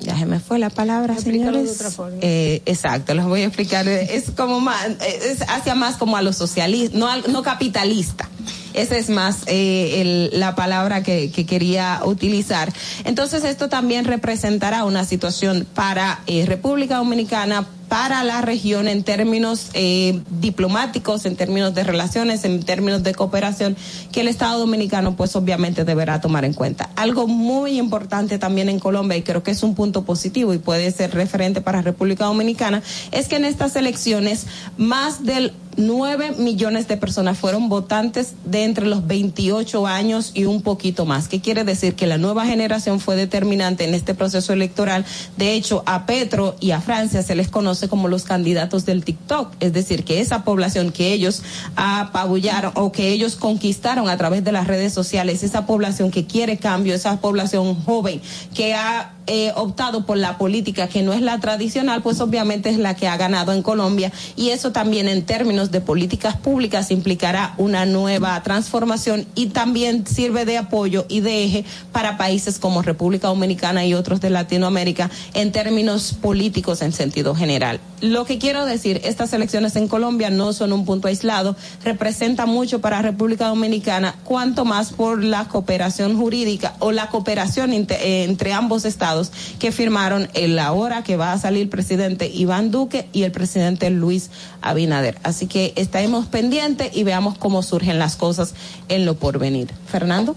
ya 0.00 0.16
se 0.16 0.26
me 0.26 0.38
fue 0.38 0.60
la 0.60 0.70
palabra, 0.70 1.14
Explícalo 1.14 1.58
de 1.58 1.64
señores. 1.64 1.76
otra 1.80 1.90
forma. 1.90 2.18
Eh, 2.22 2.62
exacto, 2.66 3.14
les 3.14 3.24
voy 3.24 3.42
a 3.42 3.46
explicar. 3.46 3.88
Es 3.88 4.30
como 4.30 4.60
más, 4.60 4.86
es 5.04 5.42
hacia 5.48 5.74
más 5.74 5.96
como 5.96 6.16
a 6.16 6.22
lo 6.22 6.32
socialista, 6.32 6.96
no, 6.96 7.08
al- 7.08 7.24
no 7.32 7.42
capitalista. 7.42 8.28
Esa 8.74 8.96
es 8.96 9.10
más 9.10 9.38
eh, 9.46 10.00
el- 10.30 10.38
la 10.38 10.54
palabra 10.54 11.02
que, 11.02 11.32
que 11.32 11.46
quería 11.46 12.00
utilizar. 12.04 12.72
Entonces 13.04 13.42
esto 13.42 13.68
también 13.68 14.04
representará 14.04 14.84
una 14.84 15.04
situación 15.04 15.66
para 15.74 16.20
eh, 16.28 16.44
República 16.46 16.98
Dominicana, 16.98 17.66
para 17.88 18.24
la 18.24 18.40
región 18.40 18.88
en 18.88 19.02
términos 19.02 19.70
eh, 19.72 20.20
diplomáticos, 20.40 21.26
en 21.26 21.36
términos 21.36 21.74
de 21.74 21.84
relaciones, 21.84 22.44
en 22.44 22.62
términos 22.62 23.02
de 23.02 23.14
cooperación, 23.14 23.76
que 24.12 24.20
el 24.20 24.28
Estado 24.28 24.58
Dominicano 24.58 25.16
pues 25.16 25.34
obviamente 25.36 25.84
deberá 25.84 26.20
tomar 26.20 26.44
en 26.44 26.52
cuenta. 26.52 26.90
Algo 26.96 27.26
muy 27.26 27.78
importante 27.78 28.38
también 28.38 28.68
en 28.68 28.78
Colombia, 28.78 29.16
y 29.16 29.22
creo 29.22 29.42
que 29.42 29.50
es 29.50 29.62
un 29.62 29.74
punto 29.74 30.04
positivo 30.04 30.54
y 30.54 30.58
puede 30.58 30.90
ser 30.90 31.14
referente 31.14 31.60
para 31.60 31.82
República 31.82 32.26
Dominicana, 32.26 32.82
es 33.12 33.28
que 33.28 33.36
en 33.36 33.44
estas 33.44 33.76
elecciones 33.76 34.46
más 34.76 35.24
del 35.24 35.52
9 35.78 36.32
millones 36.38 36.88
de 36.88 36.96
personas 36.96 37.38
fueron 37.38 37.68
votantes 37.68 38.34
de 38.44 38.64
entre 38.64 38.86
los 38.86 39.06
28 39.06 39.86
años 39.86 40.32
y 40.34 40.44
un 40.44 40.62
poquito 40.62 41.06
más. 41.06 41.28
¿Qué 41.28 41.40
quiere 41.40 41.62
decir? 41.62 41.94
Que 41.94 42.08
la 42.08 42.18
nueva 42.18 42.44
generación 42.44 42.98
fue 42.98 43.14
determinante 43.14 43.84
en 43.84 43.94
este 43.94 44.14
proceso 44.14 44.52
electoral. 44.52 45.04
De 45.36 45.52
hecho, 45.52 45.84
a 45.86 46.04
Petro 46.04 46.56
y 46.58 46.72
a 46.72 46.80
Francia 46.80 47.22
se 47.22 47.36
les 47.36 47.48
conoce 47.48 47.77
como 47.86 48.08
los 48.08 48.24
candidatos 48.24 48.84
del 48.84 49.04
TikTok. 49.04 49.52
Es 49.60 49.72
decir, 49.72 50.04
que 50.04 50.20
esa 50.20 50.42
población 50.42 50.90
que 50.90 51.12
ellos 51.12 51.42
apabullaron 51.76 52.72
o 52.74 52.90
que 52.90 53.10
ellos 53.10 53.36
conquistaron 53.36 54.08
a 54.08 54.16
través 54.16 54.42
de 54.42 54.50
las 54.50 54.66
redes 54.66 54.92
sociales, 54.92 55.44
esa 55.44 55.66
población 55.66 56.10
que 56.10 56.26
quiere 56.26 56.56
cambio, 56.56 56.94
esa 56.94 57.20
población 57.20 57.76
joven 57.84 58.20
que 58.54 58.74
ha 58.74 59.12
eh, 59.28 59.52
optado 59.56 60.06
por 60.06 60.16
la 60.16 60.38
política 60.38 60.88
que 60.88 61.02
no 61.02 61.12
es 61.12 61.20
la 61.20 61.38
tradicional, 61.38 62.02
pues 62.02 62.20
obviamente 62.20 62.70
es 62.70 62.78
la 62.78 62.96
que 62.96 63.08
ha 63.08 63.16
ganado 63.18 63.52
en 63.52 63.62
Colombia 63.62 64.10
y 64.36 64.50
eso 64.50 64.72
también 64.72 65.06
en 65.06 65.24
términos 65.26 65.70
de 65.70 65.82
políticas 65.82 66.36
públicas 66.36 66.90
implicará 66.90 67.54
una 67.58 67.84
nueva 67.84 68.42
transformación 68.42 69.26
y 69.34 69.48
también 69.48 70.06
sirve 70.06 70.46
de 70.46 70.56
apoyo 70.56 71.04
y 71.08 71.20
de 71.20 71.44
eje 71.44 71.64
para 71.92 72.16
países 72.16 72.58
como 72.58 72.80
República 72.80 73.28
Dominicana 73.28 73.84
y 73.84 73.92
otros 73.92 74.20
de 74.20 74.30
Latinoamérica 74.30 75.10
en 75.34 75.52
términos 75.52 76.14
políticos 76.14 76.80
en 76.80 76.92
sentido 76.92 77.34
general. 77.34 77.80
Lo 78.00 78.24
que 78.24 78.38
quiero 78.38 78.64
decir, 78.64 79.00
estas 79.04 79.32
elecciones 79.32 79.74
en 79.76 79.88
Colombia 79.88 80.30
no 80.30 80.52
son 80.52 80.72
un 80.72 80.84
punto 80.84 81.08
aislado, 81.08 81.56
representa 81.84 82.46
mucho 82.46 82.80
para 82.80 83.02
República 83.02 83.48
Dominicana, 83.48 84.14
cuanto 84.24 84.64
más 84.64 84.92
por 84.92 85.22
la 85.22 85.48
cooperación 85.48 86.16
jurídica 86.16 86.76
o 86.78 86.92
la 86.92 87.08
cooperación 87.08 87.72
eh, 87.72 87.86
entre 88.24 88.52
ambos 88.52 88.84
estados 88.84 89.17
que 89.58 89.72
firmaron 89.72 90.28
el 90.34 90.58
ahora 90.58 91.02
que 91.02 91.16
va 91.16 91.32
a 91.32 91.38
salir 91.38 91.68
presidente 91.70 92.28
Iván 92.28 92.70
Duque 92.70 93.08
y 93.12 93.24
el 93.24 93.32
presidente 93.32 93.90
Luis 93.90 94.30
Abinader. 94.62 95.18
Así 95.22 95.46
que 95.46 95.72
estaremos 95.76 96.26
pendientes 96.26 96.96
y 96.96 97.04
veamos 97.04 97.38
cómo 97.38 97.62
surgen 97.62 97.98
las 97.98 98.16
cosas 98.16 98.54
en 98.88 99.04
lo 99.04 99.14
porvenir. 99.16 99.68
Fernando. 99.86 100.36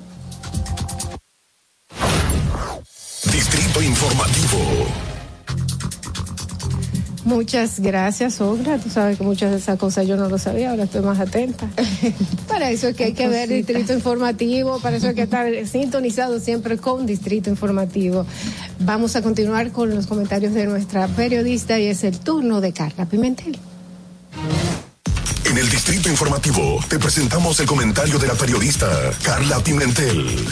Distrito 3.31 3.81
Informativo. 3.81 5.10
Muchas 7.23 7.79
gracias, 7.79 8.41
Olga. 8.41 8.77
Tú 8.77 8.89
sabes 8.89 9.17
que 9.17 9.23
muchas 9.23 9.51
de 9.51 9.57
esas 9.57 9.77
cosas 9.77 10.07
yo 10.07 10.17
no 10.17 10.27
lo 10.27 10.37
sabía, 10.37 10.71
ahora 10.71 10.83
estoy 10.83 11.01
más 11.01 11.19
atenta. 11.19 11.67
para 12.47 12.71
eso 12.71 12.87
es 12.87 12.95
que 12.95 13.05
hay 13.05 13.13
que 13.13 13.27
ver. 13.27 13.49
Distrito 13.49 13.93
Informativo, 13.93 14.79
para 14.79 14.97
eso 14.97 15.07
hay 15.07 15.15
que 15.15 15.23
estar 15.23 15.47
sintonizado 15.67 16.39
siempre 16.39 16.77
con 16.77 17.05
Distrito 17.05 17.49
Informativo. 17.49 18.25
Vamos 18.79 19.15
a 19.15 19.21
continuar 19.21 19.71
con 19.71 19.93
los 19.93 20.07
comentarios 20.07 20.53
de 20.53 20.65
nuestra 20.65 21.07
periodista 21.07 21.79
y 21.79 21.87
es 21.87 22.03
el 22.03 22.19
turno 22.19 22.59
de 22.59 22.73
Carla 22.73 23.05
Pimentel. 23.05 23.57
En 25.45 25.57
el 25.57 25.69
Distrito 25.69 26.09
Informativo 26.09 26.79
te 26.87 26.97
presentamos 26.97 27.59
el 27.59 27.65
comentario 27.67 28.17
de 28.17 28.27
la 28.27 28.33
periodista 28.33 28.87
Carla 29.23 29.59
Pimentel. 29.59 30.47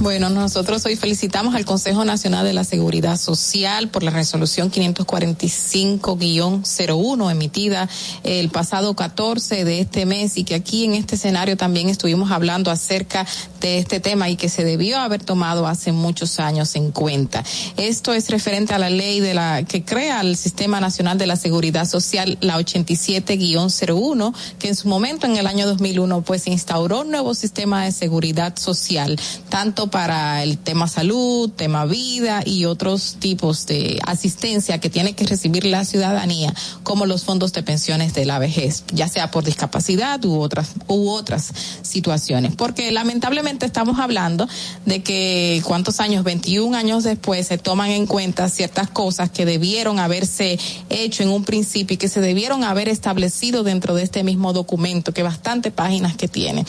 Bueno, 0.00 0.30
nosotros 0.30 0.86
hoy 0.86 0.94
felicitamos 0.94 1.56
al 1.56 1.64
Consejo 1.64 2.04
Nacional 2.04 2.46
de 2.46 2.52
la 2.52 2.62
Seguridad 2.62 3.18
Social 3.18 3.88
por 3.88 4.04
la 4.04 4.12
resolución 4.12 4.70
545-01 4.70 7.32
emitida 7.32 7.88
el 8.22 8.48
pasado 8.48 8.94
14 8.94 9.64
de 9.64 9.80
este 9.80 10.06
mes 10.06 10.36
y 10.36 10.44
que 10.44 10.54
aquí 10.54 10.84
en 10.84 10.94
este 10.94 11.16
escenario 11.16 11.56
también 11.56 11.88
estuvimos 11.88 12.30
hablando 12.30 12.70
acerca 12.70 13.26
de 13.60 13.78
este 13.78 13.98
tema 13.98 14.28
y 14.28 14.36
que 14.36 14.48
se 14.48 14.62
debió 14.62 14.98
haber 14.98 15.24
tomado 15.24 15.66
hace 15.66 15.90
muchos 15.90 16.38
años 16.38 16.76
en 16.76 16.92
cuenta. 16.92 17.42
Esto 17.76 18.14
es 18.14 18.30
referente 18.30 18.74
a 18.74 18.78
la 18.78 18.90
ley 18.90 19.18
de 19.18 19.34
la 19.34 19.64
que 19.64 19.84
crea 19.84 20.20
el 20.20 20.36
Sistema 20.36 20.80
Nacional 20.80 21.18
de 21.18 21.26
la 21.26 21.34
Seguridad 21.34 21.86
Social, 21.86 22.38
la 22.40 22.56
87-01, 22.56 24.32
que 24.60 24.68
en 24.68 24.76
su 24.76 24.86
momento 24.86 25.26
en 25.26 25.38
el 25.38 25.48
año 25.48 25.66
2001 25.66 26.22
pues 26.22 26.46
instauró 26.46 27.00
un 27.00 27.10
nuevo 27.10 27.34
sistema 27.34 27.84
de 27.84 27.90
seguridad 27.90 28.56
social, 28.56 29.18
tanto 29.48 29.87
para 29.90 30.42
el 30.42 30.58
tema 30.58 30.88
salud, 30.88 31.50
tema 31.50 31.84
vida 31.84 32.42
y 32.44 32.64
otros 32.64 33.16
tipos 33.18 33.66
de 33.66 33.98
asistencia 34.06 34.78
que 34.78 34.90
tiene 34.90 35.14
que 35.14 35.24
recibir 35.24 35.64
la 35.64 35.84
ciudadanía, 35.84 36.54
como 36.82 37.06
los 37.06 37.24
fondos 37.24 37.52
de 37.52 37.62
pensiones 37.62 38.14
de 38.14 38.24
la 38.24 38.38
vejez, 38.38 38.84
ya 38.92 39.08
sea 39.08 39.30
por 39.30 39.44
discapacidad 39.44 40.24
u 40.24 40.40
otras 40.40 40.74
u 40.86 41.10
otras 41.10 41.52
situaciones, 41.82 42.54
porque 42.56 42.92
lamentablemente 42.92 43.66
estamos 43.66 43.98
hablando 43.98 44.48
de 44.86 45.02
que 45.02 45.62
cuántos 45.64 46.00
años, 46.00 46.24
21 46.24 46.76
años 46.76 47.04
después 47.04 47.46
se 47.46 47.58
toman 47.58 47.90
en 47.90 48.06
cuenta 48.06 48.48
ciertas 48.48 48.88
cosas 48.88 49.30
que 49.30 49.44
debieron 49.44 49.98
haberse 49.98 50.58
hecho 50.90 51.22
en 51.22 51.30
un 51.30 51.44
principio 51.44 51.94
y 51.94 51.98
que 51.98 52.08
se 52.08 52.20
debieron 52.20 52.64
haber 52.64 52.88
establecido 52.88 53.62
dentro 53.62 53.94
de 53.94 54.02
este 54.02 54.24
mismo 54.24 54.52
documento, 54.52 55.12
que 55.12 55.22
bastante 55.22 55.70
páginas 55.70 56.16
que 56.16 56.28
tiene 56.28 56.64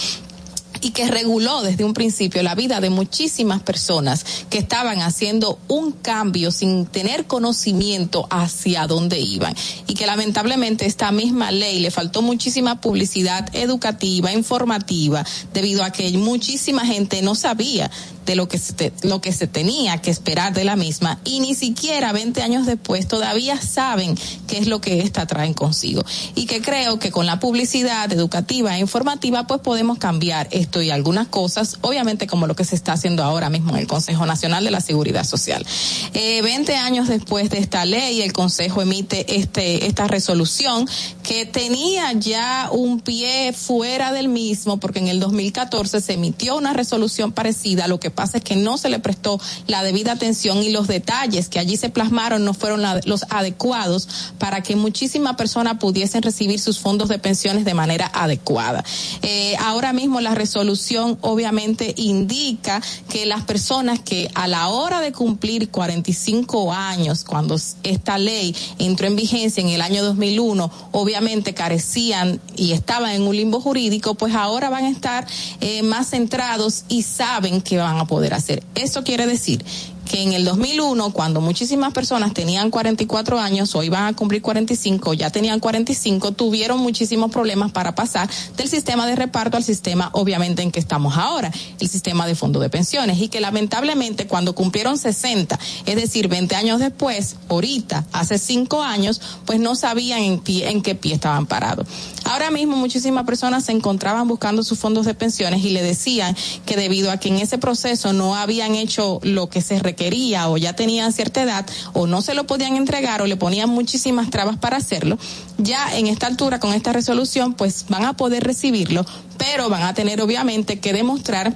y 0.82 0.92
que 0.92 1.08
reguló 1.08 1.62
desde 1.62 1.84
un 1.84 1.94
principio 1.94 2.44
la 2.44 2.56
vida 2.56 2.80
de 2.80 2.90
muchísimas 2.90 3.62
personas 3.62 4.26
que 4.50 4.60
estaban 4.60 5.02
haciendo 5.02 5.60
un 5.68 5.92
cambio 5.92 6.52
sin 6.52 6.86
tener 6.86 7.26
conocimiento 7.26 8.28
hacia 8.30 8.88
dónde 8.88 9.20
iban. 9.20 9.56
Y 9.88 9.94
que 9.94 10.06
lamentablemente 10.06 10.86
esta 10.86 11.12
misma 11.12 11.52
ley 11.52 11.80
le 11.80 11.92
faltó 11.92 12.22
muchísima 12.22 12.82
publicidad 12.82 13.50
educativa, 13.54 14.32
informativa, 14.32 15.26
debido 15.54 15.84
a 15.84 15.92
que 15.92 16.10
muchísima 16.18 16.86
gente 16.86 17.22
no 17.22 17.36
sabía 17.36 17.90
de 18.26 18.36
lo 18.36 18.48
que 18.48 18.58
se 18.58 18.74
te- 18.74 18.94
lo 19.04 19.22
que 19.22 19.32
se 19.34 19.48
tenía 19.48 19.98
que 20.02 20.12
esperar 20.12 20.54
de 20.54 20.64
la 20.64 20.76
misma 20.76 21.20
y 21.24 21.40
ni 21.40 21.56
siquiera 21.56 22.12
20 22.12 22.42
años 22.44 22.66
después 22.66 23.08
todavía 23.08 23.60
saben 23.62 24.18
qué 24.48 24.58
es 24.58 24.68
lo 24.68 24.82
que 24.82 25.02
esta 25.02 25.26
traen 25.26 25.54
consigo. 25.54 26.04
Y 26.36 26.46
que 26.46 26.62
creo 26.62 27.00
que 27.00 27.12
con 27.12 27.26
la 27.26 27.40
publicidad 27.40 28.12
educativa 28.12 28.76
e 28.76 28.80
informativa 28.80 29.48
pues 29.48 29.62
podemos 29.62 29.98
cambiar 29.98 30.48
esto 30.52 30.82
y 30.82 30.90
algunas 30.92 31.28
cosas 31.28 31.78
obviamente 31.82 32.28
como 32.28 32.48
lo 32.48 32.56
que 32.56 32.66
se 32.66 32.76
está 32.76 32.94
haciendo 32.94 33.24
ahora 33.24 33.50
mismo 33.50 33.72
en 33.72 33.78
el 33.78 33.88
Consejo 33.88 34.26
Nacional 34.26 34.64
de 34.64 34.72
la 34.72 34.82
Seguridad 34.82 35.24
Social. 35.26 35.66
Eh, 36.14 36.42
20 36.42 36.76
años 36.76 37.08
después 37.08 37.50
de 37.50 37.60
esta 37.60 37.86
ley 37.86 38.22
el 38.22 38.34
Consejo 38.34 38.82
emite 38.82 39.38
este 39.40 39.88
esta 39.88 40.08
resolución 40.08 40.88
que 41.24 41.46
tenía 41.46 42.12
ya 42.14 42.70
un 42.72 43.00
pie 43.00 43.54
fuera 43.54 44.12
del 44.12 44.28
mismo, 44.30 44.80
porque 44.80 45.00
en 45.00 45.08
el 45.08 45.20
2014 45.20 46.02
se 46.02 46.14
emitió 46.14 46.56
una 46.58 46.74
resolución 46.74 47.32
parecida, 47.32 47.88
lo 47.88 48.00
que 48.00 48.09
pasa 48.10 48.38
es 48.40 48.44
que 48.44 48.56
no 48.56 48.78
se 48.78 48.90
le 48.90 49.00
prestó 49.00 49.40
la 49.68 49.84
debida 49.84 50.14
atención 50.14 50.62
y 50.64 50.70
los 50.72 50.88
detalles 50.88 51.50
que 51.50 51.60
allí 51.60 51.78
se 51.78 51.90
plasmaron 51.90 52.44
no 52.46 52.54
fueron 52.54 52.82
la- 52.82 53.02
los 53.06 53.26
adecuados 53.30 54.08
para 54.38 54.62
que 54.64 54.76
muchísimas 54.76 55.36
personas 55.36 55.78
pudiesen 55.80 56.22
recibir 56.22 56.60
sus 56.60 56.80
fondos 56.80 57.10
de 57.10 57.20
pensiones 57.20 57.66
de 57.66 57.74
manera 57.74 58.10
adecuada. 58.14 58.84
Eh, 59.22 59.56
ahora 59.60 59.94
mismo 59.94 60.22
la 60.22 60.36
resolución 60.36 61.18
obviamente 61.22 61.94
indica 61.98 62.82
que 63.10 63.26
las 63.26 63.44
personas 63.44 64.00
que 64.00 64.30
a 64.36 64.48
la 64.48 64.68
hora 64.70 65.02
de 65.02 65.12
cumplir 65.12 65.70
45 65.70 66.74
años, 66.74 67.24
cuando 67.24 67.56
esta 67.84 68.18
ley 68.18 68.56
entró 68.78 69.08
en 69.08 69.16
vigencia 69.16 69.62
en 69.62 69.70
el 69.70 69.82
año 69.82 70.04
2001, 70.04 70.72
obviamente 70.92 71.54
carecían 71.54 72.40
y 72.56 72.72
estaban 72.74 73.12
en 73.12 73.24
un 73.24 73.36
limbo 73.36 73.62
jurídico, 73.62 74.16
pues 74.16 74.34
ahora 74.36 74.70
van 74.70 74.86
a 74.86 74.90
estar 74.90 75.28
eh, 75.62 75.82
más 75.84 76.10
centrados 76.10 76.84
y 76.90 77.04
saben 77.04 77.62
qué 77.62 77.78
van 77.78 77.99
a 78.00 78.06
poder 78.06 78.34
hacer. 78.34 78.64
Eso 78.76 79.04
quiere 79.04 79.28
decir 79.28 79.64
que 80.10 80.24
en 80.24 80.34
el 80.34 80.44
2001, 80.44 81.14
cuando 81.14 81.40
muchísimas 81.40 81.94
personas 81.94 82.34
tenían 82.34 82.72
44 82.72 83.40
años 83.40 83.76
o 83.76 83.84
iban 83.84 84.06
a 84.06 84.16
cumplir 84.16 84.42
45, 84.42 85.14
ya 85.14 85.30
tenían 85.30 85.60
45, 85.60 86.32
tuvieron 86.32 86.80
muchísimos 86.80 87.30
problemas 87.30 87.72
para 87.72 87.94
pasar 87.94 88.28
del 88.58 88.68
sistema 88.68 89.06
de 89.06 89.16
reparto 89.16 89.56
al 89.56 89.64
sistema, 89.64 90.10
obviamente, 90.14 90.64
en 90.64 90.72
que 90.72 90.80
estamos 90.80 91.16
ahora, 91.16 91.52
el 91.80 91.88
sistema 91.88 92.26
de 92.26 92.34
fondo 92.34 92.60
de 92.60 92.70
pensiones. 92.70 93.22
Y 93.22 93.28
que 93.28 93.40
lamentablemente, 93.40 94.26
cuando 94.26 94.56
cumplieron 94.56 94.98
60, 94.98 95.60
es 95.86 95.96
decir, 95.96 96.28
20 96.28 96.56
años 96.56 96.80
después, 96.80 97.36
ahorita, 97.48 98.08
hace 98.12 98.40
5 98.40 98.82
años, 98.82 99.22
pues 99.46 99.60
no 99.60 99.76
sabían 99.76 100.24
en, 100.24 100.40
pie, 100.40 100.72
en 100.72 100.82
qué 100.82 100.96
pie 100.96 101.14
estaban 101.14 101.46
parados. 101.46 101.86
Ahora 102.24 102.50
mismo, 102.50 102.76
muchísimas 102.78 103.26
personas 103.26 103.66
se 103.66 103.74
encontraban 103.74 104.28
buscando 104.28 104.64
sus 104.64 104.80
fondos 104.80 105.06
de 105.06 105.14
pensiones 105.14 105.64
y 105.64 105.70
le 105.70 105.84
decían 105.84 106.36
que 106.66 106.76
debido 106.76 107.12
a 107.12 107.18
que 107.18 107.30
en 107.30 107.36
ese 107.36 107.60
proceso 107.60 108.12
no 108.12 108.36
habían 108.36 108.74
hecho 108.74 109.20
lo 109.22 109.52
que 109.52 109.62
se 109.62 109.78
requería 109.78 109.99
o 110.48 110.58
ya 110.58 110.74
tenían 110.74 111.12
cierta 111.12 111.42
edad 111.42 111.66
o 111.94 112.08
no 112.08 112.22
se 112.22 112.34
lo 112.34 112.46
podían 112.46 112.76
entregar 112.76 113.22
o 113.22 113.28
le 113.28 113.36
ponían 113.36 113.70
muchísimas 113.70 114.30
trabas 114.30 114.58
para 114.58 114.78
hacerlo, 114.78 115.18
ya 115.58 115.98
en 115.98 116.08
esta 116.08 116.28
altura 116.28 116.60
con 116.60 116.74
esta 116.74 116.94
resolución 116.94 117.54
pues 117.54 117.86
van 117.90 118.06
a 118.06 118.14
poder 118.14 118.44
recibirlo, 118.44 119.06
pero 119.38 119.70
van 119.70 119.84
a 119.84 119.94
tener 119.94 120.22
obviamente 120.22 120.80
que 120.80 120.94
demostrar 120.94 121.56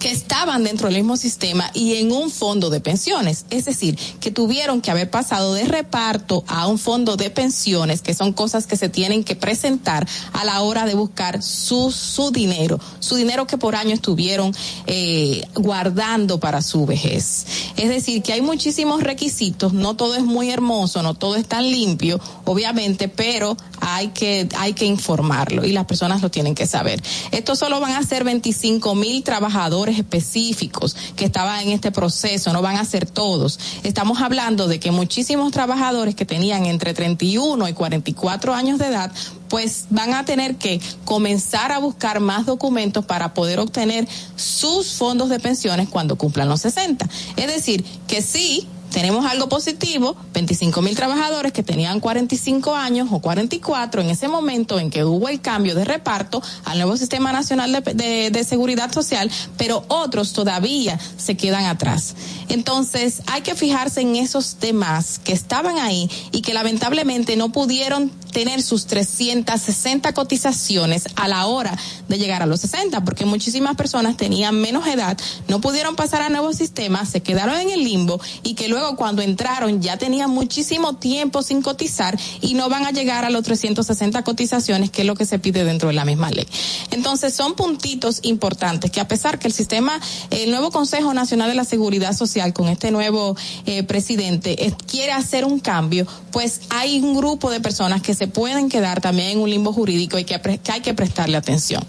que 0.00 0.10
estaban 0.10 0.64
dentro 0.64 0.88
del 0.88 0.96
mismo 0.96 1.16
sistema 1.16 1.70
y 1.74 1.96
en 1.96 2.10
un 2.10 2.30
fondo 2.30 2.70
de 2.70 2.80
pensiones. 2.80 3.44
Es 3.50 3.66
decir, 3.66 3.96
que 4.18 4.30
tuvieron 4.30 4.80
que 4.80 4.90
haber 4.90 5.10
pasado 5.10 5.54
de 5.54 5.64
reparto 5.66 6.42
a 6.48 6.66
un 6.66 6.78
fondo 6.78 7.16
de 7.16 7.30
pensiones, 7.30 8.00
que 8.00 8.14
son 8.14 8.32
cosas 8.32 8.66
que 8.66 8.76
se 8.76 8.88
tienen 8.88 9.22
que 9.22 9.36
presentar 9.36 10.08
a 10.32 10.44
la 10.44 10.62
hora 10.62 10.86
de 10.86 10.94
buscar 10.94 11.42
su, 11.42 11.92
su 11.92 12.32
dinero, 12.32 12.80
su 12.98 13.14
dinero 13.14 13.46
que 13.46 13.58
por 13.58 13.76
año 13.76 13.94
estuvieron 13.94 14.54
eh, 14.86 15.46
guardando 15.54 16.40
para 16.40 16.62
su 16.62 16.86
vejez. 16.86 17.46
Es 17.76 17.90
decir, 17.90 18.22
que 18.22 18.32
hay 18.32 18.40
muchísimos 18.40 19.02
requisitos, 19.02 19.74
no 19.74 19.96
todo 19.96 20.14
es 20.16 20.24
muy 20.24 20.50
hermoso, 20.50 21.02
no 21.02 21.14
todo 21.14 21.36
es 21.36 21.46
tan 21.46 21.70
limpio, 21.70 22.18
obviamente, 22.46 23.08
pero 23.08 23.56
hay 23.80 24.08
que, 24.08 24.48
hay 24.56 24.72
que 24.72 24.86
informarlo 24.86 25.64
y 25.66 25.72
las 25.72 25.84
personas 25.84 26.22
lo 26.22 26.30
tienen 26.30 26.54
que 26.54 26.66
saber. 26.66 27.02
Esto 27.32 27.54
solo 27.54 27.80
van 27.80 27.92
a 27.92 28.02
ser 28.02 28.24
25 28.24 28.94
mil 28.94 29.22
trabajadores 29.22 29.89
específicos 29.98 30.96
que 31.16 31.24
estaban 31.24 31.60
en 31.60 31.70
este 31.70 31.90
proceso, 31.92 32.52
no 32.52 32.62
van 32.62 32.76
a 32.76 32.84
ser 32.84 33.06
todos. 33.06 33.58
Estamos 33.82 34.20
hablando 34.20 34.68
de 34.68 34.80
que 34.80 34.90
muchísimos 34.90 35.52
trabajadores 35.52 36.14
que 36.14 36.24
tenían 36.24 36.66
entre 36.66 36.94
31 36.94 37.68
y 37.68 37.72
44 37.72 38.54
años 38.54 38.78
de 38.78 38.86
edad 38.86 39.12
pues 39.48 39.86
van 39.90 40.14
a 40.14 40.24
tener 40.24 40.56
que 40.56 40.80
comenzar 41.04 41.72
a 41.72 41.78
buscar 41.78 42.20
más 42.20 42.46
documentos 42.46 43.04
para 43.04 43.34
poder 43.34 43.58
obtener 43.58 44.08
sus 44.36 44.92
fondos 44.92 45.28
de 45.28 45.40
pensiones 45.40 45.88
cuando 45.88 46.16
cumplan 46.16 46.48
los 46.48 46.60
60. 46.60 47.06
Es 47.36 47.46
decir, 47.48 47.84
que 48.06 48.22
sí, 48.22 48.68
tenemos 48.90 49.24
algo 49.26 49.48
positivo, 49.48 50.16
25 50.34 50.82
mil 50.82 50.96
trabajadores 50.96 51.52
que 51.52 51.62
tenían 51.62 52.00
45 52.00 52.74
años 52.74 53.08
o 53.12 53.20
44 53.20 54.02
en 54.02 54.10
ese 54.10 54.28
momento 54.28 54.78
en 54.78 54.90
que 54.90 55.04
hubo 55.04 55.28
el 55.28 55.40
cambio 55.40 55.74
de 55.74 55.84
reparto 55.84 56.42
al 56.64 56.78
nuevo 56.78 56.96
Sistema 56.96 57.32
Nacional 57.32 57.72
de, 57.72 57.94
de- 57.94 58.30
de 58.30 58.44
Seguridad 58.44 58.92
Social, 58.92 59.30
pero 59.56 59.84
otros 59.88 60.32
todavía 60.32 60.98
se 61.16 61.36
quedan 61.36 61.64
atrás. 61.66 62.14
Entonces 62.48 63.22
hay 63.26 63.42
que 63.42 63.54
fijarse 63.54 64.00
en 64.00 64.16
esos 64.16 64.58
demás 64.60 65.20
que 65.22 65.32
estaban 65.32 65.78
ahí 65.78 66.10
y 66.32 66.42
que 66.42 66.52
lamentablemente 66.54 67.36
no 67.36 67.50
pudieron 67.52 68.10
tener 68.30 68.62
sus 68.62 68.86
360 68.86 70.12
cotizaciones 70.12 71.04
a 71.16 71.28
la 71.28 71.46
hora 71.46 71.76
de 72.08 72.18
llegar 72.18 72.42
a 72.42 72.46
los 72.46 72.60
60, 72.60 73.04
porque 73.04 73.24
muchísimas 73.24 73.76
personas 73.76 74.16
tenían 74.16 74.60
menos 74.60 74.86
edad, 74.86 75.18
no 75.48 75.60
pudieron 75.60 75.96
pasar 75.96 76.22
al 76.22 76.32
nuevo 76.32 76.52
sistema, 76.52 77.04
se 77.06 77.22
quedaron 77.22 77.56
en 77.56 77.70
el 77.70 77.84
limbo 77.84 78.20
y 78.42 78.54
que 78.54 78.68
luego 78.68 78.96
cuando 78.96 79.22
entraron 79.22 79.80
ya 79.80 79.96
tenían 79.96 80.30
muchísimo 80.30 80.96
tiempo 80.96 81.42
sin 81.42 81.62
cotizar 81.62 82.18
y 82.40 82.54
no 82.54 82.68
van 82.68 82.86
a 82.86 82.90
llegar 82.90 83.24
a 83.24 83.30
los 83.30 83.42
360 83.44 84.22
cotizaciones, 84.22 84.90
que 84.90 85.02
es 85.02 85.06
lo 85.06 85.14
que 85.14 85.26
se 85.26 85.38
pide 85.38 85.64
dentro 85.64 85.88
de 85.88 85.94
la 85.94 86.04
misma 86.04 86.30
ley. 86.30 86.46
Entonces 86.90 87.34
son 87.34 87.54
puntitos 87.54 88.20
importantes 88.22 88.90
que 88.90 89.00
a 89.00 89.08
pesar 89.08 89.38
que 89.38 89.46
el 89.46 89.52
sistema, 89.52 90.00
el 90.30 90.50
nuevo 90.50 90.70
Consejo 90.70 91.14
Nacional 91.14 91.48
de 91.48 91.54
la 91.54 91.64
Seguridad 91.64 92.16
Social 92.16 92.52
con 92.52 92.68
este 92.68 92.90
nuevo 92.90 93.36
eh, 93.66 93.82
presidente 93.82 94.66
eh, 94.66 94.74
quiere 94.86 95.12
hacer 95.12 95.44
un 95.44 95.60
cambio, 95.60 96.06
pues 96.32 96.62
hay 96.70 97.00
un 97.00 97.16
grupo 97.16 97.50
de 97.50 97.60
personas 97.60 98.02
que 98.02 98.14
se 98.20 98.28
pueden 98.28 98.68
quedar 98.68 99.00
también 99.00 99.30
en 99.30 99.38
un 99.38 99.48
limbo 99.48 99.72
jurídico 99.72 100.18
y 100.18 100.24
que, 100.24 100.38
hay 100.68 100.80
que 100.82 100.92
prestarle 100.92 101.38
atención. 101.38 101.82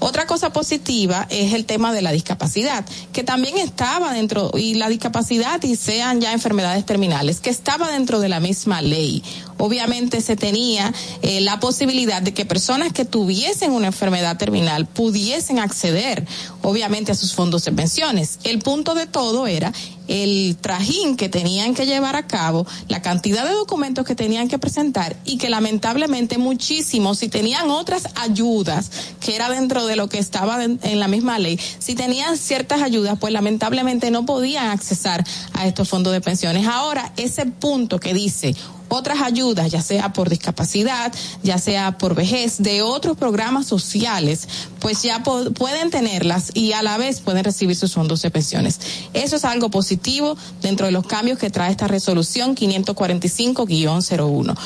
Otra 0.00 0.26
cosa 0.26 0.52
positiva 0.52 1.26
es 1.30 1.54
el 1.54 1.64
tema 1.64 1.94
de 1.94 2.02
la 2.02 2.12
discapacidad, 2.12 2.84
que 3.14 3.24
también 3.24 3.56
estaba 3.56 4.12
dentro, 4.12 4.50
y 4.54 4.74
la 4.74 4.90
discapacidad 4.90 5.62
y 5.62 5.76
sean 5.76 6.20
ya 6.20 6.34
enfermedades 6.34 6.84
terminales, 6.84 7.40
que 7.40 7.48
estaba 7.48 7.90
dentro 7.90 8.20
de 8.20 8.28
la 8.28 8.38
misma 8.38 8.82
ley. 8.82 9.22
Obviamente 9.56 10.20
se 10.20 10.36
tenía 10.36 10.92
eh, 11.22 11.40
la 11.40 11.58
posibilidad 11.58 12.20
de 12.20 12.34
que 12.34 12.44
personas 12.44 12.92
que 12.92 13.06
tuviesen 13.06 13.72
una 13.72 13.86
enfermedad 13.86 14.36
terminal 14.36 14.84
pudiesen 14.84 15.58
acceder, 15.58 16.26
obviamente, 16.60 17.12
a 17.12 17.14
sus 17.14 17.32
fondos 17.32 17.64
de 17.64 17.72
pensiones. 17.72 18.40
El 18.44 18.58
punto 18.58 18.94
de 18.94 19.06
todo 19.06 19.46
era 19.46 19.72
el 20.08 20.56
trajín 20.60 21.16
que 21.16 21.28
tenían 21.28 21.74
que 21.74 21.86
llevar 21.86 22.16
a 22.16 22.26
cabo, 22.26 22.66
la 22.88 23.02
cantidad 23.02 23.46
de 23.46 23.52
documentos 23.54 24.04
que 24.04 24.14
tenían 24.14 24.48
que 24.48 24.58
presentar 24.58 25.16
y 25.24 25.38
que 25.38 25.50
lamentablemente 25.50 26.38
muchísimos, 26.38 27.18
si 27.18 27.28
tenían 27.28 27.70
otras 27.70 28.08
ayudas, 28.16 28.90
que 29.20 29.36
era 29.36 29.48
dentro 29.50 29.86
de 29.86 29.96
lo 29.96 30.08
que 30.08 30.18
estaba 30.18 30.64
en, 30.64 30.78
la 30.98 31.08
misma 31.08 31.38
ley, 31.38 31.60
si 31.78 31.94
tenían 31.94 32.36
ciertas 32.36 32.82
ayudas, 32.82 33.18
pues 33.18 33.32
lamentablemente 33.32 34.10
no 34.10 34.26
podían 34.26 34.70
accesar 34.70 35.24
a 35.52 35.66
estos 35.66 35.88
fondos 35.88 36.12
de 36.12 36.20
pensiones. 36.20 36.66
Ahora, 36.66 37.12
ese 37.16 37.46
punto 37.46 38.00
que 38.00 38.14
dice 38.14 38.54
otras 38.88 39.22
ayudas, 39.22 39.70
ya 39.70 39.82
sea 39.82 40.12
por 40.12 40.28
discapacidad, 40.28 41.12
ya 41.42 41.58
sea 41.58 41.98
por 41.98 42.14
vejez, 42.14 42.58
de 42.58 42.82
otros 42.82 43.16
programas 43.16 43.66
sociales, 43.66 44.48
pues 44.80 45.02
ya 45.02 45.22
pueden 45.22 45.90
tenerlas 45.90 46.50
y 46.54 46.72
a 46.72 46.82
la 46.82 46.98
vez 46.98 47.20
pueden 47.20 47.44
recibir 47.44 47.76
sus 47.76 47.94
fondos 47.94 48.22
de 48.22 48.30
pensiones. 48.30 48.80
Eso 49.12 49.36
es 49.36 49.44
algo 49.44 49.70
positivo 49.70 50.36
dentro 50.62 50.86
de 50.86 50.92
los 50.92 51.06
cambios 51.06 51.38
que 51.38 51.50
trae 51.50 51.70
esta 51.70 51.88
resolución 51.88 52.56
545-01. 52.56 54.56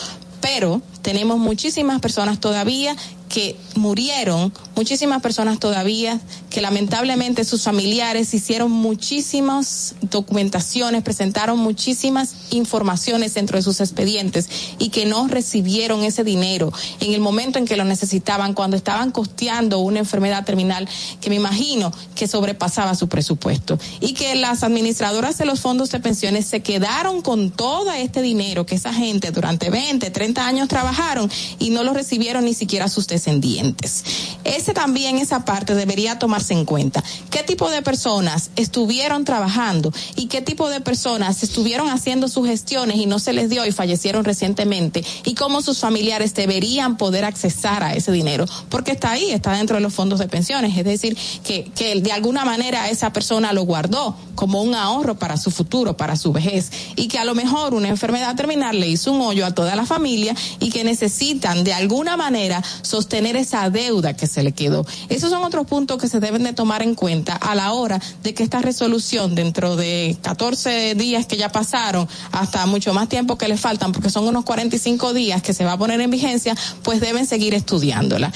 Pero 0.40 0.82
tenemos 1.02 1.38
muchísimas 1.38 2.00
personas 2.00 2.40
todavía 2.40 2.96
que 3.32 3.56
murieron, 3.76 4.52
muchísimas 4.76 5.22
personas 5.22 5.58
todavía 5.58 6.20
que 6.50 6.60
lamentablemente 6.60 7.44
sus 7.44 7.62
familiares 7.62 8.34
hicieron 8.34 8.70
muchísimas 8.70 9.94
documentaciones, 10.02 11.02
presentaron 11.02 11.58
muchísimas 11.58 12.34
informaciones 12.50 13.32
dentro 13.32 13.56
de 13.56 13.62
sus 13.62 13.80
expedientes 13.80 14.50
y 14.78 14.90
que 14.90 15.06
no 15.06 15.28
recibieron 15.28 16.04
ese 16.04 16.24
dinero 16.24 16.70
en 17.00 17.14
el 17.14 17.20
momento 17.22 17.58
en 17.58 17.64
que 17.64 17.78
lo 17.78 17.84
necesitaban, 17.84 18.52
cuando 18.52 18.76
estaban 18.76 19.10
costeando 19.12 19.78
una 19.78 20.00
enfermedad 20.00 20.44
terminal 20.44 20.86
que 21.22 21.30
me 21.30 21.36
imagino 21.36 21.90
que 22.14 22.28
sobrepasaba 22.28 22.94
su 22.94 23.08
presupuesto. 23.08 23.78
Y 24.00 24.12
que 24.12 24.34
las 24.34 24.62
administradoras 24.62 25.38
de 25.38 25.46
los 25.46 25.60
fondos 25.60 25.90
de 25.90 26.00
pensiones 26.00 26.44
se 26.44 26.60
quedaron 26.60 27.22
con 27.22 27.50
todo 27.50 27.90
este 27.92 28.20
dinero 28.20 28.66
que 28.66 28.74
esa 28.74 28.92
gente 28.92 29.30
durante 29.30 29.70
20, 29.70 30.10
30 30.10 30.46
años 30.46 30.68
trabajaron 30.92 31.30
y 31.58 31.70
no 31.70 31.82
lo 31.84 31.94
recibieron 31.94 32.44
ni 32.44 32.54
siquiera 32.54 32.88
sus 32.88 33.06
descendientes. 33.06 34.04
Ese 34.44 34.74
también, 34.74 35.18
esa 35.18 35.44
parte 35.44 35.74
debería 35.74 36.18
tomarse 36.18 36.52
en 36.52 36.64
cuenta. 36.64 37.02
¿Qué 37.30 37.42
tipo 37.42 37.70
de 37.70 37.82
personas 37.82 38.50
estuvieron 38.56 39.24
trabajando 39.24 39.92
y 40.16 40.26
qué 40.26 40.42
tipo 40.42 40.68
de 40.68 40.80
personas 40.80 41.42
estuvieron 41.42 41.88
haciendo 41.88 42.28
sus 42.28 42.46
gestiones 42.46 42.96
y 42.96 43.06
no 43.06 43.18
se 43.18 43.32
les 43.32 43.48
dio 43.48 43.64
y 43.66 43.72
fallecieron 43.72 44.24
recientemente 44.24 45.04
y 45.24 45.34
cómo 45.34 45.62
sus 45.62 45.78
familiares 45.78 46.34
deberían 46.34 46.96
poder 46.96 47.24
accesar 47.24 47.82
a 47.82 47.94
ese 47.94 48.12
dinero? 48.12 48.46
Porque 48.68 48.92
está 48.92 49.12
ahí, 49.12 49.30
está 49.30 49.52
dentro 49.52 49.76
de 49.76 49.82
los 49.82 49.94
fondos 49.94 50.18
de 50.18 50.28
pensiones. 50.28 50.76
Es 50.76 50.84
decir, 50.84 51.16
que, 51.44 51.70
que 51.74 52.00
de 52.00 52.12
alguna 52.12 52.44
manera 52.44 52.90
esa 52.90 53.12
persona 53.12 53.52
lo 53.52 53.62
guardó 53.62 54.16
como 54.34 54.62
un 54.62 54.74
ahorro 54.74 55.18
para 55.18 55.36
su 55.36 55.50
futuro, 55.50 55.96
para 55.96 56.16
su 56.16 56.32
vejez 56.32 56.70
y 56.96 57.08
que 57.08 57.18
a 57.18 57.24
lo 57.24 57.34
mejor 57.34 57.74
una 57.74 57.88
enfermedad 57.88 58.34
terminal 58.34 58.78
le 58.80 58.88
hizo 58.88 59.12
un 59.12 59.20
hoyo 59.20 59.46
a 59.46 59.54
toda 59.54 59.76
la 59.76 59.86
familia 59.86 60.34
y 60.58 60.70
que 60.70 60.81
necesitan 60.84 61.64
de 61.64 61.72
alguna 61.72 62.16
manera 62.16 62.62
sostener 62.82 63.36
esa 63.36 63.70
deuda 63.70 64.14
que 64.14 64.26
se 64.26 64.42
le 64.42 64.52
quedó. 64.52 64.86
Esos 65.08 65.30
son 65.30 65.44
otros 65.44 65.66
puntos 65.66 65.98
que 65.98 66.08
se 66.08 66.20
deben 66.20 66.44
de 66.44 66.52
tomar 66.52 66.82
en 66.82 66.94
cuenta 66.94 67.34
a 67.34 67.54
la 67.54 67.72
hora 67.72 68.00
de 68.22 68.34
que 68.34 68.42
esta 68.42 68.60
resolución 68.60 69.34
dentro 69.34 69.76
de 69.76 70.16
14 70.22 70.94
días 70.94 71.26
que 71.26 71.36
ya 71.36 71.50
pasaron 71.50 72.08
hasta 72.32 72.66
mucho 72.66 72.94
más 72.94 73.08
tiempo 73.08 73.38
que 73.38 73.48
le 73.48 73.56
faltan 73.56 73.92
porque 73.92 74.10
son 74.10 74.26
unos 74.26 74.44
45 74.44 75.12
días 75.14 75.42
que 75.42 75.54
se 75.54 75.64
va 75.64 75.72
a 75.72 75.78
poner 75.78 76.00
en 76.00 76.10
vigencia, 76.10 76.56
pues 76.82 77.00
deben 77.00 77.26
seguir 77.26 77.54
estudiándola 77.54 78.32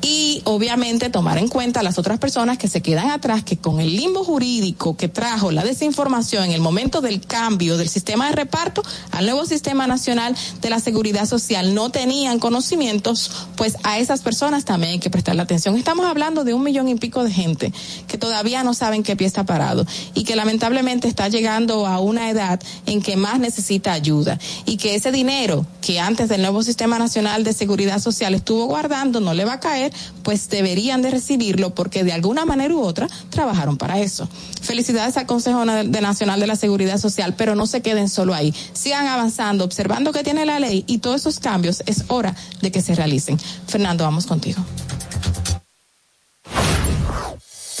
y 0.00 0.42
obviamente 0.44 1.10
tomar 1.10 1.38
en 1.38 1.48
cuenta 1.48 1.80
a 1.80 1.82
las 1.82 1.98
otras 1.98 2.18
personas 2.18 2.58
que 2.58 2.68
se 2.68 2.82
quedan 2.82 3.10
atrás, 3.10 3.42
que 3.42 3.56
con 3.56 3.80
el 3.80 3.96
limbo 3.96 4.24
jurídico 4.24 4.96
que 4.96 5.08
trajo 5.08 5.50
la 5.50 5.64
desinformación 5.64 6.44
en 6.44 6.52
el 6.52 6.60
momento 6.60 7.00
del 7.00 7.20
cambio 7.20 7.76
del 7.76 7.88
sistema 7.88 8.28
de 8.28 8.36
reparto 8.36 8.82
al 9.10 9.26
nuevo 9.26 9.46
sistema 9.46 9.86
nacional 9.86 10.36
de 10.60 10.70
la 10.70 10.80
seguridad 10.80 11.26
social 11.26 11.74
no 11.74 11.90
tenían 11.90 12.38
conocimientos, 12.38 13.30
pues 13.56 13.76
a 13.82 13.98
esas 13.98 14.20
personas 14.20 14.64
también 14.64 14.92
hay 14.92 14.98
que 14.98 15.10
prestarle 15.10 15.42
atención. 15.42 15.76
Estamos 15.76 16.06
hablando 16.06 16.44
de 16.44 16.54
un 16.54 16.62
millón 16.62 16.88
y 16.88 16.94
pico 16.94 17.24
de 17.24 17.32
gente 17.32 17.72
que 18.06 18.18
todavía 18.18 18.62
no 18.64 18.74
saben 18.74 19.02
qué 19.02 19.16
pie 19.16 19.26
está 19.26 19.44
parado 19.44 19.86
y 20.14 20.24
que 20.24 20.36
lamentablemente 20.36 21.08
está 21.08 21.28
llegando 21.28 21.86
a 21.86 22.00
una 22.00 22.30
edad 22.30 22.60
en 22.86 23.02
que 23.02 23.16
más 23.16 23.40
necesita 23.40 23.92
ayuda 23.92 24.38
y 24.64 24.76
que 24.76 24.94
ese 24.94 25.12
dinero 25.12 25.66
que 25.80 26.00
antes 26.00 26.28
del 26.28 26.42
nuevo 26.42 26.62
sistema 26.62 26.98
nacional 26.98 27.44
de 27.44 27.52
seguridad 27.52 27.98
social 27.98 28.34
estuvo 28.34 28.66
guardando 28.66 29.20
no 29.20 29.34
le 29.34 29.44
va 29.44 29.54
a 29.54 29.60
caer 29.60 29.92
pues 30.22 30.48
deberían 30.48 31.02
de 31.02 31.10
recibirlo 31.10 31.74
porque 31.74 32.04
de 32.04 32.12
alguna 32.12 32.44
manera 32.44 32.74
u 32.74 32.80
otra 32.80 33.08
trabajaron 33.30 33.76
para 33.76 33.98
eso. 33.98 34.28
Felicidades 34.60 35.16
al 35.16 35.26
Consejo 35.26 35.64
Nacional 35.64 36.40
de 36.40 36.46
la 36.46 36.56
Seguridad 36.56 36.98
Social, 36.98 37.34
pero 37.36 37.54
no 37.54 37.66
se 37.66 37.82
queden 37.82 38.08
solo 38.08 38.34
ahí. 38.34 38.54
Sigan 38.72 39.06
avanzando, 39.06 39.64
observando 39.64 40.12
que 40.12 40.22
tiene 40.22 40.46
la 40.46 40.60
ley 40.60 40.84
y 40.86 40.98
todos 40.98 41.20
esos 41.20 41.40
cambios 41.40 41.82
es 41.86 42.04
hora 42.08 42.34
de 42.60 42.70
que 42.70 42.82
se 42.82 42.94
realicen. 42.94 43.38
Fernando, 43.66 44.04
vamos 44.04 44.26
contigo. 44.26 44.64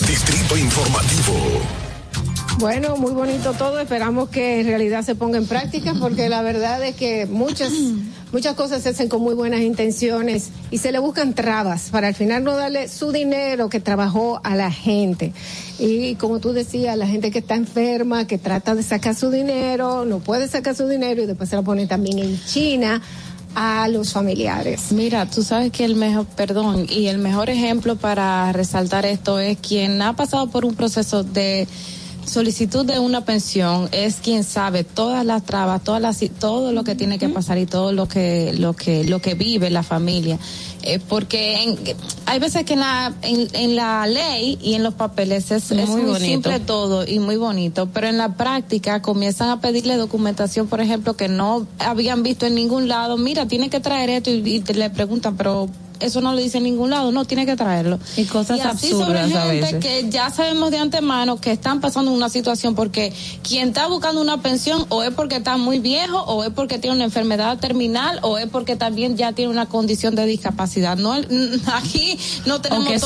Distrito 0.06 0.56
Informativo. 0.56 1.77
Bueno, 2.58 2.96
muy 2.96 3.12
bonito 3.12 3.52
todo. 3.52 3.78
Esperamos 3.78 4.30
que 4.30 4.60
en 4.60 4.66
realidad 4.66 5.04
se 5.04 5.14
ponga 5.14 5.38
en 5.38 5.46
práctica 5.46 5.94
porque 5.94 6.28
la 6.28 6.42
verdad 6.42 6.82
es 6.82 6.96
que 6.96 7.24
muchas 7.26 7.72
muchas 8.32 8.56
cosas 8.56 8.82
se 8.82 8.88
hacen 8.88 9.08
con 9.08 9.22
muy 9.22 9.34
buenas 9.34 9.60
intenciones 9.60 10.50
y 10.72 10.78
se 10.78 10.90
le 10.90 10.98
buscan 10.98 11.34
trabas 11.34 11.90
para 11.90 12.08
al 12.08 12.16
final 12.16 12.42
no 12.42 12.56
darle 12.56 12.88
su 12.88 13.12
dinero 13.12 13.68
que 13.68 13.78
trabajó 13.78 14.40
a 14.42 14.56
la 14.56 14.72
gente. 14.72 15.32
Y 15.78 16.16
como 16.16 16.40
tú 16.40 16.52
decías, 16.52 16.98
la 16.98 17.06
gente 17.06 17.30
que 17.30 17.38
está 17.38 17.54
enferma, 17.54 18.26
que 18.26 18.38
trata 18.38 18.74
de 18.74 18.82
sacar 18.82 19.14
su 19.14 19.30
dinero, 19.30 20.04
no 20.04 20.18
puede 20.18 20.48
sacar 20.48 20.74
su 20.74 20.88
dinero 20.88 21.22
y 21.22 21.26
después 21.26 21.48
se 21.48 21.54
lo 21.54 21.62
pone 21.62 21.86
también 21.86 22.18
en 22.18 22.40
China 22.44 23.00
a 23.54 23.86
los 23.86 24.12
familiares. 24.12 24.90
Mira, 24.90 25.26
tú 25.26 25.44
sabes 25.44 25.70
que 25.70 25.84
el 25.84 25.94
mejor, 25.94 26.26
perdón, 26.26 26.86
y 26.90 27.06
el 27.06 27.18
mejor 27.18 27.50
ejemplo 27.50 27.94
para 27.94 28.52
resaltar 28.52 29.06
esto 29.06 29.38
es 29.38 29.58
quien 29.58 30.02
ha 30.02 30.16
pasado 30.16 30.48
por 30.48 30.64
un 30.64 30.74
proceso 30.74 31.22
de 31.22 31.68
solicitud 32.28 32.84
de 32.84 32.98
una 32.98 33.24
pensión 33.24 33.88
es 33.92 34.16
quien 34.16 34.44
sabe 34.44 34.84
todas 34.84 35.24
las 35.24 35.44
trabas, 35.44 35.82
todas 35.82 36.00
las, 36.00 36.18
todo 36.38 36.72
lo 36.72 36.84
que 36.84 36.94
tiene 36.94 37.18
que 37.18 37.28
pasar 37.28 37.58
y 37.58 37.66
todo 37.66 37.92
lo 37.92 38.06
que 38.08 38.52
lo 38.56 38.74
que 38.74 39.04
lo 39.04 39.20
que 39.20 39.34
vive 39.34 39.70
la 39.70 39.82
familia, 39.82 40.38
Eh, 40.82 41.00
porque 41.08 41.62
en- 41.64 41.76
hay 42.26 42.38
veces 42.38 42.64
que 42.64 42.74
en 42.74 42.80
la 42.80 43.12
en, 43.22 43.48
en 43.52 43.74
la 43.74 44.06
ley 44.06 44.58
y 44.62 44.74
en 44.74 44.82
los 44.84 44.94
papeles 44.94 45.50
es, 45.50 45.70
es 45.72 45.88
Muy 45.88 46.02
muy, 46.02 46.10
bonito. 46.12 46.24
simple 46.24 46.60
todo 46.60 47.04
y 47.06 47.18
muy 47.18 47.36
bonito, 47.36 47.88
pero 47.92 48.06
en 48.06 48.16
la 48.16 48.36
práctica 48.36 49.02
comienzan 49.02 49.50
a 49.50 49.60
pedirle 49.60 49.96
documentación, 49.96 50.68
por 50.68 50.80
ejemplo, 50.80 51.14
que 51.16 51.28
no 51.28 51.66
habían 51.80 52.22
visto 52.22 52.46
en 52.46 52.54
ningún 52.54 52.86
lado. 52.86 53.16
Mira, 53.16 53.46
tiene 53.46 53.70
que 53.70 53.80
traer 53.80 54.08
esto 54.10 54.30
y, 54.30 54.36
y 54.56 54.60
te 54.60 54.72
le 54.74 54.88
preguntan, 54.90 55.36
pero 55.36 55.68
eso 56.00 56.20
no 56.20 56.32
lo 56.32 56.38
dice 56.38 56.58
en 56.58 56.64
ningún 56.64 56.90
lado, 56.90 57.12
no, 57.12 57.24
tiene 57.24 57.46
que 57.46 57.56
traerlo. 57.56 57.98
Y 58.16 58.24
cosas 58.24 58.60
así 58.60 58.90
sobre 58.90 59.20
absurdas 59.20 59.44
a 59.44 59.50
gente 59.50 59.72
veces. 59.72 59.84
que 59.84 60.10
ya 60.10 60.30
sabemos 60.30 60.70
de 60.70 60.78
antemano 60.78 61.40
que 61.40 61.52
están 61.52 61.80
pasando 61.80 62.12
una 62.12 62.28
situación 62.28 62.74
porque 62.74 63.12
quien 63.42 63.68
está 63.68 63.86
buscando 63.88 64.20
una 64.20 64.40
pensión 64.42 64.86
o 64.88 65.02
es 65.02 65.12
porque 65.12 65.36
está 65.36 65.56
muy 65.56 65.78
viejo 65.78 66.18
o 66.22 66.44
es 66.44 66.50
porque 66.50 66.78
tiene 66.78 66.96
una 66.96 67.04
enfermedad 67.04 67.58
terminal 67.58 68.18
o 68.22 68.38
es 68.38 68.46
porque 68.46 68.76
también 68.76 69.16
ya 69.16 69.32
tiene 69.32 69.50
una 69.50 69.66
condición 69.66 70.14
de 70.14 70.26
discapacidad. 70.26 70.96
No, 70.96 71.12
aquí 71.74 72.18
no 72.46 72.60
tenemos 72.60 72.86
Aunque 72.86 72.98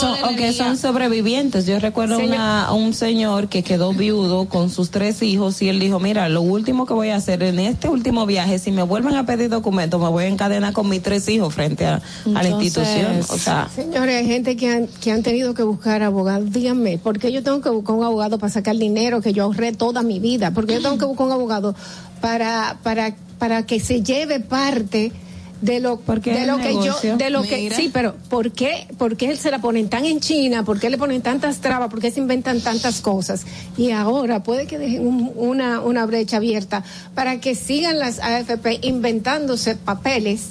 toda 0.52 0.52
son, 0.52 0.76
sobrevivientes. 0.76 1.66
Yo 1.66 1.78
recuerdo 1.78 2.16
Señor. 2.16 2.34
una, 2.34 2.66
a 2.66 2.72
un 2.72 2.94
señor 2.94 3.48
que 3.48 3.62
quedó 3.62 3.92
viudo 3.92 4.48
con 4.48 4.70
sus 4.70 4.90
tres 4.90 5.22
hijos 5.22 5.60
y 5.62 5.68
él 5.68 5.80
dijo, 5.80 6.00
mira, 6.00 6.28
lo 6.28 6.42
último 6.42 6.86
que 6.86 6.94
voy 6.94 7.10
a 7.10 7.16
hacer 7.16 7.42
en 7.42 7.58
este 7.58 7.88
último 7.88 8.26
viaje, 8.26 8.58
si 8.58 8.70
me 8.70 8.82
vuelven 8.82 9.16
a 9.16 9.26
pedir 9.26 9.50
documentos, 9.50 10.00
me 10.00 10.08
voy 10.08 10.24
a 10.24 10.28
encadenar 10.28 10.72
con 10.72 10.88
mis 10.88 11.02
tres 11.02 11.28
hijos 11.28 11.54
frente 11.54 11.86
a, 11.86 12.02
a 12.34 12.42
la 12.42 12.48
Entonces, 12.48 12.81
institución. 12.82 13.20
O 13.30 13.38
sea, 13.38 13.68
Señores, 13.74 14.16
hay 14.16 14.26
gente 14.26 14.56
que 14.56 14.68
han, 14.70 14.86
que 14.86 15.12
han 15.12 15.22
tenido 15.22 15.54
que 15.54 15.62
buscar 15.62 16.02
abogados. 16.02 16.52
Díganme, 16.52 16.98
¿por 16.98 17.18
qué 17.18 17.32
yo 17.32 17.42
tengo 17.42 17.60
que 17.60 17.70
buscar 17.70 17.96
un 17.96 18.04
abogado 18.04 18.38
para 18.38 18.52
sacar 18.52 18.76
dinero 18.76 19.20
que 19.20 19.32
yo 19.32 19.44
ahorré 19.44 19.72
toda 19.72 20.02
mi 20.02 20.18
vida? 20.20 20.50
¿Por 20.52 20.66
qué 20.66 20.74
yo 20.74 20.82
tengo 20.82 20.98
que 20.98 21.04
buscar 21.04 21.26
un 21.26 21.32
abogado 21.32 21.74
para, 22.20 22.78
para, 22.82 23.14
para 23.38 23.64
que 23.66 23.80
se 23.80 24.02
lleve 24.02 24.40
parte 24.40 25.12
de 25.60 25.78
lo, 25.78 26.00
Porque 26.00 26.34
de 26.34 26.44
lo 26.44 26.56
que 26.56 26.72
yo, 26.74 27.16
de 27.16 27.30
lo 27.30 27.42
que, 27.42 27.70
sí, 27.72 27.88
pero 27.92 28.16
¿por 28.28 28.50
qué, 28.50 28.88
¿por 28.98 29.16
qué 29.16 29.36
se 29.36 29.48
la 29.48 29.60
ponen 29.60 29.88
tan 29.88 30.04
en 30.04 30.18
China? 30.18 30.64
¿Por 30.64 30.80
qué 30.80 30.90
le 30.90 30.98
ponen 30.98 31.22
tantas 31.22 31.58
trabas? 31.60 31.88
¿Por 31.88 32.00
qué 32.00 32.10
se 32.10 32.18
inventan 32.18 32.60
tantas 32.60 33.00
cosas? 33.00 33.44
Y 33.76 33.92
ahora 33.92 34.42
puede 34.42 34.66
que 34.66 34.76
dejen 34.76 35.06
un- 35.06 35.30
una, 35.36 35.80
una 35.80 36.04
brecha 36.04 36.38
abierta 36.38 36.82
para 37.14 37.38
que 37.38 37.54
sigan 37.54 38.00
las 38.00 38.18
AFP 38.18 38.80
inventándose 38.82 39.76
papeles 39.76 40.46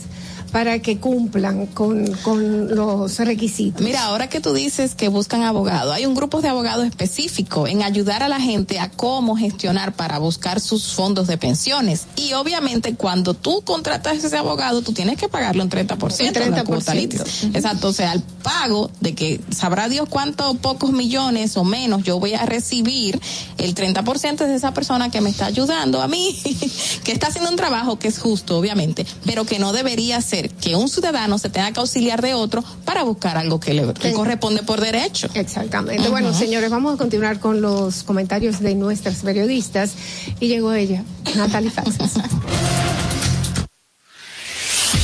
para 0.52 0.80
que 0.80 1.00
cumplan 1.00 1.68
con, 1.68 2.12
con 2.24 2.76
los 2.76 3.18
requisitos. 3.20 3.82
Mira, 3.82 4.04
ahora 4.06 4.28
que 4.28 4.42
tú 4.42 4.54
dices 4.54 4.96
que 4.96 5.08
buscan 5.08 5.44
abogado, 5.44 5.94
hay 5.94 6.06
un 6.06 6.14
grupo 6.14 6.42
de 6.42 6.50
abogados 6.50 6.86
específico 6.86 7.68
en 7.68 7.84
ayudar 7.84 8.24
a 8.24 8.30
la 8.30 8.40
gente 8.40 8.80
a 8.80 8.90
cómo 8.90 9.38
gestionar 9.38 9.94
para 9.94 10.20
buscar 10.20 10.60
sus 10.60 10.94
fondos 10.94 11.28
de 11.28 11.38
pensiones. 11.38 12.08
Y 12.16 12.34
obviamente 12.34 12.96
cuando 12.96 13.34
tú 13.34 13.62
contratas 13.62 14.24
a 14.24 14.28
ese 14.28 14.38
abogado, 14.38 14.82
tú 14.82 14.92
tienes 14.94 15.18
que 15.18 15.30
pagarle 15.30 15.64
un 15.64 15.70
30%, 15.70 16.32
de 16.32 16.50
la 16.50 16.64
30%. 16.64 16.66
cuota 16.66 16.94
litis. 16.94 17.22
Exacto, 17.54 17.90
o 17.90 17.94
sea, 17.94 18.14
el 18.14 18.22
pago 18.22 18.92
de 19.00 19.16
que 19.16 19.40
sabrá 19.56 19.88
Dios 19.88 20.08
cuántos 20.10 20.58
pocos 20.58 20.92
millones 20.92 21.56
o 21.58 21.64
menos 21.64 22.04
yo 22.04 22.20
voy 22.20 22.34
a 22.34 22.46
recibir, 22.46 23.20
el 23.58 23.74
30% 23.74 24.32
es 24.32 24.48
de 24.50 24.56
esa 24.56 24.74
persona 24.74 25.10
que 25.10 25.22
me 25.22 25.30
está 25.30 25.46
ayudando 25.46 26.02
a 26.02 26.08
mí, 26.08 26.38
que 27.04 27.12
está 27.12 27.28
haciendo 27.28 27.50
un 27.50 27.56
trabajo 27.56 28.00
que 28.00 28.08
es 28.08 28.20
justo, 28.20 28.58
obviamente, 28.58 29.06
pero 29.26 29.46
que 29.46 29.60
no 29.60 29.72
debería 29.72 30.20
ser 30.22 30.41
que 30.50 30.76
un 30.76 30.90
ciudadano 30.90 31.38
se 31.38 31.50
tenga 31.50 31.72
que 31.72 31.80
auxiliar 31.80 32.22
de 32.22 32.34
otro 32.34 32.64
para 32.86 33.04
buscar 33.04 33.38
algo 33.38 33.60
que 33.60 33.74
le 33.74 33.94
que 33.94 34.14
corresponde 34.14 34.64
por 34.64 34.82
derecho. 34.82 35.28
Exactamente. 35.34 36.10
Bueno, 36.10 36.34
señores, 36.34 36.70
vamos 36.70 36.96
a 36.96 36.98
continuar 36.98 37.40
con 37.40 37.62
los 37.62 38.04
comentarios 38.04 38.60
de 38.60 38.76
nuestras 38.76 39.18
periodistas. 39.18 39.94
Y 40.40 40.48
llegó 40.48 40.74
ella, 40.74 41.04
Natalie 41.36 41.70
Faxas. 41.70 42.14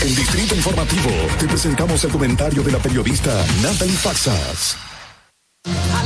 En 0.01 0.15
Distrito 0.15 0.55
Informativo 0.55 1.09
te 1.39 1.47
presentamos 1.47 2.03
el 2.03 2.11
comentario 2.11 2.63
de 2.63 2.71
la 2.71 2.79
periodista 2.79 3.45
Natalie 3.61 3.97
Faxas. 3.97 4.86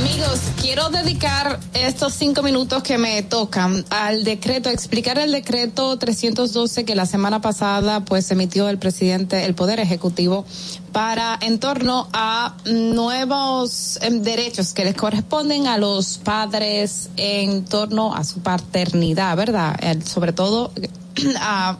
Amigos, 0.02 0.40
quiero 0.60 0.90
dedicar 0.90 1.60
estos 1.74 2.14
cinco 2.14 2.42
minutos 2.42 2.82
que 2.82 2.98
me 2.98 3.22
tocan 3.22 3.84
al 3.90 4.24
decreto, 4.24 4.68
explicar 4.68 5.16
el 5.18 5.30
decreto 5.30 5.96
312 5.96 6.84
que 6.84 6.96
la 6.96 7.06
semana 7.06 7.40
pasada 7.40 8.04
pues 8.04 8.28
emitió 8.32 8.68
el 8.68 8.78
presidente, 8.78 9.44
el 9.44 9.54
Poder 9.54 9.78
Ejecutivo, 9.78 10.44
para 10.90 11.38
en 11.40 11.60
torno 11.60 12.08
a 12.12 12.56
nuevos 12.64 14.00
em, 14.02 14.22
derechos 14.22 14.74
que 14.74 14.84
les 14.84 14.96
corresponden 14.96 15.68
a 15.68 15.78
los 15.78 16.18
padres 16.18 17.10
en 17.16 17.64
torno 17.64 18.12
a 18.12 18.24
su 18.24 18.40
paternidad, 18.40 19.36
¿verdad? 19.36 19.78
Sobre 20.04 20.32
todo 20.32 20.72
a 21.40 21.76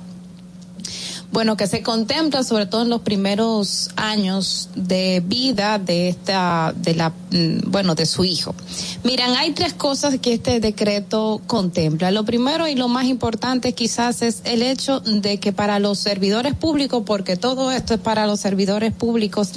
bueno, 1.33 1.57
que 1.57 1.67
se 1.67 1.83
contempla 1.83 2.45
sobre 2.45 2.67
todo 2.67 2.83
en 2.83 2.91
los 2.91 3.01
primeros 3.01 3.89
años 3.97 4.69
de 4.77 5.23
vida 5.25 5.79
de 5.79 6.11
esta, 6.11 6.75
de 6.77 6.95
la, 6.95 7.09
mm, 7.09 7.71
bueno, 7.71 7.95
de 7.95 8.05
su 8.05 8.25
hijo. 8.25 8.55
Miran, 9.03 9.35
hay 9.37 9.53
tres 9.53 9.73
cosas 9.73 10.19
que 10.21 10.35
este 10.35 10.61
decreto 10.61 11.41
contempla. 11.47 12.11
Lo 12.11 12.25
primero 12.25 12.69
y 12.69 12.75
lo 12.75 12.89
más 12.89 13.07
importante 13.07 13.73
quizás 13.73 14.21
es 14.21 14.43
el 14.45 14.63
hecho 14.63 15.01
de 15.01 15.41
que 15.41 15.55
para 15.55 15.79
los 15.79 15.99
servidores 15.99 16.55
públicos, 16.55 17.03
porque 17.07 17.37
todo 17.37 17.73
esto 17.73 17.95
es 17.95 18.01
para 18.01 18.27
los 18.27 18.39
servidores 18.39 18.93
públicos, 18.93 19.49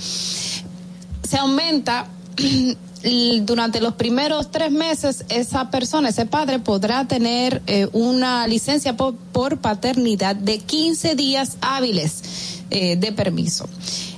se 1.28 1.38
aumenta 1.38 2.08
durante 3.44 3.82
los 3.82 3.94
primeros 3.94 4.50
tres 4.52 4.72
meses 4.72 5.26
esa 5.30 5.70
persona, 5.70 6.10
ese 6.10 6.26
padre 6.26 6.60
podrá 6.60 7.08
tener 7.08 7.62
eh, 7.68 7.88
una 7.94 8.48
licencia 8.48 8.98
por, 8.98 9.16
por 9.16 9.60
paternidad 9.60 10.36
de 10.36 10.58
15 10.60 11.16
días 11.16 11.58
hábiles 11.62 12.24
eh, 12.72 12.96
de 12.96 13.12
permiso. 13.12 13.70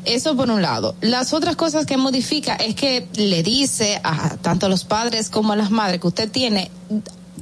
Eso 0.06 0.38
por 0.38 0.50
un 0.50 0.62
lado. 0.62 0.96
Las 1.02 1.34
otras 1.34 1.58
cosas 1.58 1.86
que 1.86 1.98
modifica 1.98 2.56
es 2.56 2.76
que 2.76 3.08
le 3.16 3.44
dice 3.44 4.00
a 4.04 4.38
tanto 4.38 4.68
a 4.68 4.70
los 4.70 4.86
padres 4.86 5.30
como 5.30 5.52
a 5.52 5.58
las 5.58 5.70
madres 5.70 6.00
que 6.00 6.08
usted 6.08 6.32
tiene 6.32 6.72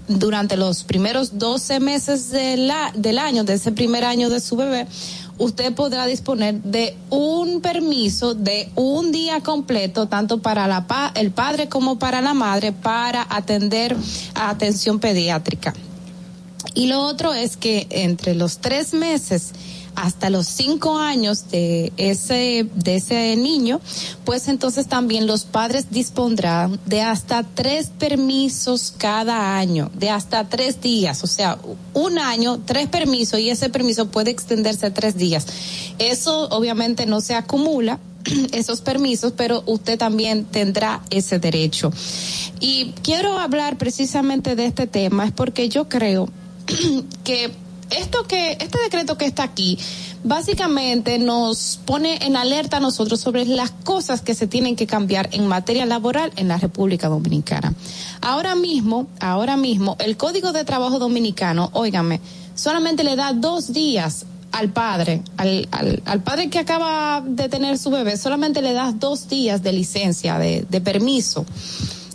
durante 0.08 0.58
los 0.58 0.84
primeros 0.84 1.38
12 1.38 1.80
meses 1.80 2.30
de 2.32 2.58
la- 2.58 2.92
del 2.96 3.18
año, 3.20 3.44
de 3.44 3.54
ese 3.56 3.72
primer 3.72 4.04
año 4.04 4.30
de 4.30 4.40
su 4.40 4.56
bebé, 4.56 4.88
usted 5.38 5.74
podrá 5.74 6.06
disponer 6.06 6.62
de 6.62 6.96
un 7.10 7.62
permiso 7.62 8.34
de 8.36 8.70
un 8.76 9.12
día 9.12 9.42
completo, 9.42 10.08
tanto 10.08 10.42
para 10.42 10.68
la 10.68 10.88
pa- 10.88 11.12
el 11.16 11.32
padre 11.32 11.68
como 11.70 12.00
para 12.00 12.22
la 12.22 12.34
madre, 12.34 12.72
para 12.72 13.26
atender 13.30 13.96
a 14.34 14.50
atención 14.50 15.00
pediátrica. 15.00 15.74
Y 16.74 16.88
lo 16.88 17.02
otro 17.02 17.34
es 17.34 17.58
que 17.58 17.88
entre 17.90 18.36
los 18.36 18.58
tres 18.60 18.94
meses 18.94 19.52
hasta 19.96 20.30
los 20.30 20.48
cinco 20.48 20.98
años 20.98 21.50
de 21.50 21.92
ese, 21.98 22.68
de 22.76 22.96
ese 22.96 23.36
niño, 23.36 23.80
pues 24.24 24.48
entonces 24.48 24.88
también 24.88 25.28
los 25.28 25.46
padres 25.46 25.92
dispondrán 25.92 26.80
de 26.86 27.02
hasta 27.02 27.44
tres 27.44 27.92
permisos 27.98 28.94
cada 28.98 29.58
año, 29.58 29.90
de 29.94 30.10
hasta 30.10 30.48
tres 30.50 30.82
días, 30.82 31.24
o 31.24 31.28
sea, 31.28 31.58
un 31.94 32.20
año, 32.20 32.60
tres 32.66 32.88
permisos 32.88 33.40
y 33.40 33.50
ese 33.50 33.70
permiso 33.70 34.08
puede 34.08 34.32
extenderse 34.32 34.86
a 34.88 34.94
tres 34.94 35.18
días. 35.18 35.46
Eso 36.00 36.50
obviamente 36.50 37.06
no 37.06 37.22
se 37.22 37.36
acumula 37.36 38.00
esos 38.52 38.82
permisos, 38.82 39.34
pero 39.36 39.64
usted 39.66 39.98
también 39.98 40.46
tendrá 40.46 41.02
ese 41.10 41.40
derecho. 41.40 41.92
Y 42.60 42.94
quiero 43.04 43.38
hablar 43.40 43.78
precisamente 43.78 44.56
de 44.56 44.66
este 44.66 44.88
tema, 44.88 45.26
es 45.26 45.32
porque 45.32 45.70
yo 45.70 45.88
creo 45.88 46.30
que 47.24 47.52
esto 47.90 48.24
que 48.28 48.54
este 48.54 48.80
decreto 48.82 49.18
que 49.18 49.26
está 49.26 49.44
aquí 49.44 49.78
básicamente 50.24 51.20
nos 51.20 51.80
pone 51.86 52.18
en 52.26 52.36
alerta 52.36 52.78
a 52.78 52.80
nosotros 52.80 53.20
sobre 53.20 53.46
las 53.46 53.72
cosas 53.72 54.22
que 54.22 54.34
se 54.34 54.48
tienen 54.48 54.76
que 54.76 54.88
cambiar 54.88 55.30
en 55.32 55.48
materia 55.48 55.86
laboral 55.86 56.34
en 56.36 56.48
la 56.48 56.58
República 56.58 57.10
Dominicana. 57.10 57.74
Ahora 58.22 58.56
mismo, 58.56 59.08
ahora 59.20 59.56
mismo 59.56 59.96
el 60.00 60.18
Código 60.18 60.52
de 60.52 60.66
Trabajo 60.66 60.98
dominicano, 60.98 61.70
óigame, 61.74 62.22
solamente 62.56 63.04
le 63.04 63.16
da 63.16 63.34
dos 63.34 63.72
días 63.72 64.26
al 64.52 64.70
padre, 64.70 65.22
al, 65.38 66.22
padre 66.24 66.50
que 66.50 66.60
acaba 66.60 67.22
de 67.22 67.50
tener 67.50 67.78
su 67.78 67.92
bebé, 67.92 68.18
solamente 68.18 68.62
le 68.62 68.74
das 68.74 69.00
dos 69.00 69.28
días 69.28 69.62
de 69.62 69.74
licencia, 69.74 70.40
de, 70.40 70.66
de 70.68 70.82
permiso. 70.82 71.46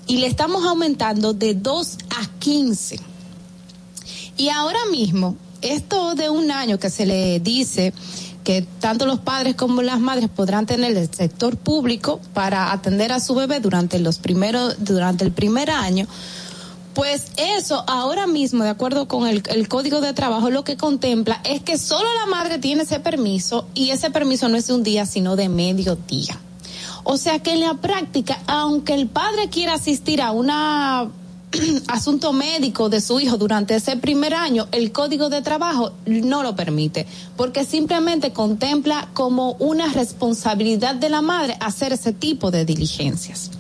Y 0.06 0.16
le 0.16 0.26
estamos 0.26 0.66
aumentando 0.66 1.34
de 1.34 1.55
dos 1.55 1.98
a 2.18 2.26
quince. 2.38 2.98
Y 4.36 4.48
ahora 4.48 4.80
mismo, 4.90 5.36
esto 5.62 6.15
de 6.15 6.28
un 6.31 6.51
año 6.51 6.78
que 6.78 6.91
se 6.91 7.07
le 7.07 7.41
dice 7.41 7.93
que 8.45 8.62
tanto 8.81 9.07
los 9.07 9.20
padres 9.20 9.55
como 9.55 9.82
las 9.82 10.01
madres 10.01 10.28
podrán 10.28 10.66
tener 10.66 10.97
el 10.97 11.12
sector 11.12 11.57
público 11.57 12.20
para 12.32 12.73
atender 12.73 13.12
a 13.12 13.20
su 13.20 13.35
bebé 13.35 13.61
durante 13.61 13.99
los 13.99 14.19
primeros, 14.19 14.77
durante 14.78 15.24
el 15.24 15.32
primer 15.32 15.70
año, 15.70 16.07
pues 16.95 17.27
eso 17.37 17.85
ahora 17.87 18.27
mismo, 18.27 18.65
de 18.65 18.70
acuerdo 18.70 19.07
con 19.07 19.28
el, 19.28 19.43
el 19.49 19.69
código 19.69 20.01
de 20.01 20.12
trabajo, 20.12 20.51
lo 20.51 20.65
que 20.65 20.77
contempla 20.77 21.41
es 21.45 21.62
que 21.62 21.78
solo 21.78 22.09
la 22.20 22.27
madre 22.27 22.59
tiene 22.59 22.82
ese 22.82 23.01
permiso 23.01 23.69
y 23.74 23.91
ese 23.91 24.11
permiso 24.11 24.49
no 24.49 24.57
es 24.57 24.66
de 24.66 24.74
un 24.74 24.82
día, 24.82 25.07
sino 25.07 25.37
de 25.37 25.49
medio 25.49 25.97
día. 25.97 26.39
O 27.05 27.16
sea 27.16 27.39
que 27.39 27.53
en 27.53 27.61
la 27.61 27.74
práctica, 27.74 28.39
aunque 28.47 28.95
el 28.95 29.07
padre 29.07 29.49
quiera 29.49 29.74
asistir 29.74 30.20
a 30.20 30.32
una 30.32 31.11
asunto 31.89 32.32
médico 32.32 32.89
de 32.89 33.01
su 33.01 33.20
hijo 33.20 33.36
durante 33.36 33.74
ese 33.74 33.97
primer 33.97 34.35
año, 34.35 34.68
el 34.72 34.93
código 34.93 35.28
de 35.28 35.43
trabajo 35.43 35.93
no 36.06 36.43
lo 36.43 36.55
permite, 36.55 37.06
porque 37.36 37.64
simplemente 37.64 38.32
contempla 38.32 39.09
como 39.14 39.52
una 39.55 39.89
responsabilidad 39.89 40.94
de 40.94 41.09
la 41.09 41.22
madre 41.22 41.56
hacer 41.60 41.93
ese 41.93 42.12
tipo 42.12 42.51
de 42.51 42.64
diligencias. 42.64 43.51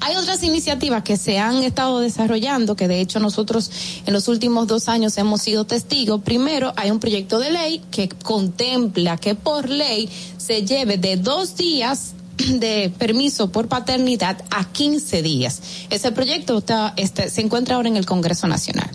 Hay 0.00 0.14
otras 0.14 0.44
iniciativas 0.44 1.02
que 1.02 1.16
se 1.16 1.38
han 1.38 1.64
estado 1.64 1.98
desarrollando, 1.98 2.76
que 2.76 2.86
de 2.86 3.00
hecho 3.00 3.18
nosotros 3.18 3.70
en 4.06 4.12
los 4.12 4.28
últimos 4.28 4.68
dos 4.68 4.88
años 4.88 5.18
hemos 5.18 5.42
sido 5.42 5.64
testigos. 5.64 6.22
Primero, 6.22 6.72
hay 6.76 6.92
un 6.92 7.00
proyecto 7.00 7.40
de 7.40 7.50
ley 7.50 7.82
que 7.90 8.08
contempla 8.08 9.16
que 9.16 9.34
por 9.34 9.68
ley 9.68 10.08
se 10.36 10.64
lleve 10.64 10.98
de 10.98 11.16
dos 11.16 11.56
días 11.56 12.14
de 12.58 12.92
permiso 12.98 13.50
por 13.50 13.68
paternidad 13.68 14.42
a 14.50 14.64
15 14.70 15.22
días. 15.22 15.60
Ese 15.90 16.12
proyecto 16.12 16.58
está, 16.58 16.94
este, 16.96 17.30
se 17.30 17.40
encuentra 17.40 17.76
ahora 17.76 17.88
en 17.88 17.96
el 17.96 18.06
Congreso 18.06 18.46
Nacional. 18.46 18.90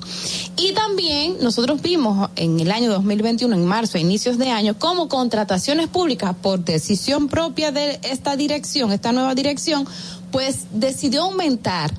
Y 0.57 0.72
también 0.74 1.38
nosotros 1.41 1.82
vimos 1.82 2.30
en 2.36 2.60
el 2.60 2.72
año 2.72 2.91
2021, 2.91 3.56
en 3.56 3.65
marzo, 3.65 3.98
a 3.98 4.02
inicios 4.02 4.38
de 4.38 4.49
año, 4.49 4.78
como 4.78 5.07
contrataciones 5.10 5.88
públicas 5.88 6.36
por 6.41 6.64
decisión 6.64 7.28
propia 7.28 7.72
de 7.72 7.99
esta 8.03 8.36
dirección, 8.36 8.91
esta 8.91 9.11
nueva 9.11 9.36
dirección, 9.36 9.88
pues 10.32 10.65
decidió 10.72 11.24
aumentar 11.24 11.94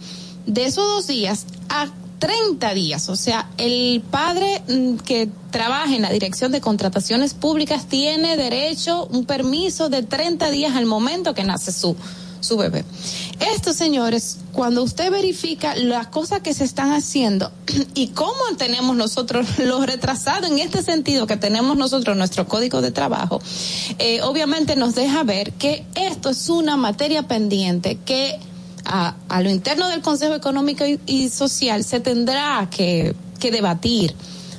de 0.46 0.66
esos 0.66 0.84
dos 0.84 1.06
días 1.06 1.46
a 1.68 1.88
30 2.24 2.72
días. 2.72 3.10
O 3.10 3.16
sea, 3.16 3.50
el 3.58 4.02
padre 4.10 4.62
mm, 4.66 4.96
que 4.96 5.28
trabaja 5.50 5.94
en 5.94 6.00
la 6.00 6.10
Dirección 6.10 6.52
de 6.52 6.62
Contrataciones 6.62 7.34
Públicas 7.34 7.84
tiene 7.86 8.38
derecho 8.38 9.06
un 9.10 9.26
permiso 9.26 9.90
de 9.90 10.02
30 10.02 10.48
días 10.48 10.74
al 10.74 10.86
momento 10.86 11.34
que 11.34 11.44
nace 11.44 11.70
su, 11.70 11.94
su 12.40 12.56
bebé. 12.56 12.86
Esto, 13.54 13.74
señores, 13.74 14.38
cuando 14.52 14.82
usted 14.82 15.10
verifica 15.10 15.76
las 15.76 16.06
cosas 16.06 16.40
que 16.40 16.54
se 16.54 16.64
están 16.64 16.92
haciendo 16.92 17.52
y 17.94 18.08
cómo 18.08 18.40
tenemos 18.56 18.96
nosotros 18.96 19.46
los 19.58 19.84
retrasados 19.84 20.50
en 20.50 20.60
este 20.60 20.82
sentido 20.82 21.26
que 21.26 21.36
tenemos 21.36 21.76
nosotros 21.76 22.16
nuestro 22.16 22.48
código 22.48 22.80
de 22.80 22.90
trabajo, 22.90 23.38
eh, 23.98 24.22
obviamente 24.22 24.76
nos 24.76 24.94
deja 24.94 25.24
ver 25.24 25.52
que 25.52 25.84
esto 25.94 26.30
es 26.30 26.48
una 26.48 26.78
materia 26.78 27.28
pendiente 27.28 27.98
que 28.02 28.40
a, 28.84 29.16
a 29.28 29.42
lo 29.42 29.50
interno 29.50 29.88
del 29.88 30.00
Consejo 30.00 30.34
Económico 30.34 30.84
y, 31.06 31.28
Social 31.28 31.84
se 31.84 32.00
tendrá 32.00 32.68
que, 32.70 33.14
que 33.40 33.50
debatir 33.50 34.14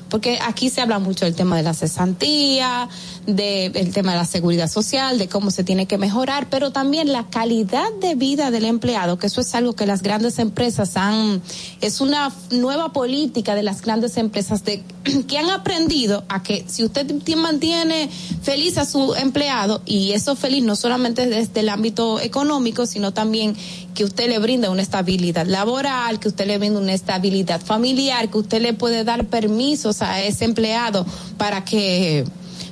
porque 0.10 0.40
aquí 0.42 0.70
se 0.70 0.82
habla 0.82 1.00
mucho 1.00 1.26
del 1.26 1.36
tema 1.36 1.58
de 1.58 1.64
la 1.64 1.74
cesantía, 1.74 2.88
de, 3.26 3.70
del 3.70 3.94
tema 3.94 4.12
de 4.12 4.18
la 4.18 4.26
seguridad 4.26 4.70
social, 4.70 5.18
de 5.18 5.28
cómo 5.28 5.52
se 5.52 5.64
tiene 5.64 5.86
que 5.86 5.98
mejorar, 5.98 6.48
pero 6.50 6.72
también 6.72 7.12
la 7.12 7.28
calidad 7.30 7.92
de 8.00 8.16
vida 8.16 8.52
del 8.52 8.66
empleado, 8.66 9.18
que 9.18 9.28
eso 9.28 9.42
es 9.42 9.54
algo 9.56 9.74
que 9.74 9.86
las 9.86 10.02
grandes 10.02 10.40
empresas 10.40 10.98
han, 10.98 11.42
es 11.82 12.02
una 12.02 12.32
nueva 12.52 12.94
política 12.94 13.56
de 13.56 13.64
las 13.64 13.82
grandes 13.82 14.18
empresas 14.18 14.64
de, 14.64 14.84
que 15.28 15.38
han 15.38 15.50
aprendido 15.50 16.24
a 16.30 16.44
que 16.44 16.66
si 16.68 16.84
usted 16.84 17.06
mantiene 17.36 18.10
feliz 18.42 18.78
a 18.78 18.86
su 18.86 19.16
empleado, 19.16 19.82
y 19.86 20.12
eso 20.12 20.36
feliz 20.36 20.64
no 20.64 20.76
solamente 20.76 21.28
desde 21.28 21.62
el 21.62 21.70
ámbito 21.70 22.20
económico, 22.20 22.86
sino 22.86 23.14
también 23.14 23.56
que 23.94 24.04
usted 24.04 24.30
le 24.30 24.40
brinda 24.40 24.70
una 24.70 24.82
estabilidad 24.82 25.48
laboral, 25.48 26.20
que 26.20 26.28
usted 26.28 26.46
le 26.46 26.58
brinda 26.58 26.80
una 26.80 26.94
estabilidad 26.94 27.62
familiar, 27.62 28.30
que 28.30 28.38
usted 28.38 28.62
le 28.62 28.74
puede 28.74 29.04
dar 29.04 29.26
permisos 29.26 30.02
a 30.02 30.22
ese 30.22 30.46
empleado 30.46 31.06
para 31.38 31.64
que 31.64 32.26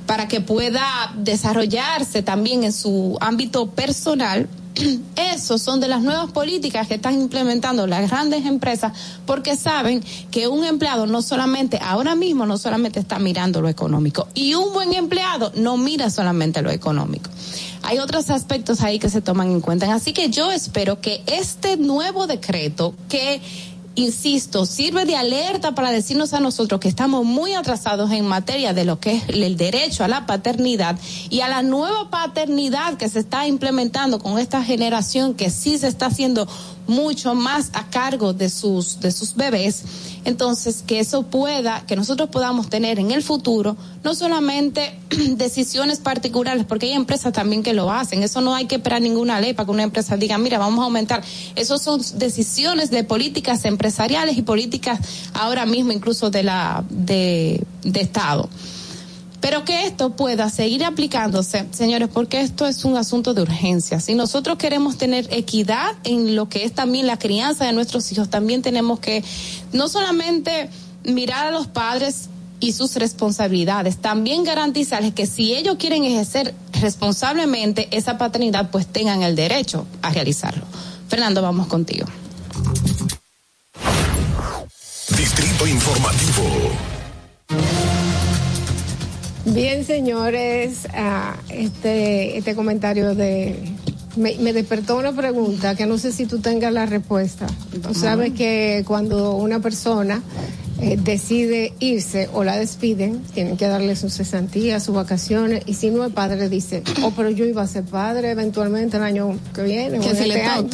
para 0.05 0.27
que 0.27 0.41
pueda 0.41 1.13
desarrollarse 1.15 2.21
también 2.23 2.63
en 2.63 2.73
su 2.73 3.17
ámbito 3.21 3.69
personal. 3.69 4.49
Esos 5.15 5.61
son 5.61 5.79
de 5.79 5.87
las 5.87 6.01
nuevas 6.01 6.31
políticas 6.31 6.87
que 6.87 6.95
están 6.95 7.21
implementando 7.21 7.85
las 7.87 8.09
grandes 8.09 8.45
empresas 8.45 8.93
porque 9.25 9.55
saben 9.55 10.03
que 10.31 10.47
un 10.47 10.63
empleado 10.65 11.05
no 11.05 11.21
solamente, 11.21 11.79
ahora 11.81 12.15
mismo 12.15 12.45
no 12.45 12.57
solamente 12.57 12.99
está 12.99 13.19
mirando 13.19 13.61
lo 13.61 13.69
económico 13.69 14.27
y 14.33 14.55
un 14.55 14.73
buen 14.73 14.93
empleado 14.93 15.51
no 15.55 15.77
mira 15.77 16.09
solamente 16.09 16.61
lo 16.61 16.71
económico 16.71 17.29
hay 17.83 17.99
otros 17.99 18.29
aspectos 18.29 18.81
ahí 18.81 18.97
que 18.97 19.09
se 19.09 19.21
toman 19.21 19.51
en 19.51 19.61
cuenta. 19.61 19.93
Así 19.93 20.13
que 20.13 20.29
yo 20.29 20.51
espero 20.51 21.01
que 21.01 21.21
este 21.27 21.75
nuevo 21.77 22.27
decreto 22.27 22.95
que 23.09 23.41
insisto, 23.95 24.65
sirve 24.65 25.05
de 25.05 25.15
alerta 25.15 25.75
para 25.75 25.91
decirnos 25.91 26.33
a 26.33 26.39
nosotros 26.39 26.79
que 26.79 26.87
estamos 26.87 27.25
muy 27.25 27.53
atrasados 27.53 28.11
en 28.11 28.25
materia 28.25 28.73
de 28.73 28.85
lo 28.85 28.99
que 28.99 29.17
es 29.17 29.23
el 29.29 29.57
derecho 29.57 30.03
a 30.03 30.07
la 30.07 30.25
paternidad 30.25 30.97
y 31.29 31.41
a 31.41 31.47
la 31.47 31.61
nueva 31.61 32.09
paternidad 32.09 32.95
que 32.97 33.09
se 33.09 33.19
está 33.19 33.47
implementando 33.47 34.19
con 34.19 34.39
esta 34.39 34.63
generación 34.63 35.33
que 35.35 35.49
sí 35.49 35.77
se 35.77 35.87
está 35.87 36.07
haciendo 36.07 36.47
mucho 36.87 37.35
más 37.35 37.69
a 37.73 37.89
cargo 37.89 38.33
de 38.33 38.49
sus 38.49 38.99
de 38.99 39.11
sus 39.11 39.35
bebés. 39.35 39.83
Entonces 40.25 40.83
que 40.85 40.99
eso 40.99 41.23
pueda 41.23 41.85
que 41.85 41.95
nosotros 41.95 42.29
podamos 42.29 42.69
tener 42.69 42.99
en 42.99 43.11
el 43.11 43.23
futuro 43.23 43.75
no 44.03 44.15
solamente 44.15 44.97
decisiones 45.09 45.99
particulares 45.99 46.65
porque 46.65 46.87
hay 46.87 46.93
empresas 46.93 47.33
también 47.33 47.63
que 47.63 47.73
lo 47.73 47.91
hacen. 47.91 48.23
Eso 48.23 48.41
no 48.41 48.55
hay 48.55 48.65
que 48.65 48.75
esperar 48.75 49.01
ninguna 49.01 49.39
ley 49.39 49.53
para 49.53 49.65
que 49.65 49.71
una 49.71 49.83
empresa 49.83 50.17
diga 50.17 50.37
mira 50.37 50.57
vamos 50.57 50.79
a 50.81 50.83
aumentar 50.85 51.23
eso 51.55 51.77
son 51.77 52.01
decisiones 52.15 52.89
de 52.89 53.03
políticas 53.03 53.65
empresariales 53.65 54.37
y 54.37 54.41
políticas 54.41 54.99
ahora 55.33 55.65
mismo 55.65 55.91
incluso 55.91 56.29
de 56.29 56.43
la 56.43 56.83
de, 56.89 57.63
de 57.83 58.01
estado 58.01 58.49
pero 59.43 59.65
que 59.65 59.85
esto 59.85 60.15
pueda 60.15 60.49
seguir 60.49 60.85
aplicándose, 60.85 61.65
señores, 61.71 62.07
porque 62.07 62.39
esto 62.39 62.65
es 62.65 62.85
un 62.85 62.95
asunto 62.95 63.33
de 63.33 63.41
urgencia. 63.41 63.99
Si 63.99 64.15
nosotros 64.15 64.57
queremos 64.57 64.97
tener 64.97 65.27
equidad 65.33 65.95
en 66.05 66.33
lo 66.37 66.47
que 66.47 66.63
es 66.63 66.71
también 66.71 67.07
la 67.07 67.19
crianza 67.19 67.65
de 67.65 67.73
nuestros 67.73 68.09
hijos, 68.13 68.29
también 68.29 68.61
tenemos 68.61 69.01
que 69.01 69.21
no 69.73 69.89
solamente 69.89 70.69
mirar 71.03 71.47
a 71.47 71.51
los 71.51 71.67
padres 71.67 72.29
y 72.61 72.71
sus 72.71 72.95
responsabilidades, 72.95 73.97
también 73.97 74.45
garantizarles 74.45 75.13
que 75.13 75.27
si 75.27 75.53
ellos 75.53 75.75
quieren 75.77 76.05
ejercer 76.05 76.55
responsablemente 76.79 77.89
esa 77.91 78.17
paternidad, 78.17 78.71
pues 78.71 78.87
tengan 78.87 79.23
el 79.23 79.35
derecho 79.35 79.85
a 80.01 80.11
realizarlo. 80.11 80.63
Fernando, 81.09 81.41
vamos 81.41 81.67
contigo. 81.67 82.07
Distrito 85.17 85.67
Informativo. 85.67 86.71
Bien, 89.45 89.85
señores, 89.85 90.87
ah, 90.93 91.35
este, 91.49 92.37
este 92.37 92.55
comentario 92.55 93.13
de 93.13 93.55
me, 94.15 94.35
me 94.35 94.53
despertó 94.53 94.97
una 94.97 95.11
pregunta 95.11 95.75
que 95.75 95.85
no 95.85 95.97
sé 95.97 96.11
si 96.11 96.25
tú 96.25 96.39
tengas 96.39 96.71
la 96.71 96.85
respuesta. 96.85 97.47
Tú 97.81 97.93
sabes 97.93 98.33
que 98.33 98.83
cuando 98.87 99.35
una 99.35 99.59
persona 99.59 100.21
eh, 100.81 100.97
decide 101.01 101.73
irse 101.79 102.29
o 102.33 102.43
la 102.43 102.57
despiden, 102.57 103.21
tienen 103.33 103.57
que 103.57 103.67
darle 103.67 103.95
sus 103.95 104.13
cesantías, 104.13 104.83
sus 104.83 104.95
vacaciones, 104.95 105.63
y 105.65 105.73
si 105.73 105.89
no 105.89 106.05
el 106.05 106.11
padre 106.11 106.49
dice, 106.49 106.83
oh, 107.03 107.11
pero 107.15 107.29
yo 107.29 107.45
iba 107.45 107.61
a 107.63 107.67
ser 107.67 107.83
padre 107.83 108.31
eventualmente 108.31 108.97
el 108.97 109.03
año 109.03 109.37
que 109.53 109.63
viene. 109.63 109.99
o 109.99 110.01
Que 110.01 110.09
en 110.09 110.15
se 110.15 110.27
le 110.27 110.35
este 110.35 110.47
año". 110.47 110.69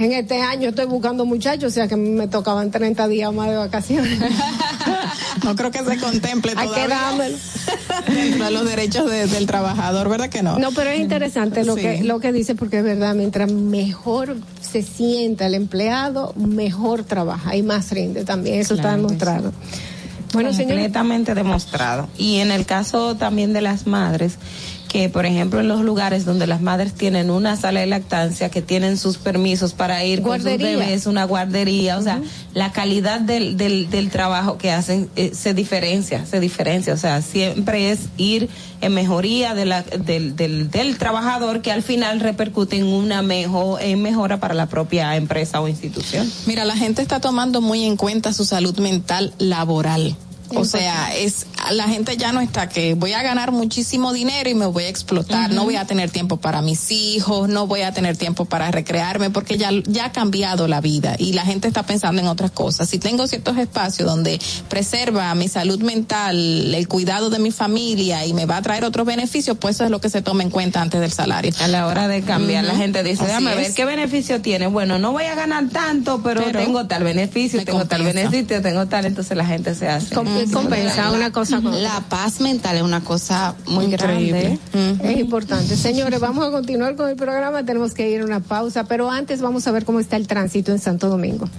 En 0.00 0.12
este 0.12 0.40
año 0.40 0.70
estoy 0.70 0.86
buscando 0.86 1.26
muchachos, 1.26 1.64
o 1.64 1.70
sea 1.74 1.86
que 1.86 1.94
me 1.94 2.26
tocaban 2.26 2.70
30 2.70 3.06
días 3.06 3.32
más 3.34 3.48
de 3.50 3.56
vacaciones. 3.56 4.18
No 5.44 5.56
creo 5.56 5.70
que 5.70 5.78
se 5.84 5.96
contemple 5.98 6.52
Hay 6.56 6.68
que 6.68 6.74
todavía 6.84 7.28
dentro 8.06 8.44
de 8.44 8.50
los 8.50 8.64
derechos 8.68 9.10
de- 9.10 9.26
del 9.26 9.46
trabajador, 9.46 10.08
¿verdad 10.08 10.28
que 10.28 10.42
no? 10.42 10.58
No, 10.58 10.70
pero 10.72 10.90
es 10.90 11.00
interesante 11.00 11.64
lo 11.64 11.76
Sí. 11.76 11.80
que 11.82 12.04
lo 12.04 12.20
que 12.20 12.32
dice 12.32 12.54
porque 12.54 12.78
es 12.78 12.84
verdad, 12.84 13.14
mientras 13.14 13.50
mejor 13.50 14.36
se 14.60 14.82
sienta 14.82 15.46
el 15.46 15.54
empleado, 15.54 16.34
mejor 16.36 17.04
trabaja 17.04 17.56
y 17.56 17.62
más 17.62 17.90
rinde 17.92 18.24
también, 18.24 18.60
eso 18.60 18.74
está 18.74 18.88
Claro 18.88 19.02
demostrado. 19.02 19.52
Bueno, 20.32 20.52
señor, 20.52 20.72
completamente 20.72 21.34
demostrado. 21.34 22.08
Y 22.18 22.36
en 22.38 22.50
el 22.52 22.64
caso 22.66 23.16
también 23.16 23.52
de 23.52 23.62
las 23.62 23.86
madres, 23.86 24.34
que 24.90 25.08
por 25.08 25.24
ejemplo 25.24 25.60
en 25.60 25.68
los 25.68 25.82
lugares 25.82 26.24
donde 26.24 26.48
las 26.48 26.60
madres 26.62 26.94
tienen 26.94 27.30
una 27.30 27.56
sala 27.56 27.78
de 27.78 27.86
lactancia, 27.86 28.50
que 28.50 28.60
tienen 28.60 28.98
sus 28.98 29.18
permisos 29.18 29.72
para 29.72 30.04
ir 30.04 30.20
con 30.20 30.36
sus 30.42 30.44
bebés, 30.58 31.06
una 31.06 31.22
guardería, 31.24 31.96
o 31.96 32.02
sea, 32.02 32.20
la 32.54 32.72
calidad 32.72 33.20
del, 33.20 33.56
del, 33.56 33.88
del 33.88 34.10
trabajo 34.10 34.58
que 34.58 34.72
hacen 34.72 35.08
eh, 35.14 35.30
se 35.32 35.54
diferencia, 35.54 36.26
se 36.26 36.40
diferencia, 36.40 36.92
o 36.92 36.96
sea, 36.96 37.22
siempre 37.22 37.92
es 37.92 38.00
ir 38.16 38.48
en 38.80 38.92
mejoría 38.92 39.54
de 39.54 39.64
la, 39.64 39.82
del, 39.82 40.34
del, 40.34 40.72
del 40.72 40.98
trabajador 40.98 41.62
que 41.62 41.70
al 41.70 41.84
final 41.84 42.18
repercute 42.18 42.76
en 42.76 42.86
una 42.86 43.22
mejor, 43.22 43.80
en 43.80 44.02
mejora 44.02 44.40
para 44.40 44.54
la 44.54 44.66
propia 44.66 45.14
empresa 45.14 45.60
o 45.60 45.68
institución. 45.68 46.28
Mira, 46.46 46.64
la 46.64 46.76
gente 46.76 47.00
está 47.00 47.20
tomando 47.20 47.60
muy 47.60 47.84
en 47.84 47.96
cuenta 47.96 48.32
su 48.32 48.44
salud 48.44 48.76
mental 48.80 49.34
laboral. 49.38 50.16
O 50.56 50.64
sea, 50.64 51.14
es 51.16 51.46
la 51.72 51.84
gente 51.84 52.16
ya 52.16 52.32
no 52.32 52.40
está 52.40 52.68
que 52.68 52.94
voy 52.94 53.12
a 53.12 53.22
ganar 53.22 53.52
muchísimo 53.52 54.12
dinero 54.12 54.50
y 54.50 54.54
me 54.54 54.66
voy 54.66 54.84
a 54.84 54.88
explotar, 54.88 55.50
no 55.52 55.64
voy 55.64 55.76
a 55.76 55.84
tener 55.84 56.10
tiempo 56.10 56.38
para 56.38 56.62
mis 56.62 56.90
hijos, 56.90 57.48
no 57.48 57.66
voy 57.66 57.82
a 57.82 57.92
tener 57.92 58.16
tiempo 58.16 58.44
para 58.44 58.70
recrearme 58.70 59.30
porque 59.30 59.58
ya 59.58 59.70
ya 59.86 60.06
ha 60.06 60.12
cambiado 60.12 60.66
la 60.68 60.80
vida 60.80 61.14
y 61.18 61.32
la 61.32 61.44
gente 61.44 61.68
está 61.68 61.84
pensando 61.84 62.20
en 62.20 62.28
otras 62.28 62.50
cosas. 62.50 62.88
Si 62.88 62.98
tengo 62.98 63.26
ciertos 63.26 63.56
espacios 63.58 64.08
donde 64.08 64.40
preserva 64.68 65.34
mi 65.34 65.48
salud 65.48 65.80
mental, 65.82 66.74
el 66.74 66.88
cuidado 66.88 67.30
de 67.30 67.38
mi 67.38 67.50
familia 67.50 68.26
y 68.26 68.34
me 68.34 68.46
va 68.46 68.56
a 68.56 68.62
traer 68.62 68.84
otros 68.84 69.06
beneficios, 69.06 69.56
pues 69.58 69.76
eso 69.76 69.84
es 69.84 69.90
lo 69.90 70.00
que 70.00 70.10
se 70.10 70.22
toma 70.22 70.42
en 70.42 70.50
cuenta 70.50 70.80
antes 70.82 71.00
del 71.00 71.12
salario. 71.12 71.52
A 71.60 71.68
la 71.68 71.86
hora 71.86 72.08
de 72.08 72.22
cambiar, 72.22 72.64
la 72.64 72.76
gente 72.76 73.02
dice, 73.02 73.24
Así 73.24 73.26
déjame 73.26 73.54
ver 73.54 73.74
qué 73.74 73.84
beneficio 73.84 74.40
tiene. 74.40 74.66
Bueno, 74.66 74.98
no 74.98 75.12
voy 75.12 75.24
a 75.24 75.34
ganar 75.34 75.68
tanto, 75.68 76.22
pero, 76.22 76.42
Pero 76.44 76.60
tengo 76.60 76.86
tal 76.86 77.04
beneficio, 77.04 77.64
tengo 77.64 77.84
tal 77.84 78.02
beneficio, 78.02 78.62
tengo 78.62 78.86
tal, 78.86 79.04
entonces 79.06 79.36
la 79.36 79.46
gente 79.46 79.74
se 79.74 79.88
hace. 79.88 80.14
compensa 80.14 81.10
una 81.10 81.32
cosa 81.32 81.49
con 81.50 81.82
La 81.82 82.00
paz 82.08 82.40
mental 82.40 82.76
es 82.76 82.82
una 82.82 83.00
cosa 83.00 83.54
muy 83.66 83.86
Increíble. 83.86 84.58
grande. 84.72 85.12
Es 85.12 85.18
importante. 85.18 85.76
Señores, 85.76 86.20
vamos 86.20 86.46
a 86.46 86.50
continuar 86.50 86.96
con 86.96 87.08
el 87.08 87.16
programa. 87.16 87.64
Tenemos 87.64 87.94
que 87.94 88.08
ir 88.08 88.20
a 88.20 88.24
una 88.24 88.40
pausa, 88.40 88.84
pero 88.84 89.10
antes 89.10 89.40
vamos 89.40 89.66
a 89.66 89.72
ver 89.72 89.84
cómo 89.84 90.00
está 90.00 90.16
el 90.16 90.26
tránsito 90.26 90.72
en 90.72 90.78
Santo 90.78 91.08
Domingo. 91.08 91.48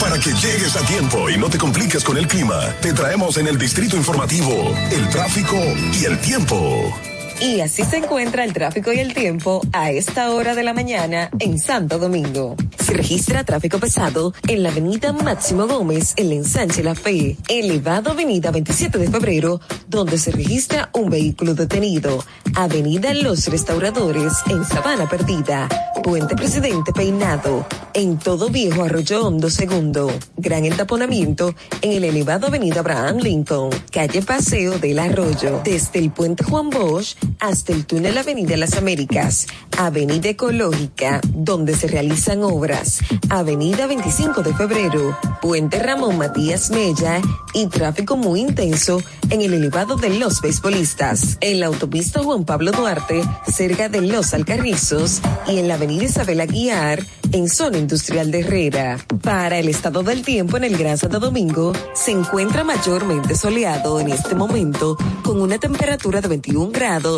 Para 0.00 0.18
que 0.18 0.30
llegues 0.30 0.76
a 0.76 0.80
tiempo 0.86 1.28
y 1.28 1.36
no 1.36 1.48
te 1.48 1.58
compliques 1.58 2.02
con 2.04 2.16
el 2.16 2.26
clima, 2.26 2.58
te 2.80 2.92
traemos 2.92 3.36
en 3.36 3.46
el 3.48 3.58
distrito 3.58 3.96
informativo 3.96 4.74
el 4.90 5.08
tráfico 5.08 5.56
y 6.00 6.04
el 6.04 6.18
tiempo. 6.20 6.92
Y 7.40 7.60
así 7.60 7.84
se 7.84 7.98
encuentra 7.98 8.44
el 8.44 8.52
tráfico 8.52 8.92
y 8.92 8.98
el 8.98 9.14
tiempo 9.14 9.60
a 9.72 9.92
esta 9.92 10.32
hora 10.32 10.56
de 10.56 10.64
la 10.64 10.74
mañana 10.74 11.30
en 11.38 11.58
Santo 11.60 11.98
Domingo. 11.98 12.56
Se 12.84 12.94
registra 12.94 13.44
tráfico 13.44 13.78
pesado 13.78 14.34
en 14.48 14.64
la 14.64 14.70
avenida 14.70 15.12
Máximo 15.12 15.68
Gómez, 15.68 16.14
en 16.16 16.30
la 16.30 16.34
ensanche 16.34 16.82
La 16.82 16.96
Fe, 16.96 17.36
elevado 17.48 18.10
avenida 18.10 18.50
27 18.50 18.98
de 18.98 19.08
febrero, 19.08 19.60
donde 19.86 20.18
se 20.18 20.32
registra 20.32 20.90
un 20.94 21.10
vehículo 21.10 21.54
detenido. 21.54 22.24
Avenida 22.56 23.14
Los 23.14 23.46
Restauradores, 23.46 24.32
en 24.50 24.64
Sabana 24.64 25.08
Perdida. 25.08 25.68
Puente 26.02 26.34
Presidente 26.34 26.92
Peinado, 26.92 27.66
en 27.92 28.18
Todo 28.18 28.48
Viejo 28.48 28.84
Arroyo 28.84 29.26
Hondo 29.26 29.50
Segundo. 29.50 30.10
Gran 30.36 30.64
entaponamiento 30.64 31.54
en 31.82 31.92
el 31.92 32.04
elevado 32.04 32.46
avenida 32.46 32.80
Abraham 32.80 33.18
Lincoln, 33.18 33.70
calle 33.92 34.22
Paseo 34.22 34.78
del 34.78 34.98
Arroyo, 34.98 35.60
desde 35.64 35.98
el 35.98 36.10
puente 36.10 36.44
Juan 36.44 36.70
Bosch 36.70 37.16
hasta 37.40 37.72
el 37.72 37.86
túnel 37.86 38.18
Avenida 38.18 38.56
Las 38.56 38.76
Américas, 38.76 39.46
Avenida 39.76 40.30
Ecológica, 40.30 41.20
donde 41.32 41.74
se 41.74 41.86
realizan 41.86 42.42
obras, 42.42 43.00
Avenida 43.28 43.86
25 43.86 44.42
de 44.42 44.54
Febrero, 44.54 45.18
Puente 45.40 45.78
Ramón 45.78 46.18
Matías 46.18 46.70
Mella 46.70 47.20
y 47.54 47.66
tráfico 47.66 48.16
muy 48.16 48.40
intenso 48.40 49.02
en 49.30 49.42
el 49.42 49.54
elevado 49.54 49.96
de 49.96 50.10
los 50.10 50.40
beisbolistas, 50.40 51.38
en 51.40 51.60
la 51.60 51.66
autopista 51.66 52.22
Juan 52.22 52.44
Pablo 52.44 52.72
Duarte, 52.72 53.22
cerca 53.46 53.88
de 53.88 54.00
Los 54.00 54.34
Alcarrizos 54.34 55.20
y 55.46 55.58
en 55.58 55.68
la 55.68 55.74
Avenida 55.74 56.04
Isabel 56.04 56.40
Aguiar, 56.40 57.04
en 57.32 57.48
zona 57.48 57.78
industrial 57.78 58.30
de 58.30 58.40
Herrera. 58.40 58.98
Para 59.22 59.58
el 59.58 59.68
estado 59.68 60.02
del 60.02 60.22
tiempo 60.22 60.56
en 60.56 60.64
el 60.64 60.76
Gran 60.76 60.96
Santo 60.96 61.20
Domingo, 61.20 61.72
se 61.94 62.12
encuentra 62.12 62.64
mayormente 62.64 63.34
soleado 63.34 64.00
en 64.00 64.08
este 64.08 64.34
momento, 64.34 64.96
con 65.22 65.40
una 65.40 65.58
temperatura 65.58 66.20
de 66.20 66.28
21 66.28 66.70
grados 66.70 67.17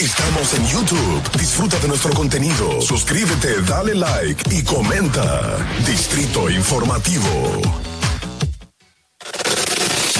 Estamos 0.00 0.54
en 0.54 0.64
YouTube. 0.64 1.38
Disfruta 1.40 1.76
de 1.80 1.88
nuestro 1.88 2.12
contenido. 2.14 2.80
Suscríbete, 2.80 3.62
dale 3.62 3.96
like 3.96 4.54
y 4.54 4.62
comenta. 4.62 5.58
Distrito 5.84 6.48
Informativo. 6.48 7.60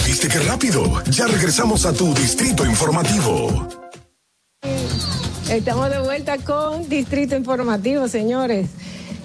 ¿Viste 0.04 0.26
qué 0.26 0.40
rápido? 0.40 1.04
Ya 1.12 1.28
regresamos 1.28 1.86
a 1.86 1.92
tu 1.92 2.12
Distrito 2.12 2.66
Informativo. 2.66 3.68
Estamos 5.48 5.90
de 5.90 6.00
vuelta 6.00 6.38
con 6.38 6.88
Distrito 6.88 7.36
Informativo, 7.36 8.08
señores. 8.08 8.70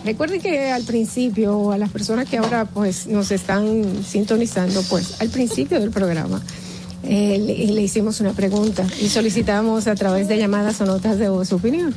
Recuerden 0.05 0.39
que 0.39 0.71
al 0.71 0.83
principio, 0.83 1.71
a 1.71 1.79
las 1.79 1.89
personas 1.89 2.29
que 2.29 2.37
ahora 2.37 2.65
pues 2.65 3.07
nos 3.07 3.31
están 3.31 4.03
sintonizando, 4.03 4.83
pues 4.83 5.19
al 5.19 5.29
principio 5.29 5.79
del 5.79 5.89
programa, 5.89 6.43
eh, 7.03 7.37
le, 7.37 7.81
hicimos 7.81 8.21
una 8.21 8.33
pregunta 8.33 8.85
y 9.01 9.09
solicitamos 9.09 9.87
a 9.87 9.95
través 9.95 10.27
de 10.27 10.37
llamadas 10.37 10.79
o 10.81 10.85
notas 10.85 11.17
de 11.19 11.29
voz 11.29 11.49
su 11.49 11.55
opinión. 11.55 11.93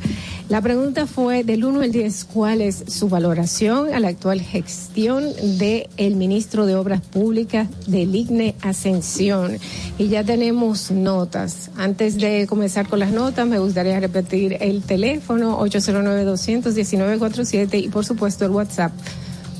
La 0.49 0.61
pregunta 0.61 1.07
fue 1.07 1.45
del 1.45 1.65
1 1.65 1.81
al 1.81 1.93
10, 1.93 2.25
¿cuál 2.25 2.61
es 2.61 2.85
su 2.89 3.09
valoración 3.09 3.93
a 3.93 4.01
la 4.01 4.09
actual 4.09 4.41
gestión 4.41 5.25
del 5.59 5.89
el 5.97 6.17
ministro 6.17 6.67
de 6.67 6.75
Obras 6.77 7.01
Públicas 7.01 7.69
del 7.87 8.15
IGNE 8.15 8.55
Ascensión? 8.63 9.59
Y 9.99 10.09
ya 10.09 10.25
tenemos 10.25 10.91
notas. 10.91 11.71
Antes 11.77 12.17
de 12.17 12.47
comenzar 12.47 12.89
con 12.89 12.99
las 12.99 13.13
notas, 13.13 13.47
me 13.47 13.59
gustaría 13.59 14.01
repetir 14.01 14.57
el 14.61 14.83
teléfono 14.83 15.59
809-219-47 15.61 17.85
y 17.85 17.89
por 17.89 18.05
supuesto 18.05 18.45
el 18.45 18.51
WhatsApp 18.53 18.93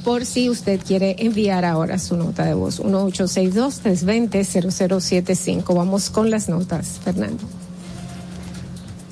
por 0.07 0.25
si 0.25 0.49
usted 0.49 0.81
quiere 0.87 1.17
enviar 1.19 1.65
ahora 1.65 1.99
su 1.99 2.17
nota 2.17 2.45
de 2.45 2.55
voz. 2.55 2.81
1862-320-0075. 2.81 5.75
Vamos 5.75 6.11
con 6.11 6.31
las 6.31 6.49
notas, 6.49 7.01
Fernando. 7.03 7.43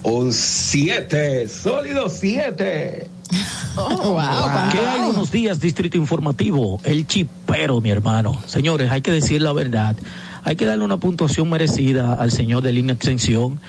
Un 0.05 0.33
7, 0.33 1.49
sólido 1.49 2.09
7. 2.09 3.09
Oh, 3.77 4.17
¿Qué 4.71 4.79
hay? 4.79 5.01
Buenos 5.01 5.33
días, 5.33 5.59
Distrito 5.59 5.97
Informativo. 5.97 6.81
El 6.85 7.09
chipero, 7.09 7.81
mi 7.81 7.91
hermano. 7.91 8.41
Señores, 8.47 8.93
hay 8.93 9.03
que 9.03 9.11
decir 9.11 9.43
la 9.43 9.53
verdad. 9.53 9.97
Hay 10.45 10.55
que 10.55 10.65
darle 10.65 10.85
una 10.85 10.99
puntuación 10.99 11.51
merecida 11.51 12.15
al 12.15 12.31
señor 12.31 12.63
de 12.63 12.73
línea 12.73 12.95
extensión 12.95 13.61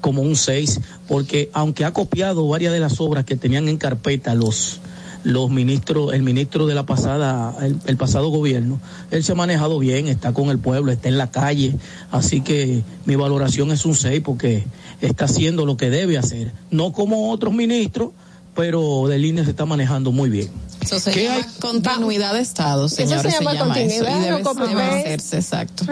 como 0.00 0.22
un 0.22 0.36
6, 0.36 0.80
porque 1.08 1.50
aunque 1.54 1.84
ha 1.84 1.92
copiado 1.92 2.46
varias 2.46 2.72
de 2.72 2.78
las 2.78 3.00
obras 3.00 3.24
que 3.24 3.34
tenían 3.34 3.68
en 3.68 3.78
carpeta 3.78 4.36
los 4.36 4.80
los 5.28 5.50
ministros, 5.50 6.14
el 6.14 6.22
ministro 6.22 6.66
de 6.66 6.74
la 6.74 6.86
pasada, 6.86 7.54
el, 7.60 7.78
el, 7.84 7.96
pasado 7.98 8.28
gobierno, 8.28 8.80
él 9.10 9.22
se 9.22 9.32
ha 9.32 9.34
manejado 9.34 9.78
bien, 9.78 10.08
está 10.08 10.32
con 10.32 10.48
el 10.48 10.58
pueblo, 10.58 10.90
está 10.90 11.08
en 11.08 11.18
la 11.18 11.30
calle, 11.30 11.74
así 12.10 12.40
que 12.40 12.82
mi 13.04 13.14
valoración 13.14 13.70
es 13.70 13.84
un 13.84 13.94
6 13.94 14.22
porque 14.24 14.64
está 15.02 15.26
haciendo 15.26 15.66
lo 15.66 15.76
que 15.76 15.90
debe 15.90 16.16
hacer, 16.16 16.52
no 16.70 16.92
como 16.92 17.30
otros 17.30 17.52
ministros, 17.52 18.12
pero 18.54 19.06
de 19.06 19.18
línea 19.18 19.44
se 19.44 19.50
está 19.50 19.66
manejando 19.66 20.12
muy 20.12 20.30
bien. 20.30 20.48
Eso 20.80 20.98
se 20.98 21.12
llama 21.12 21.46
continuidad 21.60 22.32
de 22.32 22.40
Estado, 22.40 22.88
señores. 22.88 23.26
Eso 23.26 23.38
se 23.38 23.44
llama, 23.44 23.58
continuidad. 23.58 24.08
Eso, 24.08 24.18
y 24.18 24.22
debe, 24.22 24.42
no 24.42 24.66
debe 24.66 24.82
hacerse, 24.82 25.36
exacto. 25.36 25.84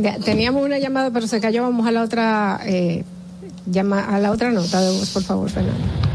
Ya, 0.00 0.18
teníamos 0.18 0.64
una 0.64 0.80
llamada, 0.80 1.10
pero 1.12 1.28
se 1.28 1.40
cayó. 1.40 1.62
Vamos 1.62 1.86
a 1.86 1.92
la 1.92 2.02
otra, 2.02 2.60
eh, 2.66 3.04
llama, 3.66 4.04
a 4.04 4.18
la 4.18 4.32
otra 4.32 4.50
nota 4.50 4.80
de 4.80 4.90
voz, 4.90 5.10
por 5.10 5.22
favor, 5.22 5.48
Fernando. 5.48 6.11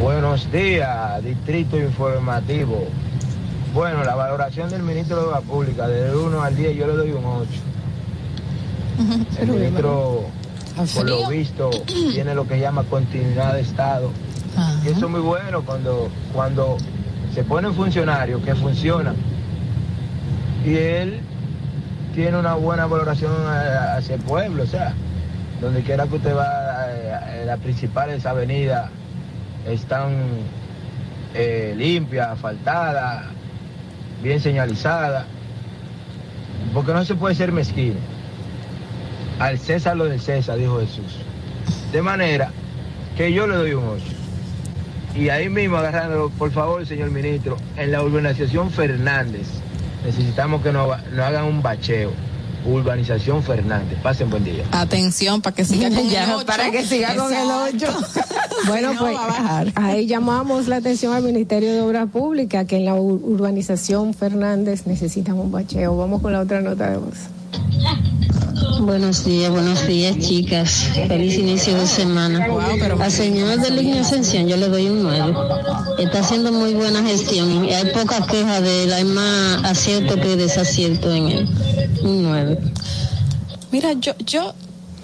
Buenos 0.00 0.52
días, 0.52 1.24
Distrito 1.24 1.78
Informativo. 1.78 2.86
Bueno, 3.72 4.04
la 4.04 4.14
valoración 4.14 4.68
del 4.68 4.82
ministro 4.82 5.16
de 5.16 5.22
Obras 5.28 5.42
Públicas, 5.42 5.88
del 5.88 6.14
1 6.14 6.42
al 6.42 6.54
10, 6.54 6.76
yo 6.76 6.86
le 6.86 6.92
doy 6.92 7.12
un 7.12 7.24
8. 7.24 7.48
El 9.40 9.48
ministro, 9.48 10.26
por 10.94 11.08
lo 11.08 11.28
visto, 11.28 11.70
tiene 12.12 12.34
lo 12.34 12.46
que 12.46 12.60
llama 12.60 12.84
continuidad 12.84 13.54
de 13.54 13.62
Estado. 13.62 14.10
Y 14.84 14.88
eso 14.88 15.06
es 15.06 15.10
muy 15.10 15.20
bueno 15.20 15.62
cuando, 15.62 16.10
cuando 16.34 16.76
se 17.34 17.42
ponen 17.42 17.72
funcionarios 17.74 18.42
que 18.42 18.54
funcionan. 18.54 19.16
Y 20.64 20.74
él 20.74 21.20
tiene 22.14 22.38
una 22.38 22.54
buena 22.54 22.84
valoración 22.84 23.32
hacia 23.46 24.16
el 24.16 24.20
pueblo, 24.20 24.62
o 24.62 24.66
sea, 24.66 24.92
donde 25.62 25.82
quiera 25.82 26.06
que 26.06 26.16
usted 26.16 26.36
va, 26.36 26.86
las 27.46 27.58
principales 27.60 28.26
avenidas 28.26 28.90
están 29.66 30.12
eh, 31.34 31.74
limpias, 31.76 32.28
asfaltadas, 32.28 33.26
bien 34.22 34.40
señalizadas, 34.40 35.26
porque 36.72 36.92
no 36.92 37.04
se 37.04 37.14
puede 37.14 37.34
ser 37.34 37.52
mezquino. 37.52 37.96
Al 39.38 39.58
César 39.58 39.96
lo 39.96 40.06
del 40.06 40.20
César, 40.20 40.56
dijo 40.58 40.80
Jesús. 40.80 41.18
De 41.92 42.00
manera 42.00 42.50
que 43.16 43.32
yo 43.32 43.46
le 43.46 43.56
doy 43.56 43.72
un 43.74 43.84
8. 43.84 44.04
Y 45.16 45.28
ahí 45.30 45.48
mismo 45.48 45.76
agarrándolo, 45.76 46.30
por 46.30 46.50
favor, 46.50 46.84
señor 46.86 47.10
ministro, 47.10 47.56
en 47.76 47.92
la 47.92 48.02
urbanización 48.02 48.70
Fernández, 48.70 49.48
necesitamos 50.04 50.62
que 50.62 50.72
nos, 50.72 50.88
nos 51.10 51.20
hagan 51.20 51.44
un 51.44 51.62
bacheo. 51.62 52.12
Urbanización 52.66 53.42
Fernández. 53.42 53.98
Pasen 54.02 54.28
buen 54.30 54.44
día. 54.44 54.64
Atención 54.72 55.40
para 55.40 55.54
que 55.54 55.64
siga 55.64 55.88
con 55.94 56.08
ya, 56.08 56.24
el 56.24 56.30
8. 56.32 56.46
Para 56.46 56.70
que 56.70 56.84
siga 56.84 57.14
con 57.14 57.32
el 57.32 57.48
8. 57.74 57.86
bueno, 58.66 58.94
no, 58.94 59.00
pues 59.00 59.16
ahí 59.74 60.06
llamamos 60.06 60.68
la 60.68 60.76
atención 60.76 61.14
al 61.14 61.22
Ministerio 61.22 61.72
de 61.72 61.80
Obras 61.80 62.08
Públicas 62.10 62.66
que 62.66 62.76
en 62.76 62.84
la 62.84 62.94
ur 62.94 63.20
urbanización 63.22 64.14
Fernández 64.14 64.86
necesitan 64.86 65.38
un 65.38 65.50
bacheo. 65.50 65.96
Vamos 65.96 66.22
con 66.22 66.32
la 66.32 66.40
otra 66.40 66.60
nota 66.60 66.90
de 66.90 66.96
voz. 66.98 67.35
Buenos 68.80 69.24
días, 69.24 69.50
buenos 69.50 69.86
días, 69.86 70.16
chicas. 70.18 70.90
Feliz 71.08 71.36
inicio 71.38 71.76
de 71.76 71.86
semana. 71.86 72.46
Al 73.00 73.10
señor 73.10 73.60
de 73.60 73.70
Línea 73.70 74.02
Ascensión 74.02 74.46
yo 74.46 74.56
le 74.56 74.68
doy 74.68 74.88
un 74.88 75.02
9. 75.02 75.34
Está 75.98 76.20
haciendo 76.20 76.52
muy 76.52 76.74
buena 76.74 77.02
gestión 77.02 77.64
y 77.64 77.72
hay 77.72 77.86
poca 77.92 78.24
queja 78.26 78.60
de 78.60 78.94
hay 78.94 79.04
más 79.04 79.64
acierto 79.64 80.14
que 80.16 80.36
desacierto 80.36 81.12
en 81.12 81.28
él. 81.28 81.48
Un 82.02 82.22
9. 82.22 82.58
Mira, 83.72 83.92
yo, 83.94 84.14
yo, 84.24 84.54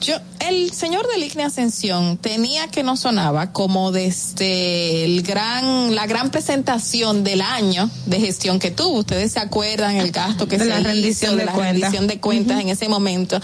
yo, 0.02 0.16
el 0.40 0.72
señor 0.72 1.06
de 1.08 1.18
Ligne 1.18 1.44
Ascensión 1.44 2.16
tenía 2.18 2.68
que 2.68 2.82
no 2.82 2.96
sonaba 2.96 3.52
como 3.52 3.92
desde 3.92 5.04
el 5.04 5.22
gran, 5.22 5.94
la 5.94 6.06
gran 6.06 6.30
presentación 6.30 7.24
del 7.24 7.40
año 7.40 7.88
de 8.06 8.18
gestión 8.20 8.58
que 8.58 8.70
tuvo. 8.70 8.98
Ustedes 8.98 9.32
se 9.32 9.40
acuerdan 9.40 9.96
el 9.96 10.10
gasto 10.10 10.48
que 10.48 10.58
de 10.58 10.64
se 10.64 10.70
la 10.70 10.80
rendición 10.80 11.32
hizo, 11.32 11.38
de 11.38 11.44
la 11.46 11.52
cuentas. 11.52 11.80
rendición 11.80 12.06
de 12.06 12.20
cuentas 12.20 12.60
en 12.60 12.68
ese 12.68 12.88
momento. 12.88 13.40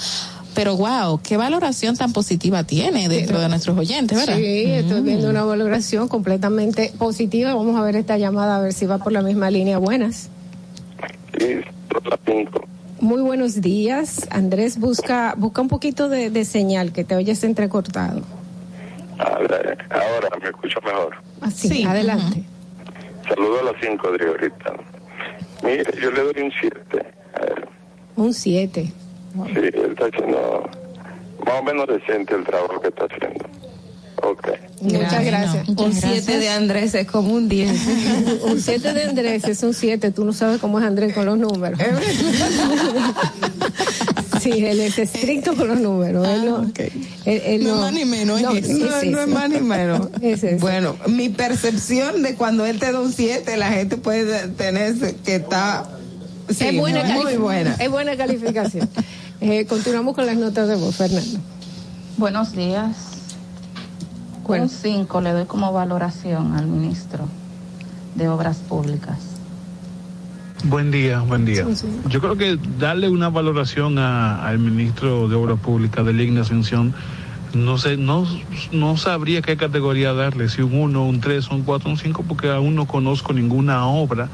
Pero 0.55 0.77
wow, 0.77 1.21
qué 1.23 1.37
valoración 1.37 1.97
tan 1.97 2.13
positiva 2.13 2.65
tiene 2.65 3.09
dentro 3.09 3.41
de 3.41 3.49
nuestros 3.49 3.79
oyentes, 3.79 4.19
¿verdad? 4.19 4.37
Sí, 4.37 4.65
estoy 4.65 5.03
viendo 5.03 5.31
una 5.31 5.45
valoración 5.45 6.09
completamente 6.09 6.93
positiva. 6.99 7.55
Vamos 7.55 7.79
a 7.79 7.83
ver 7.83 7.95
esta 7.95 8.19
llamada, 8.19 8.57
a 8.57 8.61
ver 8.61 8.73
si 8.73 8.87
va 8.87 8.99
por 8.99 9.13
la 9.13 9.23
misma 9.23 9.51
línea. 9.51 9.79
Buenas. 9.79 10.31
Muy 13.01 13.23
buenos 13.23 13.61
días. 13.61 14.27
Andrés, 14.31 14.79
busca 14.79 15.35
busca 15.37 15.63
un 15.63 15.69
poquito 15.69 16.09
de, 16.09 16.31
de 16.31 16.45
señal, 16.45 16.93
que 16.93 17.05
te 17.05 17.15
oyes 17.15 17.45
entrecortado. 17.45 18.23
Ah, 19.19 19.39
ahora 19.91 20.29
me 20.41 20.49
escucho 20.49 20.81
mejor. 20.85 21.17
Así, 21.41 21.85
adelante. 21.85 22.43
Saludo 23.29 23.61
a 23.61 23.73
las 23.73 23.75
5 23.81 24.13
de 24.13 24.27
ahorita. 24.27 24.73
Mire, 25.63 25.85
yo 26.01 26.11
le 26.11 26.23
doy 26.23 26.43
un 26.43 26.53
7 26.61 26.79
a 27.35 27.45
él. 27.45 27.69
Un 28.17 28.33
7. 28.33 28.83
Sí, 28.83 28.93
él 29.57 29.91
está 29.91 30.07
haciendo 30.07 30.69
más 31.45 31.61
o 31.61 31.63
menos 31.63 31.87
decente 31.87 32.35
el 32.35 32.45
trabajo 32.45 32.81
que 32.81 32.89
está 32.89 33.05
haciendo. 33.05 33.45
Ok. 34.23 34.49
Muchas 34.83 35.25
gracias. 35.25 35.69
Un 35.69 35.93
7 35.93 36.39
de 36.39 36.49
Andrés 36.49 36.95
es 36.95 37.07
como 37.07 37.33
un 37.35 37.49
10. 37.49 37.71
un 38.45 38.61
7 38.61 38.93
de 38.93 39.03
Andrés 39.05 39.45
es 39.45 39.63
un 39.63 39.75
7. 39.75 40.11
Tú 40.11 40.25
no 40.25 40.33
sabes 40.33 40.61
cómo 40.61 40.79
es 40.81 40.87
Andrés 40.87 41.15
con 41.15 41.27
los 41.27 41.39
números. 41.39 41.79
sí, 44.41 44.65
él 44.65 44.81
es 44.81 44.99
estricto 44.99 45.55
con 45.55 45.69
los 45.69 45.81
números. 45.81 46.27
él 46.29 46.45
no, 46.47 46.63
él- 47.25 47.43
él 47.45 47.65
No 47.65 47.71
no- 47.71 47.75
es 47.77 47.81
más 47.83 47.93
ni 47.93 48.05
menos, 48.05 48.41
no, 48.43 48.51
es 48.53 48.69
No, 48.69 49.01
sí, 49.01 49.09
no 49.11 49.21
es 49.21 49.29
más 49.29 49.51
ni 49.51 49.61
menos. 49.61 50.09
Es 50.23 50.43
eso. 50.45 50.61
Bueno, 50.61 50.97
mi 51.07 51.29
percepción 51.29 52.23
de 52.23 52.35
cuando 52.35 52.67
él 52.67 52.79
te 52.79 52.93
da 52.93 53.01
un 53.01 53.13
7, 53.13 53.57
la 53.57 53.71
gente 53.73 53.97
puede 53.97 54.49
tener 54.49 54.95
que 55.25 55.37
está 55.37 55.89
sí, 56.49 56.67
es 56.67 56.77
buena 56.77 57.05
muy 57.05 57.25
calific- 57.35 57.39
buena. 57.39 57.75
Es 57.79 57.91
buena 57.91 58.17
calificación. 58.17 58.89
Eh, 59.41 59.67
continuamos 59.67 60.15
con 60.15 60.27
las 60.27 60.37
notas 60.37 60.69
de 60.69 60.77
voz, 60.77 60.97
Fernando. 60.97 61.39
Buenos 62.17 62.53
días. 62.53 62.97
Un 64.49 64.69
5 64.69 65.21
le 65.21 65.33
doy 65.33 65.45
como 65.45 65.73
valoración 65.73 66.55
al 66.57 66.67
ministro 66.67 67.27
de 68.15 68.29
Obras 68.29 68.57
Públicas. 68.59 69.19
Buen 70.65 70.91
día, 70.91 71.21
buen 71.21 71.45
día. 71.45 71.65
Yo 72.09 72.21
creo 72.21 72.37
que 72.37 72.59
darle 72.79 73.09
una 73.11 73.29
valoración 73.29 73.99
a- 73.99 74.45
al 74.47 74.59
ministro 74.59 75.29
de 75.29 75.37
Obras 75.37 75.61
Públicas 75.61 76.05
de 76.05 76.13
Ligna 76.15 76.41
Ascensión, 76.41 76.95
no 77.55 77.79
sé, 77.79 77.97
no, 77.97 78.27
no 78.73 78.97
sabría 78.97 79.41
qué 79.43 79.57
categoría 79.57 80.13
darle, 80.15 80.49
si 80.49 80.63
un 80.63 80.75
1, 80.75 81.05
un 81.05 81.21
3, 81.21 81.49
un 81.51 81.63
4, 81.63 81.89
un 81.91 81.97
5, 81.99 82.25
porque 82.27 82.51
aún 82.51 82.75
no 82.75 82.87
conozco 82.87 83.33
ninguna 83.33 83.87
obra 83.87 84.29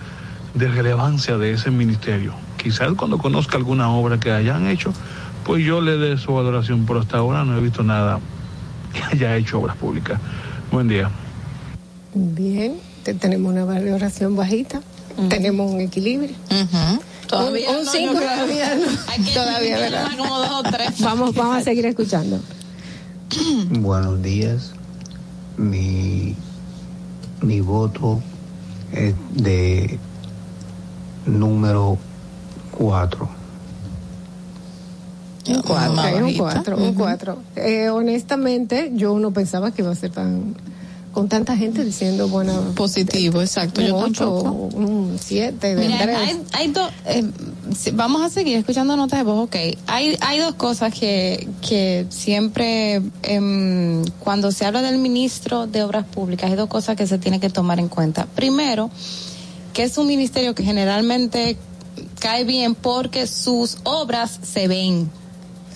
de 0.54 0.68
relevancia 0.68 1.36
de 1.36 1.52
ese 1.52 1.70
ministerio. 1.70 2.32
Quizás 2.56 2.92
cuando 2.94 3.18
conozca 3.18 3.56
alguna 3.56 3.90
obra 3.90 4.18
que 4.18 4.30
hayan 4.32 4.66
hecho, 4.68 4.92
pues 5.44 5.64
yo 5.64 5.80
le 5.82 5.98
dé 5.98 6.16
su 6.16 6.32
valoración, 6.32 6.86
pero 6.86 7.00
hasta 7.00 7.18
ahora 7.18 7.44
no 7.44 7.56
he 7.58 7.60
visto 7.60 7.82
nada 7.82 8.18
que 9.10 9.16
haya 9.16 9.36
hecho 9.36 9.58
obras 9.60 9.76
públicas. 9.76 10.18
Buen 10.72 10.88
día. 10.88 11.10
Bien, 12.14 12.74
te- 13.02 13.14
tenemos 13.14 13.52
una 13.52 13.64
valoración 13.64 14.36
bajita, 14.36 14.80
tenemos 15.28 15.70
un 15.70 15.80
equilibrio. 15.80 16.34
Todavía 17.26 17.70
un 17.70 17.84
no, 17.84 17.90
5 17.90 18.12
yo 18.12 18.18
creo. 18.18 18.30
todavía 18.30 18.74
no. 18.76 19.24
Todavía, 19.34 19.78
¿verdad? 19.78 20.08
como 20.16 20.38
dos 20.38 20.50
o 20.50 20.62
tres. 20.70 21.00
Vamos, 21.00 21.34
vamos 21.34 21.56
a 21.58 21.62
seguir 21.62 21.86
escuchando. 21.86 22.40
Buenos 23.70 24.22
días. 24.22 24.72
Mi, 25.56 26.34
mi 27.42 27.60
voto 27.60 28.20
es 28.92 29.14
de 29.32 29.98
número 31.26 31.98
4. 32.72 33.28
Un 35.48 35.62
4, 35.62 35.92
Más 35.92 36.12
un 36.14 36.22
bajita. 36.22 36.38
4, 36.38 36.76
un 36.76 36.94
4. 36.94 37.38
Eh, 37.56 37.88
honestamente, 37.90 38.90
yo 38.94 39.18
no 39.18 39.32
pensaba 39.32 39.72
que 39.72 39.82
iba 39.82 39.90
a 39.92 39.94
ser 39.94 40.10
tan 40.10 40.54
con 41.14 41.28
tanta 41.28 41.56
gente 41.56 41.84
diciendo 41.84 42.28
buena 42.28 42.60
positivo, 42.74 43.40
exacto. 43.40 43.80
Un 43.80 43.86
Yo 43.86 43.96
8, 43.98 44.08
tampoco. 44.42 44.76
un 44.76 45.16
7 45.20 45.76
de 45.76 45.86
Mira, 45.86 45.98
tres. 46.02 46.16
hay, 46.18 46.42
hay 46.52 46.68
dos, 46.72 46.90
eh, 47.06 47.24
vamos 47.92 48.22
a 48.22 48.28
seguir 48.30 48.56
escuchando 48.58 48.96
notas 48.96 49.20
de 49.20 49.24
voz, 49.24 49.44
ok. 49.44 49.56
Hay, 49.86 50.16
hay 50.20 50.38
dos 50.40 50.54
cosas 50.56 50.92
que, 50.92 51.48
que 51.66 52.06
siempre, 52.10 53.00
em, 53.22 54.04
cuando 54.18 54.50
se 54.50 54.66
habla 54.66 54.82
del 54.82 54.98
ministro 54.98 55.68
de 55.68 55.84
Obras 55.84 56.04
Públicas, 56.04 56.50
hay 56.50 56.56
dos 56.56 56.68
cosas 56.68 56.96
que 56.96 57.06
se 57.06 57.18
tiene 57.18 57.38
que 57.38 57.48
tomar 57.48 57.78
en 57.78 57.88
cuenta. 57.88 58.26
Primero, 58.34 58.90
que 59.72 59.84
es 59.84 59.96
un 59.98 60.08
ministerio 60.08 60.54
que 60.56 60.64
generalmente 60.64 61.56
cae 62.18 62.42
bien 62.44 62.74
porque 62.74 63.28
sus 63.28 63.78
obras 63.84 64.40
se 64.42 64.66
ven. 64.66 65.10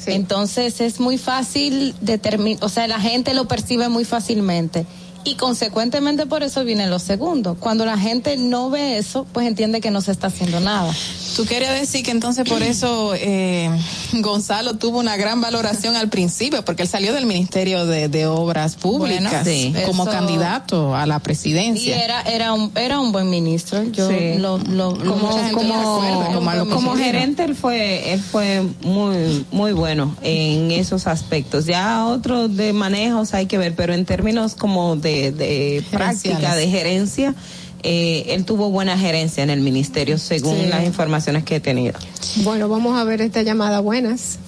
Entonces 0.06 0.80
es 0.80 1.00
muy 1.00 1.18
fácil 1.18 1.94
determinar, 2.00 2.64
o 2.64 2.68
sea, 2.68 2.86
la 2.86 3.00
gente 3.00 3.34
lo 3.34 3.48
percibe 3.48 3.88
muy 3.88 4.04
fácilmente. 4.04 4.86
Y 5.24 5.35
consecuentemente 5.35 6.27
por 6.27 6.43
eso 6.43 6.65
viene 6.65 6.86
lo 6.86 6.99
segundo. 6.99 7.57
Cuando 7.59 7.85
la 7.85 7.99
gente 7.99 8.36
no 8.36 8.70
ve 8.70 8.97
eso, 8.99 9.27
pues 9.32 9.47
entiende 9.47 9.81
que 9.81 9.90
no 9.90 10.01
se 10.01 10.12
está 10.12 10.28
haciendo 10.28 10.61
nada. 10.61 10.93
Tú 11.36 11.45
querías 11.45 11.78
decir 11.78 12.03
que 12.05 12.11
entonces 12.11 12.49
por 12.49 12.62
eso 12.62 13.12
eh, 13.15 13.69
Gonzalo 14.15 14.74
tuvo 14.74 14.99
una 14.99 15.16
gran 15.16 15.40
valoración 15.40 15.97
al 15.97 16.09
principio, 16.09 16.65
porque 16.65 16.82
él 16.82 16.89
salió 16.89 17.12
del 17.12 17.27
Ministerio 17.27 17.85
de, 17.86 18.09
de 18.09 18.27
Obras 18.27 18.77
Públicas 18.77 19.45
Bueno, 19.45 19.45
sí. 19.45 19.74
como 19.86 20.05
Eso- 20.05 20.12
candidato 20.12 20.95
a 20.97 21.07
la 21.07 21.16
Y 21.16 21.20
presidencia. 21.20 22.03
era, 22.05 22.23
era 22.23 22.53
un, 22.55 22.73
era 22.74 22.99
un 23.01 23.12
buen 23.12 23.28
ministro. 23.31 23.82
Yo 23.85 24.09
Sí. 24.09 24.35
lo, 24.39 24.59
como, 24.59 25.28
como, 25.53 26.01
recuerda, 26.01 26.65
como, 26.74 26.97
gerente 26.97 27.45
él 27.45 27.55
fue 27.55 28.12
él 28.15 28.20
fue 28.20 28.62
muy 28.82 29.45
muy 29.51 29.73
bueno 29.73 30.16
en 30.23 30.70
esos 30.70 31.07
aspectos 31.07 31.66
ya 31.66 32.07
otros 32.07 32.57
de 32.57 32.73
manejos 32.73 33.35
hay 33.35 33.47
que 33.47 33.59
ver 33.59 33.74
pero 33.74 33.93
en 33.95 34.05
términos 34.05 34.55
como 34.55 34.97
de, 34.97 35.07
de 35.32 35.82
práctica 35.90 36.55
de 36.55 36.68
gerencia 36.68 37.35
eh, 37.82 38.35
él 38.35 38.44
tuvo 38.44 38.70
buena 38.70 38.98
gerencia 38.98 39.43
en 39.44 39.51
el 39.51 39.60
ministerio 39.60 40.18
según 40.18 40.56
Sí. 40.56 40.66
las 40.66 40.85
informaciones 40.85 41.44
que 41.44 41.56
he 41.56 41.60
tenido 41.60 41.94
Bueno, 42.43 42.68
vamos 42.68 42.98
a 42.98 43.05
ver 43.05 43.20
esta 43.20 43.43
llamada. 43.43 43.78
Buenas. 43.80 44.39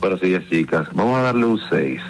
Buenos 0.00 0.20
días, 0.20 0.42
chicas. 0.50 0.88
Vamos 0.92 1.18
a 1.18 1.22
darle 1.22 1.46
un 1.46 1.60
6. 1.70 2.00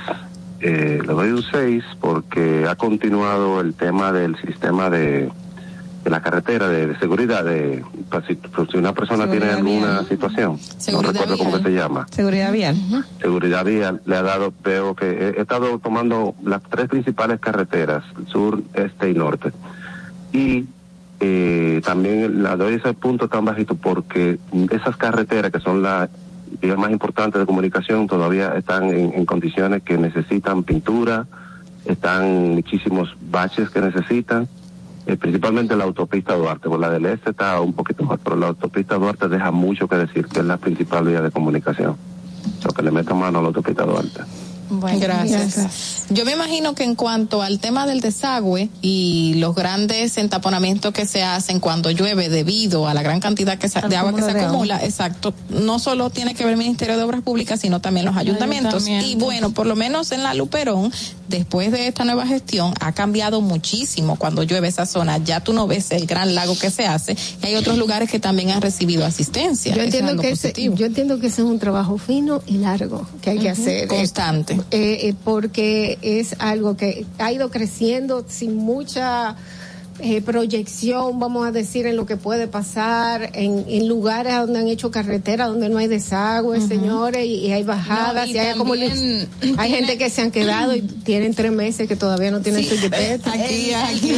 Eh, 0.60 0.98
le 1.06 1.12
doy 1.12 1.30
un 1.30 1.42
6 1.42 1.84
porque 2.00 2.64
ha 2.68 2.74
continuado 2.76 3.60
el 3.60 3.74
tema 3.74 4.10
del 4.12 4.36
sistema 4.40 4.88
de, 4.90 5.30
de 6.06 6.10
la 6.10 6.22
carretera, 6.22 6.68
de, 6.68 6.86
de 6.86 6.98
seguridad, 7.00 7.44
de 7.44 7.84
pues, 8.08 8.24
si, 8.26 8.36
pues, 8.36 8.68
si 8.70 8.76
una 8.78 8.92
persona 8.92 9.24
Seguridad 9.24 9.56
tiene 9.56 9.68
alguna 9.68 9.92
vial. 9.94 10.08
situación, 10.08 10.58
Seguridad 10.78 11.02
no 11.02 11.12
recuerdo 11.12 11.36
cómo 11.36 11.50
vial. 11.50 11.62
que 11.64 11.68
se 11.68 11.74
llama, 11.74 12.06
seguridad 12.12 12.52
vial 12.52 12.76
seguridad 13.20 13.64
vial, 13.64 14.02
le 14.06 14.16
ha 14.16 14.22
dado, 14.22 14.54
veo 14.62 14.94
que 14.94 15.04
he, 15.10 15.28
he 15.30 15.40
estado 15.40 15.80
tomando 15.80 16.36
las 16.44 16.62
tres 16.62 16.88
principales 16.88 17.40
carreteras, 17.40 18.04
sur, 18.28 18.62
este 18.74 19.10
y 19.10 19.14
norte. 19.14 19.50
Y 20.32 20.66
eh, 21.18 21.80
también 21.84 22.40
la 22.44 22.54
doy 22.56 22.74
ese 22.74 22.92
punto 22.94 23.26
tan 23.26 23.44
bajito 23.44 23.74
porque 23.74 24.38
esas 24.70 24.96
carreteras 24.96 25.50
que 25.50 25.58
son 25.58 25.82
las 25.82 26.08
vías 26.62 26.78
más 26.78 26.92
importantes 26.92 27.40
de 27.40 27.46
comunicación 27.46 28.06
todavía 28.06 28.54
están 28.56 28.90
en, 28.90 29.12
en 29.12 29.26
condiciones 29.26 29.82
que 29.82 29.98
necesitan 29.98 30.62
pintura, 30.62 31.26
están 31.84 32.54
muchísimos 32.54 33.16
baches 33.28 33.70
que 33.70 33.80
necesitan, 33.80 34.46
eh, 35.06 35.16
principalmente 35.16 35.76
la 35.76 35.84
autopista 35.84 36.34
Duarte, 36.34 36.68
por 36.68 36.80
la 36.80 36.90
del 36.90 37.06
este 37.06 37.30
está 37.30 37.60
un 37.60 37.72
poquito 37.72 38.02
más, 38.02 38.18
pero 38.22 38.34
la 38.34 38.48
autopista 38.48 38.96
Duarte 38.96 39.28
deja 39.28 39.52
mucho 39.52 39.86
que 39.88 39.96
decir, 39.96 40.26
que 40.26 40.40
es 40.40 40.44
la 40.44 40.56
principal 40.56 41.06
vía 41.06 41.22
de 41.22 41.30
comunicación. 41.30 41.96
Lo 42.64 42.72
que 42.72 42.82
le 42.82 42.90
meto 42.90 43.14
mano 43.14 43.38
a 43.38 43.42
la 43.42 43.48
autopista 43.48 43.84
Duarte. 43.84 44.22
Bueno, 44.68 44.98
gracias. 45.00 46.04
Yo 46.10 46.24
me 46.24 46.32
imagino 46.32 46.74
que 46.74 46.84
en 46.84 46.94
cuanto 46.94 47.42
al 47.42 47.58
tema 47.58 47.86
del 47.86 48.00
desagüe 48.00 48.68
y 48.82 49.34
los 49.38 49.54
grandes 49.54 50.18
entaponamientos 50.18 50.92
que 50.92 51.06
se 51.06 51.22
hacen 51.22 51.60
cuando 51.60 51.90
llueve 51.90 52.28
debido 52.28 52.86
a 52.88 52.94
la 52.94 53.02
gran 53.02 53.20
cantidad 53.20 53.58
que 53.58 53.68
se- 53.68 53.80
de 53.80 53.96
agua 53.96 54.14
que 54.14 54.22
se 54.22 54.30
acumula, 54.30 54.82
exacto, 54.84 55.34
no 55.48 55.78
solo 55.78 56.10
tiene 56.10 56.34
que 56.34 56.44
ver 56.44 56.52
el 56.52 56.58
Ministerio 56.58 56.96
de 56.96 57.02
Obras 57.02 57.22
Públicas, 57.22 57.60
sino 57.60 57.80
también 57.80 58.06
los 58.06 58.16
ayuntamientos. 58.16 58.74
Ayuntamientos. 58.74 59.10
Y 59.10 59.16
bueno, 59.16 59.50
por 59.50 59.66
lo 59.66 59.76
menos 59.76 60.12
en 60.12 60.22
la 60.22 60.34
Luperón, 60.34 60.92
después 61.28 61.72
de 61.72 61.88
esta 61.88 62.04
nueva 62.04 62.26
gestión, 62.26 62.72
ha 62.80 62.92
cambiado 62.92 63.40
muchísimo 63.40 64.16
cuando 64.16 64.42
llueve 64.44 64.68
esa 64.68 64.86
zona. 64.86 65.18
Ya 65.18 65.40
tú 65.40 65.52
no 65.52 65.66
ves 65.66 65.90
el 65.90 66.06
gran 66.06 66.34
lago 66.34 66.56
que 66.58 66.70
se 66.70 66.86
hace. 66.86 67.16
Y 67.42 67.46
hay 67.46 67.54
otros 67.56 67.78
lugares 67.78 68.10
que 68.10 68.20
también 68.20 68.50
han 68.50 68.62
recibido 68.62 69.04
asistencia. 69.04 69.74
Yo 69.74 69.82
entiendo, 69.82 70.20
que 70.22 70.30
ese, 70.30 70.52
yo 70.74 70.86
entiendo 70.86 71.18
que 71.18 71.26
ese 71.28 71.42
es 71.42 71.48
un 71.48 71.58
trabajo 71.58 71.98
fino 71.98 72.42
y 72.46 72.58
largo 72.58 73.06
que 73.20 73.30
hay 73.30 73.38
que 73.38 73.50
hacer. 73.50 73.88
constante. 73.88 74.55
Eh, 74.70 75.08
eh, 75.08 75.14
porque 75.24 75.98
es 76.02 76.36
algo 76.38 76.76
que 76.76 77.06
ha 77.18 77.32
ido 77.32 77.50
creciendo 77.50 78.24
sin 78.28 78.56
mucha 78.56 79.36
eh, 79.98 80.20
proyección, 80.20 81.18
vamos 81.18 81.46
a 81.46 81.52
decir, 81.52 81.86
en 81.86 81.96
lo 81.96 82.04
que 82.04 82.16
puede 82.16 82.48
pasar, 82.48 83.30
en, 83.34 83.64
en 83.68 83.88
lugares 83.88 84.34
donde 84.36 84.58
han 84.58 84.68
hecho 84.68 84.90
carretera, 84.90 85.46
donde 85.46 85.68
no 85.68 85.78
hay 85.78 85.88
desagüe, 85.88 86.60
señores, 86.60 87.24
y, 87.24 87.46
y 87.46 87.52
hay 87.52 87.62
bajadas, 87.62 88.26
No, 88.26 88.32
y 88.32 88.34
y 88.34 88.38
hay, 88.38 88.56
como 88.56 88.74
hay 89.58 89.70
gente 89.70 89.96
que 89.96 90.10
se 90.10 90.22
han 90.22 90.30
quedado 90.30 90.74
y 90.74 90.82
tienen 90.82 91.34
tres 91.34 91.52
meses 91.52 91.88
que 91.88 91.96
todavía 91.96 92.30
no 92.30 92.40
tienen 92.40 92.64
su 92.64 92.76
jipeta. 92.76 93.32
Aquí, 93.32 93.72
aquí. 93.72 94.12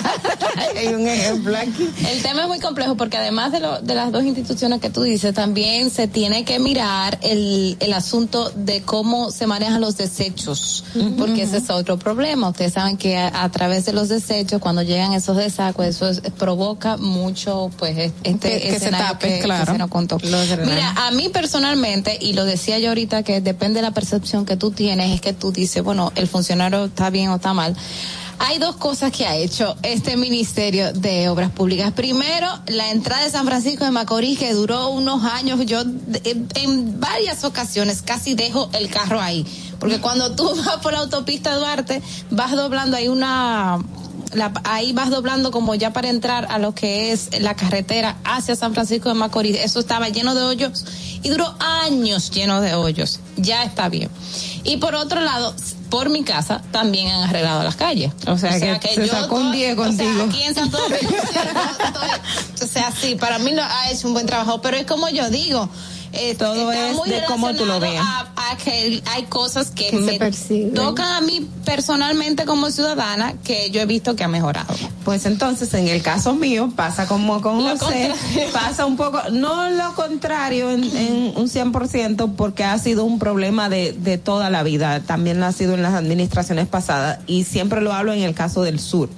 hay 0.76 0.88
un 0.88 1.06
ejemplo 1.06 1.56
aquí. 1.56 1.88
El 2.10 2.22
tema 2.22 2.42
es 2.42 2.48
muy 2.48 2.58
complejo 2.58 2.96
porque 2.96 3.16
además 3.16 3.52
de, 3.52 3.60
lo, 3.60 3.80
de 3.80 3.94
las 3.94 4.10
dos 4.10 4.24
instituciones 4.24 4.80
que 4.80 4.90
tú 4.90 5.02
dices, 5.02 5.32
también 5.34 5.90
se 5.90 6.08
tiene 6.08 6.44
que 6.44 6.58
mirar 6.58 7.18
el, 7.22 7.76
el 7.78 7.92
asunto 7.92 8.50
de 8.50 8.82
cómo 8.82 9.30
se 9.30 9.46
manejan 9.46 9.80
los 9.80 9.96
desechos, 9.96 10.84
porque 11.18 11.42
ese 11.42 11.58
es 11.58 11.70
otro 11.70 11.98
problema. 11.98 12.48
Ustedes 12.48 12.72
saben 12.72 12.96
que 12.96 13.16
a, 13.16 13.44
a 13.44 13.48
través 13.50 13.84
de 13.86 13.92
los 13.92 14.08
desechos, 14.08 14.60
cuando 14.60 14.82
llegan 14.82 15.03
esos 15.12 15.36
desagües, 15.36 15.96
eso 15.96 16.08
es- 16.08 16.20
provoca 16.38 16.96
mucho, 16.96 17.70
pues, 17.78 18.12
este 18.24 18.50
Que- 18.50 18.60
que 18.60 18.70
se 18.70 18.76
escenario 18.76 19.08
tape, 19.12 19.28
que- 19.28 19.34
que 19.38 19.42
claro. 19.44 19.72
se 19.72 19.78
nos 19.78 19.90
contó. 19.90 20.18
Mira, 20.22 20.94
a 21.06 21.10
mí 21.10 21.28
personalmente, 21.28 22.16
y 22.20 22.32
lo 22.32 22.44
decía 22.44 22.78
yo 22.78 22.88
ahorita, 22.88 23.22
que 23.22 23.40
depende 23.40 23.80
de 23.80 23.82
la 23.82 23.90
percepción 23.92 24.46
que 24.46 24.56
tú 24.56 24.70
tienes, 24.70 25.12
es 25.12 25.20
que 25.20 25.32
tú 25.32 25.52
dices, 25.52 25.82
bueno, 25.82 26.12
el 26.14 26.26
funcionario 26.28 26.86
está 26.86 27.10
bien 27.10 27.28
o 27.30 27.36
está 27.36 27.52
mal. 27.52 27.76
Hay 28.40 28.58
dos 28.58 28.74
cosas 28.76 29.12
que 29.12 29.26
ha 29.28 29.36
hecho 29.36 29.76
este 29.84 30.16
Ministerio 30.16 30.92
de 30.92 31.28
Obras 31.28 31.50
Públicas. 31.52 31.92
Primero, 31.92 32.48
la 32.66 32.90
entrada 32.90 33.22
de 33.22 33.30
San 33.30 33.46
Francisco 33.46 33.84
de 33.84 33.92
Macorís, 33.92 34.38
que 34.40 34.52
duró 34.52 34.88
unos 34.88 35.22
años. 35.22 35.64
Yo 35.66 35.82
en, 35.82 36.48
en 36.56 36.98
varias 36.98 37.44
ocasiones 37.44 38.02
casi 38.02 38.34
dejo 38.34 38.70
el 38.72 38.88
carro 38.90 39.20
ahí. 39.20 39.46
Porque 39.78 40.00
cuando 40.00 40.34
tú 40.34 40.50
vas 40.66 40.78
por 40.78 40.92
la 40.94 40.98
autopista 40.98 41.54
Duarte, 41.54 42.02
vas 42.30 42.50
doblando, 42.50 42.96
hay 42.96 43.06
una 43.06 43.78
la- 44.32 44.52
ahí 44.64 44.92
vas 44.92 45.10
doblando 45.10 45.50
como 45.50 45.74
ya 45.74 45.92
para 45.92 46.08
entrar 46.08 46.46
a 46.50 46.58
lo 46.58 46.74
que 46.74 47.12
es 47.12 47.40
la 47.40 47.54
carretera 47.54 48.16
hacia 48.24 48.56
San 48.56 48.74
Francisco 48.74 49.08
de 49.08 49.14
Macorís. 49.14 49.56
Eso 49.56 49.80
estaba 49.80 50.08
lleno 50.08 50.34
de 50.34 50.42
hoyos 50.42 50.84
y 51.22 51.28
duró 51.28 51.54
años 51.60 52.30
lleno 52.30 52.60
de 52.60 52.74
hoyos. 52.74 53.20
Ya 53.36 53.64
está 53.64 53.88
bien. 53.88 54.10
Y 54.64 54.78
por 54.78 54.94
otro 54.94 55.20
lado, 55.20 55.54
por 55.90 56.08
mi 56.10 56.24
casa 56.24 56.62
también 56.72 57.08
han 57.10 57.24
arreglado 57.28 57.62
las 57.62 57.76
calles. 57.76 58.12
O 58.26 58.38
sea, 58.38 58.58
que 58.80 58.88
se 58.94 59.06
sacó 59.08 59.36
un 59.36 59.52
10 59.52 59.76
o 59.78 59.82
sea, 59.82 59.86
contigo. 59.86 60.22
aquí 60.24 60.42
en 60.42 60.54
Santo 60.54 60.78
Domingo, 60.78 61.14
o 62.62 62.66
sea, 62.66 62.92
sí, 63.00 63.14
para 63.16 63.38
mí 63.38 63.52
lo 63.52 63.62
ha 63.62 63.90
hecho 63.90 64.06
un 64.08 64.14
buen 64.14 64.26
trabajo, 64.26 64.60
pero 64.60 64.76
es 64.76 64.86
como 64.86 65.08
yo 65.08 65.28
digo. 65.30 65.68
Eh, 66.16 66.34
Todo 66.34 66.72
es 66.72 66.96
muy 66.96 67.08
de 67.08 67.24
cómo 67.26 67.54
tú 67.54 67.64
lo 67.64 67.74
A, 67.74 68.32
a 68.36 68.56
que 68.56 69.02
hay 69.06 69.24
cosas 69.24 69.70
que, 69.70 69.92
me 69.92 70.18
tocan 70.70 71.12
a 71.12 71.20
mí 71.20 71.48
personalmente 71.64 72.44
como 72.44 72.70
ciudadana 72.70 73.34
que 73.44 73.70
yo 73.70 73.80
he 73.80 73.86
visto 73.86 74.16
que 74.16 74.24
ha 74.24 74.28
mejorado. 74.28 74.74
Pues 75.04 75.26
entonces, 75.26 75.72
en 75.74 75.88
el 75.88 76.02
caso 76.02 76.34
mío, 76.34 76.72
pasa 76.74 77.06
como 77.06 77.40
con 77.40 77.62
Lo 77.62 77.70
José, 77.70 78.10
contrario. 78.10 78.14
pasa 78.52 78.86
un 78.86 78.96
poco, 78.96 79.20
no 79.32 79.70
lo 79.70 79.94
contrario 79.94 80.70
en, 80.70 80.84
en 80.96 81.32
un 81.36 81.48
100%, 81.48 82.34
porque 82.36 82.64
ha 82.64 82.78
sido 82.78 83.04
un 83.04 83.18
problema 83.18 83.68
de, 83.68 83.92
de 83.92 84.18
toda 84.18 84.50
la 84.50 84.62
vida, 84.62 85.00
también 85.00 85.42
ha 85.42 85.52
sido 85.52 85.74
en 85.74 85.82
las 85.82 85.94
administraciones 85.94 86.66
pasadas, 86.66 87.18
y 87.26 87.44
siempre 87.44 87.80
lo 87.80 87.92
hablo 87.92 88.12
en 88.12 88.22
el 88.22 88.34
caso 88.34 88.62
del 88.62 88.80
sur. 88.80 89.08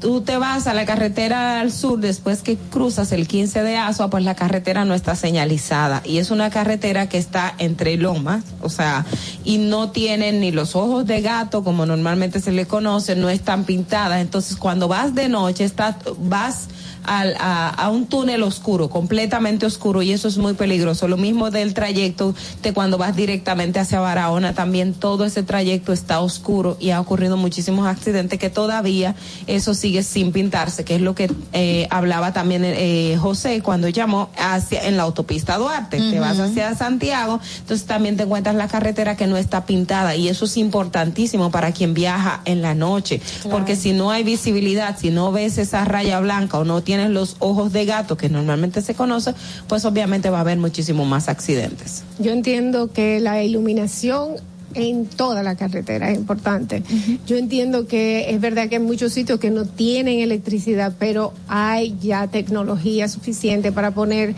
Tú 0.00 0.20
te 0.20 0.36
vas 0.36 0.66
a 0.66 0.74
la 0.74 0.84
carretera 0.84 1.60
al 1.60 1.72
sur 1.72 1.98
después 1.98 2.42
que 2.42 2.56
cruzas 2.56 3.12
el 3.12 3.26
15 3.26 3.62
de 3.62 3.76
Asua, 3.76 4.10
pues 4.10 4.24
la 4.24 4.34
carretera 4.34 4.84
no 4.84 4.94
está 4.94 5.16
señalizada 5.16 6.02
y 6.04 6.18
es 6.18 6.30
una 6.30 6.50
carretera 6.50 7.08
que 7.08 7.18
está 7.18 7.54
entre 7.58 7.96
lomas, 7.96 8.44
o 8.60 8.68
sea, 8.68 9.06
y 9.44 9.58
no 9.58 9.90
tienen 9.90 10.40
ni 10.40 10.52
los 10.52 10.76
ojos 10.76 11.06
de 11.06 11.22
gato 11.22 11.64
como 11.64 11.86
normalmente 11.86 12.40
se 12.40 12.52
le 12.52 12.66
conoce, 12.66 13.16
no 13.16 13.30
están 13.30 13.64
pintadas. 13.64 14.20
Entonces, 14.20 14.56
cuando 14.56 14.88
vas 14.88 15.14
de 15.14 15.28
noche, 15.28 15.64
estás, 15.64 15.96
vas 16.18 16.68
al- 17.06 17.36
a, 17.38 17.68
a 17.70 17.90
un 17.90 18.06
túnel 18.06 18.42
oscuro, 18.42 18.88
completamente 18.90 19.66
oscuro, 19.66 20.02
y 20.02 20.12
eso 20.12 20.28
es 20.28 20.38
muy 20.38 20.54
peligroso. 20.54 21.08
Lo 21.08 21.16
mismo 21.16 21.50
del 21.50 21.74
trayecto 21.74 22.34
de 22.62 22.72
cuando 22.72 22.98
vas 22.98 23.14
directamente 23.14 23.78
hacia 23.78 24.00
Barahona, 24.00 24.54
también 24.54 24.94
todo 24.94 25.24
ese 25.24 25.42
trayecto 25.42 25.92
está 25.92 26.20
oscuro 26.20 26.76
y 26.80 26.90
ha 26.90 27.00
ocurrido 27.00 27.36
muchísimos 27.36 27.86
accidentes 27.86 28.38
que 28.38 28.50
todavía 28.50 29.14
eso 29.46 29.74
sigue 29.74 30.02
sin 30.02 30.32
pintarse, 30.32 30.84
que 30.84 30.96
es 30.96 31.00
lo 31.00 31.14
que 31.14 31.30
eh, 31.52 31.86
hablaba 31.90 32.32
también 32.32 32.62
eh, 32.64 33.16
José 33.20 33.60
cuando 33.62 33.88
llamó 33.88 34.30
hacia 34.36 34.86
en 34.86 34.96
la 34.96 35.04
autopista 35.04 35.56
Duarte. 35.58 35.98
Te 36.10 36.18
vas 36.20 36.38
hacia 36.38 36.74
Santiago, 36.74 37.40
entonces 37.60 37.86
también 37.86 38.16
te 38.16 38.22
encuentras 38.24 38.54
la 38.56 38.68
carretera 38.68 39.16
que 39.16 39.26
no 39.26 39.36
está 39.36 39.66
pintada 39.66 40.16
y 40.16 40.28
eso 40.28 40.44
es 40.46 40.56
importantísimo 40.56 41.50
para 41.50 41.72
quien 41.72 41.94
viaja 41.94 42.40
en 42.46 42.62
la 42.62 42.74
noche, 42.74 43.20
porque 43.50 43.76
si 43.76 43.92
no 43.92 44.10
hay 44.10 44.24
visibilidad, 44.24 44.96
si 44.98 45.10
no 45.10 45.30
ves 45.32 45.58
esa 45.58 45.84
raya 45.84 46.18
blanca 46.20 46.58
o 46.58 46.64
no 46.64 46.82
tienes 46.82 46.95
los 47.08 47.36
ojos 47.38 47.72
de 47.72 47.84
gato 47.84 48.16
que 48.16 48.28
normalmente 48.28 48.82
se 48.82 48.94
conoce, 48.94 49.34
pues 49.68 49.84
obviamente 49.84 50.30
va 50.30 50.38
a 50.38 50.40
haber 50.42 50.58
muchísimo 50.58 51.04
más 51.04 51.28
accidentes. 51.28 52.02
Yo 52.18 52.32
entiendo 52.32 52.92
que 52.92 53.20
la 53.20 53.42
iluminación 53.42 54.36
en 54.74 55.06
toda 55.06 55.42
la 55.42 55.56
carretera 55.56 56.10
es 56.10 56.18
importante. 56.18 56.82
Yo 57.26 57.36
entiendo 57.36 57.86
que 57.86 58.30
es 58.30 58.40
verdad 58.40 58.68
que 58.68 58.76
hay 58.76 58.82
muchos 58.82 59.12
sitios 59.12 59.40
que 59.40 59.50
no 59.50 59.64
tienen 59.64 60.20
electricidad, 60.20 60.92
pero 60.98 61.32
hay 61.48 61.96
ya 62.00 62.26
tecnología 62.28 63.08
suficiente 63.08 63.72
para 63.72 63.92
poner 63.92 64.34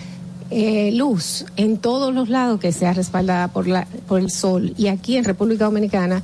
eh, 0.51 0.93
luz 0.93 1.45
en 1.57 1.77
todos 1.77 2.15
los 2.15 2.29
lados 2.29 2.61
que 2.61 2.73
sea 2.73 2.95
respaldada 2.95 3.49
por, 3.49 3.67
la, 3.67 3.87
por 4.07 4.21
el 4.21 4.31
sol. 4.31 4.75
Y 4.79 4.87
aquí 4.87 5.17
en 5.17 5.25
República 5.25 5.65
Dominicana 5.65 6.23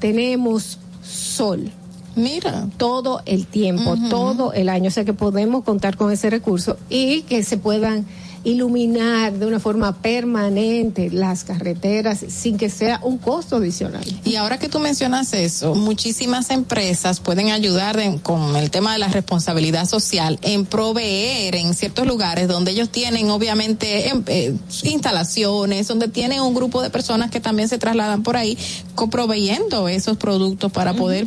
tenemos 0.00 0.78
sol. 1.02 1.70
Mira. 2.14 2.66
Todo 2.76 3.22
el 3.26 3.46
tiempo, 3.46 3.96
todo 4.10 4.52
el 4.52 4.68
año. 4.68 4.88
O 4.88 4.90
sea 4.92 5.04
que 5.04 5.14
podemos 5.14 5.64
contar 5.64 5.96
con 5.96 6.12
ese 6.12 6.30
recurso 6.30 6.76
y 6.90 7.22
que 7.22 7.42
se 7.44 7.56
puedan 7.56 8.06
iluminar 8.44 9.32
de 9.34 9.46
una 9.46 9.60
forma 9.60 10.02
permanente 10.02 11.10
las 11.12 11.44
carreteras 11.44 12.24
sin 12.28 12.58
que 12.58 12.70
sea 12.70 12.98
un 13.04 13.16
costo 13.18 13.56
adicional. 13.56 14.02
Y 14.24 14.34
ahora 14.34 14.58
que 14.58 14.68
tú 14.68 14.80
mencionas 14.80 15.32
eso, 15.32 15.76
muchísimas 15.76 16.50
empresas 16.50 17.20
pueden 17.20 17.50
ayudar 17.50 18.00
en- 18.00 18.18
con 18.18 18.56
el 18.56 18.70
tema 18.72 18.94
de 18.94 18.98
la 18.98 19.06
responsabilidad 19.06 19.86
social 19.88 20.40
en 20.42 20.66
proveer 20.66 21.54
en 21.54 21.72
ciertos 21.74 22.04
lugares 22.04 22.48
donde 22.48 22.72
ellos 22.72 22.88
tienen 22.90 23.30
obviamente 23.30 24.08
em- 24.08 24.24
eh, 24.26 24.56
instalaciones, 24.82 25.86
donde 25.86 26.08
tienen 26.08 26.40
un 26.40 26.52
grupo 26.54 26.82
de 26.82 26.90
personas 26.90 27.30
que 27.30 27.38
también 27.38 27.68
se 27.68 27.78
trasladan 27.78 28.24
por 28.24 28.36
ahí 28.36 28.58
proveyendo 29.10 29.88
esos 29.88 30.16
productos 30.16 30.70
para 30.72 30.94
poder 30.94 31.26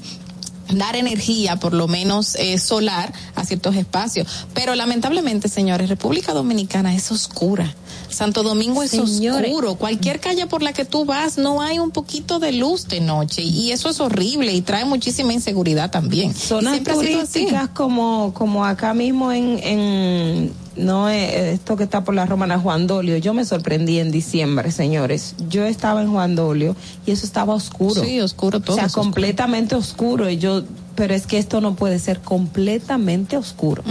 dar 0.70 0.96
energía, 0.96 1.58
por 1.58 1.74
lo 1.74 1.88
menos 1.88 2.36
eh, 2.36 2.58
solar, 2.58 3.14
a 3.36 3.46
ciertos 3.46 3.76
espacios. 3.76 4.28
Pero 4.54 4.76
lamentablemente, 4.76 5.50
señores, 5.50 5.90
República 5.90 6.34
Dominicana 6.34 6.96
es 6.96 7.12
oscura. 7.12 7.74
Santo 8.10 8.44
Domingo 8.44 8.84
es 8.84 8.92
Señores. 8.92 9.50
oscuro. 9.50 9.76
Cualquier 9.76 10.20
calle 10.20 10.48
por 10.48 10.62
la 10.62 10.74
que 10.74 10.86
tú 10.86 11.06
vas 11.06 11.38
no 11.38 11.62
hay 11.62 11.80
un 11.80 11.92
poquito 11.92 12.40
de 12.40 12.54
luz 12.54 12.88
de 12.88 13.02
noche 13.02 13.42
y 13.42 13.72
eso 13.72 13.90
es 13.90 14.00
horrible 14.00 14.54
y 14.54 14.62
trae 14.62 14.86
muchísima 14.86 15.34
inseguridad 15.34 15.92
también. 15.92 16.34
Zonas 16.34 16.82
turísticas 16.84 17.70
como, 17.70 18.34
como 18.34 18.66
acá 18.66 18.94
mismo 18.94 19.32
en, 19.32 19.60
en 19.62 20.54
no 20.76 21.10
eh, 21.10 21.52
esto 21.52 21.76
que 21.76 21.84
está 21.84 22.04
por 22.04 22.16
la 22.16 22.26
Romana 22.26 22.60
Juan 22.60 22.88
Dolio, 22.88 23.18
yo 23.18 23.34
me 23.34 23.46
sorprendí 23.46 24.00
en 24.00 24.12
diciembre, 24.12 24.72
señores. 24.72 25.36
Yo 25.50 25.64
estaba 25.64 26.02
en 26.02 26.12
Juan 26.12 26.36
Dolio 26.36 26.76
y 27.06 27.12
eso 27.12 27.26
estaba 27.26 27.54
oscuro. 27.54 28.04
Sí, 28.04 28.20
oscuro 28.22 28.60
todo. 28.60 28.74
O 28.74 28.76
sea, 28.76 28.88
oscuro. 28.88 29.04
completamente 29.04 29.76
oscuro. 29.76 30.30
Y 30.30 30.38
yo, 30.38 30.64
pero 30.96 31.14
es 31.14 31.28
que 31.28 31.38
esto 31.38 31.62
no 31.62 31.76
puede 31.76 32.00
ser 32.00 32.20
completamente 32.20 33.38
oscuro. 33.38 33.84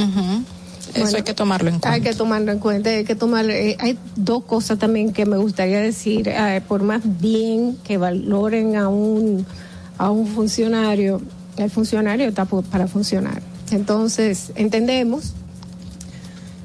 Eso 0.94 1.00
Bueno, 1.00 1.16
hay 1.16 1.22
que 1.22 1.34
tomarlo 1.34 1.68
en 1.70 1.74
cuenta. 1.80 1.92
Hay 1.92 2.00
que 2.02 2.14
tomarlo 2.14 2.52
en 2.52 2.58
cuenta, 2.58 2.90
hay 2.90 3.04
que 3.04 3.16
tomar, 3.16 3.50
eh, 3.50 3.76
hay 3.80 3.98
dos 4.14 4.44
cosas 4.44 4.78
también 4.78 5.12
que 5.12 5.26
me 5.26 5.38
gustaría 5.38 5.80
decir, 5.80 6.28
eh, 6.28 6.62
por 6.68 6.82
más 6.82 7.02
bien 7.04 7.76
que 7.82 7.96
valoren 7.96 8.76
a 8.76 8.88
un, 8.88 9.44
a 9.98 10.10
un 10.10 10.26
funcionario, 10.28 11.20
el 11.56 11.70
funcionario 11.70 12.28
está 12.28 12.44
para 12.44 12.86
funcionar. 12.86 13.42
Entonces, 13.70 14.52
entendemos 14.54 15.34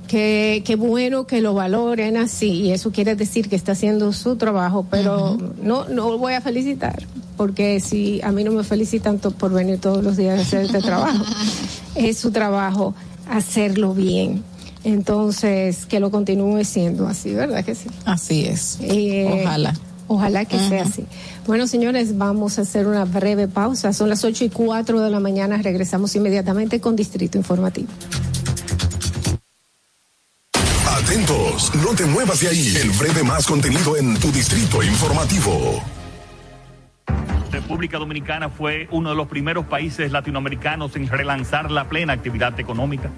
que, 0.10 0.64
que 0.65 0.76
bueno 0.76 1.27
que 1.27 1.40
lo 1.40 1.53
valoren 1.53 2.18
así, 2.18 2.49
y 2.49 2.72
eso 2.72 2.91
quiere 2.91 3.15
decir 3.15 3.48
que 3.48 3.56
está 3.56 3.73
haciendo 3.73 4.11
su 4.11 4.36
trabajo, 4.38 4.86
pero 4.90 5.38
no, 5.61 5.88
no 5.88 6.10
lo 6.10 6.18
voy 6.18 6.34
a 6.34 6.41
felicitar, 6.41 7.03
porque 7.38 7.80
si 7.80 8.19
a 8.23 8.31
mí 8.31 8.44
no 8.44 8.52
me 8.52 8.64
felicitan 8.64 9.19
por 9.19 9.53
venir 9.53 9.80
todos 9.80 10.03
los 10.03 10.18
días 10.18 10.40
a 10.40 10.41
hacer 10.41 10.65
este 10.65 10.81
trabajo, 10.81 11.23
es 11.95 12.18
su 12.18 12.31
trabajo 12.31 12.95
hacerlo 13.30 13.94
bien. 13.94 14.44
Entonces, 14.84 15.86
que 15.86 15.99
lo 15.99 16.10
continúe 16.10 16.64
siendo 16.64 17.07
así, 17.07 17.34
¿verdad 17.36 17.64
que 17.64 17.76
sí? 17.76 17.90
Así 18.06 18.45
es. 18.45 18.80
Eh, 18.81 19.41
Ojalá. 19.44 19.76
Ojalá 20.07 20.45
que 20.45 20.57
sea 20.57 20.84
así. 20.84 21.06
Bueno, 21.45 21.68
señores, 21.68 22.18
vamos 22.18 22.57
a 22.57 22.64
hacer 22.64 22.88
una 22.88 23.06
breve 23.06 23.48
pausa. 23.48 23.94
Son 23.94 24.10
las 24.10 24.23
ocho 24.23 24.44
y 24.44 24.49
cuatro 24.49 25.02
de 25.02 25.11
la 25.11 25.19
mañana. 25.19 25.57
Regresamos 25.57 26.15
inmediatamente 26.15 26.81
con 26.81 26.95
Distrito 26.95 27.38
Informativo. 27.38 27.90
No 31.84 31.94
te 31.94 32.06
muevas 32.06 32.40
de 32.40 32.48
ahí. 32.48 32.73
El 32.77 32.90
breve 32.91 33.22
más 33.22 33.45
contenido 33.45 33.98
en 33.98 34.18
tu 34.18 34.31
distrito 34.31 34.81
informativo. 34.81 35.84
República 37.52 37.98
Dominicana 37.98 38.49
fue 38.49 38.88
uno 38.91 39.10
de 39.10 39.15
los 39.15 39.27
primeros 39.27 39.65
países 39.65 40.11
latinoamericanos 40.11 40.95
en 40.95 41.07
relanzar 41.07 41.69
la 41.69 41.90
plena 41.90 42.14
actividad 42.14 42.57
económica, 42.60 43.10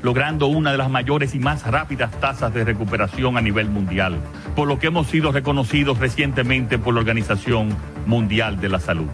logrando 0.00 0.46
una 0.46 0.72
de 0.72 0.78
las 0.78 0.88
mayores 0.88 1.34
y 1.34 1.38
más 1.38 1.66
rápidas 1.66 2.10
tasas 2.20 2.54
de 2.54 2.64
recuperación 2.64 3.36
a 3.36 3.42
nivel 3.42 3.68
mundial, 3.68 4.16
por 4.56 4.66
lo 4.66 4.78
que 4.78 4.86
hemos 4.86 5.06
sido 5.08 5.30
reconocidos 5.30 5.98
recientemente 5.98 6.78
por 6.78 6.94
la 6.94 7.00
Organización 7.00 7.76
Mundial 8.06 8.60
de 8.60 8.68
la 8.70 8.80
Salud. 8.80 9.08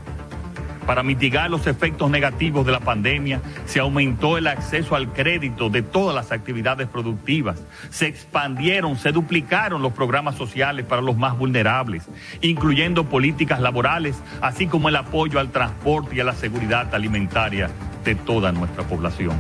Para 0.87 1.03
mitigar 1.03 1.51
los 1.51 1.67
efectos 1.67 2.09
negativos 2.11 2.65
de 2.65 2.71
la 2.71 2.79
pandemia, 2.79 3.41
se 3.67 3.81
aumentó 3.81 4.39
el 4.39 4.47
acceso 4.47 4.95
al 4.95 5.13
crédito 5.13 5.69
de 5.69 5.83
todas 5.83 6.15
las 6.15 6.31
actividades 6.31 6.87
productivas, 6.87 7.61
se 7.91 8.07
expandieron, 8.07 8.97
se 8.97 9.11
duplicaron 9.11 9.83
los 9.83 9.93
programas 9.93 10.37
sociales 10.37 10.87
para 10.87 11.03
los 11.03 11.17
más 11.17 11.37
vulnerables, 11.37 12.05
incluyendo 12.41 13.05
políticas 13.05 13.61
laborales, 13.61 14.17
así 14.41 14.69
como 14.69 14.89
el 14.89 14.97
apoyo 14.97 15.41
al 15.41 15.51
transporte 15.51 16.15
y 16.15 16.21
a 16.21 16.25
la 16.25 16.35
seguridad 16.35 16.95
alimentaria 16.95 17.69
de 18.05 18.15
toda 18.15 18.53
nuestra 18.53 18.85
población. 18.85 19.35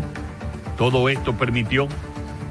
Todo 0.77 1.09
esto 1.09 1.35
permitió 1.35 1.87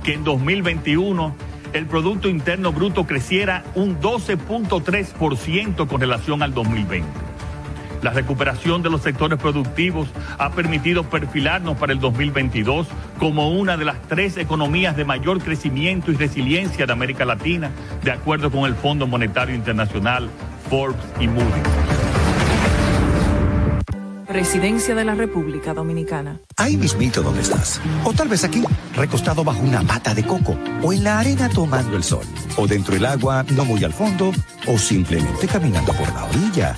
que 0.03 0.13
en 0.13 0.23
2021 0.23 1.35
el 1.73 1.85
Producto 1.87 2.29
Interno 2.29 2.71
Bruto 2.71 3.05
creciera 3.05 3.65
un 3.75 3.99
12.3% 3.99 5.87
con 5.87 5.99
relación 5.99 6.41
al 6.41 6.53
2020. 6.53 7.34
La 8.05 8.11
recuperación 8.11 8.83
de 8.83 8.91
los 8.91 9.01
sectores 9.01 9.39
productivos 9.39 10.07
ha 10.37 10.51
permitido 10.51 11.09
perfilarnos 11.09 11.75
para 11.75 11.91
el 11.91 11.99
2022 11.99 12.85
como 13.17 13.49
una 13.49 13.77
de 13.77 13.85
las 13.85 13.99
tres 14.03 14.37
economías 14.37 14.95
de 14.95 15.05
mayor 15.05 15.41
crecimiento 15.41 16.11
y 16.11 16.15
resiliencia 16.15 16.85
de 16.85 16.93
América 16.93 17.25
Latina, 17.25 17.71
de 18.03 18.11
acuerdo 18.11 18.51
con 18.51 18.65
el 18.65 18.75
Fondo 18.75 19.07
Monetario 19.07 19.55
Internacional, 19.55 20.29
Forbes 20.69 21.01
y 21.19 21.27
Moody's. 21.27 21.63
Presidencia 24.27 24.93
de 24.93 25.05
la 25.05 25.15
República 25.15 25.73
Dominicana. 25.73 26.39
Ahí 26.57 26.77
mismito 26.77 27.23
donde 27.23 27.41
estás. 27.41 27.81
O 28.03 28.13
tal 28.13 28.27
vez 28.27 28.43
aquí, 28.43 28.63
recostado 28.95 29.43
bajo 29.43 29.61
una 29.63 29.81
pata 29.81 30.13
de 30.13 30.23
coco. 30.23 30.55
O 30.83 30.93
en 30.93 31.03
la 31.03 31.19
arena 31.19 31.49
tomando 31.49 31.97
el 31.97 32.03
sol. 32.03 32.25
O 32.57 32.67
dentro 32.67 32.93
del 32.93 33.05
agua, 33.05 33.43
no 33.55 33.65
muy 33.65 33.83
al 33.83 33.93
fondo. 33.93 34.31
O 34.67 34.77
simplemente 34.77 35.47
caminando 35.47 35.93
por 35.93 36.13
la 36.13 36.25
orilla. 36.25 36.77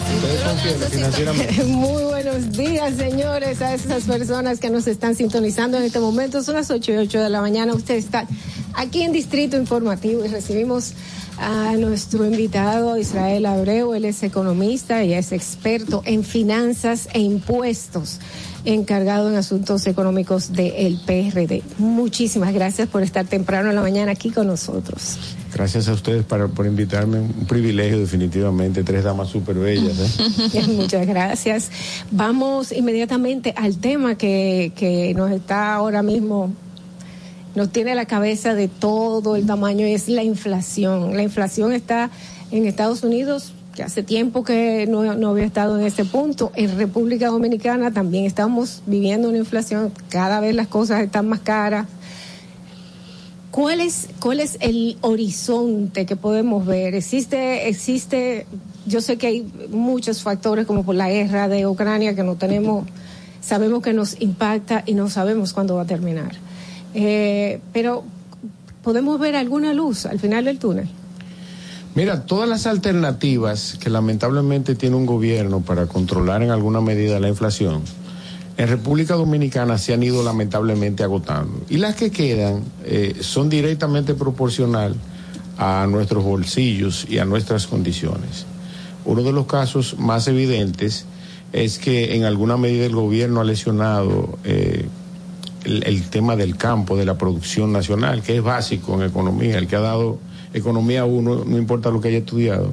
Muy 1.66 2.04
buenos 2.04 2.52
días, 2.52 2.96
señores, 2.96 3.60
a 3.62 3.74
esas 3.74 4.04
personas 4.04 4.60
que 4.60 4.70
nos 4.70 4.86
están 4.86 5.14
sintonizando 5.14 5.76
en 5.78 5.84
este 5.84 6.00
momento. 6.00 6.42
Son 6.42 6.54
las 6.54 6.70
8 6.70 6.92
y 6.92 6.96
8 6.96 7.20
de 7.20 7.30
la 7.30 7.40
mañana. 7.40 7.74
Usted 7.74 7.94
está 7.94 8.26
aquí 8.74 9.02
en 9.02 9.12
Distrito 9.12 9.56
Informativo 9.56 10.24
y 10.24 10.28
recibimos 10.28 10.94
a 11.38 11.72
nuestro 11.76 12.26
invitado 12.26 12.98
Israel 12.98 13.46
Abreu. 13.46 13.94
Él 13.94 14.04
es 14.04 14.22
economista 14.22 15.04
y 15.04 15.14
es 15.14 15.32
experto 15.32 16.02
en 16.04 16.24
finanzas 16.24 17.08
e 17.12 17.20
impuestos, 17.20 18.20
encargado 18.64 19.28
en 19.28 19.36
asuntos 19.36 19.86
económicos 19.86 20.52
del 20.52 21.00
PRD. 21.06 21.62
Muchísimas 21.78 22.52
gracias 22.52 22.88
por 22.88 23.02
estar 23.02 23.26
temprano 23.26 23.70
en 23.70 23.76
la 23.76 23.82
mañana 23.82 24.12
aquí 24.12 24.30
con 24.30 24.46
nosotros. 24.46 25.18
Gracias 25.52 25.88
a 25.88 25.92
ustedes 25.92 26.24
para, 26.24 26.48
por 26.48 26.66
invitarme. 26.66 27.18
Un 27.18 27.46
privilegio, 27.46 27.98
definitivamente. 27.98 28.84
Tres 28.84 29.04
damas 29.04 29.28
súper 29.28 29.56
bellas. 29.56 30.18
¿eh? 30.54 30.62
Muchas 30.76 31.06
gracias. 31.06 31.70
Vamos 32.10 32.72
inmediatamente 32.72 33.52
al 33.56 33.78
tema 33.78 34.16
que, 34.16 34.72
que 34.76 35.12
nos 35.14 35.30
está 35.32 35.74
ahora 35.74 36.02
mismo, 36.02 36.52
nos 37.54 37.70
tiene 37.70 37.94
la 37.94 38.06
cabeza 38.06 38.54
de 38.54 38.68
todo 38.68 39.34
el 39.34 39.46
tamaño, 39.46 39.86
es 39.86 40.08
la 40.08 40.22
inflación. 40.22 41.16
La 41.16 41.22
inflación 41.22 41.72
está 41.72 42.10
en 42.52 42.66
Estados 42.66 43.02
Unidos, 43.02 43.52
que 43.74 43.82
hace 43.82 44.02
tiempo 44.02 44.44
que 44.44 44.86
no 44.86 45.28
había 45.28 45.44
estado 45.44 45.78
en 45.78 45.84
ese 45.84 46.04
punto. 46.04 46.52
En 46.54 46.76
República 46.76 47.28
Dominicana 47.28 47.92
también 47.92 48.24
estamos 48.24 48.82
viviendo 48.86 49.28
una 49.28 49.38
inflación, 49.38 49.92
cada 50.08 50.40
vez 50.40 50.54
las 50.54 50.68
cosas 50.68 51.02
están 51.02 51.28
más 51.28 51.40
caras. 51.40 51.86
¿Cuál 53.50 53.80
es, 53.80 54.08
¿Cuál 54.20 54.38
es 54.38 54.56
el 54.60 54.96
horizonte 55.00 56.06
que 56.06 56.14
podemos 56.14 56.66
ver? 56.66 56.94
Existe, 56.94 57.68
existe, 57.68 58.46
yo 58.86 59.00
sé 59.00 59.18
que 59.18 59.26
hay 59.26 59.52
muchos 59.70 60.22
factores 60.22 60.66
como 60.66 60.84
por 60.84 60.94
la 60.94 61.08
guerra 61.08 61.48
de 61.48 61.66
Ucrania 61.66 62.14
que 62.14 62.22
no 62.22 62.36
tenemos, 62.36 62.86
sabemos 63.40 63.82
que 63.82 63.92
nos 63.92 64.20
impacta 64.20 64.84
y 64.86 64.94
no 64.94 65.10
sabemos 65.10 65.52
cuándo 65.52 65.74
va 65.74 65.82
a 65.82 65.86
terminar. 65.86 66.30
Eh, 66.94 67.60
pero 67.72 68.04
podemos 68.84 69.18
ver 69.18 69.34
alguna 69.34 69.74
luz 69.74 70.06
al 70.06 70.20
final 70.20 70.44
del 70.44 70.58
túnel. 70.58 70.88
Mira, 71.96 72.24
todas 72.24 72.48
las 72.48 72.68
alternativas 72.68 73.76
que 73.80 73.90
lamentablemente 73.90 74.76
tiene 74.76 74.94
un 74.94 75.06
gobierno 75.06 75.60
para 75.60 75.86
controlar 75.86 76.40
en 76.44 76.50
alguna 76.50 76.80
medida 76.80 77.18
la 77.18 77.28
inflación, 77.28 77.82
en 78.56 78.68
República 78.68 79.14
Dominicana 79.14 79.78
se 79.78 79.94
han 79.94 80.02
ido 80.02 80.22
lamentablemente 80.22 81.02
agotando. 81.02 81.62
Y 81.68 81.78
las 81.78 81.94
que 81.94 82.10
quedan 82.10 82.62
eh, 82.84 83.16
son 83.20 83.48
directamente 83.48 84.14
proporcional 84.14 84.94
a 85.56 85.86
nuestros 85.88 86.24
bolsillos 86.24 87.06
y 87.08 87.18
a 87.18 87.24
nuestras 87.24 87.66
condiciones. 87.66 88.46
Uno 89.04 89.22
de 89.22 89.32
los 89.32 89.46
casos 89.46 89.98
más 89.98 90.28
evidentes 90.28 91.06
es 91.52 91.78
que 91.78 92.14
en 92.16 92.24
alguna 92.24 92.56
medida 92.56 92.86
el 92.86 92.94
gobierno 92.94 93.40
ha 93.40 93.44
lesionado 93.44 94.38
eh, 94.44 94.86
el, 95.64 95.82
el 95.84 96.08
tema 96.10 96.36
del 96.36 96.56
campo, 96.56 96.96
de 96.96 97.04
la 97.04 97.18
producción 97.18 97.72
nacional, 97.72 98.22
que 98.22 98.36
es 98.36 98.42
básico 98.42 98.94
en 98.94 99.08
economía. 99.08 99.58
El 99.58 99.66
que 99.66 99.76
ha 99.76 99.80
dado 99.80 100.18
economía 100.54 101.02
a 101.02 101.04
uno, 101.04 101.44
no 101.44 101.58
importa 101.58 101.90
lo 101.90 102.00
que 102.00 102.08
haya 102.08 102.18
estudiado, 102.18 102.72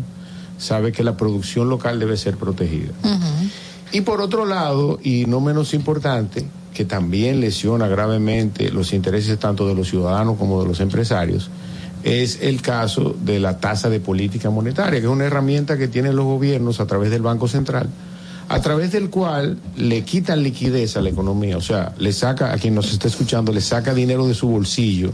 sabe 0.57 0.91
que 0.91 1.03
la 1.03 1.17
producción 1.17 1.69
local 1.69 1.99
debe 1.99 2.17
ser 2.17 2.37
protegida. 2.37 2.93
Y 3.91 4.01
por 4.01 4.21
otro 4.21 4.45
lado, 4.45 4.99
y 5.01 5.25
no 5.25 5.39
menos 5.39 5.73
importante, 5.73 6.45
que 6.73 6.85
también 6.85 7.39
lesiona 7.39 7.87
gravemente 7.87 8.69
los 8.69 8.93
intereses 8.93 9.39
tanto 9.39 9.67
de 9.67 9.73
los 9.73 9.89
ciudadanos 9.89 10.37
como 10.37 10.61
de 10.61 10.67
los 10.67 10.79
empresarios, 10.79 11.49
es 12.03 12.39
el 12.41 12.61
caso 12.61 13.15
de 13.19 13.39
la 13.39 13.59
tasa 13.59 13.89
de 13.89 13.99
política 13.99 14.49
monetaria, 14.49 14.99
que 14.99 15.07
es 15.07 15.11
una 15.11 15.25
herramienta 15.25 15.77
que 15.77 15.87
tienen 15.87 16.15
los 16.15 16.25
gobiernos 16.25 16.79
a 16.79 16.85
través 16.85 17.09
del 17.09 17.21
Banco 17.21 17.47
Central, 17.47 17.89
a 18.49 18.61
través 18.61 18.91
del 18.91 19.09
cual 19.09 19.57
le 19.75 20.03
quitan 20.03 20.43
liquidez 20.43 20.95
a 20.97 21.01
la 21.01 21.09
economía, 21.09 21.57
o 21.57 21.61
sea, 21.61 21.93
le 21.97 22.13
saca, 22.13 22.53
a 22.53 22.57
quien 22.57 22.75
nos 22.75 22.91
está 22.93 23.07
escuchando, 23.07 23.51
le 23.51 23.61
saca 23.61 23.93
dinero 23.93 24.27
de 24.27 24.35
su 24.35 24.47
bolsillo, 24.47 25.11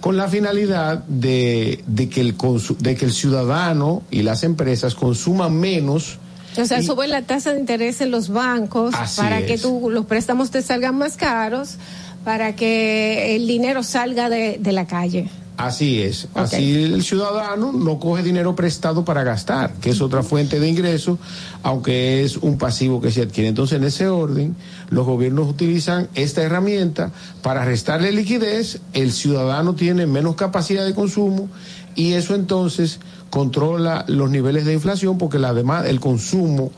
con 0.00 0.16
la 0.16 0.28
finalidad 0.28 0.98
de, 1.04 1.82
de 1.86 2.08
que, 2.08 2.20
el 2.20 2.36
de 2.80 2.96
que 2.96 3.04
el 3.04 3.12
ciudadano 3.12 4.02
y 4.10 4.22
las 4.22 4.42
empresas 4.42 4.94
consuman 4.94 5.58
menos 5.58 6.18
O 6.58 6.64
sea, 6.64 6.80
Y- 6.80 6.86
sube 6.86 7.06
la 7.08 7.22
tasa 7.22 7.52
de 7.52 7.60
interés 7.60 8.00
en 8.00 8.10
los 8.10 8.28
bancos 8.28 8.94
para 9.16 9.44
que 9.46 9.58
tú, 9.58 9.88
los 9.90 10.06
préstamos 10.06 10.50
te 10.50 10.62
salgan 10.62 10.96
más 10.96 11.16
caros, 11.16 11.76
para 12.24 12.54
que 12.54 13.34
el 13.36 13.46
dinero 13.46 13.82
salga 13.82 14.28
de, 14.28 14.58
de 14.60 14.72
la 14.72 14.86
calle. 14.86 15.28
Así 15.56 16.00
es. 16.02 16.28
Así 16.34 16.82
el 16.84 17.02
ciudadano 17.04 17.72
no 17.72 17.98
coge 18.00 18.22
dinero 18.22 18.56
prestado 18.56 19.04
para 19.04 19.22
gastar, 19.22 19.74
que 19.74 19.90
es 19.90 20.00
otra 20.00 20.22
fuente 20.22 20.58
de 20.58 20.68
ingreso, 20.68 21.18
aunque 21.62 22.24
es 22.24 22.38
un 22.38 22.56
pasivo 22.58 23.00
que 23.00 23.10
se 23.10 23.22
adquiere. 23.22 23.48
Entonces, 23.50 23.76
en 23.78 23.84
ese 23.84 24.08
orden, 24.08 24.56
los 24.88 25.04
gobiernos 25.04 25.48
utilizan 25.48 26.08
esta 26.14 26.42
herramienta 26.42 27.12
para 27.42 27.64
restarle 27.64 28.12
liquidez, 28.12 28.80
el 28.94 29.12
ciudadano 29.12 29.74
tiene 29.74 30.06
menos 30.06 30.36
capacidad 30.36 30.84
de 30.86 30.94
consumo 30.94 31.48
y 31.94 32.14
eso 32.14 32.34
entonces 32.34 32.98
controla 33.32 34.04
los 34.08 34.28
niveles 34.28 34.66
de 34.66 34.74
inflación 34.74 35.16
porque 35.16 35.38
la 35.38 35.54
demanda, 35.54 35.88
el 35.88 36.00
consumo 36.00 36.70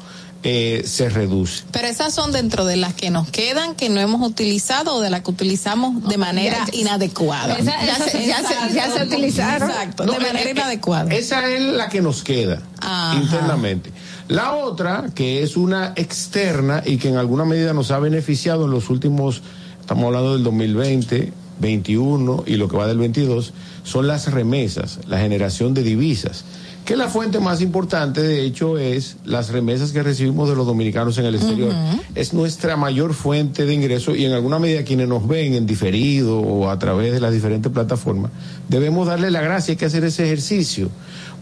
eh, 0.44 0.84
se 0.86 1.08
reduce. 1.08 1.64
Pero 1.72 1.88
esas 1.88 2.14
son 2.14 2.30
dentro 2.30 2.64
de 2.64 2.76
las 2.76 2.94
que 2.94 3.10
nos 3.10 3.28
quedan, 3.28 3.74
que 3.74 3.88
no 3.88 3.98
hemos 4.00 4.24
utilizado 4.24 4.94
o 4.94 5.00
de 5.00 5.10
las 5.10 5.22
que 5.22 5.30
utilizamos 5.32 6.06
de 6.06 6.16
manera 6.16 6.64
ya- 6.70 6.78
inadecuada. 6.78 7.54
Esa- 7.56 7.84
ya 7.84 7.96
se- 7.96 8.24
ya 8.26 8.38
se- 8.46 8.74
ya 8.74 8.92
se 8.92 9.02
utilizaron. 9.04 9.68
Exacto, 9.70 10.04
No, 10.06 10.12
de 10.12 10.20
manera 10.20 10.48
inadecuada. 10.50 11.12
Esa 11.12 11.50
es 11.50 11.60
la 11.60 11.88
que 11.88 12.00
nos 12.02 12.22
queda 12.22 12.62
Ajá. 12.80 13.18
internamente. 13.20 13.90
La 14.28 14.52
otra, 14.54 15.06
que 15.14 15.42
es 15.42 15.56
una 15.56 15.92
externa 15.96 16.82
y 16.86 16.98
que 16.98 17.08
en 17.08 17.16
alguna 17.16 17.44
medida 17.44 17.72
nos 17.72 17.90
ha 17.90 17.98
beneficiado 17.98 18.66
en 18.66 18.70
los 18.70 18.90
últimos, 18.90 19.42
estamos 19.80 20.04
hablando 20.04 20.34
del 20.34 20.44
2020, 20.44 21.32
21 21.58 22.44
y 22.46 22.56
lo 22.56 22.68
que 22.68 22.76
va 22.76 22.86
del 22.86 22.98
22, 22.98 23.54
son 23.84 24.08
las 24.08 24.32
remesas, 24.32 24.98
la 25.06 25.18
generación 25.18 25.74
de 25.74 25.84
divisas. 25.84 26.44
Que 26.84 26.96
la 26.96 27.08
fuente 27.08 27.40
más 27.40 27.62
importante, 27.62 28.20
de 28.20 28.44
hecho, 28.44 28.76
es 28.76 29.16
las 29.24 29.48
remesas 29.48 29.92
que 29.92 30.02
recibimos 30.02 30.50
de 30.50 30.56
los 30.56 30.66
dominicanos 30.66 31.16
en 31.16 31.24
el 31.24 31.34
exterior. 31.34 31.72
Es 32.14 32.34
nuestra 32.34 32.76
mayor 32.76 33.14
fuente 33.14 33.64
de 33.64 33.72
ingreso 33.72 34.14
y 34.14 34.26
en 34.26 34.32
alguna 34.32 34.58
medida 34.58 34.84
quienes 34.84 35.08
nos 35.08 35.26
ven 35.26 35.54
en 35.54 35.64
diferido 35.64 36.40
o 36.40 36.68
a 36.68 36.78
través 36.78 37.12
de 37.12 37.20
las 37.20 37.32
diferentes 37.32 37.72
plataformas, 37.72 38.32
debemos 38.68 39.06
darle 39.06 39.30
la 39.30 39.40
gracia, 39.40 39.72
hay 39.72 39.76
que 39.76 39.86
hacer 39.86 40.04
ese 40.04 40.24
ejercicio. 40.24 40.90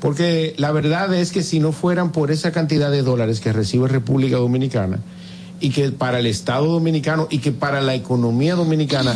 Porque 0.00 0.54
la 0.58 0.70
verdad 0.70 1.12
es 1.14 1.32
que 1.32 1.42
si 1.42 1.58
no 1.58 1.72
fueran 1.72 2.12
por 2.12 2.30
esa 2.30 2.52
cantidad 2.52 2.90
de 2.90 3.02
dólares 3.02 3.40
que 3.40 3.52
recibe 3.52 3.88
República 3.88 4.36
Dominicana 4.36 4.98
y 5.60 5.70
que 5.70 5.90
para 5.90 6.20
el 6.20 6.26
Estado 6.26 6.66
dominicano 6.66 7.26
y 7.30 7.38
que 7.38 7.50
para 7.50 7.80
la 7.80 7.94
economía 7.94 8.54
dominicana 8.54 9.14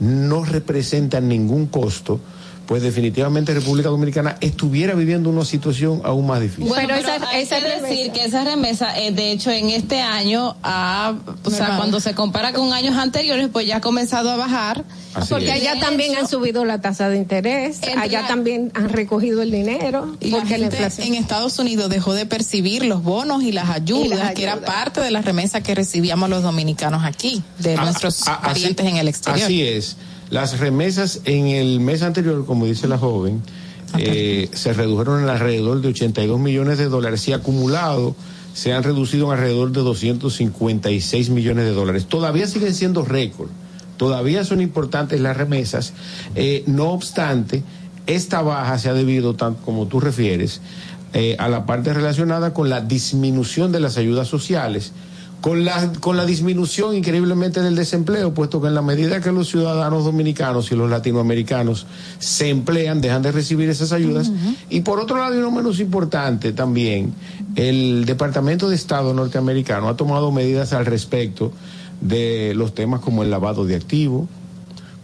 no 0.00 0.44
representan 0.44 1.28
ningún 1.28 1.66
costo, 1.66 2.20
pues 2.72 2.82
definitivamente 2.82 3.52
República 3.52 3.90
Dominicana 3.90 4.36
estuviera 4.40 4.94
viviendo 4.94 5.28
una 5.28 5.44
situación 5.44 6.00
aún 6.04 6.26
más 6.26 6.40
difícil. 6.40 6.64
Bueno, 6.68 6.88
Pero 6.96 7.00
esa- 7.00 7.28
hay 7.28 7.42
esa 7.42 7.56
que 7.60 7.66
remesa- 7.66 7.86
decir 7.86 8.12
que 8.12 8.24
esa 8.24 8.44
remesa, 8.44 8.98
eh, 8.98 9.12
de 9.12 9.30
hecho, 9.30 9.50
en 9.50 9.68
este 9.68 10.00
año, 10.00 10.56
ha, 10.62 11.14
o 11.44 11.50
sea, 11.50 11.76
cuando 11.76 12.00
se 12.00 12.14
compara 12.14 12.54
con 12.54 12.72
años 12.72 12.96
anteriores, 12.96 13.48
pues 13.52 13.66
ya 13.66 13.76
ha 13.76 13.80
comenzado 13.82 14.30
a 14.30 14.36
bajar. 14.36 14.84
Así 15.14 15.28
Porque 15.28 15.48
es. 15.50 15.52
allá 15.60 15.74
De 15.74 15.80
también 15.80 16.12
hecho, 16.12 16.20
han 16.20 16.28
subido 16.28 16.64
la 16.64 16.80
tasa 16.80 17.10
de 17.10 17.18
interés, 17.18 17.80
allá 17.98 18.22
la- 18.22 18.28
también 18.28 18.72
han 18.74 18.88
recogido 18.88 19.42
el 19.42 19.50
dinero, 19.50 20.16
Y 20.20 20.30
porque 20.30 20.56
la 20.56 20.58
gente 20.70 20.76
inflación. 20.76 21.08
en 21.08 21.14
Estados 21.16 21.58
Unidos 21.58 21.90
dejó 21.90 22.14
de 22.14 22.24
percibir 22.24 22.86
los 22.86 23.02
bonos 23.02 23.42
y 23.42 23.52
las 23.52 23.68
ayudas, 23.68 24.06
Y 24.06 24.08
las 24.08 24.32
que 24.32 24.44
era 24.44 24.62
parte 24.62 25.02
de 25.02 25.10
las 25.10 25.26
remesas 25.26 25.62
que 25.62 25.74
recibíamos 25.74 26.30
los 26.30 26.42
dominicanos 26.42 27.04
aquí, 27.04 27.42
de 27.58 27.74
Ah, 27.76 27.84
nuestros 27.84 28.26
ah, 28.26 28.36
así- 28.40 28.46
parientes 28.46 28.86
en 28.86 28.96
el 28.96 29.08
exterior. 29.08 29.44
Así 29.44 29.62
es. 29.62 29.96
Las 30.32 30.60
remesas 30.60 31.20
en 31.26 31.48
el 31.48 31.78
mes 31.80 32.02
anterior, 32.02 32.46
como 32.46 32.64
dice 32.64 32.88
la 32.88 32.96
joven, 32.96 33.42
eh, 33.98 34.48
se 34.54 34.72
redujeron 34.72 35.22
en 35.22 35.28
alrededor 35.28 35.82
de 35.82 35.88
82 35.88 36.40
millones 36.40 36.78
de 36.78 36.86
dólares 36.86 37.28
y 37.28 37.34
acumulado 37.34 38.16
se 38.54 38.72
han 38.72 38.82
reducido 38.82 39.26
en 39.26 39.32
alrededor 39.32 39.72
de 39.72 39.82
256 39.82 41.28
millones 41.28 41.66
de 41.66 41.72
dólares. 41.72 42.06
Todavía 42.06 42.46
siguen 42.46 42.72
siendo 42.72 43.04
récord, 43.04 43.50
todavía 43.98 44.42
son 44.44 44.62
importantes 44.62 45.20
las 45.20 45.36
remesas. 45.36 45.92
Eh, 46.34 46.64
no 46.66 46.92
obstante, 46.92 47.62
esta 48.06 48.40
baja 48.40 48.78
se 48.78 48.88
ha 48.88 48.94
debido, 48.94 49.34
tan 49.34 49.52
como 49.56 49.86
tú 49.86 50.00
refieres, 50.00 50.62
eh, 51.12 51.36
a 51.38 51.50
la 51.50 51.66
parte 51.66 51.92
relacionada 51.92 52.54
con 52.54 52.70
la 52.70 52.80
disminución 52.80 53.70
de 53.70 53.80
las 53.80 53.98
ayudas 53.98 54.28
sociales 54.28 54.94
con 55.42 55.64
la, 55.64 55.92
con 55.98 56.16
la 56.16 56.24
disminución 56.24 56.96
increíblemente 56.96 57.60
del 57.60 57.74
desempleo, 57.74 58.32
puesto 58.32 58.62
que 58.62 58.68
en 58.68 58.76
la 58.76 58.80
medida 58.80 59.20
que 59.20 59.32
los 59.32 59.48
ciudadanos 59.48 60.04
dominicanos 60.04 60.70
y 60.70 60.76
los 60.76 60.88
latinoamericanos 60.88 61.84
se 62.20 62.48
emplean, 62.48 63.00
dejan 63.00 63.22
de 63.22 63.32
recibir 63.32 63.68
esas 63.68 63.90
ayudas. 63.90 64.30
Y 64.70 64.82
por 64.82 65.00
otro 65.00 65.18
lado, 65.18 65.34
y 65.34 65.40
no 65.40 65.50
menos 65.50 65.80
importante 65.80 66.52
también, 66.52 67.12
el 67.56 68.04
Departamento 68.04 68.68
de 68.68 68.76
Estado 68.76 69.12
norteamericano 69.14 69.88
ha 69.88 69.96
tomado 69.96 70.30
medidas 70.30 70.72
al 70.72 70.86
respecto 70.86 71.52
de 72.00 72.54
los 72.54 72.72
temas 72.72 73.00
como 73.00 73.24
el 73.24 73.30
lavado 73.30 73.64
de 73.64 73.74
activos, 73.74 74.28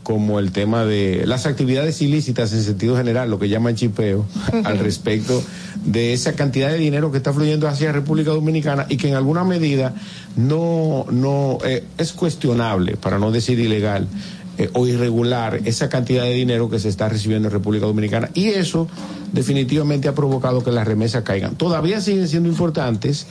como 0.08 0.38
el 0.38 0.52
tema 0.52 0.86
de 0.86 1.26
las 1.26 1.44
actividades 1.44 2.00
ilícitas 2.00 2.54
en 2.54 2.62
sentido 2.62 2.96
general, 2.96 3.28
lo 3.28 3.38
que 3.38 3.50
llaman 3.50 3.74
chipeo, 3.74 4.24
al 4.64 4.78
respecto 4.78 5.42
de 5.84 6.14
esa 6.14 6.32
cantidad 6.32 6.70
de 6.70 6.78
dinero 6.78 7.12
que 7.12 7.18
está 7.18 7.34
fluyendo 7.34 7.68
hacia 7.68 7.92
República 7.92 8.30
Dominicana 8.30 8.86
y 8.88 8.96
que 8.96 9.10
en 9.10 9.16
alguna 9.16 9.44
medida 9.44 9.94
no, 10.34 11.04
no 11.10 11.58
eh, 11.62 11.84
es 11.98 12.14
cuestionable, 12.14 12.96
para 12.96 13.18
no 13.18 13.30
decir 13.30 13.60
ilegal. 13.60 14.08
eh, 14.56 14.70
o 14.72 14.86
irregular 14.86 15.60
esa 15.66 15.90
cantidad 15.90 16.22
de 16.22 16.32
dinero 16.32 16.70
que 16.70 16.78
se 16.78 16.88
está 16.88 17.10
recibiendo 17.10 17.48
en 17.48 17.52
República 17.52 17.84
Dominicana 17.84 18.30
y 18.32 18.46
eso 18.46 18.88
definitivamente 19.34 20.08
ha 20.08 20.14
provocado 20.14 20.64
que 20.64 20.72
las 20.72 20.88
remesas 20.88 21.22
caigan. 21.22 21.54
Todavía 21.56 22.00
siguen 22.00 22.28
siendo 22.28 22.48
importantes. 22.48 23.26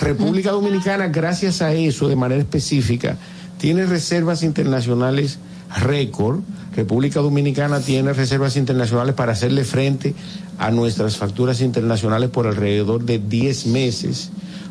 República 0.00 0.52
Dominicana, 0.52 1.08
gracias 1.08 1.60
a 1.60 1.72
eso, 1.72 2.06
de 2.06 2.14
manera 2.14 2.40
específica, 2.40 3.16
tiene 3.58 3.84
reservas 3.84 4.44
internacionales 4.44 5.40
récord. 5.76 6.40
República 6.74 7.20
Dominicana 7.20 7.80
tiene 7.80 8.12
reservas 8.12 8.56
internacionales 8.56 9.14
para 9.14 9.32
hacerle 9.32 9.64
frente 9.64 10.14
a 10.58 10.70
nuestras 10.70 11.16
facturas 11.16 11.60
internacionales 11.60 12.30
por 12.30 12.46
alrededor 12.46 13.04
de 13.04 13.18
10 13.18 13.66
meses. 13.66 14.30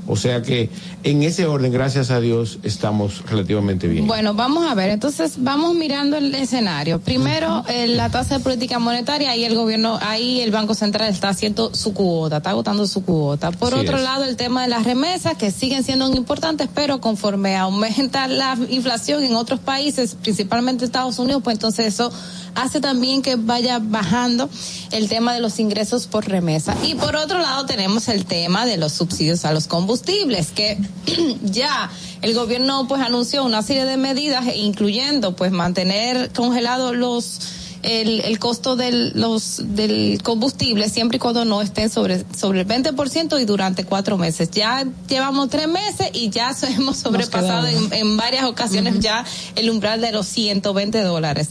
O 0.10 0.15
sea 0.15 0.41
que 0.41 0.72
en 1.03 1.22
ese 1.22 1.45
orden, 1.45 1.72
gracias 1.72 2.10
a 2.10 2.19
Dios, 2.19 2.57
estamos 2.64 3.23
relativamente 3.30 3.88
bien. 3.88 4.07
Bueno, 4.07 4.34
vamos 4.34 4.69
a 4.69 4.73
ver, 4.73 4.90
entonces 4.90 5.36
vamos 5.38 5.76
mirando 5.76 6.18
el 6.18 6.34
escenario. 6.34 6.99
Primero, 6.99 7.64
eh, 7.69 7.88
la 7.88 8.10
tasa 8.10 8.40
de 8.40 8.44
política 8.44 8.80
monetaria, 8.80 9.30
ahí 9.30 9.45
el 9.45 9.53
gobierno, 9.53 9.99
ahí 10.02 10.41
el 10.41 10.49
Banco 10.49 10.73
Central 10.73 11.10
está 11.10 11.30
haciendo 11.30 11.76
su 11.76 11.94
cuota, 11.94 12.38
está 12.38 12.49
agotando 12.49 12.88
su 12.88 13.06
cuota. 13.06 13.52
Por 13.52 13.73
Así 13.73 13.81
otro 13.81 13.98
es. 13.98 14.03
lado, 14.03 14.23
el 14.23 14.36
tema 14.36 14.64
de 14.64 14.69
las 14.69 14.84
remesas, 14.84 15.38
que 15.38 15.52
siguen 15.52 15.84
siendo 15.84 16.11
importantes, 16.15 16.68
pero 16.73 16.99
conforme 16.99 17.56
aumenta 17.56 18.27
la 18.27 18.57
inflación 18.69 19.23
en 19.23 19.36
otros 19.36 19.60
países, 19.60 20.15
principalmente 20.15 20.86
Estados 20.86 21.19
Unidos, 21.19 21.44
pues 21.44 21.56
entonces 21.56 21.86
eso 21.86 22.11
hace 22.56 22.81
también 22.81 23.22
que 23.22 23.36
vaya 23.36 23.80
bajando 23.80 24.49
el 24.91 25.07
tema 25.07 25.34
de 25.34 25.40
los 25.40 25.60
ingresos 25.60 26.07
por 26.07 26.27
remesa. 26.27 26.76
Y 26.84 26.95
por 26.95 27.15
otro 27.15 27.40
lado 27.40 27.65
tenemos 27.65 28.07
el 28.07 28.26
tema 28.26 28.65
de 28.65 28.77
los 28.77 28.94
subsidios 28.94 29.45
a 29.45 29.53
los 29.53 29.68
combustibles, 29.68 29.98
que 30.03 30.77
ya 31.43 31.89
el 32.21 32.34
gobierno 32.34 32.88
pues 32.88 33.01
anunció 33.01 33.43
una 33.43 33.61
serie 33.61 33.85
de 33.85 33.97
medidas, 33.97 34.45
incluyendo 34.55 35.35
pues 35.35 35.51
mantener 35.51 36.31
congelados 36.31 36.95
los 36.95 37.39
el, 37.81 38.19
el 38.21 38.39
costo 38.39 38.76
del, 38.76 39.13
los, 39.15 39.61
del 39.63 40.21
combustible 40.21 40.89
siempre 40.89 41.15
y 41.15 41.19
cuando 41.19 41.45
no 41.45 41.61
estén 41.61 41.89
sobre, 41.89 42.26
sobre 42.35 42.61
el 42.61 42.67
20% 42.67 43.41
y 43.41 43.45
durante 43.45 43.85
cuatro 43.85 44.17
meses. 44.17 44.51
Ya 44.51 44.85
llevamos 45.07 45.49
tres 45.49 45.67
meses 45.67 46.09
y 46.13 46.30
ya 46.30 46.53
hemos 46.76 46.97
sobrepasado 46.97 47.67
en, 47.67 47.93
en 47.93 48.17
varias 48.17 48.45
ocasiones 48.45 48.99
ya 48.99 49.26
el 49.55 49.69
umbral 49.69 50.01
de 50.01 50.11
los 50.11 50.27
120 50.27 51.01
dólares. 51.03 51.49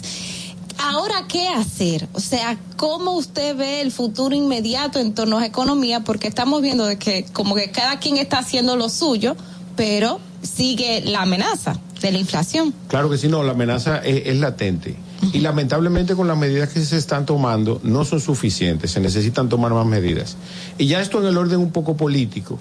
Ahora, 0.79 1.25
¿qué 1.29 1.49
hacer? 1.49 2.09
O 2.13 2.21
sea, 2.21 2.59
¿cómo 2.77 3.13
usted 3.17 3.57
ve 3.57 3.81
el 3.81 3.91
futuro 3.91 4.35
inmediato 4.35 4.99
en 5.01 5.13
torno 5.15 5.39
a 5.39 5.47
economía? 5.47 6.01
Porque 6.05 6.29
estamos 6.29 6.63
viendo 6.63 6.87
de 6.87 6.99
que 6.99 7.25
como 7.33 7.55
que 7.57 7.71
cada 7.71 7.99
quien 7.99 8.17
está 8.17 8.39
haciendo 8.39 8.77
lo 8.77 8.89
suyo, 8.89 9.37
pero 9.77 10.21
sigue 10.43 11.03
la 11.05 11.23
amenaza 11.23 11.79
de 12.01 12.13
la 12.13 12.19
inflación. 12.19 12.73
Claro 12.87 13.11
que 13.11 13.19
sí, 13.19 13.27
no, 13.29 13.43
la 13.43 13.53
amenaza 13.53 13.99
es, 13.99 14.23
es 14.27 14.37
latente. 14.39 14.97
Y 15.33 15.41
lamentablemente 15.41 16.15
con 16.15 16.29
las 16.29 16.39
medidas 16.39 16.69
que 16.69 16.81
se 16.85 16.97
están 16.97 17.27
tomando 17.27 17.81
no 17.83 18.05
son 18.05 18.21
suficientes, 18.21 18.93
se 18.93 19.01
necesitan 19.01 19.49
tomar 19.49 19.73
más 19.75 19.85
medidas. 19.85 20.37
Y 20.79 20.87
ya 20.87 21.01
esto 21.01 21.19
en 21.21 21.27
el 21.27 21.37
orden 21.37 21.59
un 21.59 21.73
poco 21.73 21.97
político. 21.97 22.57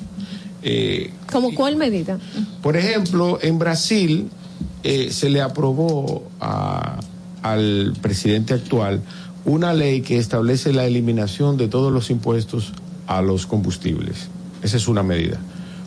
Eh, 0.63 1.13
¿Como 1.31 1.53
cuál 1.53 1.75
medida? 1.75 2.17
por 2.63 2.75
ejemplo, 2.77 3.37
en 3.43 3.59
Brasil 3.59 4.29
eh, 4.83 5.11
se 5.11 5.29
le 5.29 5.39
aprobó 5.41 6.23
a- 6.41 6.99
al 7.43 7.93
presidente 8.01 8.53
actual 8.53 9.01
una 9.45 9.73
ley 9.73 10.01
que 10.01 10.17
establece 10.17 10.73
la 10.73 10.85
eliminación 10.85 11.55
de 11.57 11.67
todos 11.67 11.91
los 11.93 12.09
impuestos 12.09 12.73
a 13.07 13.21
los 13.21 13.45
combustibles. 13.47 14.27
Esa 14.61 14.75
es 14.77 14.87
una 14.89 15.03
medida. 15.03 15.37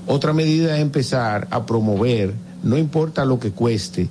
Otra 0.06 0.32
medida 0.32 0.74
es 0.76 0.82
empezar 0.82 1.46
a 1.50 1.66
promover, 1.66 2.32
no 2.62 2.78
importa 2.78 3.24
lo 3.26 3.38
que 3.38 3.50
cueste, 3.50 4.08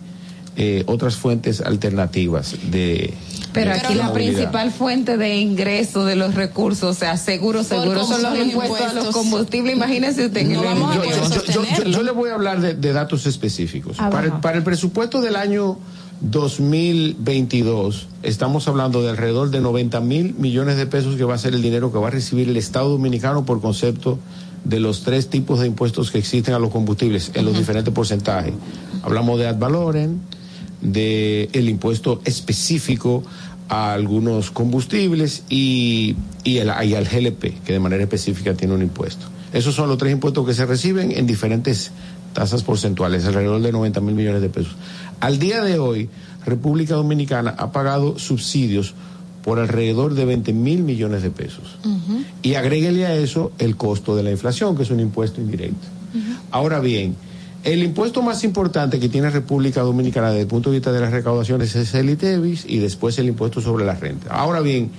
eh, 0.56 0.84
otras 0.88 1.16
fuentes 1.16 1.62
alternativas 1.62 2.56
de... 2.70 3.14
Pero 3.54 3.72
de 3.72 3.80
aquí 3.80 3.96
la 3.96 4.14
principal 4.14 4.70
fuente 4.72 5.18
de 5.18 5.38
ingreso 5.38 6.06
de 6.06 6.16
los 6.16 6.36
recursos, 6.36 6.96
o 6.96 7.00
sea, 7.00 7.18
seguro, 7.18 7.64
seguro, 7.64 8.06
son 8.06 8.22
los 8.22 8.38
impuestos 8.38 8.82
a 8.82 8.94
los 8.94 9.08
combustibles. 9.08 9.76
Imagínese 9.76 10.28
usted 10.28 10.48
que 10.48 10.54
No, 10.54 10.62
le- 10.62 10.76
yo, 10.80 11.04
yo- 11.04 11.44
yo- 11.52 11.64
yo- 11.78 11.84
yo 11.90 12.04
le 12.04 12.12
voy 12.12 12.30
a 12.30 12.36
hablar 12.36 12.62
de, 12.62 12.76
de 12.76 12.94
datos 12.94 13.26
específicos. 13.26 13.96
Ah, 14.00 14.12
Para 14.12 14.40
para 14.42 14.58
el 14.58 14.64
presupuesto 14.64 15.20
del 15.22 15.36
año 15.36 15.80
2022, 16.22 18.08
estamos 18.24 18.68
hablando 18.68 19.02
de 19.02 19.10
alrededor 19.10 19.50
de 19.52 19.62
90 19.62 20.00
mil 20.02 20.34
millones 20.36 20.78
de 20.78 20.86
pesos 20.86 21.16
que 21.16 21.24
va 21.24 21.36
a 21.36 21.38
ser 21.38 21.54
el 21.54 21.62
dinero 21.62 21.92
que 21.92 21.98
va 21.98 22.08
a 22.08 22.12
recibir 22.12 22.50
el 22.50 22.58
Estado 22.58 22.90
Dominicano 22.90 23.46
por 23.46 23.62
concepto 23.62 24.20
de 24.66 24.80
los 24.80 25.04
tres 25.04 25.30
tipos 25.30 25.60
de 25.62 25.68
impuestos 25.68 26.12
que 26.12 26.18
existen 26.18 26.54
a 26.54 26.60
los 26.60 26.70
combustibles 26.72 27.32
en 27.36 27.46
los 27.46 27.58
diferentes 27.58 27.94
porcentajes. 27.94 28.54
Hablamos 29.04 29.40
de 29.40 29.48
ad 29.48 29.58
valorem, 29.58 30.18
de 30.82 31.50
el 31.54 31.70
impuesto 31.70 32.22
específico 32.26 33.24
a 33.70 33.94
algunos 33.94 34.52
combustibles 34.52 35.44
y, 35.50 36.16
y, 36.44 36.58
el- 36.58 36.72
y 36.86 36.96
al 36.96 37.06
GLP, 37.06 37.62
que 37.66 37.74
de 37.74 37.80
manera 37.80 38.04
específica 38.04 38.54
tiene 38.56 38.74
un 38.74 38.82
impuesto. 38.82 39.26
Esos 39.54 39.74
son 39.74 39.88
los 39.90 39.98
tres 39.98 40.12
impuestos 40.12 40.46
que 40.46 40.54
se 40.54 40.66
reciben 40.66 41.12
en 41.12 41.26
diferentes 41.28 41.92
tasas 42.34 42.62
porcentuales, 42.64 43.26
alrededor 43.26 43.62
de 43.62 43.72
90 43.72 44.02
mil 44.02 44.14
millones 44.16 44.42
de 44.42 44.50
pesos. 44.50 44.76
Al 45.20 45.40
día 45.40 45.62
de 45.64 45.80
hoy, 45.80 46.10
República 46.46 46.96
Dominicana 46.96 47.56
ha 47.58 47.72
pagado 47.72 48.18
subsidios 48.20 48.94
por 49.44 49.60
alrededor 49.60 50.14
de 50.14 50.26
20 50.26 50.54
mil 50.54 50.84
millones 50.84 51.24
de 51.24 51.32
pesos. 51.32 51.78
Y 52.42 52.56
agréguele 52.56 53.06
a 53.06 53.16
eso 53.16 53.52
el 53.58 53.76
costo 53.76 54.16
de 54.16 54.24
la 54.24 54.32
inflación, 54.32 54.76
que 54.76 54.84
es 54.84 54.92
un 54.92 55.00
impuesto 55.00 55.42
indirecto. 55.42 55.88
Ahora 56.52 56.80
bien, 56.80 57.16
el 57.64 57.84
impuesto 57.84 58.22
más 58.22 58.44
importante 58.44 59.00
que 59.00 59.10
tiene 59.10 59.30
República 59.30 59.82
Dominicana 59.82 60.30
desde 60.30 60.42
el 60.42 60.48
punto 60.48 60.70
de 60.70 60.78
vista 60.78 60.92
de 60.92 61.02
las 61.02 61.12
recaudaciones 61.12 61.76
es 61.76 61.94
el 61.94 62.10
ITEVIS 62.10 62.66
y 62.68 62.80
después 62.80 63.20
el 63.20 63.28
impuesto 63.28 63.60
sobre 63.60 63.86
la 63.86 63.96
renta. 63.96 64.34
Ahora 64.34 64.62
bien, 64.62 64.92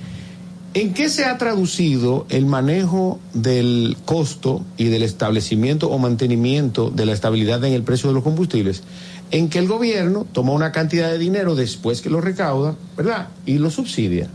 ¿en 0.75 0.93
qué 0.93 1.09
se 1.09 1.25
ha 1.25 1.39
traducido 1.39 2.27
el 2.29 2.45
manejo 2.45 3.19
del 3.33 3.97
costo 4.05 4.63
y 4.77 4.85
del 4.85 5.03
establecimiento 5.03 5.91
o 5.91 5.99
mantenimiento 5.99 6.91
de 6.91 7.07
la 7.07 7.13
estabilidad 7.13 7.65
en 7.65 7.73
el 7.73 7.83
precio 7.83 8.11
de 8.11 8.15
los 8.15 8.23
combustibles? 8.23 8.83
En 9.31 9.49
que 9.49 9.59
el 9.59 9.69
gobierno 9.69 10.27
toma 10.33 10.53
una 10.53 10.73
cantidad 10.73 11.11
de 11.11 11.19
dinero 11.19 11.55
después 11.55 12.01
que 12.01 12.11
lo 12.11 12.21
recauda, 12.21 12.75
¿verdad? 12.97 13.29
Y 13.47 13.59
lo 13.59 13.71
subsidia. 13.71 14.29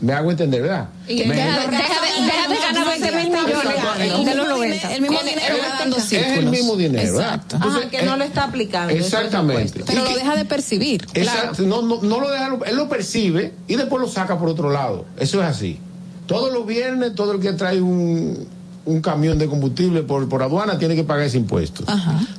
Me 0.00 0.12
hago 0.12 0.32
entender, 0.32 0.62
¿verdad? 0.62 0.88
Y 1.06 1.22
Me- 1.24 1.36
deja, 1.36 1.60
deja 1.70 1.70
de, 1.70 2.24
deja 2.24 2.48
de 2.48 2.56
ganar 2.56 2.86
20 2.88 3.12
mil 3.12 3.30
millones 3.30 4.26
de 4.26 4.34
los 4.34 4.48
90. 4.48 4.94
El 4.94 5.02
mismo 5.02 5.18
dinero 5.22 5.96
Es 5.96 6.12
el 6.12 6.46
mismo 6.46 6.76
dinero, 6.76 7.16
¿verdad? 7.16 7.40
Entonces, 7.40 7.80
Ajá, 7.82 7.90
que 7.90 8.02
no 8.02 8.14
eh, 8.14 8.18
lo 8.18 8.24
está 8.24 8.44
aplicando. 8.44 8.92
Exactamente. 8.92 9.62
impuestos. 9.62 9.94
Pero 9.94 10.04
lo 10.10 10.16
deja 10.16 10.34
de 10.34 10.44
percibir. 10.44 11.06
Exacto, 11.14 11.62
no, 11.62 11.82
no, 11.82 12.02
no 12.02 12.20
lo 12.20 12.30
deja, 12.30 12.50
él 12.66 12.76
lo 12.76 12.88
percibe 12.88 13.54
y 13.68 13.76
después 13.76 14.02
lo 14.02 14.08
saca 14.08 14.36
por 14.36 14.48
otro 14.48 14.70
lado. 14.70 15.04
Eso 15.18 15.40
es 15.40 15.46
así. 15.48 15.78
Todos 16.26 16.52
los 16.52 16.66
viernes, 16.66 17.14
todo 17.14 17.32
el 17.32 17.40
que 17.40 17.52
trae 17.52 17.80
un, 17.80 18.48
un 18.84 19.00
camión 19.00 19.38
de 19.38 19.46
combustible 19.46 20.02
por, 20.02 20.28
por 20.28 20.42
aduana 20.42 20.78
tiene 20.78 20.94
que 20.96 21.04
pagar 21.04 21.26
ese 21.26 21.38
impuesto. 21.38 21.84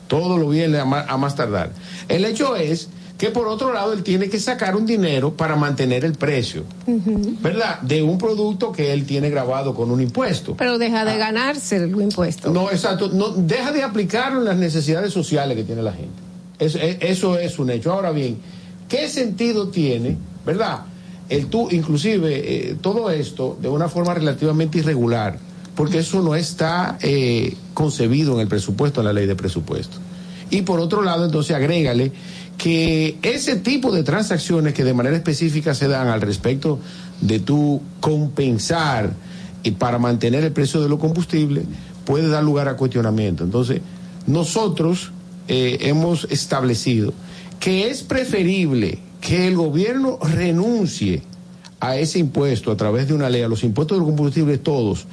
Todos 0.08 0.40
los 0.40 0.50
viernes 0.52 0.82
a 0.82 0.86
más, 0.86 1.06
a 1.08 1.18
más 1.18 1.36
tardar. 1.36 1.72
El 2.10 2.26
hecho 2.26 2.56
es 2.56 2.90
que 3.18 3.30
por 3.30 3.48
otro 3.48 3.72
lado 3.72 3.94
él 3.94 4.04
tiene 4.04 4.28
que 4.30 4.40
sacar 4.40 4.76
un 4.76 4.86
dinero 4.86 5.34
para 5.34 5.56
mantener 5.56 6.04
el 6.04 6.14
precio, 6.14 6.64
¿verdad? 7.42 7.80
De 7.82 8.02
un 8.04 8.18
producto 8.18 8.72
que 8.72 8.92
él 8.92 9.06
tiene 9.06 9.30
grabado 9.30 9.74
con 9.74 9.92
un 9.92 10.02
impuesto. 10.02 10.56
Pero 10.58 10.78
deja 10.78 11.06
de 11.06 11.18
ganarse 11.18 11.78
el 11.78 11.92
impuesto. 11.92 12.52
No, 12.52 12.70
exacto. 12.72 13.10
No, 13.14 13.30
deja 13.30 13.72
de 13.72 13.84
aplicarlo 13.84 14.40
en 14.40 14.46
las 14.46 14.58
necesidades 14.58 15.14
sociales 15.14 15.56
que 15.56 15.64
tiene 15.64 15.82
la 15.82 15.94
gente. 15.94 16.14
Eso, 16.60 16.78
es- 16.80 16.98
eso 17.02 17.38
es 17.40 17.58
un 17.60 17.70
hecho. 17.70 17.94
Ahora 17.94 18.12
bien, 18.12 18.38
¿qué 18.90 19.08
sentido 19.08 19.70
tiene, 19.70 20.18
verdad? 20.46 20.82
El 21.30 21.46
tú, 21.48 21.70
inclusive, 21.72 22.72
eh, 22.72 22.76
todo 22.82 23.10
esto 23.10 23.58
de 23.62 23.70
una 23.70 23.88
forma 23.88 24.14
relativamente 24.14 24.80
irregular, 24.80 25.38
porque 25.76 26.00
eso 26.00 26.22
no 26.22 26.36
está 26.36 26.98
eh, 27.02 27.56
concebido 27.74 28.36
en 28.36 28.42
el 28.42 28.48
presupuesto, 28.48 29.02
en 29.02 29.08
la 29.08 29.14
ley 29.14 29.26
de 29.26 29.36
presupuesto. 29.36 29.98
Y 30.50 30.62
por 30.62 30.80
otro 30.80 31.02
lado, 31.02 31.26
entonces 31.26 31.56
agrégale 31.56 32.12
que 32.58 33.18
ese 33.24 33.56
tipo 33.56 33.92
de 33.92 34.04
transacciones 34.04 34.74
que 34.74 34.84
de 34.84 34.94
manera 34.94 35.16
específica 35.16 35.74
se 35.74 35.88
dan 35.88 36.08
al 36.08 36.22
respecto 36.22 36.80
de 37.22 37.40
tú 37.40 37.82
compensar 38.00 39.14
y 39.64 39.72
para 39.72 39.98
mantener 39.98 40.44
el 40.44 40.52
precio 40.52 40.82
de 40.82 40.90
los 40.90 41.00
combustibles 41.00 41.66
puede 42.06 42.28
dar 42.28 42.44
lugar 42.44 42.68
a 42.68 42.76
cuestionamiento. 42.76 43.44
Entonces, 43.44 43.82
nosotros 44.28 45.12
eh, 45.48 45.78
hemos 45.82 46.26
establecido 46.30 47.14
que 47.60 47.90
es 47.90 48.04
preferible 48.04 49.00
que 49.22 49.48
el 49.48 49.56
gobierno 49.56 50.20
renuncie 50.22 51.24
a 51.80 51.98
ese 51.98 52.20
impuesto 52.20 52.72
a 52.72 52.78
través 52.78 53.08
de 53.08 53.14
una 53.14 53.30
ley, 53.30 53.42
a 53.42 53.48
los 53.48 53.64
impuestos 53.64 53.98
de 53.98 54.00
los 54.00 54.08
combustibles 54.08 54.62
todos, 54.62 55.06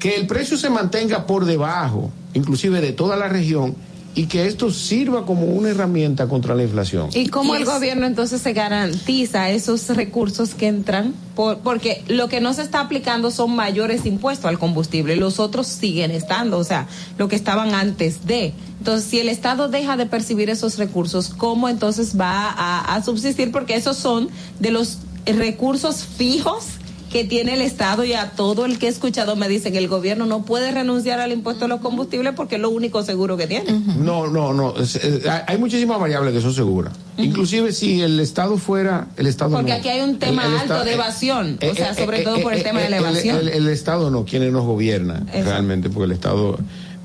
que 0.00 0.16
el 0.16 0.26
precio 0.26 0.56
se 0.56 0.68
mantenga 0.70 1.26
por 1.26 1.44
debajo, 1.44 2.10
inclusive 2.34 2.80
de 2.80 2.92
toda 2.92 3.16
la 3.16 3.28
región, 3.28 3.76
y 4.12 4.26
que 4.26 4.46
esto 4.46 4.72
sirva 4.72 5.24
como 5.24 5.44
una 5.46 5.68
herramienta 5.68 6.26
contra 6.26 6.56
la 6.56 6.64
inflación. 6.64 7.10
¿Y 7.14 7.28
cómo 7.28 7.54
el 7.54 7.64
gobierno 7.64 8.06
entonces 8.08 8.40
se 8.42 8.52
garantiza 8.52 9.50
esos 9.50 9.86
recursos 9.90 10.56
que 10.56 10.66
entran? 10.66 11.14
Por- 11.36 11.58
porque 11.58 12.02
lo 12.08 12.28
que 12.28 12.40
no 12.40 12.52
se 12.52 12.62
está 12.62 12.80
aplicando 12.80 13.30
son 13.30 13.54
mayores 13.54 14.06
impuestos 14.06 14.46
al 14.46 14.58
combustible, 14.58 15.14
los 15.14 15.38
otros 15.38 15.68
siguen 15.68 16.10
estando, 16.10 16.58
o 16.58 16.64
sea, 16.64 16.88
lo 17.18 17.28
que 17.28 17.36
estaban 17.36 17.72
antes 17.72 18.26
de. 18.26 18.52
Entonces, 18.78 19.08
si 19.08 19.20
el 19.20 19.28
Estado 19.28 19.68
deja 19.68 19.96
de 19.96 20.06
percibir 20.06 20.50
esos 20.50 20.76
recursos, 20.76 21.28
¿cómo 21.28 21.68
entonces 21.68 22.18
va 22.18 22.50
a, 22.50 22.96
a 22.96 23.04
subsistir? 23.04 23.52
Porque 23.52 23.76
esos 23.76 23.96
son 23.96 24.28
de 24.58 24.72
los 24.72 24.98
recursos 25.26 26.04
fijos 26.04 26.64
que 27.10 27.24
tiene 27.24 27.54
el 27.54 27.60
Estado 27.60 28.04
y 28.04 28.12
a 28.12 28.30
todo 28.30 28.64
el 28.64 28.78
que 28.78 28.86
he 28.86 28.88
escuchado 28.88 29.34
me 29.34 29.48
dicen 29.48 29.72
que 29.72 29.78
el 29.78 29.88
gobierno 29.88 30.26
no 30.26 30.44
puede 30.44 30.70
renunciar 30.70 31.18
al 31.18 31.32
impuesto 31.32 31.64
a 31.64 31.68
los 31.68 31.80
combustibles 31.80 32.34
porque 32.36 32.54
es 32.54 32.60
lo 32.60 32.70
único 32.70 33.02
seguro 33.02 33.36
que 33.36 33.46
tiene. 33.48 33.72
No, 33.98 34.28
no, 34.28 34.52
no. 34.52 34.74
hay- 34.76 35.40
hay 35.46 35.58
muchísimas 35.58 35.98
variables 35.98 36.32
que 36.32 36.40
son 36.40 36.54
seguras. 36.54 36.92
Inclusive 37.18 37.72
si 37.72 38.00
el 38.00 38.20
Estado 38.20 38.56
fuera, 38.58 39.08
el 39.16 39.26
Estado 39.26 39.50
Porque 39.50 39.72
no. 39.72 39.76
aquí 39.78 39.88
hay 39.88 40.00
un 40.02 40.18
tema 40.18 40.46
El- 40.46 40.52
el 40.52 40.58
alto 40.60 40.84
de 40.84 40.94
evasión, 40.94 41.58
eh, 41.60 41.70
o 41.70 41.74
sea, 41.74 41.90
eh, 41.90 41.94
sobre 41.94 42.20
eh, 42.20 42.24
todo 42.24 42.40
por 42.40 42.54
eh, 42.54 42.58
el 42.58 42.62
tema 42.62 42.80
eh, 42.80 42.84
de 42.84 42.90
la 42.90 42.96
evasión. 42.98 43.36
El, 43.38 43.48
el 43.48 43.68
Estado 43.68 44.10
no, 44.10 44.24
quienes 44.24 44.52
nos 44.52 44.64
gobiernan 44.64 45.24
Exacto. 45.28 45.50
realmente, 45.50 45.90
porque 45.90 46.04
el 46.06 46.12
Estado 46.12 46.58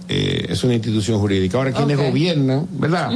eh, 0.08 0.48
es 0.50 0.64
una 0.64 0.74
institución 0.75 1.19
jurídica. 1.19 1.58
Ahora, 1.58 1.72
quienes 1.72 1.98
gobiernan, 2.11 2.67
¿verdad? 2.74 3.11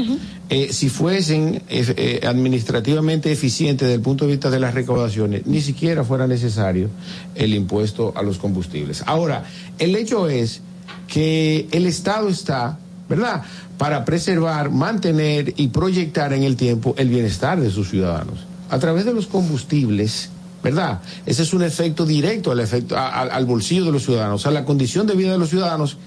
Eh, 0.49 0.69
si 0.73 0.89
fuesen 0.89 1.61
eh, 1.69 1.93
eh, 1.95 2.27
administrativamente 2.27 3.31
eficientes 3.31 3.87
desde 3.87 3.95
el 3.95 4.01
punto 4.01 4.25
de 4.25 4.31
vista 4.31 4.49
de 4.49 4.59
las 4.59 4.73
recaudaciones, 4.73 5.45
ni 5.45 5.61
siquiera 5.61 6.03
fuera 6.03 6.25
necesario 6.27 6.89
el 7.35 7.53
impuesto 7.53 8.13
a 8.15 8.23
los 8.23 8.37
combustibles. 8.39 9.03
Ahora, 9.05 9.43
el 9.77 9.95
hecho 9.95 10.27
es 10.27 10.61
que 11.07 11.67
el 11.71 11.85
Estado 11.85 12.29
está, 12.29 12.77
¿verdad?, 13.07 13.43
para 13.77 14.03
preservar, 14.05 14.71
mantener 14.71 15.53
y 15.55 15.67
proyectar 15.69 16.33
en 16.33 16.43
el 16.43 16.55
tiempo 16.57 16.95
el 16.97 17.09
bienestar 17.09 17.61
de 17.61 17.69
sus 17.71 17.89
ciudadanos. 17.89 18.39
A 18.69 18.77
través 18.79 19.05
de 19.05 19.13
los 19.13 19.25
combustibles, 19.27 20.29
¿verdad? 20.63 20.99
Ese 21.25 21.43
es 21.43 21.53
un 21.53 21.63
efecto 21.63 22.05
directo 22.05 22.51
al, 22.51 22.59
efecto, 22.59 22.97
a- 22.97 23.07
a- 23.07 23.21
al 23.21 23.45
bolsillo 23.45 23.85
de 23.85 23.91
los 23.91 24.03
ciudadanos, 24.03 24.45
a 24.45 24.51
la 24.51 24.65
condición 24.65 25.07
de 25.07 25.15
vida 25.15 25.31
de 25.31 25.37
los 25.37 25.49
ciudadanos 25.49 25.97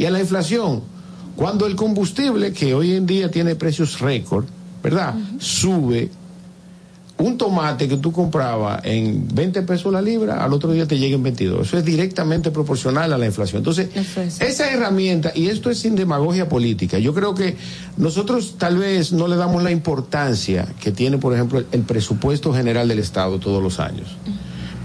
y 0.00 0.06
a 0.06 0.10
la 0.10 0.18
inflación. 0.18 0.80
Cuando 1.36 1.66
el 1.66 1.76
combustible, 1.76 2.54
que 2.54 2.74
hoy 2.74 2.94
en 2.94 3.04
día 3.04 3.30
tiene 3.30 3.54
precios 3.54 4.00
récord, 4.00 4.46
¿verdad? 4.82 5.14
Sube, 5.38 6.08
un 7.18 7.36
tomate 7.36 7.86
que 7.86 7.98
tú 7.98 8.10
comprabas 8.10 8.80
en 8.84 9.28
20 9.28 9.60
pesos 9.60 9.92
la 9.92 10.00
libra, 10.00 10.42
al 10.42 10.54
otro 10.54 10.72
día 10.72 10.86
te 10.86 10.98
llega 10.98 11.16
en 11.16 11.22
22. 11.22 11.66
Eso 11.66 11.76
es 11.76 11.84
directamente 11.84 12.50
proporcional 12.50 13.12
a 13.12 13.18
la 13.18 13.26
inflación. 13.26 13.58
Entonces, 13.58 13.90
esa 14.40 14.70
herramienta, 14.70 15.32
y 15.34 15.48
esto 15.48 15.68
es 15.68 15.80
sin 15.80 15.96
demagogia 15.96 16.48
política, 16.48 16.98
yo 16.98 17.12
creo 17.12 17.34
que 17.34 17.58
nosotros 17.98 18.54
tal 18.56 18.78
vez 18.78 19.12
no 19.12 19.28
le 19.28 19.36
damos 19.36 19.62
la 19.62 19.70
importancia 19.70 20.66
que 20.80 20.92
tiene, 20.92 21.18
por 21.18 21.34
ejemplo, 21.34 21.62
el 21.70 21.82
presupuesto 21.82 22.54
general 22.54 22.88
del 22.88 23.00
Estado 23.00 23.38
todos 23.38 23.62
los 23.62 23.80
años. 23.80 24.16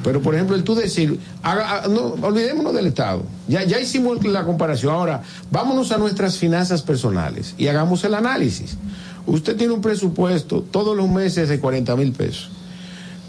Pero, 0.05 0.21
por 0.21 0.35
ejemplo, 0.35 0.55
el 0.55 0.63
tú 0.63 0.75
decir, 0.75 1.19
haga- 1.41 1.81
ha- 1.83 1.87
no, 1.87 2.13
olvidémonos 2.21 2.73
del 2.75 2.85
Estado. 2.85 3.23
Ya, 3.47 3.63
ya 3.63 3.79
hicimos 3.79 4.23
la 4.23 4.43
comparación. 4.45 4.93
Ahora, 4.93 5.23
vámonos 5.51 5.91
a 5.91 5.97
nuestras 5.97 6.37
finanzas 6.37 6.83
personales 6.83 7.55
y 7.57 7.67
hagamos 7.67 8.03
el 8.03 8.13
análisis. 8.13 8.77
Usted 9.25 9.57
tiene 9.57 9.73
un 9.73 9.81
presupuesto 9.81 10.61
todos 10.61 10.95
los 10.95 11.09
meses 11.09 11.49
de 11.49 11.59
40 11.59 11.95
mil 11.95 12.11
pesos. 12.11 12.49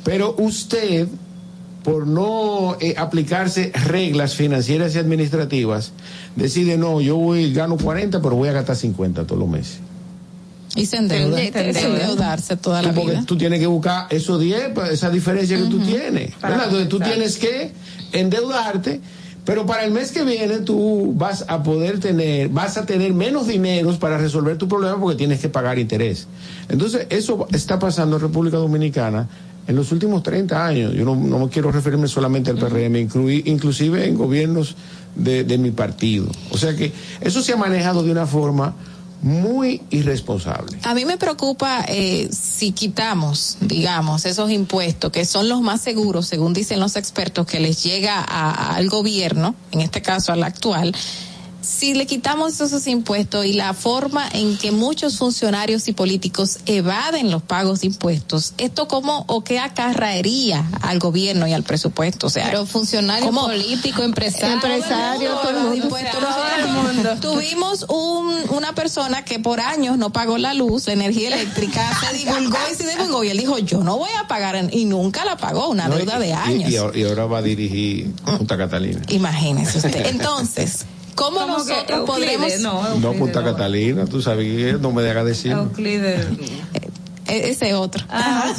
Pero 0.04 0.34
usted, 0.38 1.08
por 1.82 2.06
no 2.06 2.76
eh, 2.78 2.94
aplicarse 2.98 3.72
reglas 3.86 4.34
financieras 4.34 4.94
y 4.94 4.98
administrativas, 4.98 5.92
decide, 6.36 6.76
no, 6.76 7.00
yo 7.00 7.16
voy, 7.16 7.54
gano 7.54 7.78
40, 7.78 8.20
pero 8.20 8.36
voy 8.36 8.50
a 8.50 8.52
gastar 8.52 8.76
50 8.76 9.24
todos 9.26 9.40
los 9.40 9.48
meses. 9.48 9.78
Y 10.76 10.86
se 10.86 10.96
endeuda. 10.98 11.36
Se 11.38 11.46
endeuda. 11.48 11.72
Se 11.80 11.86
endeudarse 11.86 12.56
toda 12.56 12.82
la 12.82 12.92
porque 12.92 13.10
vida. 13.12 13.24
tú 13.26 13.36
tienes 13.36 13.58
que 13.60 13.66
buscar 13.66 14.06
esos 14.10 14.40
10, 14.40 14.70
pues, 14.74 14.90
esa 14.92 15.10
diferencia 15.10 15.56
que 15.56 15.64
tú 15.64 15.78
tienes. 15.80 16.34
Para 16.36 16.50
¿verdad? 16.56 16.64
Entonces 16.66 16.88
tú 16.88 17.00
tienes 17.00 17.36
que 17.38 17.72
endeudarte, 18.12 19.00
pero 19.44 19.64
para 19.66 19.84
el 19.84 19.92
mes 19.92 20.10
que 20.12 20.24
viene 20.24 20.58
tú 20.58 21.12
vas 21.16 21.44
a 21.48 21.62
poder 21.62 22.00
tener, 22.00 22.48
vas 22.48 22.76
a 22.76 22.84
tener 22.86 23.12
menos 23.14 23.46
dineros 23.46 23.96
para 23.96 24.18
resolver 24.18 24.56
tu 24.58 24.68
problema 24.68 24.98
porque 25.00 25.16
tienes 25.16 25.40
que 25.40 25.48
pagar 25.48 25.78
interés. 25.78 26.26
Entonces 26.68 27.06
eso 27.10 27.46
está 27.52 27.78
pasando 27.78 28.16
en 28.16 28.22
República 28.22 28.56
Dominicana 28.56 29.28
en 29.68 29.76
los 29.76 29.92
últimos 29.92 30.22
30 30.22 30.64
años. 30.66 30.92
Yo 30.94 31.04
no, 31.04 31.14
no 31.16 31.48
quiero 31.50 31.70
referirme 31.72 32.08
solamente 32.08 32.50
al 32.50 32.56
PRM, 32.56 32.96
incluí- 33.08 33.42
inclusive 33.46 34.06
en 34.06 34.16
gobiernos 34.16 34.74
de, 35.14 35.44
de 35.44 35.58
mi 35.58 35.70
partido. 35.70 36.26
O 36.50 36.58
sea 36.58 36.74
que 36.76 36.92
eso 37.20 37.42
se 37.42 37.52
ha 37.52 37.56
manejado 37.56 38.02
de 38.02 38.10
una 38.12 38.26
forma 38.26 38.74
muy 39.22 39.82
irresponsable. 39.90 40.78
A 40.84 40.94
mí 40.94 41.04
me 41.04 41.16
preocupa 41.16 41.84
eh, 41.88 42.28
si 42.30 42.72
quitamos, 42.72 43.56
digamos, 43.60 44.24
esos 44.26 44.50
impuestos 44.50 45.10
que 45.10 45.24
son 45.24 45.48
los 45.48 45.60
más 45.62 45.80
seguros, 45.80 46.26
según 46.26 46.52
dicen 46.52 46.80
los 46.80 46.96
expertos, 46.96 47.46
que 47.46 47.58
les 47.60 47.82
llega 47.82 48.20
a- 48.20 48.74
al 48.76 48.88
gobierno, 48.88 49.54
en 49.72 49.80
este 49.80 50.02
caso 50.02 50.32
al 50.32 50.42
actual. 50.42 50.94
Si 51.66 51.94
le 51.94 52.06
quitamos 52.06 52.60
esos 52.60 52.86
impuestos 52.86 53.44
y 53.44 53.52
la 53.52 53.74
forma 53.74 54.28
en 54.32 54.56
que 54.56 54.70
muchos 54.70 55.16
funcionarios 55.18 55.88
y 55.88 55.92
políticos 55.92 56.58
evaden 56.66 57.30
los 57.32 57.42
pagos 57.42 57.80
de 57.80 57.88
impuestos, 57.88 58.54
¿esto 58.58 58.86
cómo 58.86 59.24
o 59.26 59.42
qué 59.42 59.58
acarraería 59.58 60.64
al 60.80 61.00
gobierno 61.00 61.46
y 61.48 61.52
al 61.52 61.64
presupuesto? 61.64 62.28
O 62.28 62.30
sea, 62.30 62.46
Pero 62.46 62.66
funcionario 62.66 63.26
¿cómo? 63.26 63.46
político, 63.46 64.02
empresario. 64.02 64.54
Empresario, 64.54 65.30
todo 65.34 65.50
el 65.50 65.56
mundo. 65.56 65.76
impuestos, 65.76 66.20
nosotros 66.20 67.20
Tuvimos 67.20 67.84
un- 67.88 68.56
una 68.56 68.74
persona 68.74 69.24
que 69.24 69.38
por 69.40 69.60
años 69.60 69.98
no 69.98 70.12
pagó 70.12 70.38
la 70.38 70.54
luz, 70.54 70.86
la 70.86 70.92
energía 70.92 71.28
eléctrica, 71.28 71.90
se 72.10 72.16
divulgó 72.16 72.58
y 72.70 72.74
se 72.74 72.88
divulgó 72.88 73.24
y 73.24 73.30
él 73.30 73.38
dijo, 73.38 73.58
yo 73.58 73.82
no 73.82 73.96
voy 73.98 74.10
a 74.22 74.28
pagar 74.28 74.54
en- 74.56 74.70
y 74.72 74.84
nunca 74.84 75.24
la 75.24 75.36
pagó, 75.36 75.68
una 75.68 75.88
¿no? 75.88 75.96
deuda 75.96 76.16
Y- 76.16 76.20
de 76.20 76.32
años. 76.32 76.70
Y, 76.70 76.76
ahora- 76.76 76.98
y 76.98 77.02
ahora 77.04 77.26
va 77.26 77.38
a 77.38 77.42
dirigir 77.42 78.12
Punta 78.24 78.56
Catalina. 78.56 79.02
Imagínese 79.08 79.78
usted. 79.78 80.06
Entonces, 80.06 80.86
¿cómo, 81.16 81.40
¿Cómo 81.40 81.64
que 81.64 81.72
nosotros 81.72 82.00
podremos... 82.06 82.52
No, 82.60 83.12
Punta 83.14 83.40
no. 83.40 83.46
Catalina, 83.52 84.04
tú 84.04 84.22
sabes 84.22 84.46
que 84.46 84.78
no 84.80 84.92
me 84.92 85.02
dejas 85.02 85.24
decir. 85.24 85.50
Euclides. 85.52 86.24
E- 87.26 87.50
Ese 87.50 87.74
otro. 87.74 88.04
Ah, 88.10 88.54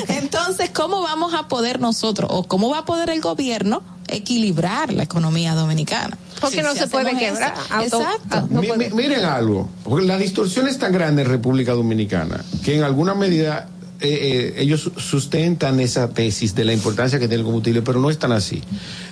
ok. 0.00 0.10
Entonces, 0.10 0.70
¿cómo 0.70 1.02
vamos 1.02 1.34
a 1.34 1.48
poder 1.48 1.80
nosotros, 1.80 2.30
o 2.32 2.44
cómo 2.44 2.70
va 2.70 2.78
a 2.78 2.84
poder 2.84 3.10
el 3.10 3.20
gobierno 3.20 3.82
equilibrar 4.08 4.92
la 4.92 5.02
economía 5.02 5.54
dominicana? 5.54 6.16
Porque 6.40 6.58
Sí, 6.58 6.62
no 6.62 6.72
si 6.74 6.78
se 6.80 6.86
puede 6.86 7.16
quebrar. 7.18 7.54
Auto- 7.70 8.00
Exacto. 8.00 8.20
ah, 8.30 8.44
no 8.48 8.60
Mi- 8.60 8.68
puede. 8.68 8.90
mi- 8.90 8.94
miren 8.96 9.24
algo, 9.24 9.68
porque 9.82 10.06
la 10.06 10.18
distorsión 10.18 10.68
es 10.68 10.78
tan 10.78 10.92
grande 10.92 11.22
en 11.22 11.28
República 11.28 11.72
Dominicana 11.72 12.44
que 12.64 12.76
en 12.76 12.84
alguna 12.84 13.14
medida 13.14 13.68
eh, 14.00 14.52
eh, 14.54 14.62
ellos 14.62 14.90
sustentan 14.98 15.80
esa 15.80 16.10
tesis 16.10 16.54
de 16.54 16.66
la 16.66 16.74
importancia 16.74 17.18
que 17.18 17.26
tiene 17.28 17.40
el 17.40 17.44
combustible, 17.46 17.80
pero 17.80 17.98
no 17.98 18.10
es 18.10 18.18
tan 18.18 18.30
así. 18.32 18.62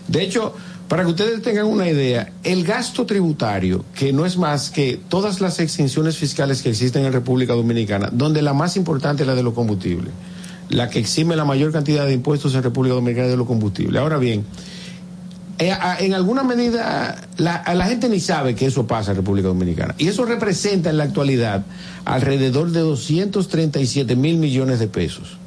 De 0.08 0.22
hecho, 0.22 0.54
para 0.94 1.02
que 1.02 1.10
ustedes 1.10 1.42
tengan 1.42 1.66
una 1.66 1.88
idea, 1.88 2.30
el 2.44 2.62
gasto 2.62 3.04
tributario, 3.04 3.84
que 3.96 4.12
no 4.12 4.24
es 4.24 4.36
más 4.36 4.70
que 4.70 5.00
todas 5.08 5.40
las 5.40 5.58
exenciones 5.58 6.16
fiscales 6.16 6.62
que 6.62 6.68
existen 6.68 7.04
en 7.04 7.12
República 7.12 7.52
Dominicana, 7.52 8.10
donde 8.12 8.42
la 8.42 8.52
más 8.52 8.76
importante 8.76 9.24
es 9.24 9.26
la 9.26 9.34
de 9.34 9.42
los 9.42 9.54
combustibles, 9.54 10.12
la 10.68 10.88
que 10.90 11.00
exime 11.00 11.34
la 11.34 11.44
mayor 11.44 11.72
cantidad 11.72 12.06
de 12.06 12.12
impuestos 12.12 12.54
en 12.54 12.62
República 12.62 12.94
Dominicana 12.94 13.26
de 13.26 13.36
los 13.36 13.48
combustibles. 13.48 14.00
Ahora 14.00 14.18
bien, 14.18 14.44
eh, 15.58 15.72
en 15.98 16.14
alguna 16.14 16.44
medida 16.44 17.20
la, 17.38 17.64
la 17.74 17.86
gente 17.86 18.08
ni 18.08 18.20
sabe 18.20 18.54
que 18.54 18.66
eso 18.66 18.86
pasa 18.86 19.10
en 19.10 19.16
República 19.16 19.48
Dominicana. 19.48 19.96
Y 19.98 20.06
eso 20.06 20.24
representa 20.24 20.90
en 20.90 20.98
la 20.98 21.02
actualidad 21.02 21.64
alrededor 22.04 22.70
de 22.70 22.78
237 22.78 24.14
mil 24.14 24.36
millones 24.36 24.78
de 24.78 24.86
pesos. 24.86 25.38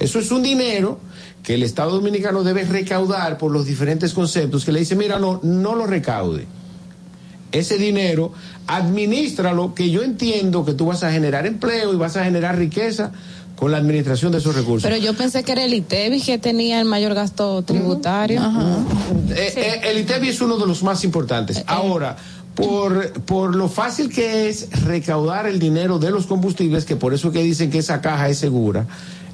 Eso 0.00 0.18
es 0.18 0.32
un 0.32 0.42
dinero 0.42 0.98
que 1.42 1.54
el 1.54 1.62
Estado 1.62 1.92
Dominicano 1.92 2.42
debe 2.42 2.64
recaudar 2.64 3.38
por 3.38 3.50
los 3.50 3.66
diferentes 3.66 4.12
conceptos 4.12 4.64
que 4.64 4.72
le 4.72 4.80
dice, 4.80 4.96
mira, 4.96 5.18
no, 5.18 5.40
no 5.42 5.74
lo 5.74 5.86
recaude. 5.86 6.46
Ese 7.52 7.78
dinero, 7.78 8.32
administralo, 8.66 9.74
que 9.74 9.90
yo 9.90 10.02
entiendo 10.02 10.64
que 10.64 10.74
tú 10.74 10.86
vas 10.86 11.02
a 11.02 11.10
generar 11.10 11.46
empleo 11.46 11.94
y 11.94 11.96
vas 11.96 12.16
a 12.16 12.24
generar 12.24 12.58
riqueza 12.58 13.12
con 13.58 13.72
la 13.72 13.78
administración 13.78 14.30
de 14.30 14.38
esos 14.38 14.54
recursos. 14.54 14.88
Pero 14.88 15.02
yo 15.02 15.14
pensé 15.14 15.42
que 15.42 15.52
era 15.52 15.64
el 15.64 15.74
ITEVI 15.74 16.20
que 16.20 16.38
tenía 16.38 16.80
el 16.80 16.86
mayor 16.86 17.14
gasto 17.14 17.62
tributario. 17.62 18.40
Eh, 19.30 19.52
eh, 19.56 19.80
el 19.84 19.98
ITEVI 19.98 20.28
es 20.28 20.40
uno 20.40 20.58
de 20.58 20.66
los 20.66 20.82
más 20.82 21.02
importantes. 21.02 21.64
Ahora, 21.66 22.16
por, 22.54 23.12
por 23.22 23.56
lo 23.56 23.68
fácil 23.68 24.10
que 24.10 24.48
es 24.48 24.68
recaudar 24.84 25.46
el 25.46 25.58
dinero 25.58 25.98
de 25.98 26.10
los 26.10 26.26
combustibles, 26.26 26.84
que 26.84 26.96
por 26.96 27.14
eso 27.14 27.32
que 27.32 27.42
dicen 27.42 27.70
que 27.70 27.78
esa 27.78 28.00
caja 28.00 28.28
es 28.28 28.38
segura, 28.38 28.86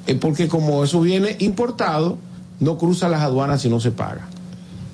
eh, 0.07 0.15
porque 0.15 0.47
como 0.47 0.83
eso 0.83 1.01
viene 1.01 1.35
importado, 1.39 2.17
no 2.59 2.77
cruza 2.77 3.09
las 3.09 3.21
aduanas 3.21 3.63
y 3.65 3.69
no 3.69 3.79
se 3.79 3.91
paga. 3.91 4.27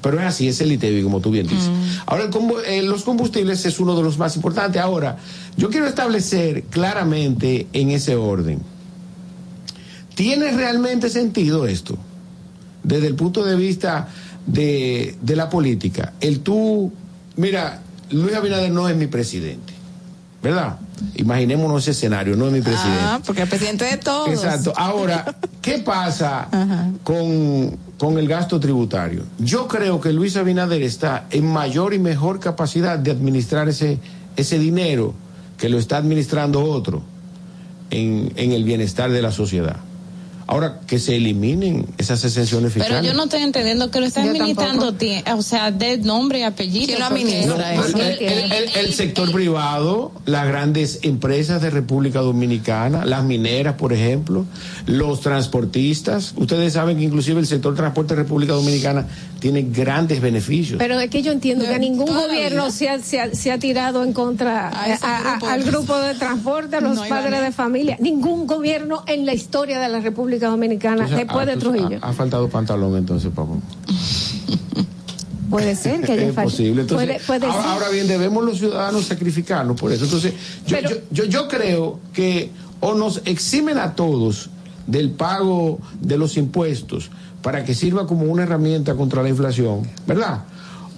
Pero 0.02 0.20
es 0.20 0.26
así, 0.26 0.48
es 0.48 0.60
el 0.62 0.72
ITEVI, 0.72 1.04
como 1.04 1.20
tú 1.20 1.30
bien 1.30 1.48
dices. 1.48 1.70
Ahora, 2.08 2.24
el 2.24 2.32
eh, 2.66 2.82
los 2.82 3.04
combustibles 3.04 3.64
es 3.66 3.80
uno 3.80 3.96
de 3.96 4.02
los 4.02 4.18
más 4.18 4.36
importantes. 4.36 4.82
Ahora, 4.82 5.18
yo 5.58 5.70
quiero 5.70 5.86
establecer 5.86 6.64
claramente 6.64 7.68
en 7.72 7.92
ese 7.92 8.16
orden. 8.16 8.60
¿Tiene 10.16 10.52
realmente 10.52 11.10
sentido 11.10 11.68
esto? 11.68 11.98
Desde 12.84 13.08
el 13.08 13.16
punto 13.16 13.46
de 13.46 13.56
vista 13.56 14.08
de, 14.48 15.16
de 15.22 15.36
la 15.36 15.50
política. 15.50 16.14
El 16.20 16.40
tú, 16.40 16.92
mira, 17.36 17.82
Luis 18.10 18.34
Abinader 18.34 18.72
no 18.72 18.90
es 18.90 18.96
mi 18.96 19.06
presidente, 19.06 19.74
¿verdad? 20.42 20.80
Imaginémonos 21.16 21.84
ese 21.84 21.92
escenario, 21.92 22.36
no 22.36 22.48
es 22.48 22.54
mi 22.54 22.62
presidente. 22.62 23.00
Ah, 23.02 23.20
porque 23.26 23.44
el 23.44 23.50
presidente 23.50 23.86
de 23.86 23.98
todos. 23.98 24.30
Exacto. 24.30 24.74
Ahora, 24.76 25.36
¿qué 25.62 25.80
pasa 25.80 26.48
con, 27.04 27.78
con 27.98 28.18
el 28.18 28.28
gasto 28.28 28.60
tributario? 28.60 29.24
Yo 29.40 29.68
creo 29.68 30.00
que 30.00 30.14
Luis 30.14 30.38
Abinader 30.38 30.82
está 30.82 31.26
en 31.30 31.46
mayor 31.46 31.94
y 31.94 32.00
mejor 32.00 32.40
capacidad 32.40 32.98
de 32.98 33.12
administrar 33.12 33.70
ese, 33.70 34.00
ese 34.36 34.60
dinero 34.60 35.14
que 35.58 35.70
lo 35.70 35.78
está 35.78 35.98
administrando 35.98 36.64
otro 36.64 37.02
en, 37.90 38.32
en 38.36 38.52
el 38.52 38.64
bienestar 38.64 39.12
de 39.12 39.22
la 39.22 39.32
sociedad. 39.32 39.78
Ahora, 40.52 40.82
que 40.86 41.00
se 41.00 41.16
eliminen 41.16 41.86
esas 41.98 42.26
exenciones 42.26 42.74
Pero 42.74 42.84
fiscales. 42.86 43.10
yo 43.10 43.16
no 43.16 43.24
estoy 43.24 43.42
entendiendo 43.42 43.90
que 43.90 44.02
lo 44.02 44.06
está 44.06 44.22
Yo 44.26 44.32
administrando, 44.32 44.94
tie- 44.98 45.24
o 45.34 45.42
sea, 45.42 45.72
de 45.72 45.98
nombre 45.98 46.40
y 46.40 46.44
apellido. 46.44 46.88
¿Quién 46.88 47.00
lo 47.00 47.06
administra 47.06 47.74
No, 47.74 47.86
el, 47.86 48.02
el- 48.20 48.52
el- 48.52 48.70
el 48.76 48.94
sector 48.94 49.32
privado, 49.32 50.12
las 50.26 50.46
grandes 50.48 51.00
empresas 51.04 51.62
de 51.62 51.70
República 51.70 52.20
Dominicana, 52.20 53.06
las 53.06 53.24
mineras, 53.24 53.76
por 53.76 53.94
ejemplo, 53.94 54.46
los 54.88 55.22
transportistas. 55.22 56.34
Ustedes 56.36 56.74
saben 56.74 56.98
que 56.98 57.04
inclusive 57.04 57.40
el 57.40 57.48
sector 57.48 57.74
transporte 57.76 58.16
de 58.16 58.24
República 58.24 58.52
Dominicana 58.52 59.06
tiene 59.40 59.62
grandes 59.64 60.20
beneficios. 60.22 60.78
Pero 60.80 61.00
es 61.00 61.10
que 61.10 61.22
yo 61.22 61.32
entiendo 61.32 61.66
que 61.66 61.80
ningún 61.80 62.08
gobierno 62.14 62.70
se 62.72 62.90
ha, 62.90 63.00
se, 63.00 63.20
ha, 63.22 63.34
se 63.34 63.52
ha 63.52 63.58
tirado 63.58 64.04
en 64.04 64.14
contra 64.14 64.68
A 64.70 64.94
ese 64.94 65.06
a- 65.06 65.18
a- 65.18 65.38
grupo 65.38 65.46
de 65.48 65.52
al 65.54 65.64
grupo 65.64 65.98
de 65.98 66.14
transporte, 66.16 66.76
a 66.76 66.82
los 66.82 66.96
No 66.96 67.06
padres 67.08 67.42
de 67.42 67.52
familia. 67.52 67.98
Ningún 68.00 68.46
gobierno 68.48 69.04
en 69.08 69.26
la 69.26 69.34
historia 69.34 69.80
de 69.80 69.88
la 69.90 70.00
República 70.00 70.41
Dominicana, 70.50 71.04
Entonces, 71.04 71.18
después 71.18 71.48
ah, 71.48 71.52
de 71.52 71.58
Trujillo. 71.58 72.00
Ha, 72.02 72.10
ha 72.10 72.14
faltado 72.14 72.50
pantalón 72.50 72.98
entonces, 72.98 73.32
papá. 73.34 73.54
Puede 75.50 75.76
ser 75.76 76.02
que 76.02 76.14
haya 76.14 76.28
es 76.30 76.34
posible. 76.34 76.82
Entonces, 76.82 77.08
puede, 77.08 77.40
puede 77.40 77.46
ahora, 77.52 77.62
ser. 77.62 77.72
ahora 77.72 77.90
bien, 77.90 78.08
debemos 78.08 78.44
los 78.44 78.58
ciudadanos 78.58 79.06
sacrificarnos 79.06 79.80
por 79.80 79.92
eso. 79.92 80.06
Entonces, 80.06 80.34
yo, 80.66 80.78
Pero- 80.78 80.90
yo, 80.90 80.96
yo, 81.12 81.26
yo 81.26 81.48
creo 81.48 82.00
que 82.14 82.52
o 82.80 82.94
nos 82.96 83.22
eximen 83.26 83.78
a 83.78 83.96
todos 83.96 84.50
del 84.88 85.12
pago 85.12 85.80
de 86.00 86.18
los 86.18 86.38
impuestos 86.38 87.12
para 87.42 87.64
que 87.64 87.74
sirva 87.76 88.08
como 88.08 88.24
una 88.26 88.44
herramienta 88.44 88.96
contra 88.96 89.22
la 89.24 89.30
inflación, 89.30 89.88
¿verdad? 90.08 90.44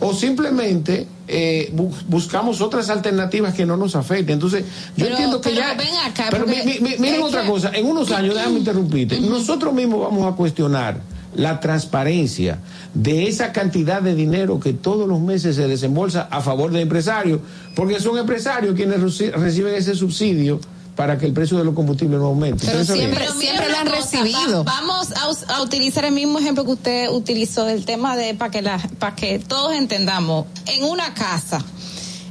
O 0.03 0.13
simplemente 0.13 1.07
eh, 1.27 1.71
bu- 1.75 1.93
buscamos 2.07 2.59
otras 2.61 2.89
alternativas 2.89 3.53
que 3.53 3.65
no 3.65 3.77
nos 3.77 3.95
afecten. 3.95 4.33
Entonces, 4.33 4.63
yo 4.97 5.05
Pero- 5.05 5.09
entiendo 5.11 5.41
que 5.41 5.49
pero 5.49 5.61
ya... 5.61 5.73
ven 5.75 5.95
acá, 6.05 6.27
pero 6.29 6.45
porque 6.45 6.63
mi- 6.65 6.79
mi- 6.79 6.97
miren 6.97 7.21
otra 7.23 7.41
que- 7.43 7.47
cosa, 7.49 7.71
en 7.73 7.85
unos 7.85 8.11
años, 8.11 8.35
déjame 8.35 8.59
interrumpirte, 8.59 9.19
nosotros 9.21 9.73
mismos 9.73 10.01
vamos 10.01 10.31
a 10.31 10.35
cuestionar 10.35 10.99
la 11.35 11.59
transparencia 11.59 12.59
de 12.93 13.27
esa 13.27 13.51
cantidad 13.53 14.01
de 14.01 14.13
dinero 14.13 14.59
que 14.59 14.73
todos 14.73 15.07
los 15.07 15.19
meses 15.19 15.55
se 15.55 15.67
desembolsa 15.67 16.27
a 16.29 16.41
favor 16.41 16.71
de 16.71 16.81
empresarios, 16.81 17.39
porque 17.75 17.99
son 17.99 18.17
empresarios 18.19 18.75
quienes 18.75 18.99
reci- 18.99 19.31
reciben 19.31 19.73
ese 19.73 19.95
subsidio 19.95 20.59
para 20.95 21.17
que 21.17 21.25
el 21.25 21.33
precio 21.33 21.57
de 21.57 21.63
los 21.65 21.73
combustibles 21.73 22.19
no 22.19 22.27
aumente. 22.27 22.65
Pero 22.65 22.83
siempre, 22.85 23.19
Pero 23.19 23.33
siempre 23.33 23.69
lo 23.69 23.77
han 23.77 23.89
cosa, 23.89 24.21
recibido. 24.21 24.63
vamos 24.63 25.07
a, 25.47 25.61
utilizar 25.61 26.05
el 26.05 26.11
mismo 26.13 26.39
ejemplo 26.39 26.65
que 26.65 26.71
usted 26.71 27.09
utilizó 27.09 27.65
del 27.65 27.85
tema 27.85 28.15
de 28.15 28.33
para 28.35 28.51
que 28.51 28.61
la, 28.61 28.77
para 28.99 29.15
que 29.15 29.39
todos 29.39 29.73
entendamos. 29.73 30.45
En 30.67 30.83
una 30.83 31.13
casa, 31.13 31.63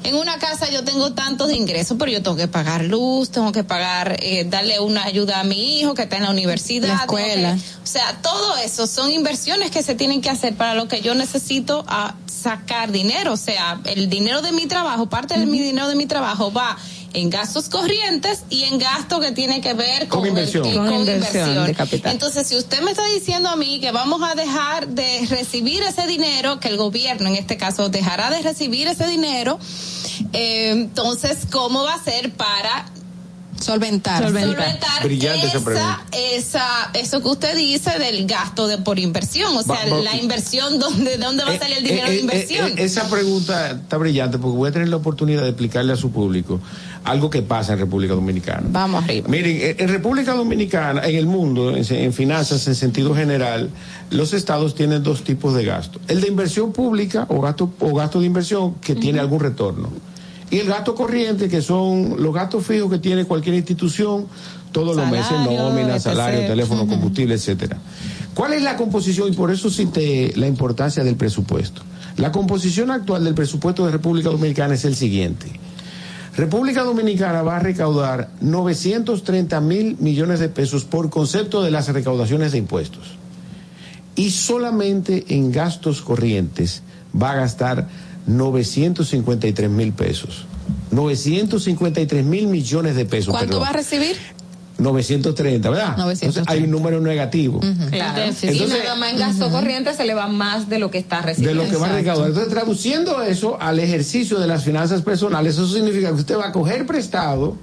en 0.04 0.14
una 0.14 0.38
casa 0.38 0.70
yo 0.70 0.84
tengo 0.84 1.12
tantos 1.12 1.52
ingresos, 1.52 1.96
pero 1.98 2.10
yo 2.12 2.22
tengo 2.22 2.36
que 2.36 2.48
pagar 2.48 2.84
luz, 2.84 3.30
tengo 3.30 3.52
que 3.52 3.64
pagar, 3.64 4.16
eh, 4.20 4.44
darle 4.48 4.78
una 4.80 5.04
ayuda 5.04 5.40
a 5.40 5.44
mi 5.44 5.78
hijo 5.80 5.94
que 5.94 6.02
está 6.02 6.16
en 6.16 6.22
la 6.24 6.30
universidad. 6.30 6.88
La 6.88 6.96
que- 6.98 7.02
escuela. 7.02 7.58
o 7.82 7.86
sea, 7.86 8.18
todo 8.22 8.56
eso 8.58 8.86
son 8.86 9.10
inversiones 9.10 9.70
que 9.70 9.82
se 9.82 9.94
tienen 9.94 10.20
que 10.20 10.30
hacer 10.30 10.54
para 10.54 10.74
lo 10.74 10.86
que 10.88 11.00
yo 11.00 11.14
necesito 11.14 11.84
a 11.88 12.14
sacar 12.26 12.90
dinero. 12.92 13.32
O 13.32 13.36
sea, 13.36 13.80
el 13.84 14.08
dinero 14.08 14.42
de 14.42 14.52
mi 14.52 14.66
trabajo, 14.66 15.08
parte 15.08 15.38
de 15.38 15.46
mi 15.46 15.60
dinero 15.60 15.88
de 15.88 15.94
mi 15.94 16.06
trabajo 16.06 16.52
va 16.52 16.76
en 17.14 17.30
gastos 17.30 17.68
corrientes 17.68 18.42
y 18.50 18.64
en 18.64 18.78
gasto 18.78 19.20
que 19.20 19.32
tiene 19.32 19.60
que 19.60 19.74
ver 19.74 20.08
con, 20.08 20.20
Con 20.20 20.28
inversión. 20.28 20.64
el- 20.66 20.76
Con 20.76 20.86
con 20.86 20.94
inversión 21.00 21.28
inversión. 21.42 21.66
de 21.66 21.74
capital. 21.74 22.12
Entonces, 22.12 22.46
si 22.46 22.56
usted 22.56 22.80
me 22.82 22.90
está 22.92 23.04
diciendo 23.08 23.48
a 23.48 23.56
mí 23.56 23.80
que 23.80 23.90
vamos 23.92 24.22
a 24.22 24.34
dejar 24.34 24.88
de 24.88 25.26
recibir 25.28 25.82
ese 25.82 26.06
dinero, 26.06 26.58
que 26.60 26.68
el 26.68 26.76
gobierno 26.76 27.28
en 27.28 27.36
este 27.36 27.56
caso 27.56 27.88
dejará 27.88 28.30
de 28.30 28.42
recibir 28.42 28.86
ese 28.88 29.06
dinero, 29.06 29.58
eh, 30.32 30.70
entonces, 30.70 31.38
¿cómo 31.50 31.82
va 31.82 31.94
a 31.94 32.02
ser 32.04 32.32
para 32.32 32.86
Solventar. 33.62 34.22
solventar 34.22 35.02
Brillante 35.04 35.46
esa 35.46 36.02
esa, 36.12 36.90
eso 36.94 37.22
que 37.22 37.28
usted 37.28 37.56
dice 37.56 37.98
del 37.98 38.26
gasto 38.26 38.66
de 38.66 38.78
por 38.78 38.98
inversión, 38.98 39.56
o 39.56 39.62
sea, 39.62 39.76
Va- 39.88 39.96
va- 39.96 40.02
la 40.02 40.16
inversión, 40.16 40.78
¿dónde, 40.78 41.12
de 41.12 41.18
dónde 41.18 41.44
va 41.44 41.52
a 41.52 41.58
salir 41.58 41.78
el 41.78 41.84
dinero 41.84 42.06
Eh, 42.08 42.10
de 42.10 42.16
eh, 42.16 42.20
inversión? 42.20 42.68
eh, 42.68 42.74
eh, 42.78 42.84
esa 42.84 43.08
pregunta 43.08 43.70
está 43.72 43.96
brillante 43.96 44.38
porque 44.38 44.56
voy 44.56 44.68
a 44.68 44.72
tener 44.72 44.88
la 44.88 44.96
oportunidad 44.96 45.42
de 45.42 45.48
explicarle 45.50 45.92
a 45.92 45.96
su 45.96 46.10
público 46.10 46.60
algo 47.04 47.30
que 47.30 47.42
pasa 47.42 47.72
en 47.72 47.78
República 47.80 48.14
Dominicana. 48.14 48.62
Vamos 48.70 49.02
arriba. 49.04 49.28
Miren, 49.28 49.76
en- 49.78 49.88
República 49.88 50.34
Dominicana, 50.34 51.04
en 51.04 51.16
el 51.16 51.26
mundo, 51.26 51.74
en, 51.76 51.84
en 51.94 52.12
finanzas 52.12 52.66
en 52.68 52.74
sentido 52.74 53.14
general, 53.14 53.70
los 54.10 54.32
estados 54.32 54.74
tienen 54.74 55.02
dos 55.02 55.24
tipos 55.24 55.54
de 55.54 55.64
gasto. 55.64 56.00
El 56.08 56.20
de 56.20 56.28
inversión 56.28 56.72
pública 56.72 57.26
o 57.28 57.40
gasto, 57.40 57.72
o 57.80 57.94
gasto 57.94 58.20
de 58.20 58.26
inversión 58.26 58.74
que 58.74 58.94
tiene 58.94 59.18
algún 59.20 59.40
retorno. 59.40 59.90
Y 60.52 60.58
el 60.58 60.66
gasto 60.66 60.94
corriente, 60.94 61.48
que 61.48 61.62
son 61.62 62.22
los 62.22 62.34
gastos 62.34 62.66
fijos 62.66 62.90
que 62.90 62.98
tiene 62.98 63.24
cualquier 63.24 63.54
institución 63.54 64.26
todos 64.70 64.94
los 64.94 65.10
meses, 65.10 65.32
nómina, 65.32 65.98
salario, 65.98 66.46
teléfono, 66.46 66.86
combustible, 66.86 67.36
etcétera. 67.36 67.78
¿Cuál 68.34 68.52
es 68.52 68.62
la 68.62 68.76
composición? 68.76 69.32
Y 69.32 69.32
por 69.34 69.50
eso 69.50 69.70
cité 69.70 70.30
la 70.36 70.46
importancia 70.46 71.02
del 71.02 71.16
presupuesto. 71.16 71.80
La 72.18 72.32
composición 72.32 72.90
actual 72.90 73.24
del 73.24 73.32
presupuesto 73.32 73.86
de 73.86 73.92
República 73.92 74.28
Dominicana 74.28 74.74
es 74.74 74.84
el 74.84 74.94
siguiente. 74.94 75.46
República 76.36 76.82
Dominicana 76.82 77.40
va 77.40 77.56
a 77.56 77.60
recaudar 77.60 78.28
930 78.42 79.58
mil 79.62 79.96
millones 80.00 80.38
de 80.38 80.50
pesos 80.50 80.84
por 80.84 81.08
concepto 81.08 81.62
de 81.62 81.70
las 81.70 81.88
recaudaciones 81.88 82.52
de 82.52 82.58
impuestos. 82.58 83.16
Y 84.16 84.28
solamente 84.28 85.24
en 85.28 85.50
gastos 85.50 86.02
corrientes 86.02 86.82
va 87.20 87.32
a 87.32 87.36
gastar 87.36 87.88
953 88.26 89.70
mil 89.70 89.92
pesos. 89.92 90.46
953 90.90 92.24
mil 92.24 92.46
millones 92.46 92.96
de 92.96 93.04
pesos. 93.04 93.30
¿Cuánto 93.30 93.48
perdón. 93.48 93.62
va 93.64 93.68
a 93.70 93.72
recibir? 93.72 94.16
930, 94.78 95.70
¿verdad? 95.70 95.96
930. 95.96 96.26
Entonces 96.26 96.44
hay 96.48 96.64
un 96.64 96.70
número 96.70 97.00
negativo. 97.00 97.60
Claro. 97.90 98.22
Entonces- 98.22 98.56
y 98.56 98.66
nada 98.66 98.96
más 98.96 99.12
en 99.12 99.18
gasto 99.18 99.50
corriente 99.50 99.94
se 99.94 100.04
le 100.04 100.14
va 100.14 100.28
más 100.28 100.68
de 100.68 100.78
lo 100.78 100.90
que 100.90 100.98
está 100.98 101.20
de 101.20 101.26
recibiendo. 101.26 101.62
lo 101.64 101.70
que 101.70 101.76
va 101.76 101.86
a 101.88 101.92
recaudar. 101.92 102.28
Entonces, 102.28 102.52
traduciendo 102.52 103.22
eso 103.22 103.60
al 103.60 103.78
ejercicio 103.78 104.38
de 104.40 104.46
las 104.46 104.64
finanzas 104.64 105.02
personales, 105.02 105.54
eso 105.54 105.68
significa 105.68 106.08
que 106.08 106.14
usted 106.14 106.36
va 106.36 106.48
a 106.48 106.52
coger 106.52 106.86
prestado 106.86 107.56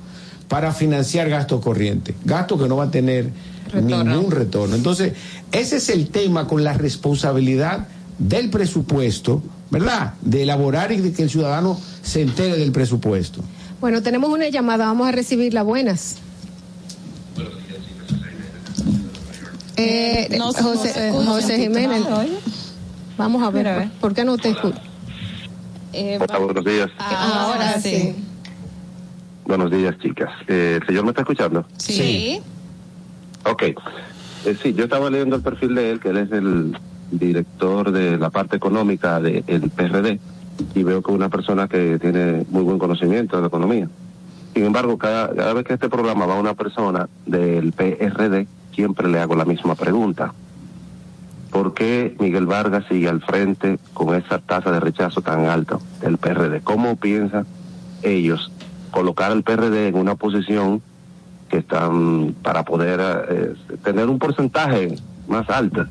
para 0.48 0.72
financiar 0.72 1.30
gastos 1.30 1.62
corrientes, 1.62 2.16
gastos 2.26 2.62
que 2.62 2.68
no 2.68 2.78
va 2.78 2.86
a 2.86 2.92
tener 2.92 3.30
ningún 3.84 4.32
retorno. 4.32 4.76
Entonces, 4.76 5.14
ese 5.52 5.78
es 5.78 5.90
el 5.90 6.08
tema 6.10 6.48
con 6.48 6.64
la 6.64 6.74
responsabilidad 6.74 7.88
del 8.18 8.50
presupuesto, 8.50 9.44
¿verdad? 9.72 10.14
De 10.22 10.44
elaborar 10.44 10.92
y 10.92 10.98
de 10.98 11.14
que 11.14 11.24
el 11.24 11.30
ciudadano 11.30 11.80
se 12.02 12.22
entere 12.22 12.58
del 12.58 12.72
presupuesto. 12.72 13.42
Bueno, 13.82 14.02
tenemos 14.02 14.30
una 14.30 14.50
llamada, 14.50 14.86
vamos 14.86 15.08
a 15.08 15.12
recibirla. 15.12 15.64
Buenas. 15.64 16.18
Eh, 19.78 20.28
No, 20.38 20.52
no 20.52 20.54
José, 20.54 20.90
se 20.94 21.08
escucha. 21.08 21.26
José 21.30 21.58
Jiménez, 21.58 22.04
vamos 23.18 23.44
a 23.44 23.50
ver, 23.50 23.68
a 23.68 23.78
ver. 23.78 23.90
¿por 24.02 24.14
qué 24.14 24.26
no 24.26 24.38
te 24.38 24.50
escucho? 24.50 24.78
Eh, 25.94 26.20
Hola, 26.22 26.38
buenos 26.40 26.66
días. 26.66 26.90
Ahora 26.98 27.80
sí. 27.80 28.16
Buenos 29.46 29.72
días, 29.72 29.96
chicas. 30.00 30.30
Eh, 30.48 30.80
¿El 30.82 30.88
señor 30.88 31.04
me 31.06 31.10
está 31.12 31.22
escuchando? 31.22 31.66
Sí. 31.78 32.40
Ok. 33.46 33.64
Eh, 34.46 34.58
sí, 34.62 34.74
yo 34.74 34.84
estaba 34.84 35.10
leyendo 35.10 35.38
el 35.38 35.42
perfil 35.42 35.74
de 35.76 35.92
él, 35.92 36.00
que 36.00 36.10
él 36.10 36.18
es 36.18 36.32
el 36.32 36.78
director 37.12 37.92
de 37.92 38.18
la 38.18 38.30
parte 38.30 38.58
económica 38.58 39.20
del 39.20 39.72
PRD, 39.76 40.20
y 40.76 40.84
veo 40.84 41.02
que 41.02 41.12
es 41.12 41.16
una 41.16 41.30
persona 41.30 41.68
que 41.68 42.00
tiene 42.00 42.46
muy 42.50 42.64
buen 42.64 42.80
conocimiento 42.80 43.36
de 43.36 43.42
la 43.42 43.48
economía. 43.48 43.88
Sin 44.54 44.66
embargo, 44.66 44.98
cada, 44.98 45.34
cada 45.34 45.54
vez 45.54 45.64
que 45.66 45.74
este 45.74 45.90
programa 45.90 46.26
va 46.26 46.40
una 46.40 46.54
persona 46.54 47.08
del 47.26 47.72
PRD, 47.72 48.48
siempre 48.74 49.08
le 49.08 49.20
hago 49.20 49.36
la 49.36 49.46
misma 49.46 49.76
pregunta. 49.76 50.34
¿Por 51.52 51.74
qué 51.74 52.16
Miguel 52.20 52.46
Vargas 52.46 52.86
sigue 52.90 53.10
al 53.10 53.22
frente 53.22 53.80
con 53.94 54.16
esa 54.16 54.40
tasa 54.40 54.72
de 54.72 54.80
rechazo 54.80 55.22
tan 55.22 55.46
alta 55.46 55.80
del 56.02 56.18
PRD? 56.18 56.62
¿Cómo 56.62 56.96
piensan 56.96 57.46
ellos 58.04 58.52
colocar 58.92 59.32
al 59.32 59.44
PRD 59.44 59.88
en 59.88 59.96
una 59.96 60.16
posición 60.16 60.82
que 61.50 61.58
están 61.58 62.36
para 62.44 62.64
poder 62.64 63.00
eh, 63.30 63.54
tener 63.84 64.08
un 64.08 64.20
porcentaje 64.20 64.96
más 65.28 65.50
alto, 65.50 65.86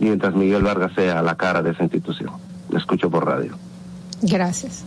mientras 0.00 0.34
Miguel 0.34 0.62
Vargas 0.62 0.92
sea 0.94 1.22
la 1.22 1.36
cara 1.36 1.62
de 1.62 1.70
esa 1.70 1.84
institución? 1.84 2.30
Lo 2.70 2.78
escucho 2.78 3.10
por 3.10 3.26
radio. 3.26 3.56
Gracias. 4.22 4.84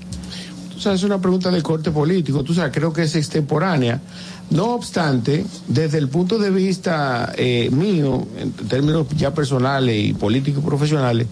Tú 0.73 0.79
sabes, 0.79 1.01
es 1.01 1.05
una 1.05 1.21
pregunta 1.21 1.51
de 1.51 1.61
corte 1.61 1.91
político, 1.91 2.43
tú 2.43 2.53
sabes, 2.53 2.71
creo 2.73 2.91
que 2.91 3.03
es 3.03 3.15
extemporánea. 3.15 4.01
No 4.49 4.73
obstante, 4.73 5.45
desde 5.67 5.97
el 5.97 6.09
punto 6.09 6.37
de 6.37 6.49
vista 6.49 7.31
eh, 7.37 7.69
mío, 7.71 8.27
en 8.37 8.51
términos 8.51 9.07
ya 9.15 9.33
personales 9.33 9.95
y 9.95 10.13
políticos 10.13 10.61
y 10.63 10.67
profesionales, 10.67 11.27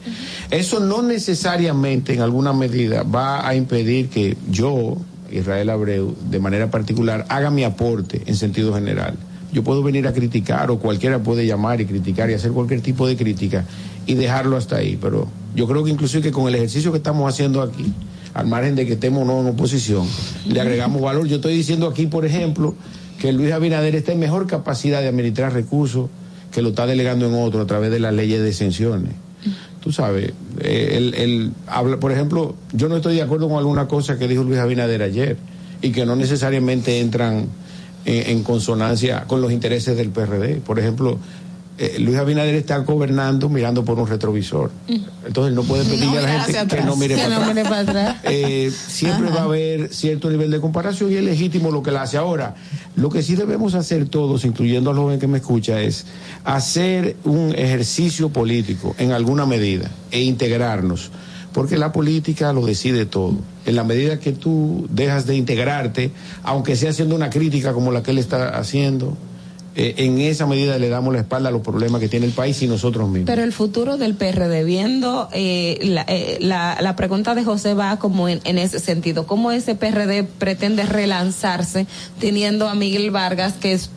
eso 0.49 0.79
no 0.79 1.01
necesariamente 1.01 2.13
en 2.13 2.21
alguna 2.21 2.53
medida 2.53 3.03
va 3.03 3.47
a 3.47 3.55
impedir 3.55 4.09
que 4.09 4.37
yo, 4.49 4.97
Israel 5.29 5.69
Abreu, 5.69 6.15
de 6.29 6.39
manera 6.39 6.71
particular, 6.71 7.25
haga 7.29 7.51
mi 7.51 7.63
aporte 7.63 8.23
en 8.25 8.35
sentido 8.35 8.73
general. 8.73 9.15
Yo 9.53 9.63
puedo 9.63 9.83
venir 9.83 10.07
a 10.07 10.13
criticar 10.13 10.71
o 10.71 10.80
cualquiera 10.80 11.19
puede 11.19 11.45
llamar 11.45 11.81
y 11.81 11.85
criticar 11.85 12.30
y 12.30 12.33
hacer 12.33 12.51
cualquier 12.51 12.81
tipo 12.81 13.07
de 13.07 13.17
crítica 13.17 13.65
y 14.05 14.15
dejarlo 14.15 14.57
hasta 14.57 14.77
ahí, 14.77 14.97
pero 14.99 15.27
yo 15.55 15.67
creo 15.67 15.83
que 15.83 15.91
inclusive 15.91 16.23
que 16.23 16.31
con 16.31 16.47
el 16.47 16.55
ejercicio 16.55 16.91
que 16.91 16.97
estamos 16.97 17.31
haciendo 17.31 17.61
aquí, 17.61 17.93
al 18.33 18.47
margen 18.47 18.75
de 18.75 18.85
que 18.85 18.93
estemos 18.93 19.23
o 19.23 19.25
no 19.25 19.41
en 19.41 19.47
oposición, 19.47 20.07
le 20.47 20.61
agregamos 20.61 21.01
valor. 21.01 21.27
Yo 21.27 21.38
estoy 21.38 21.55
diciendo 21.55 21.88
aquí, 21.88 22.07
por 22.07 22.25
ejemplo, 22.25 22.75
que 23.19 23.33
Luis 23.33 23.51
Abinader 23.51 23.95
está 23.95 24.13
en 24.13 24.19
mejor 24.19 24.47
capacidad 24.47 25.01
de 25.01 25.09
administrar 25.09 25.53
recursos 25.53 26.09
que 26.51 26.61
lo 26.61 26.69
está 26.69 26.85
delegando 26.85 27.27
en 27.27 27.35
otro 27.35 27.61
a 27.61 27.67
través 27.67 27.91
de 27.91 27.99
las 27.99 28.13
leyes 28.13 28.41
de 28.41 28.49
exenciones. 28.49 29.13
Tú 29.81 29.91
sabes, 29.91 30.33
eh, 30.59 30.93
él, 30.93 31.13
él 31.15 31.51
habla, 31.67 31.99
por 31.99 32.11
ejemplo, 32.11 32.55
yo 32.73 32.88
no 32.88 32.97
estoy 32.97 33.15
de 33.15 33.23
acuerdo 33.23 33.49
con 33.49 33.57
alguna 33.57 33.88
cosa 33.88 34.17
que 34.17 34.27
dijo 34.27 34.43
Luis 34.43 34.59
Abinader 34.59 35.01
ayer 35.01 35.38
y 35.81 35.91
que 35.91 36.05
no 36.05 36.15
necesariamente 36.15 36.99
entran 36.99 37.47
en, 38.05 38.30
en 38.38 38.43
consonancia 38.43 39.25
con 39.27 39.41
los 39.41 39.51
intereses 39.51 39.95
del 39.97 40.09
PRD. 40.09 40.55
Por 40.61 40.80
ejemplo, 40.80 41.17
eh, 41.77 41.97
Luis 41.99 42.17
Abinader 42.17 42.53
está 42.53 42.77
gobernando 42.80 43.49
mirando 43.49 43.83
por 43.83 43.97
un 43.97 44.07
retrovisor. 44.07 44.69
Entonces 44.88 45.49
él 45.49 45.55
no 45.55 45.63
puede 45.63 45.83
pedirle 45.83 46.19
a 46.19 46.21
la 46.21 46.43
gente 46.43 46.75
que 46.75 46.83
no 46.83 46.95
mire 46.95 47.15
Que 47.15 47.21
para 47.23 47.30
no 47.30 47.41
atrás. 47.41 47.55
mire 47.55 47.63
para 47.63 47.80
atrás. 47.80 48.15
Eh, 48.23 48.71
siempre 48.71 49.31
va 49.31 49.39
a 49.41 49.43
haber 49.45 49.91
cierto 49.91 50.30
nivel 50.30 50.51
de 50.51 50.59
comparación 50.59 51.11
y 51.11 51.15
es 51.15 51.23
legítimo 51.23 51.71
lo 51.71 51.81
que 51.81 51.89
él 51.89 51.97
hace. 51.97 52.17
Ahora, 52.17 52.53
lo 52.95 53.09
que 53.09 53.23
sí 53.23 53.35
debemos 53.35 53.73
hacer 53.73 54.07
todos, 54.09 54.45
incluyendo 54.45 54.91
al 54.91 54.97
joven 54.97 55.19
que 55.19 55.25
me 55.27 55.39
escucha, 55.39 55.81
es 55.81 56.05
hacer 56.43 57.15
un 57.23 57.55
ejercicio 57.55 58.30
político 58.30 58.93
en 58.99 59.11
alguna 59.13 59.47
medida 59.47 59.89
e 60.11 60.21
integrarnos. 60.21 61.09
Porque 61.53 61.77
la 61.77 61.91
política 61.91 62.53
lo 62.53 62.65
decide 62.65 63.05
todo. 63.05 63.35
En 63.65 63.75
la 63.75 63.83
medida 63.83 64.19
que 64.19 64.31
tú 64.31 64.88
dejas 64.89 65.25
de 65.25 65.35
integrarte, 65.35 66.11
aunque 66.43 66.75
sea 66.75 66.91
haciendo 66.91 67.15
una 67.15 67.30
crítica 67.30 67.73
como 67.73 67.91
la 67.91 68.01
que 68.03 68.11
él 68.11 68.17
está 68.17 68.57
haciendo, 68.57 69.17
eh, 69.73 69.95
en 69.97 70.19
esa 70.19 70.45
medida 70.47 70.77
le 70.77 70.89
damos 70.89 71.13
la 71.13 71.21
espalda 71.21 71.47
a 71.47 71.51
los 71.51 71.61
problemas 71.61 72.01
que 72.01 72.09
tiene 72.09 72.25
el 72.25 72.33
país 72.33 72.61
y 72.61 72.67
nosotros 72.67 73.07
mismos. 73.07 73.27
Pero 73.27 73.43
el 73.43 73.53
futuro 73.53 73.97
del 73.97 74.15
PRD, 74.15 74.65
viendo 74.65 75.30
eh, 75.31 75.80
la, 75.83 76.03
eh, 76.09 76.39
la, 76.41 76.77
la 76.81 76.95
pregunta 76.97 77.35
de 77.35 77.45
José 77.45 77.73
va 77.73 77.97
como 77.97 78.27
en, 78.27 78.41
en 78.43 78.57
ese 78.57 78.80
sentido. 78.80 79.25
¿Cómo 79.25 79.51
ese 79.51 79.75
PRD 79.75 80.25
pretende 80.25 80.85
relanzarse 80.85 81.88
teniendo 82.19 82.67
a 82.67 82.75
Miguel 82.75 83.11
Vargas, 83.11 83.53
que 83.53 83.71
es 83.71 83.89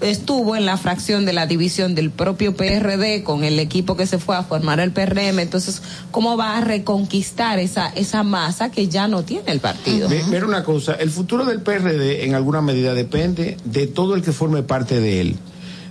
estuvo 0.00 0.56
en 0.56 0.66
la 0.66 0.76
fracción 0.76 1.26
de 1.26 1.32
la 1.32 1.46
división 1.46 1.94
del 1.94 2.10
propio 2.10 2.54
PRD 2.56 3.22
con 3.22 3.44
el 3.44 3.58
equipo 3.58 3.96
que 3.96 4.06
se 4.06 4.18
fue 4.18 4.36
a 4.36 4.42
formar 4.42 4.80
el 4.80 4.92
PRM, 4.92 5.38
entonces, 5.38 5.82
¿cómo 6.10 6.36
va 6.36 6.58
a 6.58 6.60
reconquistar 6.60 7.58
esa, 7.58 7.88
esa 7.88 8.22
masa 8.22 8.70
que 8.70 8.88
ya 8.88 9.08
no 9.08 9.22
tiene 9.22 9.52
el 9.52 9.60
partido? 9.60 10.08
Mira 10.30 10.46
una 10.46 10.64
cosa, 10.64 10.94
el 10.94 11.10
futuro 11.10 11.44
del 11.44 11.60
PRD 11.60 12.24
en 12.24 12.34
alguna 12.34 12.60
medida 12.60 12.94
depende 12.94 13.56
de 13.64 13.86
todo 13.86 14.14
el 14.14 14.22
que 14.22 14.32
forme 14.32 14.62
parte 14.62 15.00
de 15.00 15.20
él. 15.20 15.36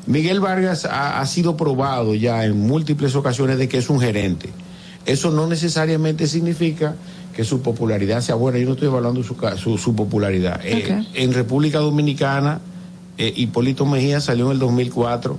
Miguel 0.07 0.39
Vargas 0.39 0.85
ha, 0.85 1.19
ha 1.19 1.25
sido 1.25 1.55
probado 1.55 2.15
ya 2.15 2.43
en 2.43 2.59
múltiples 2.59 3.15
ocasiones 3.15 3.57
de 3.57 3.67
que 3.67 3.77
es 3.77 3.89
un 3.89 3.99
gerente. 3.99 4.49
Eso 5.05 5.31
no 5.31 5.47
necesariamente 5.47 6.27
significa 6.27 6.95
que 7.35 7.43
su 7.43 7.61
popularidad 7.61 8.21
sea 8.21 8.35
buena. 8.35 8.57
Yo 8.59 8.65
no 8.65 8.73
estoy 8.73 8.87
evaluando 8.87 9.23
su, 9.23 9.35
su, 9.57 9.77
su 9.77 9.95
popularidad. 9.95 10.59
Eh, 10.63 11.05
en 11.13 11.33
República 11.33 11.79
Dominicana, 11.79 12.59
eh, 13.19 13.33
Hipólito 13.35 13.85
Mejía 13.85 14.21
salió 14.21 14.45
en 14.47 14.53
el 14.53 14.59
2004 14.59 15.37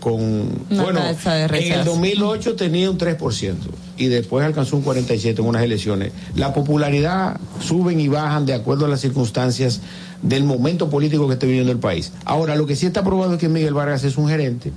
con... 0.00 0.20
Una 0.20 0.82
bueno, 0.82 1.00
en 1.00 1.32
el 1.32 1.48
rechazo. 1.48 1.90
2008 1.92 2.56
tenía 2.56 2.90
un 2.90 2.98
3% 2.98 3.54
y 3.96 4.06
después 4.08 4.44
alcanzó 4.44 4.76
un 4.76 4.84
47% 4.84 5.38
en 5.38 5.46
unas 5.46 5.62
elecciones. 5.62 6.12
La 6.34 6.52
popularidad 6.52 7.38
suben 7.60 8.00
y 8.00 8.08
bajan 8.08 8.46
de 8.46 8.54
acuerdo 8.54 8.86
a 8.86 8.88
las 8.88 9.00
circunstancias 9.00 9.80
del 10.22 10.42
momento 10.42 10.90
político 10.90 11.28
que 11.28 11.34
esté 11.34 11.46
viviendo 11.46 11.70
el 11.70 11.78
país. 11.78 12.12
Ahora, 12.24 12.56
lo 12.56 12.66
que 12.66 12.74
sí 12.74 12.86
está 12.86 13.04
probado 13.04 13.34
es 13.34 13.38
que 13.38 13.48
Miguel 13.48 13.74
Vargas 13.74 14.02
es 14.02 14.16
un 14.16 14.28
gerente 14.28 14.72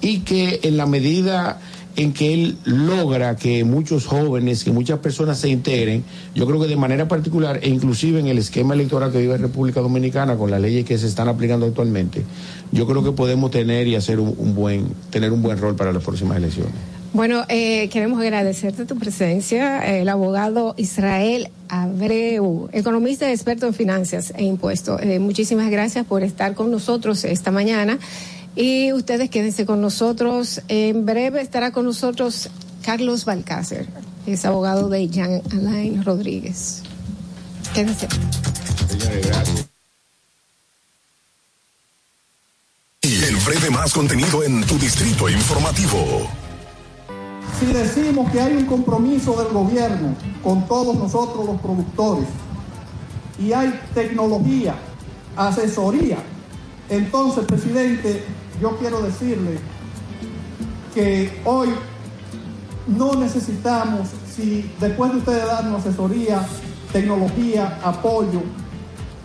y 0.00 0.20
que 0.20 0.60
en 0.62 0.76
la 0.76 0.86
medida 0.86 1.60
en 1.96 2.12
que 2.12 2.32
él 2.32 2.56
logra 2.64 3.36
que 3.36 3.64
muchos 3.64 4.06
jóvenes, 4.06 4.64
que 4.64 4.70
muchas 4.70 5.00
personas 5.00 5.38
se 5.38 5.48
integren, 5.48 6.04
yo 6.34 6.46
creo 6.46 6.60
que 6.60 6.66
de 6.66 6.76
manera 6.76 7.08
particular, 7.08 7.60
e 7.62 7.68
inclusive 7.68 8.20
en 8.20 8.26
el 8.26 8.38
esquema 8.38 8.74
electoral 8.74 9.10
que 9.12 9.18
vive 9.18 9.36
República 9.36 9.80
Dominicana, 9.80 10.36
con 10.36 10.50
las 10.50 10.60
leyes 10.60 10.84
que 10.84 10.98
se 10.98 11.06
están 11.06 11.28
aplicando 11.28 11.66
actualmente, 11.66 12.22
yo 12.72 12.86
creo 12.86 13.02
que 13.02 13.12
podemos 13.12 13.50
tener 13.50 13.86
y 13.88 13.96
hacer 13.96 14.20
un, 14.20 14.54
buen, 14.54 14.88
tener 15.10 15.32
un 15.32 15.42
buen 15.42 15.58
rol 15.58 15.74
para 15.74 15.92
las 15.92 16.02
próximas 16.02 16.36
elecciones. 16.36 16.72
Bueno, 17.12 17.44
eh, 17.48 17.88
queremos 17.88 18.20
agradecerte 18.20 18.86
tu 18.86 18.96
presencia, 18.96 19.98
el 19.98 20.08
abogado 20.08 20.74
Israel 20.76 21.48
Abreu, 21.68 22.68
economista 22.72 23.32
experto 23.32 23.66
en 23.66 23.74
finanzas 23.74 24.32
e 24.36 24.44
impuestos. 24.44 25.00
Eh, 25.02 25.18
muchísimas 25.18 25.70
gracias 25.70 26.06
por 26.06 26.22
estar 26.22 26.54
con 26.54 26.70
nosotros 26.70 27.24
esta 27.24 27.50
mañana 27.50 27.98
y 28.56 28.92
ustedes 28.92 29.30
quédense 29.30 29.66
con 29.66 29.80
nosotros. 29.80 30.62
En 30.68 31.06
breve 31.06 31.40
estará 31.40 31.72
con 31.72 31.84
nosotros 31.84 32.50
Carlos 32.84 33.24
Balcácer, 33.24 33.86
es 34.26 34.44
abogado 34.44 34.88
de 34.88 35.08
Jean 35.08 35.42
Alain 35.52 36.04
Rodríguez. 36.04 36.82
Quédense. 37.74 38.08
Y 43.02 43.24
el 43.24 43.36
breve 43.36 43.70
más 43.70 43.92
contenido 43.92 44.42
en 44.42 44.64
tu 44.66 44.78
distrito 44.78 45.28
informativo. 45.28 46.28
Si 47.58 47.66
decimos 47.66 48.30
que 48.32 48.40
hay 48.40 48.56
un 48.56 48.66
compromiso 48.66 49.42
del 49.42 49.52
gobierno 49.52 50.14
con 50.42 50.66
todos 50.66 50.96
nosotros 50.96 51.46
los 51.46 51.60
productores 51.60 52.26
y 53.38 53.52
hay 53.52 53.78
tecnología, 53.94 54.74
asesoría, 55.36 56.18
entonces, 56.90 57.44
presidente, 57.44 58.24
yo 58.60 58.76
quiero 58.76 59.00
decirle 59.02 59.58
que 60.94 61.40
hoy 61.44 61.68
no 62.86 63.14
necesitamos, 63.14 64.08
si 64.34 64.70
después 64.80 65.12
de 65.12 65.18
ustedes 65.18 65.46
darnos 65.46 65.80
asesoría, 65.80 66.46
tecnología, 66.92 67.78
apoyo, 67.82 68.42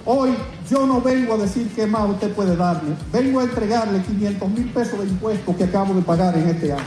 hoy 0.05 0.31
yo 0.69 0.85
no 0.85 1.01
vengo 1.01 1.33
a 1.33 1.37
decir 1.37 1.69
qué 1.75 1.85
más 1.85 2.09
usted 2.09 2.31
puede 2.33 2.55
darle, 2.55 2.95
vengo 3.11 3.39
a 3.39 3.43
entregarle 3.43 4.01
500 4.01 4.49
mil 4.51 4.69
pesos 4.71 4.99
de 4.99 5.07
impuestos 5.07 5.55
que 5.55 5.63
acabo 5.63 5.93
de 5.93 6.01
pagar 6.01 6.37
en 6.37 6.49
este 6.49 6.73
año. 6.73 6.83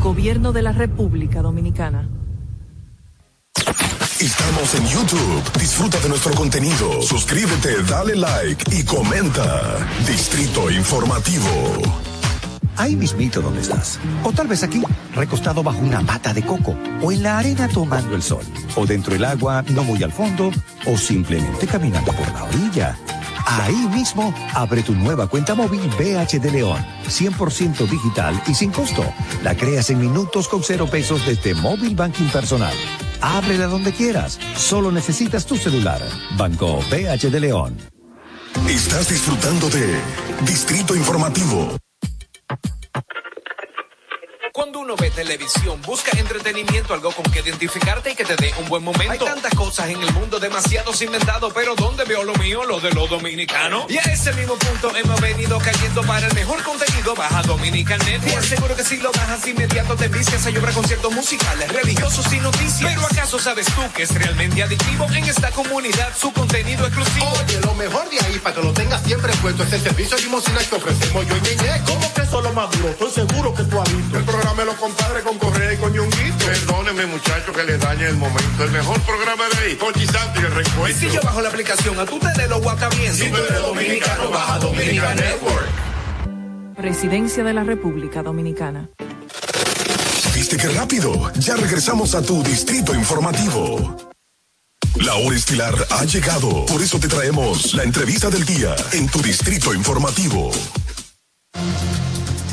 Gobierno 0.00 0.52
de 0.52 0.62
la 0.62 0.72
República 0.72 1.40
Dominicana. 1.40 2.06
Estamos 4.20 4.72
en 4.76 4.86
YouTube. 4.86 5.42
Disfruta 5.58 5.98
de 5.98 6.08
nuestro 6.08 6.32
contenido. 6.34 7.02
Suscríbete, 7.02 7.82
dale 7.82 8.14
like 8.14 8.64
y 8.76 8.84
comenta. 8.84 9.76
Distrito 10.06 10.70
Informativo. 10.70 11.48
Ahí 12.76 12.94
mismito 12.94 13.42
donde 13.42 13.60
estás. 13.60 13.98
O 14.22 14.30
tal 14.30 14.46
vez 14.46 14.62
aquí, 14.62 14.80
recostado 15.14 15.64
bajo 15.64 15.80
una 15.80 16.00
pata 16.00 16.32
de 16.32 16.42
coco. 16.44 16.76
O 17.02 17.10
en 17.10 17.24
la 17.24 17.38
arena 17.38 17.68
tomando 17.68 18.14
el 18.14 18.22
sol. 18.22 18.44
O 18.76 18.86
dentro 18.86 19.14
del 19.14 19.24
agua, 19.24 19.64
no 19.70 19.82
muy 19.82 20.00
al 20.04 20.12
fondo. 20.12 20.52
O 20.86 20.96
simplemente 20.96 21.66
caminando 21.66 22.12
por 22.12 22.32
la 22.32 22.44
orilla. 22.44 22.96
Ahí 23.46 23.88
mismo, 23.92 24.32
abre 24.54 24.82
tu 24.82 24.94
nueva 24.94 25.26
cuenta 25.26 25.56
móvil 25.56 25.80
BH 25.98 26.38
de 26.40 26.50
León. 26.52 26.86
100% 27.08 27.88
digital 27.88 28.40
y 28.46 28.54
sin 28.54 28.70
costo. 28.70 29.04
La 29.42 29.56
creas 29.56 29.90
en 29.90 29.98
minutos 29.98 30.46
con 30.46 30.62
cero 30.62 30.88
pesos 30.88 31.26
desde 31.26 31.54
Móvil 31.54 31.96
Banking 31.96 32.28
Personal. 32.28 32.74
Ábrela 33.24 33.68
donde 33.68 33.90
quieras. 33.92 34.38
Solo 34.54 34.92
necesitas 34.92 35.46
tu 35.46 35.56
celular. 35.56 36.00
Banco 36.36 36.80
BH 36.90 37.30
de 37.30 37.40
León. 37.40 37.74
Estás 38.68 39.08
disfrutando 39.08 39.70
de 39.70 39.98
Distrito 40.46 40.94
Informativo. 40.94 41.74
Cuando 44.54 44.78
uno 44.78 44.94
ve 44.94 45.10
televisión, 45.10 45.82
busca 45.82 46.16
entretenimiento, 46.16 46.94
algo 46.94 47.10
con 47.10 47.24
que 47.24 47.40
identificarte 47.40 48.12
y 48.12 48.14
que 48.14 48.24
te 48.24 48.36
dé 48.36 48.54
un 48.60 48.68
buen 48.68 48.84
momento. 48.84 49.10
Hay 49.10 49.18
tantas 49.18 49.52
cosas 49.52 49.88
en 49.88 50.00
el 50.00 50.12
mundo, 50.12 50.38
demasiados 50.38 51.02
inventados, 51.02 51.52
pero 51.52 51.74
¿dónde 51.74 52.04
veo 52.04 52.22
lo 52.22 52.36
mío? 52.36 52.62
Lo 52.62 52.78
de 52.78 52.92
los 52.92 53.10
dominicanos. 53.10 53.86
Y 53.88 53.98
a 53.98 54.02
ese 54.02 54.32
mismo 54.34 54.54
punto 54.54 54.94
hemos 54.94 55.20
venido 55.20 55.58
cayendo 55.58 56.02
para 56.04 56.28
el 56.28 56.34
mejor 56.34 56.62
contenido. 56.62 57.16
Baja 57.16 57.42
Dominican 57.42 57.98
Network. 58.06 58.44
Seguro 58.44 58.76
que 58.76 58.84
si 58.84 58.98
lo 58.98 59.10
bajas 59.10 59.44
inmediato 59.44 59.96
te 59.96 60.06
vicias. 60.06 60.46
Hay 60.46 60.56
obra 60.56 60.70
conciertos 60.70 61.12
musicales, 61.12 61.72
religiosos 61.72 62.32
y 62.32 62.38
noticias. 62.38 62.94
Pero 62.94 63.06
¿acaso 63.06 63.40
sabes 63.40 63.66
tú 63.66 63.82
que 63.92 64.04
es 64.04 64.14
realmente 64.14 64.62
adictivo 64.62 65.06
en 65.16 65.24
esta 65.24 65.50
comunidad 65.50 66.16
su 66.16 66.32
contenido 66.32 66.86
exclusivo? 66.86 67.26
Oye, 67.44 67.58
lo 67.60 67.74
mejor 67.74 68.08
de 68.08 68.20
ahí 68.20 68.38
para 68.38 68.54
que 68.54 68.62
lo 68.62 68.72
tengas 68.72 69.02
siempre 69.02 69.32
puesto 69.42 69.64
es 69.64 69.72
el 69.72 69.80
servicio 69.80 70.16
de 70.16 70.22
limosina 70.22 70.60
que 70.60 70.76
ofrecemos 70.76 71.26
yo 71.26 71.36
y 71.38 71.40
Ñeñe. 71.40 71.82
¿Cómo 71.86 72.14
que 72.14 72.22
eso 72.22 72.38
es 72.38 72.44
lo 72.44 72.52
más 72.52 72.70
duro? 72.70 72.90
Estoy 72.90 73.10
seguro 73.10 73.52
que 73.52 73.64
tú 73.64 73.80
has 73.80 73.96
visto. 73.96 74.16
El 74.16 74.24
los 74.62 74.74
compadres 74.76 75.22
con 75.24 75.38
Correa 75.38 75.72
y 75.72 75.76
con 75.78 75.92
Ñonguito. 75.92 76.44
Perdóneme, 76.44 77.06
muchacho, 77.06 77.52
que 77.52 77.64
le 77.64 77.78
dañe 77.78 78.06
el 78.06 78.16
momento. 78.16 78.64
El 78.64 78.70
mejor 78.70 79.00
programa 79.02 79.44
de 79.48 79.66
ahí, 79.66 79.76
Conchi 79.76 80.06
Santo 80.06 80.40
y 80.40 80.44
el 80.44 80.52
Y 80.52 80.54
reencuentro. 80.54 81.00
si 81.00 81.14
yo 81.14 81.20
bajo 81.22 81.40
la 81.40 81.48
aplicación, 81.48 81.98
a 81.98 82.04
tú 82.04 82.18
te 82.18 82.40
de 82.40 82.48
lo 82.48 82.60
guata 82.60 82.88
bien. 82.90 83.14
Si 83.14 83.28
tú 83.30 83.36
eres 83.36 83.62
dominicano, 83.62 84.30
baja 84.30 84.58
Dominican 84.58 85.16
Network. 85.16 85.68
Presidencia 86.76 87.42
de 87.42 87.54
la 87.54 87.64
República 87.64 88.22
Dominicana. 88.22 88.88
¿Viste 90.34 90.56
qué 90.56 90.68
rápido? 90.68 91.32
Ya 91.38 91.56
regresamos 91.56 92.14
a 92.14 92.22
tu 92.22 92.42
Distrito 92.42 92.94
Informativo. 92.94 93.96
La 94.96 95.14
hora 95.14 95.36
estilar 95.36 95.74
ha 95.90 96.04
llegado. 96.04 96.66
Por 96.66 96.82
eso 96.82 96.98
te 96.98 97.08
traemos 97.08 97.74
la 97.74 97.82
entrevista 97.82 98.30
del 98.30 98.44
día 98.44 98.76
en 98.92 99.08
tu 99.08 99.20
Distrito 99.22 99.72
Informativo. 99.74 100.50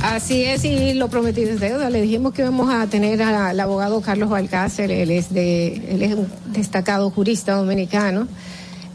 Así 0.04 0.44
es, 0.44 0.66
y 0.66 0.94
lo 0.94 1.10
prometido 1.10 1.52
es 1.52 1.60
deuda. 1.60 1.90
Le 1.90 2.02
dijimos 2.02 2.34
que 2.34 2.42
íbamos 2.42 2.74
a 2.74 2.88
tener 2.88 3.22
al 3.22 3.60
abogado 3.60 4.02
Carlos 4.02 4.30
Balcácer, 4.30 4.92
él 4.92 5.12
es, 5.12 5.32
de, 5.32 5.74
él 5.90 6.02
es 6.02 6.14
un 6.16 6.28
destacado 6.48 7.10
jurista 7.12 7.54
dominicano 7.54 8.28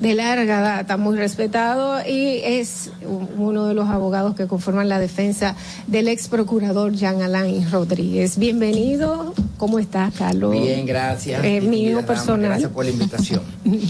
de 0.01 0.15
larga 0.15 0.61
data, 0.61 0.97
muy 0.97 1.17
respetado 1.17 2.01
y 2.07 2.41
es 2.45 2.91
uno 3.39 3.67
de 3.67 3.75
los 3.75 3.89
abogados 3.89 4.35
que 4.35 4.47
conforman 4.47 4.89
la 4.89 4.99
defensa 4.99 5.55
del 5.87 6.09
ex 6.09 6.29
procurador 6.29 6.93
Jean 6.93 7.23
Alain 7.23 7.71
Rodríguez. 7.71 8.37
Bienvenido, 8.37 9.33
¿cómo 9.57 9.79
estás, 9.79 10.13
Carlos? 10.15 10.53
Bien, 10.53 10.85
gracias. 10.85 11.43
Eh, 11.45 11.61
Mi 11.61 11.85
mío 11.85 12.05
personal. 12.05 12.51
Gracias 12.51 12.71
por 12.73 12.85
la 12.85 12.91
invitación. 12.91 13.43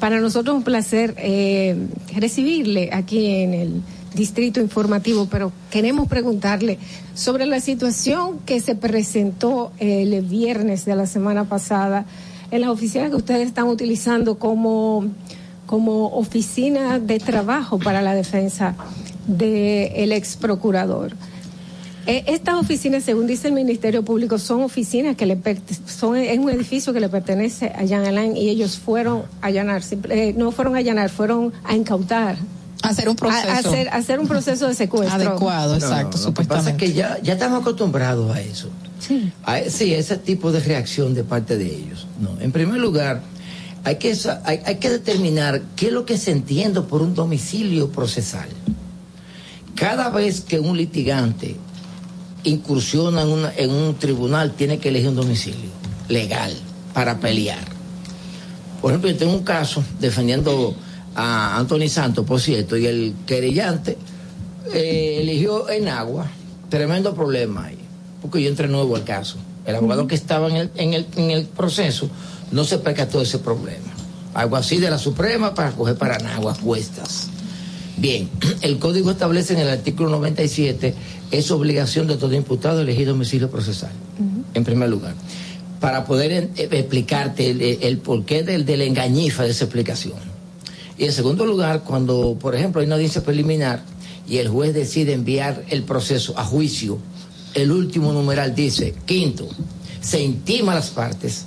Para 0.00 0.18
nosotros 0.18 0.54
es 0.54 0.58
un 0.58 0.64
placer 0.64 1.14
eh, 1.16 1.76
recibirle 2.16 2.90
aquí 2.92 3.42
en 3.42 3.54
el 3.54 3.82
Distrito 4.14 4.60
Informativo, 4.60 5.26
pero 5.30 5.52
queremos 5.70 6.08
preguntarle 6.08 6.78
sobre 7.14 7.46
la 7.46 7.60
situación 7.60 8.38
que 8.40 8.60
se 8.60 8.74
presentó 8.74 9.72
el 9.78 10.20
viernes 10.22 10.84
de 10.84 10.96
la 10.96 11.06
semana 11.06 11.44
pasada 11.44 12.04
en 12.50 12.60
las 12.60 12.70
oficinas 12.70 13.10
que 13.10 13.16
ustedes 13.16 13.46
están 13.46 13.68
utilizando 13.68 14.38
como, 14.38 15.06
como 15.66 16.08
oficina 16.08 16.98
de 16.98 17.18
trabajo 17.18 17.78
para 17.78 18.02
la 18.02 18.14
defensa 18.14 18.76
del 19.26 20.12
ex 20.12 20.36
procurador. 20.36 21.12
Eh, 22.06 22.24
Estas 22.26 22.56
oficinas, 22.56 23.04
según 23.04 23.26
dice 23.26 23.48
el 23.48 23.54
Ministerio 23.54 24.04
Público, 24.04 24.38
son 24.38 24.62
oficinas 24.62 25.16
que 25.16 25.24
le 25.24 25.38
son 25.86 26.16
es 26.16 26.36
un 26.38 26.50
edificio 26.50 26.92
que 26.92 27.00
le 27.00 27.08
pertenece 27.08 27.66
a 27.66 27.84
Jean 27.84 28.04
Alain 28.04 28.36
y 28.36 28.48
ellos 28.48 28.76
fueron 28.76 29.22
a 29.40 29.46
allanar, 29.46 29.82
eh, 30.10 30.34
no 30.36 30.50
fueron 30.50 30.74
a 30.74 30.78
allanar, 30.78 31.10
fueron 31.10 31.52
a 31.64 31.76
incautar. 31.76 32.36
Hacer 32.82 33.08
un 33.08 33.16
proceso. 33.16 33.48
A- 33.48 33.52
hacer, 33.58 33.88
hacer 33.90 34.20
un 34.20 34.28
proceso 34.28 34.68
de 34.68 34.74
secuestro. 34.74 35.14
Adecuado, 35.14 35.78
No, 35.78 36.02
Lo 36.02 36.34
que 36.34 36.44
pasa 36.44 36.70
es 36.70 36.76
que 36.76 36.92
ya, 36.92 37.18
ya 37.22 37.34
estamos 37.34 37.60
acostumbrados 37.62 38.34
a 38.34 38.40
eso. 38.40 38.68
Sí. 38.98 39.32
A, 39.44 39.60
sí, 39.68 39.94
ese 39.94 40.16
tipo 40.16 40.52
de 40.52 40.60
reacción 40.60 41.14
de 41.14 41.24
parte 41.24 41.56
de 41.56 41.66
ellos. 41.66 42.06
No, 42.20 42.38
en 42.40 42.52
primer 42.52 42.78
lugar, 42.80 43.22
hay 43.84 43.96
que, 43.96 44.16
hay, 44.44 44.60
hay 44.64 44.76
que 44.76 44.90
determinar 44.90 45.62
qué 45.76 45.86
es 45.88 45.92
lo 45.92 46.04
que 46.04 46.18
se 46.18 46.30
entiende 46.32 46.80
por 46.82 47.02
un 47.02 47.14
domicilio 47.14 47.90
procesal. 47.90 48.48
cada 49.74 50.10
vez 50.10 50.42
que 50.42 50.60
un 50.60 50.76
litigante 50.76 51.56
incursiona 52.44 53.22
en, 53.22 53.28
una- 53.28 53.52
en 53.56 53.70
un 53.70 53.94
tribunal, 53.96 54.52
tiene 54.52 54.78
que 54.78 54.88
elegir 54.90 55.08
un 55.08 55.16
domicilio 55.16 55.70
legal 56.08 56.52
para 56.92 57.18
pelear. 57.18 57.64
Por 58.80 58.90
ejemplo, 58.92 59.10
yo 59.10 59.16
tengo 59.16 59.32
un 59.34 59.44
caso 59.44 59.82
defendiendo 60.00 60.74
a 61.14 61.58
Anthony 61.58 61.88
Santos, 61.88 62.24
por 62.24 62.40
cierto, 62.40 62.76
y 62.76 62.86
el 62.86 63.14
querellante 63.26 63.96
eh, 64.72 65.18
eligió 65.20 65.68
en 65.70 65.88
agua. 65.88 66.26
Tremendo 66.68 67.14
problema 67.14 67.66
ahí, 67.66 67.78
porque 68.22 68.42
yo 68.42 68.48
entré 68.48 68.66
nuevo 68.66 68.96
al 68.96 69.04
caso. 69.04 69.36
El 69.66 69.76
abogado 69.76 70.06
que 70.06 70.14
estaba 70.14 70.48
en 70.48 70.56
el, 70.56 70.70
en 70.76 70.94
el, 70.94 71.06
en 71.16 71.30
el 71.30 71.44
proceso 71.44 72.08
no 72.50 72.64
se 72.64 72.78
percató 72.78 73.18
de 73.18 73.24
ese 73.24 73.38
problema. 73.38 73.92
Algo 74.34 74.56
así 74.56 74.78
de 74.78 74.90
la 74.90 74.98
Suprema 74.98 75.54
para 75.54 75.72
coger 75.72 75.96
para 75.96 76.18
Nagua 76.18 76.54
puestas. 76.54 77.28
Bien, 77.98 78.30
el 78.62 78.78
código 78.78 79.10
establece 79.10 79.52
en 79.52 79.60
el 79.60 79.68
artículo 79.68 80.08
97 80.10 80.94
es 81.30 81.50
obligación 81.50 82.06
de 82.06 82.16
todo 82.16 82.34
imputado 82.34 82.80
elegir 82.80 83.08
domicilio 83.08 83.50
procesal, 83.50 83.92
en 84.54 84.64
primer 84.64 84.88
lugar, 84.88 85.14
para 85.80 86.04
poder 86.04 86.32
eh, 86.32 86.50
explicarte 86.56 87.50
el, 87.50 87.60
el 87.60 87.98
porqué 87.98 88.42
del, 88.42 88.64
del 88.64 88.82
engañifa 88.82 89.42
de 89.44 89.50
esa 89.50 89.64
explicación. 89.64 90.31
Y 91.02 91.06
en 91.06 91.12
segundo 91.12 91.44
lugar, 91.44 91.82
cuando, 91.82 92.38
por 92.40 92.54
ejemplo, 92.54 92.80
hay 92.80 92.86
una 92.86 92.94
audiencia 92.94 93.24
preliminar 93.24 93.82
y 94.28 94.36
el 94.36 94.46
juez 94.46 94.72
decide 94.72 95.14
enviar 95.14 95.64
el 95.68 95.82
proceso 95.82 96.38
a 96.38 96.44
juicio, 96.44 96.96
el 97.54 97.72
último 97.72 98.12
numeral 98.12 98.54
dice, 98.54 98.94
quinto, 99.04 99.48
se 100.00 100.22
intima 100.22 100.70
a 100.70 100.74
las 100.76 100.90
partes 100.90 101.46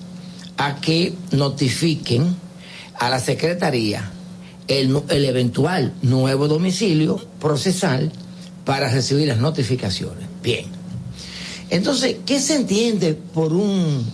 a 0.57 0.75
que 0.81 1.13
notifiquen 1.31 2.35
a 2.99 3.09
la 3.09 3.17
Secretaría 3.21 4.11
el, 4.67 5.01
el 5.07 5.23
eventual 5.23 5.93
nuevo 6.01 6.49
domicilio 6.49 7.25
procesal 7.39 8.11
para 8.65 8.89
recibir 8.89 9.29
las 9.29 9.37
notificaciones. 9.37 10.27
Bien. 10.43 10.65
Entonces, 11.69 12.17
¿qué 12.25 12.41
se 12.41 12.55
entiende 12.55 13.13
por 13.13 13.53
un 13.53 14.05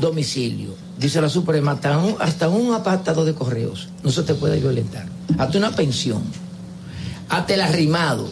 domicilio? 0.00 0.89
Dice 1.00 1.22
la 1.22 1.30
Suprema, 1.30 1.72
hasta 1.72 1.96
un, 1.96 2.16
hasta 2.20 2.50
un 2.50 2.74
apartado 2.74 3.24
de 3.24 3.32
correos 3.32 3.88
no 4.04 4.10
se 4.10 4.22
te 4.22 4.34
puede 4.34 4.60
violentar. 4.60 5.06
Hasta 5.38 5.56
una 5.56 5.70
pensión. 5.70 6.22
Hasta 7.30 7.54
el 7.54 7.62
arrimado. 7.62 8.28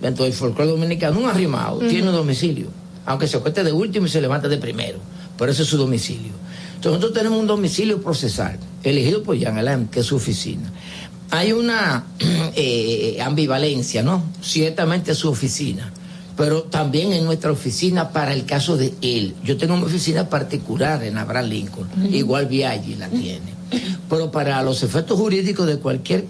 Dentro 0.00 0.24
del 0.24 0.32
folclore 0.32 0.70
dominicano, 0.70 1.18
un 1.18 1.28
arrimado 1.28 1.78
tiene 1.80 2.08
un 2.08 2.14
domicilio. 2.14 2.68
Aunque 3.04 3.26
se 3.26 3.38
acueste 3.38 3.64
de 3.64 3.72
último 3.72 4.06
y 4.06 4.10
se 4.10 4.20
levanta 4.20 4.46
de 4.46 4.58
primero. 4.58 4.98
Pero 5.36 5.50
ese 5.50 5.62
es 5.62 5.68
su 5.68 5.76
domicilio. 5.76 6.32
Entonces 6.76 7.00
nosotros 7.00 7.14
tenemos 7.14 7.40
un 7.40 7.48
domicilio 7.48 8.00
procesal, 8.00 8.58
elegido 8.84 9.22
por 9.24 9.36
Jean 9.36 9.58
Alain, 9.58 9.88
que 9.88 10.00
es 10.00 10.06
su 10.06 10.14
oficina. 10.14 10.70
Hay 11.30 11.52
una 11.52 12.04
eh, 12.54 13.18
ambivalencia, 13.24 14.04
¿no? 14.04 14.22
Ciertamente 14.40 15.12
es 15.12 15.18
su 15.18 15.30
oficina, 15.30 15.92
pero 16.36 16.62
también 16.64 17.12
en 17.12 17.24
nuestra 17.24 17.52
oficina 17.52 18.10
para 18.10 18.32
el 18.32 18.44
caso 18.44 18.76
de 18.76 18.92
él. 19.02 19.34
Yo 19.44 19.56
tengo 19.56 19.74
una 19.74 19.84
oficina 19.86 20.28
particular 20.28 21.02
en 21.04 21.16
Abraham 21.18 21.48
Lincoln, 21.48 21.88
Ujú. 21.96 22.14
igual 22.14 22.46
Viaggi 22.46 22.96
la 22.96 23.08
tiene. 23.08 23.54
Pero 24.08 24.30
para 24.30 24.62
los 24.62 24.82
efectos 24.82 25.18
jurídicos 25.18 25.66
de 25.66 25.78
cualquier 25.78 26.24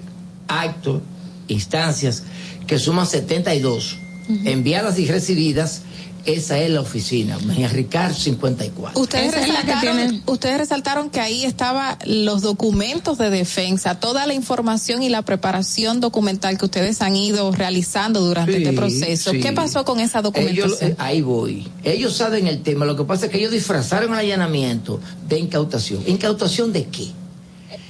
acto, 0.48 1.00
instancias, 1.48 2.22
que 2.66 2.78
suman 2.78 3.06
72, 3.06 3.96
enviadas 4.44 4.98
y 4.98 5.06
recibidas, 5.06 5.82
esa 6.26 6.58
es 6.58 6.70
la 6.70 6.80
oficina, 6.80 7.38
Ricard 7.72 8.14
54. 8.14 9.00
Ustedes 9.00 9.32
que 9.34 9.40
resaltaron, 9.40 9.80
tiene- 9.80 10.22
ustedes 10.26 10.58
resaltaron 10.58 11.10
que 11.10 11.20
ahí 11.20 11.44
estaban 11.44 11.96
los 12.06 12.42
documentos 12.42 13.18
de 13.18 13.30
defensa, 13.30 14.00
toda 14.00 14.26
la 14.26 14.34
información 14.34 15.02
y 15.02 15.08
la 15.08 15.22
preparación 15.22 16.00
documental 16.00 16.56
que 16.58 16.64
ustedes 16.64 17.02
han 17.02 17.16
ido 17.16 17.50
realizando 17.52 18.20
durante 18.20 18.56
Sí, 18.56 18.62
este 18.64 18.72
proceso. 18.74 19.30
sí. 19.32 19.40
¿Qué 19.40 19.52
pasó 19.52 19.84
con 19.84 20.00
esa 20.00 20.20
Ellos, 20.20 20.32
documentación? 20.32 20.90
eh, 20.92 20.96
ahí 20.98 21.20
voy. 21.22 21.68
Ellos 21.82 22.14
saben 22.16 22.46
el 22.46 22.62
tema. 22.62 22.84
Lo 22.86 22.96
que 22.96 23.04
pasa 23.04 23.26
es 23.26 23.32
que 23.32 23.38
ellos 23.38 23.52
disfrazaron 23.52 24.12
el 24.12 24.18
allanamiento 24.18 25.00
de 25.28 25.38
incautación. 25.38 26.02
¿Incautación 26.06 26.72
de 26.72 26.84
qué? 26.86 27.08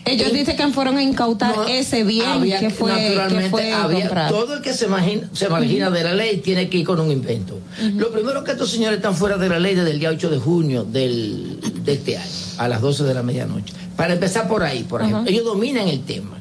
Ellos 0.07 0.33
dicen 0.33 0.57
que 0.57 0.69
fueron 0.69 0.99
a 0.99 1.03
incautar 1.03 1.55
ese 1.69 2.05
bien 2.05 2.27
Había 2.27 2.61
que 2.61 2.69
fue, 2.71 2.93
naturalmente 2.93 3.45
que 3.45 3.51
fue 3.51 3.73
había- 3.73 4.01
comprado. 4.01 4.35
todo 4.39 4.55
el 4.57 4.61
que 4.63 4.75
se 4.75 4.85
imagina, 4.85 5.29
se 5.33 5.47
imagina 5.47 5.91
de 5.91 6.05
la 6.05 6.13
ley 6.15 6.39
tiene 6.39 6.69
que 6.69 6.79
ir 6.79 6.87
con 6.87 7.01
un 7.01 7.11
invento. 7.11 7.59
Lo 7.97 8.11
primero 8.13 8.45
que 8.45 8.53
estos 8.53 8.71
señores 8.71 8.99
están 8.99 9.15
fuera 9.15 9.37
de 9.39 9.49
la 9.49 9.59
ley 9.59 9.75
desde 9.75 9.93
el 9.93 9.99
día 9.99 10.11
8 10.11 10.29
de 10.29 10.39
junio 10.39 10.85
del, 10.85 11.59
de 11.85 11.93
este 11.95 12.19
año, 12.19 12.31
a 12.59 12.69
las 12.69 12.81
12 12.83 13.05
de 13.05 13.15
la 13.15 13.23
medianoche. 13.23 13.73
Para 13.97 14.13
empezar 14.13 14.47
por 14.49 14.63
ahí, 14.63 14.83
por 14.85 15.01
ejemplo, 15.03 15.25
ellos 15.27 15.45
dominan 15.45 15.89
el 15.89 16.01
tema. 16.05 16.37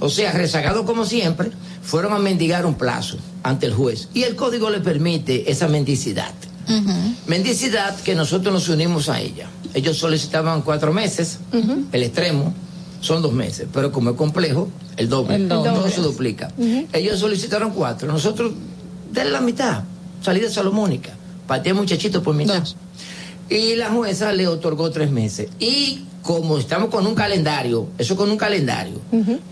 O 0.00 0.10
sea, 0.10 0.32
rezagados 0.32 0.84
como 0.84 1.04
siempre, 1.06 1.50
fueron 1.82 2.12
a 2.12 2.18
mendigar 2.18 2.66
un 2.66 2.74
plazo 2.74 3.18
ante 3.44 3.66
el 3.66 3.72
juez. 3.74 4.08
Y 4.14 4.24
el 4.24 4.34
código 4.34 4.68
le 4.68 4.80
permite 4.80 5.50
esa 5.50 5.68
mendicidad. 5.68 6.32
Mendicidad 7.26 7.96
que 8.00 8.14
nosotros 8.14 8.52
nos 8.52 8.68
unimos 8.68 9.08
a 9.08 9.20
ella. 9.20 9.46
Ellos 9.74 9.96
solicitaban 9.98 10.62
cuatro 10.62 10.92
meses, 10.92 11.38
el 11.92 12.02
extremo 12.02 12.52
son 13.00 13.22
dos 13.22 13.32
meses, 13.32 13.66
pero 13.72 13.92
como 13.92 14.10
es 14.10 14.16
complejo, 14.16 14.68
el 14.96 15.08
doble, 15.08 15.36
El 15.36 15.48
doble. 15.48 15.70
todo 15.70 15.88
se 15.88 16.00
duplica. 16.00 16.50
Ellos 16.92 17.18
solicitaron 17.20 17.70
cuatro, 17.70 18.08
nosotros 18.08 18.52
de 19.12 19.24
la 19.26 19.40
mitad, 19.40 19.84
salida 20.22 20.50
salomónica, 20.50 21.10
pateé 21.46 21.74
muchachito 21.74 22.22
por 22.22 22.34
mitad. 22.34 22.62
Y 23.48 23.76
la 23.76 23.90
jueza 23.90 24.32
le 24.32 24.48
otorgó 24.48 24.90
tres 24.90 25.10
meses. 25.10 25.48
Y 25.60 26.00
como 26.22 26.58
estamos 26.58 26.90
con 26.90 27.06
un 27.06 27.14
calendario, 27.14 27.86
eso 27.98 28.16
con 28.16 28.28
un 28.30 28.36
calendario, 28.36 28.94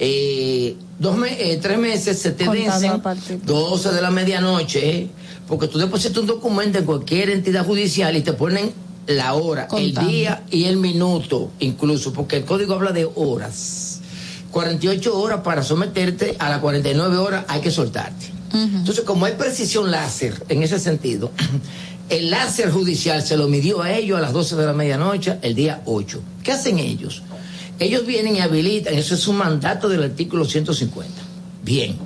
eh, 0.00 0.76
dos 0.98 1.16
me- 1.16 1.52
eh, 1.52 1.58
tres 1.62 1.78
meses 1.78 2.18
se 2.18 2.32
te 2.32 2.48
vencen 2.48 2.90
a 2.90 3.02
partir. 3.02 3.40
12 3.44 3.92
de 3.92 4.02
la 4.02 4.10
medianoche, 4.10 5.08
porque 5.46 5.68
tú 5.68 5.78
depositas 5.78 6.18
un 6.18 6.26
documento 6.26 6.78
en 6.78 6.84
cualquier 6.84 7.30
entidad 7.30 7.64
judicial 7.64 8.16
y 8.16 8.22
te 8.22 8.32
ponen 8.32 8.72
la 9.06 9.34
hora, 9.34 9.68
Contando. 9.68 10.00
el 10.00 10.08
día 10.08 10.42
y 10.50 10.64
el 10.64 10.76
minuto, 10.76 11.50
incluso, 11.60 12.12
porque 12.12 12.36
el 12.36 12.44
código 12.44 12.74
habla 12.74 12.92
de 12.92 13.08
horas. 13.14 14.00
48 14.50 15.18
horas 15.18 15.40
para 15.40 15.62
someterte, 15.62 16.36
a 16.38 16.48
las 16.48 16.60
49 16.60 17.16
horas 17.16 17.44
hay 17.48 17.60
que 17.60 17.70
soltarte. 17.70 18.32
Entonces, 18.52 19.02
como 19.04 19.24
hay 19.24 19.32
precisión 19.32 19.90
láser 19.90 20.44
en 20.48 20.62
ese 20.62 20.78
sentido, 20.78 21.32
el 22.08 22.30
láser 22.30 22.70
judicial 22.70 23.20
se 23.20 23.36
lo 23.36 23.48
midió 23.48 23.82
a 23.82 23.92
ellos 23.92 24.16
a 24.16 24.20
las 24.20 24.32
12 24.32 24.54
de 24.54 24.66
la 24.66 24.72
medianoche 24.72 25.38
el 25.42 25.56
día 25.56 25.82
8. 25.86 26.20
¿Qué 26.44 26.52
hacen 26.52 26.78
ellos? 26.78 27.22
Ellos 27.80 28.06
vienen 28.06 28.36
y 28.36 28.40
habilitan, 28.40 28.94
eso 28.94 29.16
es 29.16 29.26
un 29.26 29.38
mandato 29.38 29.88
del 29.88 30.04
artículo 30.04 30.44
150. 30.44 31.12
Bien, 31.64 31.96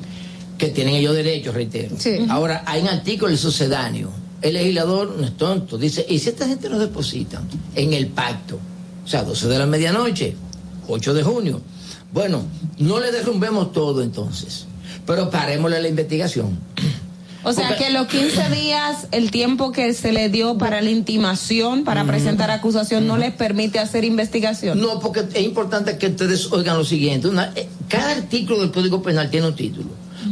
que 0.57 0.69
tienen 0.69 0.95
ellos 0.95 1.15
derecho, 1.15 1.53
reitero. 1.53 1.95
Ahora, 2.31 2.63
hay 2.65 2.81
un 2.81 2.89
artículo 2.89 3.29
del 3.29 3.39
sucedáneo. 3.39 4.11
El 4.41 4.55
legislador 4.55 5.17
no 5.19 5.25
es 5.27 5.37
tonto, 5.37 5.79
dice, 5.79 6.07
¿y 6.09 6.19
si 6.21 6.29
esta 6.29 6.47
gente 6.47 6.69
nos 6.69 6.79
depositan 6.81 7.43
en 7.75 7.93
el 7.93 8.07
pacto? 8.09 8.59
O 9.05 9.09
sea, 9.09 9.25
12 9.25 9.49
de 9.49 9.59
la 9.59 9.67
medianoche, 9.67 10.37
8 10.87 11.15
de 11.15 11.23
junio. 11.23 11.61
Bueno, 12.13 12.43
no 12.79 13.01
le 13.01 13.11
derrumbemos 13.11 13.73
todo 13.73 14.03
entonces, 14.03 14.67
pero 15.07 15.29
parémosle 15.31 15.83
la 15.83 15.89
investigación. 15.89 16.59
O 17.45 17.53
sea 17.53 17.69
Porque- 17.69 17.85
que 17.85 17.91
los 17.91 18.07
15 18.09 18.51
días, 18.51 19.07
el 19.13 19.31
tiempo 19.31 19.71
que 19.73 19.95
se 19.95 20.13
le 20.13 20.29
dio 20.29 20.59
para 20.59 20.81
la 20.83 20.91
intimación, 20.91 21.85
para 21.85 22.05
presentar 22.05 22.51
acusación, 22.51 23.07
no 23.07 23.17
les 23.17 23.33
permite 23.33 23.79
hacer 23.79 24.05
investigación. 24.05 24.81
No, 24.81 24.99
porque 25.01 25.21
es 25.33 25.45
importante 25.45 25.97
que 25.99 26.09
ustedes 26.09 26.51
oigan 26.53 26.77
lo 26.77 26.85
siguiente. 26.85 27.29
Una- 27.29 27.53
eh, 27.55 27.69
cada 27.89 28.11
artículo 28.13 28.61
del 28.61 28.71
Código 28.73 29.03
Penal 29.03 29.31
tiene 29.31 29.47
un 29.49 29.55
título. 29.57 29.89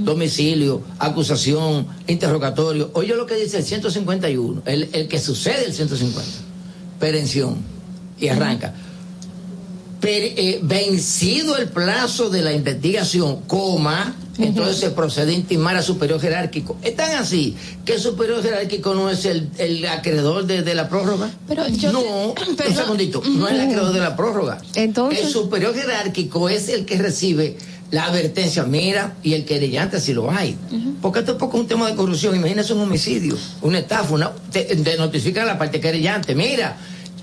Domicilio, 0.06 0.82
acusación, 1.00 1.86
interrogatorio. 2.06 2.90
Oye 2.94 3.14
lo 3.16 3.26
que 3.26 3.34
dice 3.34 3.58
el 3.58 3.64
151, 3.64 4.62
el, 4.64 4.88
el 4.92 5.08
que 5.08 5.18
sucede 5.18 5.64
el 5.66 5.74
150. 5.74 6.22
Perención. 7.00 7.56
Y 8.18 8.28
arranca. 8.28 8.72
Per- 10.00 10.22
eh, 10.36 10.60
vencido 10.62 11.56
el 11.56 11.68
plazo 11.68 12.30
de 12.30 12.42
la 12.42 12.52
investigación, 12.52 13.40
coma, 13.48 14.14
entonces 14.38 14.76
se 14.76 14.90
procede 14.90 15.32
a 15.32 15.34
intimar 15.34 15.74
a 15.76 15.82
superior 15.82 16.20
jerárquico. 16.20 16.76
Es 16.82 16.94
tan 16.94 17.16
así 17.16 17.56
que 17.84 17.94
el 17.94 18.00
superior 18.00 18.42
jerárquico 18.42 18.94
no 18.94 19.10
es 19.10 19.24
el, 19.24 19.48
el 19.58 19.84
acreedor 19.86 20.46
de, 20.46 20.62
de 20.62 20.74
la 20.74 20.88
prórroga. 20.88 21.30
Pero 21.48 21.66
yo 21.68 21.90
no, 21.92 22.02
te- 22.54 22.68
un 22.68 22.74
segundito, 22.76 23.22
no 23.26 23.48
es 23.48 23.54
el 23.54 23.60
acreedor 23.62 23.92
de 23.92 24.00
la 24.00 24.14
prórroga. 24.14 24.58
Entonces- 24.74 25.24
El 25.26 25.32
superior 25.32 25.74
jerárquico 25.74 26.48
es 26.48 26.68
el 26.68 26.84
que 26.84 26.98
recibe 26.98 27.56
la 27.90 28.06
advertencia, 28.06 28.64
mira, 28.64 29.14
y 29.22 29.34
el 29.34 29.44
querellante 29.44 30.00
si 30.00 30.12
lo 30.12 30.30
hay. 30.30 30.56
Porque 31.00 31.20
esto 31.20 31.32
es 31.32 31.38
poco 31.38 31.58
un 31.58 31.66
tema 31.66 31.88
de 31.88 31.94
corrupción, 31.94 32.34
imagínese 32.34 32.72
un 32.72 32.80
homicidio, 32.80 33.36
una 33.62 33.78
estafa, 33.78 34.14
una, 34.14 34.32
te, 34.50 34.64
te 34.64 34.96
notifica 34.96 35.42
a 35.42 35.46
la 35.46 35.58
parte 35.58 35.80
querellante, 35.80 36.34
mira, 36.34 36.76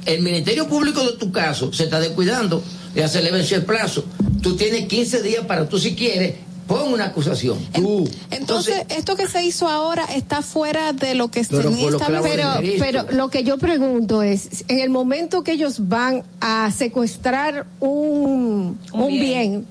el 0.06 0.22
Ministerio 0.22 0.68
Público 0.68 1.04
de 1.04 1.14
tu 1.14 1.32
caso 1.32 1.72
se 1.74 1.86
está 1.86 2.00
descuidando, 2.00 2.64
ya 2.96 3.08
se 3.08 3.22
le 3.22 3.32
venció 3.32 3.58
el 3.58 3.64
plazo, 3.64 4.06
tú 4.42 4.56
tienes 4.56 4.88
15 4.88 5.22
días 5.22 5.46
para 5.46 5.68
tú 5.68 5.80
si 5.80 5.96
quieres, 5.96 6.36
pon 6.68 6.94
una 6.94 7.06
acusación. 7.06 7.58
Tú. 7.74 8.10
Entonces, 8.32 8.86
esto 8.90 9.16
que 9.16 9.28
se 9.28 9.44
hizo 9.44 9.68
ahora 9.68 10.06
está 10.06 10.42
fuera 10.42 10.94
de 10.94 11.16
lo 11.16 11.30
que 11.30 11.40
establecido. 11.40 12.00
de 12.00 12.22
Pero, 12.22 12.54
pero 12.80 13.06
lo 13.12 13.30
que 13.30 13.44
yo 13.44 13.58
pregunto 13.58 14.22
es, 14.22 14.66
en 14.68 14.80
el 14.80 14.90
momento 14.90 15.44
que 15.44 15.54
ellos 15.54 15.88
van 15.88 16.24
a 16.40 16.72
secuestrar 16.72 17.66
un, 17.80 18.80
un 18.94 19.08
bien, 19.08 19.66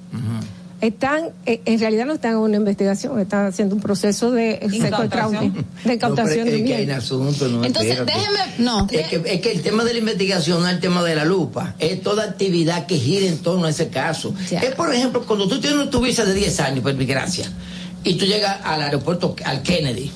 están, 0.82 1.30
eh, 1.46 1.62
en 1.64 1.78
realidad 1.80 2.04
no 2.06 2.12
están 2.14 2.32
en 2.32 2.38
una 2.38 2.56
investigación, 2.56 3.18
están 3.20 3.46
haciendo 3.46 3.74
un 3.76 3.80
proceso 3.80 4.30
de 4.32 4.58
secuestración, 4.70 5.64
de 5.84 5.94
incautación 5.94 6.40
No, 6.40 6.44
es 6.44 6.50
que 6.50 6.54
hay 6.56 6.62
bienes. 6.62 6.88
un 7.10 7.28
asunto, 7.28 7.48
no, 7.48 7.64
Entonces, 7.64 7.92
espérate. 7.98 8.18
déjeme, 8.18 8.54
no. 8.58 8.86
Es 8.90 9.06
que, 9.08 9.22
es 9.24 9.40
que 9.40 9.52
el 9.52 9.62
tema 9.62 9.84
de 9.84 9.92
la 9.94 9.98
investigación 10.00 10.60
no 10.60 10.66
es 10.68 10.74
el 10.74 10.80
tema 10.80 11.02
de 11.04 11.14
la 11.14 11.24
lupa, 11.24 11.74
es 11.78 12.02
toda 12.02 12.24
actividad 12.24 12.84
que 12.86 12.96
gira 12.98 13.26
en 13.26 13.38
torno 13.38 13.66
a 13.66 13.70
ese 13.70 13.88
caso. 13.88 14.34
Es, 14.50 14.74
por 14.74 14.92
ejemplo, 14.94 15.24
cuando 15.26 15.48
tú 15.48 15.60
tienes 15.60 15.88
tu 15.88 16.00
visa 16.00 16.24
de 16.24 16.34
10 16.34 16.60
años, 16.60 16.80
por 16.80 16.92
mi 16.94 17.06
gracia, 17.06 17.46
y 18.04 18.14
tú 18.14 18.24
llegas 18.26 18.58
al 18.64 18.82
aeropuerto, 18.82 19.36
al 19.44 19.62
Kennedy, 19.62 20.10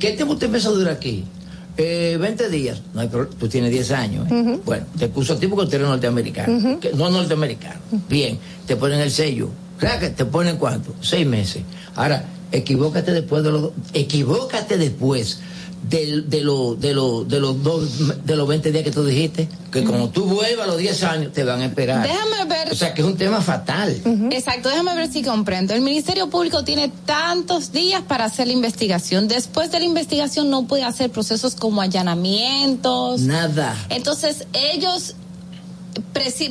¿qué 0.00 0.10
tiempo 0.10 0.36
te 0.36 0.46
empieza 0.46 0.68
a 0.68 0.72
durar 0.72 0.94
aquí? 0.94 1.24
Eh, 1.76 2.18
20 2.20 2.48
días. 2.50 2.82
No 2.92 3.00
hay 3.00 3.08
pro- 3.08 3.28
tú 3.28 3.48
tienes 3.48 3.70
10 3.70 3.92
años. 3.92 4.26
¿eh? 4.30 4.58
Bueno, 4.66 4.84
te 4.98 5.08
puso 5.08 5.34
a 5.34 5.38
ti 5.38 5.46
porque 5.46 5.70
tú 5.70 5.76
eres 5.76 5.88
norteamericano. 5.88 6.78
Que- 6.80 6.92
no 6.92 7.08
norteamericano. 7.08 7.78
Bien, 8.08 8.38
te 8.66 8.74
ponen 8.76 9.00
el 9.00 9.10
sello. 9.12 9.48
¿Te 10.16 10.24
ponen 10.24 10.56
cuánto? 10.56 10.94
Seis 11.00 11.26
meses. 11.26 11.62
Ahora, 11.96 12.24
equivócate 12.52 13.12
después 13.12 13.42
de 13.42 13.50
los... 13.52 13.70
Equivócate 13.94 14.76
después 14.76 15.38
del- 15.88 16.28
de, 16.28 16.42
lo- 16.42 16.74
de, 16.74 16.92
lo- 16.92 17.24
de 17.24 17.40
los 17.40 17.62
dos, 17.62 18.24
de 18.26 18.36
los 18.36 18.46
20 18.46 18.70
días 18.72 18.84
que 18.84 18.90
tú 18.90 19.04
dijiste. 19.04 19.48
Que 19.72 19.82
como 19.84 20.10
tú 20.10 20.24
vuelvas 20.26 20.64
a 20.66 20.70
los 20.70 20.76
10 20.78 21.02
años, 21.04 21.32
te 21.32 21.44
van 21.44 21.60
a 21.62 21.66
esperar. 21.66 22.02
Déjame 22.06 22.44
ver. 22.52 22.70
O 22.72 22.74
sea, 22.74 22.92
que 22.92 23.00
es 23.02 23.06
un 23.06 23.16
tema 23.16 23.40
fatal. 23.40 23.96
Exacto, 24.32 24.68
déjame 24.68 24.94
ver 24.96 25.10
si 25.10 25.22
comprendo. 25.22 25.72
El 25.74 25.80
Ministerio 25.80 26.28
Público 26.28 26.64
tiene 26.64 26.90
tantos 27.06 27.72
días 27.72 28.02
para 28.02 28.24
hacer 28.26 28.48
la 28.48 28.52
investigación. 28.52 29.28
Después 29.28 29.70
de 29.72 29.78
la 29.78 29.86
investigación 29.86 30.50
no 30.50 30.66
puede 30.66 30.84
hacer 30.84 31.10
procesos 31.10 31.54
como 31.54 31.80
allanamientos. 31.80 33.20
Nada. 33.22 33.76
Entonces, 33.88 34.46
ellos 34.52 35.14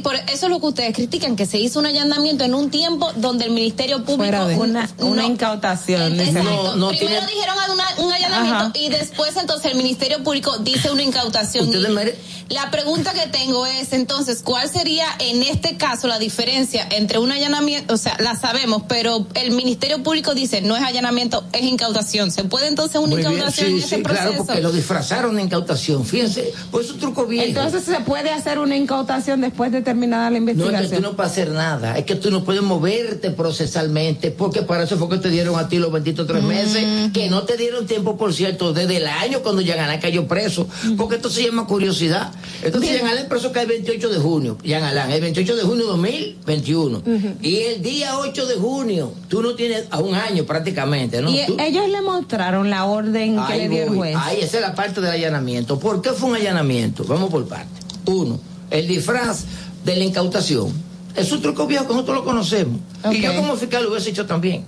por 0.03 0.16
eso 0.16 0.45
es 0.45 0.50
lo 0.50 0.59
que 0.59 0.66
ustedes 0.68 0.93
critican, 0.95 1.35
que 1.35 1.45
se 1.45 1.58
hizo 1.59 1.80
un 1.80 1.85
allanamiento 1.85 2.43
en 2.43 2.53
un 2.56 2.69
tiempo 2.69 3.11
donde 3.16 3.45
el 3.45 3.51
Ministerio 3.51 4.03
Público 4.03 4.45
de- 4.48 4.56
Una- 4.58 4.90
una 5.00 5.22
no- 5.24 5.27
incautación. 5.27 6.18
No, 6.18 6.76
no 6.76 6.90
Primero 6.90 7.26
tiene- 7.26 7.27
dijeron 7.27 7.56
una- 7.74 8.06
un 8.06 8.11
allanamiento 8.11 8.58
Ajá. 8.58 8.72
y 8.76 8.90
después 8.90 9.35
entonces 9.38 9.72
el 9.72 9.77
Ministerio 9.77 10.24
Público 10.24 10.58
dice 10.59 10.92
una 10.92 11.03
incautación. 11.03 11.69
Mere- 11.93 12.18
La 12.50 12.72
pregunta 12.72 13.14
que 13.14 13.27
tengo 13.27 13.68
es 13.68 13.93
entonces, 13.93 14.42
¿cuál 14.43 14.68
sería 14.68 15.06
en 15.19 15.43
este 15.43 15.77
caso 15.77 16.08
la 16.08 16.18
diferencia 16.18 16.88
entre 16.90 17.19
un 17.19 17.32
allanamiento, 17.32 17.93
o 17.93 17.98
sea, 17.98 18.18
la 18.19 18.35
sabemos, 18.35 18.82
pero 18.88 19.27
el 19.35 19.51
Ministerio 19.51 20.01
Público 20.01 20.34
dice 20.34 20.59
no 20.61 20.76
es 20.76 20.82
allanamiento, 20.82 21.43
es 21.53 21.61
incautación. 21.61 22.32
¿Se 22.32 22.43
puede 22.45 22.68
entonces 22.68 22.95
una 22.98 23.08
Muy 23.09 23.18
bien, 23.18 23.34
incautación 23.34 23.68
sí, 23.68 23.74
en 23.74 23.80
ese 23.84 23.95
sí, 23.98 24.01
proceso? 24.01 24.30
claro, 24.30 24.45
porque 24.48 24.61
lo 24.61 24.72
disfrazaron 24.72 25.35
de 25.35 25.43
incautación. 25.43 26.03
Fíjense, 26.03 26.51
pues 26.72 26.88
es 26.88 26.93
un 26.93 27.00
truco 27.00 27.27
viejo. 27.27 27.45
Entonces 27.45 27.84
se 27.84 28.00
puede 28.00 28.32
hacer 28.32 28.58
una 28.58 28.76
incautación 28.76 29.28
después 29.38 29.72
de 29.72 29.82
terminada 29.82 30.30
la 30.30 30.40
No 30.40 30.49
es 30.49 30.56
que 30.56 30.61
tú 30.61 30.67
investigación. 30.67 31.01
no 31.03 31.16
puedes 31.16 31.32
hacer 31.32 31.49
nada, 31.51 31.98
es 31.98 32.06
que 32.06 32.16
tú 32.16 32.32
no 32.32 32.43
puedes 32.43 32.61
moverte 32.61 33.32
procesalmente, 33.32 34.32
porque 34.32 34.61
para 34.64 34.83
eso 34.83 34.98
fue 34.98 35.09
que 35.09 35.17
te 35.17 35.30
dieron 35.30 35.58
a 35.59 35.67
ti 35.69 35.77
los 35.77 35.91
benditos 35.91 36.25
tres 36.27 36.43
meses, 36.43 37.11
que 37.14 37.30
no 37.30 37.43
te 37.43 37.58
dieron 37.58 37.85
tiempo, 37.85 38.17
por 38.17 38.33
cierto, 38.33 38.74
desde 38.74 38.98
el 38.98 39.08
año 39.08 39.40
cuando 39.41 39.61
Yanalán 39.61 39.99
cayó 39.99 40.27
preso, 40.27 40.67
porque 40.98 41.16
esto 41.17 41.30
se 41.30 41.43
llama 41.43 41.67
curiosidad. 41.67 42.32
Entonces 42.64 42.99
Yanalán 42.99 43.27
preso 43.27 43.51
cae 43.51 43.64
el 43.64 43.69
28 43.69 44.09
de 44.09 44.17
junio, 44.19 44.58
Yanalán, 44.64 45.11
el 45.11 45.22
28 45.22 45.56
de 45.56 45.61
junio 45.64 45.85
de 45.85 45.90
2021. 45.91 47.01
Y 47.41 47.58
el 47.58 47.82
día 47.82 48.17
8 48.17 48.45
de 48.48 48.56
junio, 48.56 49.14
tú 49.27 49.41
no 49.41 49.56
tienes 49.56 49.85
a 49.91 49.99
un 49.99 50.16
año 50.16 50.43
prácticamente, 50.45 51.22
¿no? 51.22 51.30
Y 51.32 51.45
Tú- 51.45 51.58
ellos 51.59 51.88
le 51.90 52.01
mostraron 52.01 52.69
la 52.69 52.85
orden 52.85 53.40
que 53.48 53.56
le 53.58 53.69
dio 53.69 53.83
el 53.83 53.90
juez. 53.90 54.16
Ahí, 54.17 54.40
esa 54.41 54.58
es 54.58 54.61
la 54.61 54.75
parte 54.75 55.01
del 55.01 55.11
allanamiento. 55.11 55.80
¿Por 55.80 56.01
qué 56.01 56.11
fue 56.11 56.30
un 56.30 56.35
allanamiento? 56.35 57.03
Vamos 57.06 57.30
por 57.30 57.45
parte. 57.48 57.67
Uno, 58.06 58.40
el 58.72 58.88
disfraz 58.88 59.45
de 59.85 59.95
la 59.95 60.03
incautación. 60.03 60.72
Es 61.15 61.31
un 61.31 61.41
truco 61.41 61.65
viejo 61.67 61.88
que 61.88 61.93
nosotros 61.93 62.17
lo 62.17 62.23
conocemos. 62.23 62.80
Y 63.11 63.22
yo 63.22 63.35
como 63.35 63.56
fiscal 63.56 63.83
lo 63.83 63.89
hubiese 63.91 64.09
hecho 64.11 64.25
también. 64.25 64.64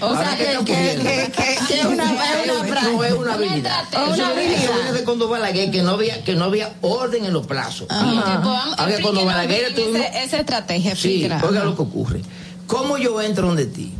O 0.00 0.06
Ahora, 0.06 0.36
sea, 0.36 0.38
¿qué 0.38 0.64
que- 0.64 1.32
que- 1.32 1.86
una- 1.88 2.04
es 2.04 2.50
una. 2.60 2.82
No 2.92 3.02
es 3.04 3.12
una 3.14 3.34
habilidad. 3.34 3.84
Una 3.92 4.14
Eso 4.14 4.26
habilidad. 4.26 4.72
viene- 4.74 4.92
de 4.92 5.04
cuando 5.04 5.28
Balaguer, 5.28 5.70
que 5.72 5.82
no 5.82 5.90
había, 5.92 6.22
que 6.22 6.34
no 6.36 6.44
había 6.44 6.72
orden 6.82 7.24
en 7.24 7.32
los 7.32 7.46
plazos. 7.46 7.88
Ahora, 7.90 8.96
cuando 9.02 9.24
Balaguer 9.24 9.74
tuvimos- 9.74 10.00
esa 10.14 10.38
estrategia, 10.38 10.94
Sí, 10.94 11.24
oiga 11.42 11.64
lo 11.64 11.74
que 11.74 11.82
ocurre. 11.82 12.22
¿Cómo 12.68 12.96
yo 12.98 13.20
entro 13.22 13.46
donde 13.48 13.66
ti? 13.66 13.92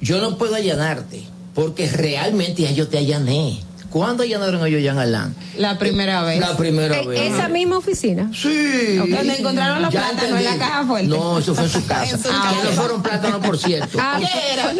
Yo 0.00 0.20
no 0.20 0.36
puedo 0.38 0.54
allanarte, 0.54 1.24
porque 1.54 1.90
realmente 1.90 2.62
ya 2.62 2.70
yo 2.70 2.86
te 2.86 2.98
allané. 2.98 3.58
¿Cuándo 3.96 4.24
allanaron 4.24 4.66
ellos 4.66 4.82
Jan 4.84 4.98
Alán? 4.98 5.34
La 5.56 5.78
primera 5.78 6.22
vez. 6.22 6.38
La 6.38 6.54
primera 6.54 7.00
Eh, 7.00 7.06
vez. 7.06 7.32
Esa 7.32 7.48
misma 7.48 7.78
oficina. 7.78 8.30
Sí. 8.34 8.96
Donde 8.96 9.36
encontraron 9.38 9.80
los 9.80 9.90
Ya 9.90 10.10
plátanos 10.10 10.38
en 10.38 10.44
la 10.44 10.58
caja 10.58 10.86
fuerte. 10.86 11.08
No, 11.08 11.38
eso 11.38 11.54
fue 11.54 11.64
en 11.64 11.70
su 11.70 11.86
casa. 11.86 12.10
En 12.14 12.22
su 12.22 12.28
casa. 12.28 12.52
no 12.62 12.70
fueron 12.72 13.02
plátanos, 13.02 13.40
por 13.46 13.56
cierto. 13.56 13.96
Ah, 13.98 14.20
¿qué 14.20 14.52
era? 14.52 14.74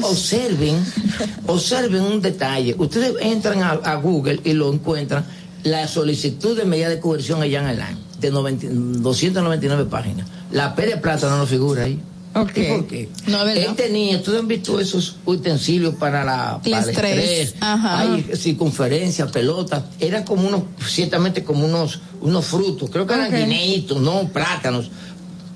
No, 0.00 0.06
observen, 0.08 0.82
observen 1.46 2.00
un 2.00 2.22
detalle. 2.22 2.74
Ustedes 2.78 3.12
entran 3.20 3.62
a, 3.62 3.72
a 3.72 3.96
Google 3.96 4.40
y 4.42 4.54
lo 4.54 4.72
encuentran. 4.72 5.22
La 5.62 5.86
solicitud 5.86 6.56
de 6.56 6.64
medida 6.64 6.88
de 6.88 6.98
coerción 6.98 7.42
a 7.42 7.46
Jan 7.50 7.66
Alain, 7.66 7.98
de 8.20 8.30
90 8.30 8.68
299 8.70 9.84
páginas. 9.90 10.26
La 10.50 10.74
P 10.74 10.86
de 10.86 10.96
plátano 10.96 11.36
no 11.36 11.44
figura 11.46 11.82
ahí. 11.84 12.00
Ok. 12.36 12.50
¿Y 12.56 12.62
por 12.64 12.86
qué? 12.86 13.08
Él 13.26 13.74
tenía, 13.76 14.18
ustedes 14.18 14.40
han 14.40 14.48
visto 14.48 14.78
esos 14.78 15.16
utensilios 15.24 15.94
para, 15.94 16.22
la, 16.22 16.60
para 16.62 16.82
el 16.82 16.90
estrés. 16.90 17.54
Ajá. 17.60 18.00
Hay 18.00 18.26
circunferencia, 18.36 19.26
pelota. 19.26 19.86
Eran 19.98 20.22
como 20.24 20.46
unos, 20.46 20.62
ciertamente 20.86 21.42
como 21.42 21.64
unos, 21.64 22.00
unos 22.20 22.44
frutos. 22.44 22.90
Creo 22.90 23.06
que 23.06 23.14
eran 23.14 23.28
Ok. 23.32 23.38
guineitos, 23.40 24.00
no 24.02 24.28
plátanos. 24.28 24.90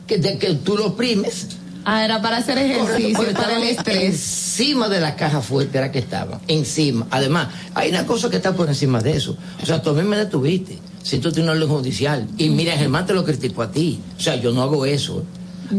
Que, 0.07 0.17
de 0.19 0.39
que 0.39 0.55
tú 0.55 0.77
los 0.77 0.93
primes. 0.95 1.49
Ah, 1.85 2.05
era 2.05 2.21
para 2.21 2.39
hacer 2.39 2.57
Correcto, 2.57 2.85
ejercicio, 2.85 3.17
porque 3.17 3.33
para 3.35 3.57
el 3.57 3.63
estrés. 3.65 4.05
Encima 4.05 4.89
de 4.89 5.01
la 5.01 5.17
caja 5.17 5.41
fuerte 5.41 5.79
era 5.79 5.93
que 5.93 5.99
estaban. 5.99 6.41
Encima. 6.49 7.07
Además, 7.11 7.49
hay 7.75 7.91
una 7.91 8.07
cosa 8.07 8.29
que 8.31 8.37
está 8.37 8.55
por 8.55 8.69
encima 8.69 9.01
de 9.01 9.17
eso. 9.17 9.37
O 9.63 9.67
sea, 9.67 9.83
tú 9.83 9.91
a 9.91 9.93
mí 9.95 10.03
me 10.03 10.17
detuviste. 10.17 10.79
Si 11.03 11.19
tú 11.19 11.33
tienes 11.33 11.51
una 11.51 11.53
orden 11.53 11.69
judicial. 11.75 12.27
Y 12.37 12.49
mira, 12.51 12.77
Germán 12.77 13.07
te 13.07 13.15
lo 13.15 13.25
criticó 13.25 13.63
a 13.63 13.71
ti. 13.71 14.01
O 14.19 14.21
sea, 14.21 14.37
yo 14.37 14.53
no 14.53 14.63
hago 14.63 14.85
eso. 14.85 15.25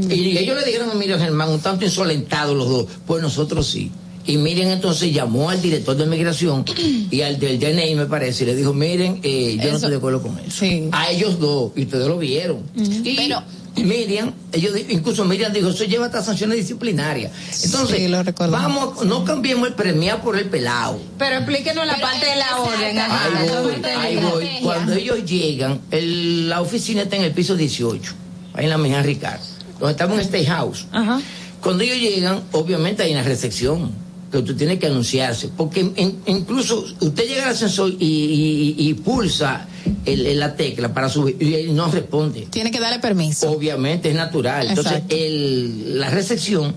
Y 0.09 0.37
ellos 0.37 0.57
le 0.59 0.65
dijeron 0.65 0.89
a 0.89 0.93
Miriam 0.95 1.19
Germán, 1.19 1.49
un 1.49 1.59
tanto 1.59 1.85
insolentados 1.85 2.55
los 2.55 2.69
dos, 2.69 2.85
pues 3.05 3.21
nosotros 3.21 3.67
sí. 3.67 3.91
Y 4.25 4.37
Miriam 4.37 4.69
entonces 4.69 5.11
llamó 5.11 5.49
al 5.49 5.59
director 5.61 5.95
de 5.97 6.05
migración 6.05 6.63
y 7.09 7.21
al 7.21 7.39
del 7.39 7.59
DNI, 7.59 7.95
me 7.95 8.05
parece, 8.05 8.43
y 8.43 8.47
le 8.47 8.55
dijo, 8.55 8.71
miren, 8.73 9.19
eh, 9.23 9.57
yo 9.61 9.69
no 9.71 9.75
estoy 9.77 9.89
de 9.89 9.97
acuerdo 9.97 10.21
con 10.21 10.37
eso. 10.39 10.63
A 10.91 11.09
ellos 11.09 11.39
dos, 11.39 11.71
y 11.75 11.83
ustedes 11.83 12.07
lo 12.07 12.17
vieron. 12.19 12.61
Y 12.75 13.15
Pero- 13.15 13.41
Miriam, 13.77 14.33
ellos, 14.51 14.73
incluso 14.89 15.23
Miriam 15.25 15.51
dijo, 15.53 15.69
eso 15.69 15.85
lleva 15.85 16.05
hasta 16.07 16.21
sanciones 16.21 16.57
disciplinarias. 16.57 17.31
Entonces, 17.63 17.97
Sí, 17.97 18.07
lo 18.09 18.21
recuerdo. 18.21 18.51
vamos, 18.51 19.05
no 19.05 19.23
cambiemos 19.23 19.67
el 19.69 19.73
premiar 19.75 20.21
por 20.21 20.37
el 20.37 20.45
pelado. 20.49 20.99
Pero 21.17 21.37
explíquenos 21.37 21.87
la 21.87 21.95
Pero 21.95 22.07
parte 22.07 22.25
de 22.27 22.35
la 22.35 22.57
orden. 22.57 22.99
ajá, 22.99 23.25
Ahí 23.39 23.47
la 23.47 23.61
voy, 23.61 23.73
ahí 23.83 24.15
voy. 24.17 24.49
Cuando 24.61 24.93
ellos 24.93 25.23
llegan, 25.25 25.79
el- 25.89 26.49
la 26.49 26.61
oficina 26.61 27.03
está 27.03 27.15
en 27.15 27.23
el 27.23 27.31
piso 27.31 27.55
18, 27.55 28.13
ahí 28.53 28.65
en 28.65 28.69
la 28.71 28.77
Mejía 28.77 29.01
Ricardo, 29.03 29.43
donde 29.81 29.91
estamos 29.91 30.15
en 30.15 30.21
State 30.21 30.45
House. 30.45 30.85
Ajá. 30.91 31.19
Cuando 31.61 31.83
ellos 31.83 31.97
llegan, 31.99 32.41
obviamente 32.53 33.03
hay 33.03 33.11
una 33.11 33.23
recepción 33.23 33.91
que 34.31 34.37
usted 34.37 34.55
tiene 34.55 34.79
que 34.79 34.87
anunciarse, 34.87 35.49
porque 35.57 35.81
en- 35.95 36.17
incluso 36.25 36.85
usted 37.01 37.27
llega 37.27 37.43
al 37.43 37.49
ascensor 37.49 37.91
y, 37.99 38.05
y- 38.05 38.75
y 38.89 38.93
pulsa 38.93 39.67
el- 40.05 40.39
la 40.39 40.55
tecla 40.55 40.93
para 40.93 41.09
subir 41.09 41.35
y 41.39 41.53
él 41.55 41.75
no 41.75 41.91
responde. 41.91 42.47
Tiene 42.49 42.71
que 42.71 42.79
darle 42.79 42.99
permiso. 42.99 43.51
Obviamente 43.51 44.09
es 44.09 44.15
natural. 44.15 44.67
Entonces 44.69 45.01
el- 45.09 45.99
la 45.99 46.09
recepción 46.09 46.73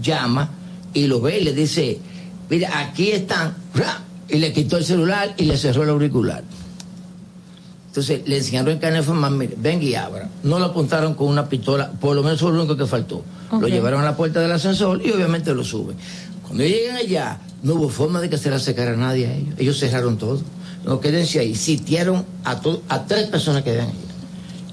llama 0.00 0.50
y 0.94 1.06
lo 1.06 1.20
ve 1.20 1.40
y 1.40 1.44
le 1.44 1.52
dice, 1.52 1.98
mira, 2.48 2.78
aquí 2.80 3.10
están, 3.10 3.54
y 4.28 4.38
le 4.38 4.52
quitó 4.54 4.78
el 4.78 4.84
celular 4.86 5.34
y 5.36 5.44
le 5.44 5.58
cerró 5.58 5.82
el 5.82 5.90
auricular. 5.90 6.42
Entonces 7.94 8.22
le 8.26 8.38
enseñaron 8.38 8.70
en 8.72 8.78
carne 8.80 8.96
de 8.98 9.02
forma, 9.04 9.30
mire, 9.30 9.54
ven 9.56 9.80
y 9.80 9.94
abra. 9.94 10.28
No 10.42 10.58
lo 10.58 10.64
apuntaron 10.64 11.14
con 11.14 11.28
una 11.28 11.48
pistola, 11.48 11.92
por 11.92 12.16
lo 12.16 12.24
menos 12.24 12.40
fue 12.40 12.50
lo 12.50 12.58
único 12.58 12.76
que 12.76 12.86
faltó. 12.86 13.22
Lo 13.52 13.68
llevaron 13.68 14.00
a 14.00 14.04
la 14.04 14.16
puerta 14.16 14.40
del 14.40 14.50
ascensor 14.50 15.00
y 15.06 15.12
obviamente 15.12 15.54
lo 15.54 15.62
suben. 15.62 15.96
Cuando 16.42 16.64
llegan 16.64 16.96
allá, 16.96 17.38
no 17.62 17.74
hubo 17.74 17.88
forma 17.88 18.20
de 18.20 18.28
que 18.28 18.36
se 18.36 18.50
le 18.50 18.56
acercara 18.56 18.94
a 18.94 18.96
nadie 18.96 19.28
a 19.28 19.34
ellos. 19.36 19.54
Ellos 19.58 19.78
cerraron 19.78 20.18
todo. 20.18 20.40
No, 20.84 20.98
quédense 20.98 21.38
ahí. 21.38 21.54
Sitiaron 21.54 22.24
a, 22.42 22.60
to- 22.60 22.82
a 22.88 23.04
tres 23.06 23.28
personas 23.28 23.62
que 23.62 23.70
habían 23.70 23.86
ahí. 23.86 23.94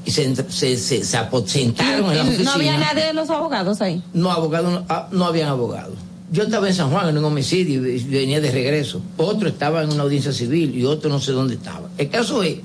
Y 0.03 0.09
se, 0.09 0.35
se, 0.49 0.75
se, 0.77 1.03
se 1.03 1.17
aposentaron 1.17 2.09
en 2.09 2.17
la 2.17 2.23
oficina. 2.23 2.43
No 2.45 2.51
había 2.55 2.77
nadie 2.79 3.05
de 3.05 3.13
los 3.13 3.29
abogados 3.29 3.81
ahí. 3.81 4.01
No, 4.13 4.31
abogados, 4.31 4.73
no, 4.73 4.85
ah, 4.89 5.07
no 5.11 5.25
habían 5.25 5.49
abogados. 5.49 5.93
Yo 6.31 6.41
estaba 6.41 6.67
en 6.67 6.73
San 6.73 6.89
Juan 6.89 7.07
en 7.09 7.19
un 7.19 7.25
homicidio 7.25 7.87
y 7.87 8.03
venía 8.05 8.41
de 8.41 8.49
regreso. 8.49 8.99
Otro 9.17 9.47
estaba 9.47 9.83
en 9.83 9.91
una 9.91 10.01
audiencia 10.01 10.31
civil 10.33 10.75
y 10.75 10.85
otro 10.85 11.07
no 11.11 11.19
sé 11.19 11.33
dónde 11.33 11.53
estaba. 11.53 11.87
El 11.99 12.09
caso 12.09 12.41
es 12.41 12.55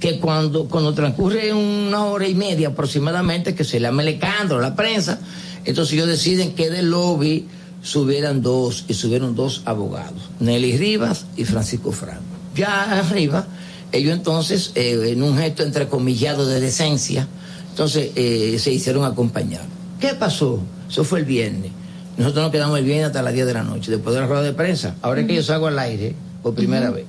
que 0.00 0.20
cuando, 0.20 0.66
cuando 0.68 0.92
transcurre 0.94 1.52
una 1.52 2.04
hora 2.04 2.28
y 2.28 2.34
media 2.34 2.68
aproximadamente 2.68 3.54
que 3.54 3.64
se 3.64 3.80
le 3.80 3.86
ha 3.86 3.92
melecando 3.92 4.58
la 4.58 4.74
prensa, 4.74 5.18
entonces 5.64 5.94
ellos 5.94 6.08
deciden 6.08 6.54
que 6.54 6.70
del 6.70 6.90
lobby 6.90 7.46
subieran 7.82 8.42
dos 8.42 8.84
y 8.88 8.94
subieron 8.94 9.34
dos 9.34 9.62
abogados, 9.64 10.30
Nelly 10.40 10.76
Rivas 10.76 11.26
y 11.36 11.44
Francisco 11.44 11.92
Franco. 11.92 12.22
Ya 12.54 12.98
arriba, 12.98 13.46
ellos 13.92 14.12
entonces, 14.12 14.72
eh, 14.74 15.12
en 15.12 15.22
un 15.22 15.38
gesto 15.38 15.62
entrecomillado 15.62 16.46
de 16.46 16.60
decencia, 16.60 17.26
entonces 17.70 18.10
eh, 18.16 18.58
se 18.58 18.72
hicieron 18.72 19.04
acompañar. 19.04 19.62
¿Qué 20.00 20.14
pasó? 20.14 20.60
Eso 20.88 21.04
fue 21.04 21.20
el 21.20 21.24
viernes. 21.24 21.72
Nosotros 22.16 22.44
nos 22.44 22.52
quedamos 22.52 22.78
el 22.78 22.84
viernes 22.84 23.06
hasta 23.06 23.22
las 23.22 23.34
10 23.34 23.46
de 23.46 23.54
la 23.54 23.62
noche, 23.62 23.90
después 23.90 24.14
de 24.14 24.20
la 24.20 24.26
rueda 24.26 24.42
de 24.42 24.52
prensa. 24.52 24.94
Ahora 25.02 25.20
es 25.20 25.26
que 25.26 25.34
yo 25.34 25.42
salgo 25.42 25.66
al 25.66 25.78
aire 25.78 26.14
por 26.42 26.54
primera 26.54 26.90
vez. 26.90 27.04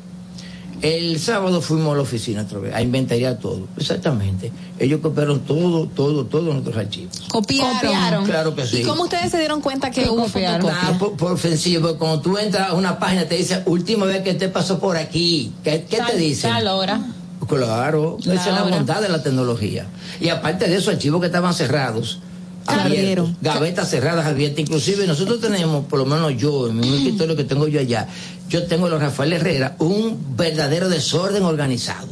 El 0.82 1.20
sábado 1.20 1.62
fuimos 1.62 1.94
a 1.94 1.96
la 1.96 2.02
oficina 2.04 2.44
otra 2.44 2.60
vez, 2.60 2.74
a 2.74 2.82
inventariar 2.82 3.38
todo. 3.40 3.68
Exactamente. 3.78 4.52
Ellos 4.80 5.00
copiaron 5.02 5.40
todo, 5.42 5.88
todo, 5.88 6.26
todos 6.26 6.54
nuestros 6.54 6.78
archivos. 6.78 7.20
Copiaron. 7.30 8.26
Claro 8.26 8.56
que 8.56 8.66
sí. 8.66 8.82
¿Y 8.82 8.84
cómo 8.84 9.04
ustedes 9.04 9.32
se 9.32 9.40
dieron 9.40 9.62
cuenta 9.62 9.92
que 9.92 10.10
hubo 10.10 10.24
copiaron. 10.24 10.70
Ah, 10.72 10.96
por, 11.00 11.18
por 11.18 11.40
sencillo, 11.40 11.82
porque 11.82 11.98
cuando 11.98 12.22
tú 12.22 12.38
entras 12.38 12.70
a 12.70 12.74
una 12.74 13.00
página 13.00 13.26
te 13.26 13.36
dice, 13.36 13.64
última 13.66 14.06
vez 14.06 14.22
que 14.22 14.34
te 14.34 14.50
pasó 14.50 14.80
por 14.80 14.98
aquí. 14.98 15.52
¿Qué, 15.64 15.86
qué 15.90 15.98
te? 15.98 16.36
Tal 16.36 16.68
hora. 16.68 17.02
Claro, 17.48 18.18
esa 18.20 18.34
es 18.34 18.46
la 18.48 18.64
bondad 18.64 19.02
de 19.02 19.10
la 19.10 19.24
tecnología. 19.24 19.86
Y 20.20 20.30
aparte 20.30 20.68
de 20.68 20.76
eso, 20.76 20.92
archivos 20.92 21.22
que 21.22 21.28
estaban 21.28 21.54
cerrados. 21.54 22.20
abiertos, 22.66 23.30
gavetas 23.42 23.90
cerradas 23.90 24.26
abiertas. 24.26 24.60
Inclusive 24.60 25.08
nosotros 25.08 25.40
tenemos, 25.40 25.86
por 25.86 26.00
lo 26.00 26.06
menos 26.06 26.36
yo, 26.38 26.68
en 26.68 26.78
mi 26.78 26.96
escritorio 26.96 27.36
que 27.36 27.46
tengo 27.46 27.68
yo 27.68 27.80
allá, 27.80 28.08
yo 28.50 28.66
tengo 28.68 28.88
los 28.90 29.02
Rafael 29.02 29.34
Herrera, 29.34 29.76
un 29.80 30.36
verdadero 30.38 30.90
desorden 30.90 31.44
organizado. 31.44 32.08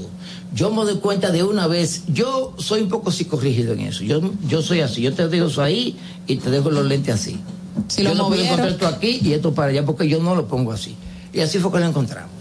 Yo 0.53 0.69
me 0.71 0.83
doy 0.83 0.95
cuenta 0.99 1.31
de 1.31 1.43
una 1.43 1.67
vez, 1.67 2.03
yo 2.07 2.53
soy 2.57 2.81
un 2.81 2.89
poco 2.89 3.11
psicorrígido 3.11 3.73
en 3.73 3.81
eso. 3.81 4.03
Yo, 4.03 4.21
yo 4.47 4.61
soy 4.61 4.79
así, 4.81 5.01
yo 5.01 5.13
te 5.13 5.27
dejo 5.27 5.47
eso 5.47 5.61
ahí 5.61 5.97
y 6.27 6.37
te 6.37 6.49
dejo 6.49 6.71
los 6.71 6.85
lentes 6.85 7.13
así. 7.15 7.39
Si 7.89 8.03
yo 8.03 8.09
lo 8.09 8.15
no 8.15 8.27
puedo 8.27 8.41
encontrar 8.41 8.69
esto 8.69 8.87
aquí 8.87 9.19
y 9.21 9.33
esto 9.33 9.53
para 9.53 9.69
allá 9.69 9.85
porque 9.85 10.07
yo 10.07 10.21
no 10.21 10.33
lo 10.33 10.47
pongo 10.47 10.71
así. 10.71 10.95
Y 11.33 11.41
así 11.41 11.59
fue 11.59 11.69
que 11.73 11.79
lo 11.79 11.87
encontramos. 11.87 12.31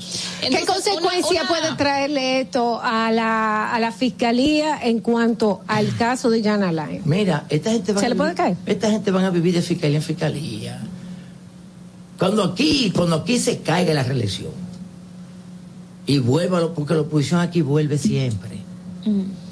¿Qué 0.41 0.65
consecuencia 0.65 1.43
puede 1.49 1.75
traerle 1.75 2.41
esto 2.43 2.81
a 2.81 3.11
la, 3.11 3.75
a 3.75 3.81
la 3.81 3.91
fiscalía 3.91 4.79
en 4.81 5.01
cuanto 5.01 5.63
al 5.67 5.97
caso 5.97 6.31
de 6.31 6.41
Jan 6.45 6.63
Alain? 6.63 7.03
Mira, 7.05 7.45
esta 7.49 7.73
gente 7.73 7.93
va 7.93 7.99
¿Se 7.99 8.07
a 8.07 8.09
le 8.11 8.15
puede 8.15 8.31
vivir- 8.31 8.37
caer? 8.37 8.57
Esta 8.67 8.91
gente 8.93 9.11
van 9.11 9.25
a 9.25 9.31
vivir 9.31 9.55
de 9.55 9.63
fiscalía 9.63 9.97
en 9.97 10.03
fiscalía. 10.05 10.81
Cuando 12.19 12.45
aquí, 12.45 12.93
cuando 12.95 13.17
aquí 13.17 13.39
se 13.39 13.59
caiga 13.61 13.93
la 13.93 14.03
reelección 14.03 14.53
y 16.07 16.19
vuelva, 16.19 16.73
porque 16.75 16.95
la 16.95 17.01
oposición 17.01 17.41
aquí 17.41 17.63
vuelve 17.63 17.99
siempre. 17.99 18.61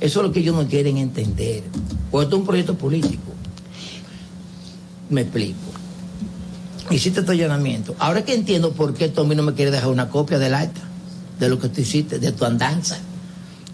Eso 0.00 0.20
es 0.20 0.26
lo 0.26 0.32
que 0.32 0.40
ellos 0.40 0.56
no 0.56 0.66
quieren 0.66 0.96
entender. 0.96 1.62
Porque 2.10 2.24
esto 2.24 2.36
es 2.36 2.40
un 2.40 2.46
proyecto 2.46 2.74
político. 2.76 3.32
Me 5.10 5.22
explico. 5.22 5.58
Hiciste 6.90 7.22
tu 7.22 7.32
allanamiento. 7.32 7.94
Ahora 7.98 8.24
que 8.24 8.34
entiendo 8.34 8.72
por 8.72 8.94
qué 8.94 9.08
Tommy 9.08 9.34
no 9.34 9.42
me 9.42 9.54
quiere 9.54 9.70
dejar 9.70 9.90
una 9.90 10.08
copia 10.08 10.38
del 10.38 10.54
acta, 10.54 10.80
de 11.38 11.48
lo 11.48 11.58
que 11.58 11.68
tú 11.68 11.80
hiciste, 11.80 12.18
de 12.18 12.32
tu 12.32 12.44
andanza. 12.44 12.98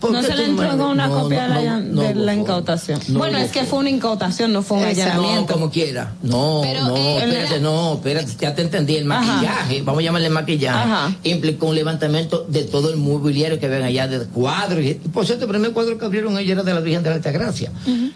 ¿Por 0.01 0.13
No 0.13 0.23
se 0.23 0.33
le 0.37 0.45
entregó 0.45 0.91
una 0.91 1.09
No, 1.09 1.23
copia 1.23 1.49
no, 1.49 1.55
de 1.59 1.65
la, 1.65 1.79
no, 1.81 2.03
de 2.03 2.07
por 2.09 2.17
la 2.17 2.27
favor. 2.33 2.41
incautación. 2.41 3.01
No, 3.09 3.19
bueno, 3.19 3.39
es 3.39 3.51
que 3.51 3.65
fue 3.65 3.81
una 3.81 3.91
incautación, 3.91 4.53
no 4.53 4.63
fue 4.63 4.79
un 4.79 4.85
allanamiento. 4.85 5.41
No, 5.41 5.47
como 5.61 5.71
quiera. 5.71 6.15
No, 6.23 6.61
Pero, 6.63 6.85
no, 6.85 6.97
eh, 6.97 7.19
espérate, 7.19 7.61
no, 7.61 7.95
espérate, 7.95 8.33
ya 8.41 8.55
te 8.55 8.63
entendí. 8.63 8.97
El 8.97 9.11
Ajá. 9.11 9.21
maquillaje, 9.27 9.83
vamos 9.83 10.01
a 10.01 10.05
llamarle 10.05 10.31
maquillaje, 10.31 10.79
Ajá. 10.79 11.17
implicó 11.25 11.67
un 11.67 11.75
levantamiento 11.75 12.47
de 12.49 12.63
todo 12.63 12.91
el 12.91 12.97
mobiliario 12.97 13.59
que 13.59 13.67
ven 13.67 13.83
allá, 13.83 14.07
de 14.07 14.21
cuadros. 14.27 14.85
Y, 14.85 14.95
por 14.95 15.27
cierto, 15.27 15.47
el 15.47 15.51
primer 15.51 15.73
cuadro 15.73 15.99
que 15.99 16.05
abrieron 16.05 16.39
ellos 16.39 16.53
era 16.53 16.63
de 16.63 16.75
la 16.75 16.81
Virgen 16.81 17.03
de 17.03 17.11
la 17.11 17.17
Altagracia. 17.17 17.73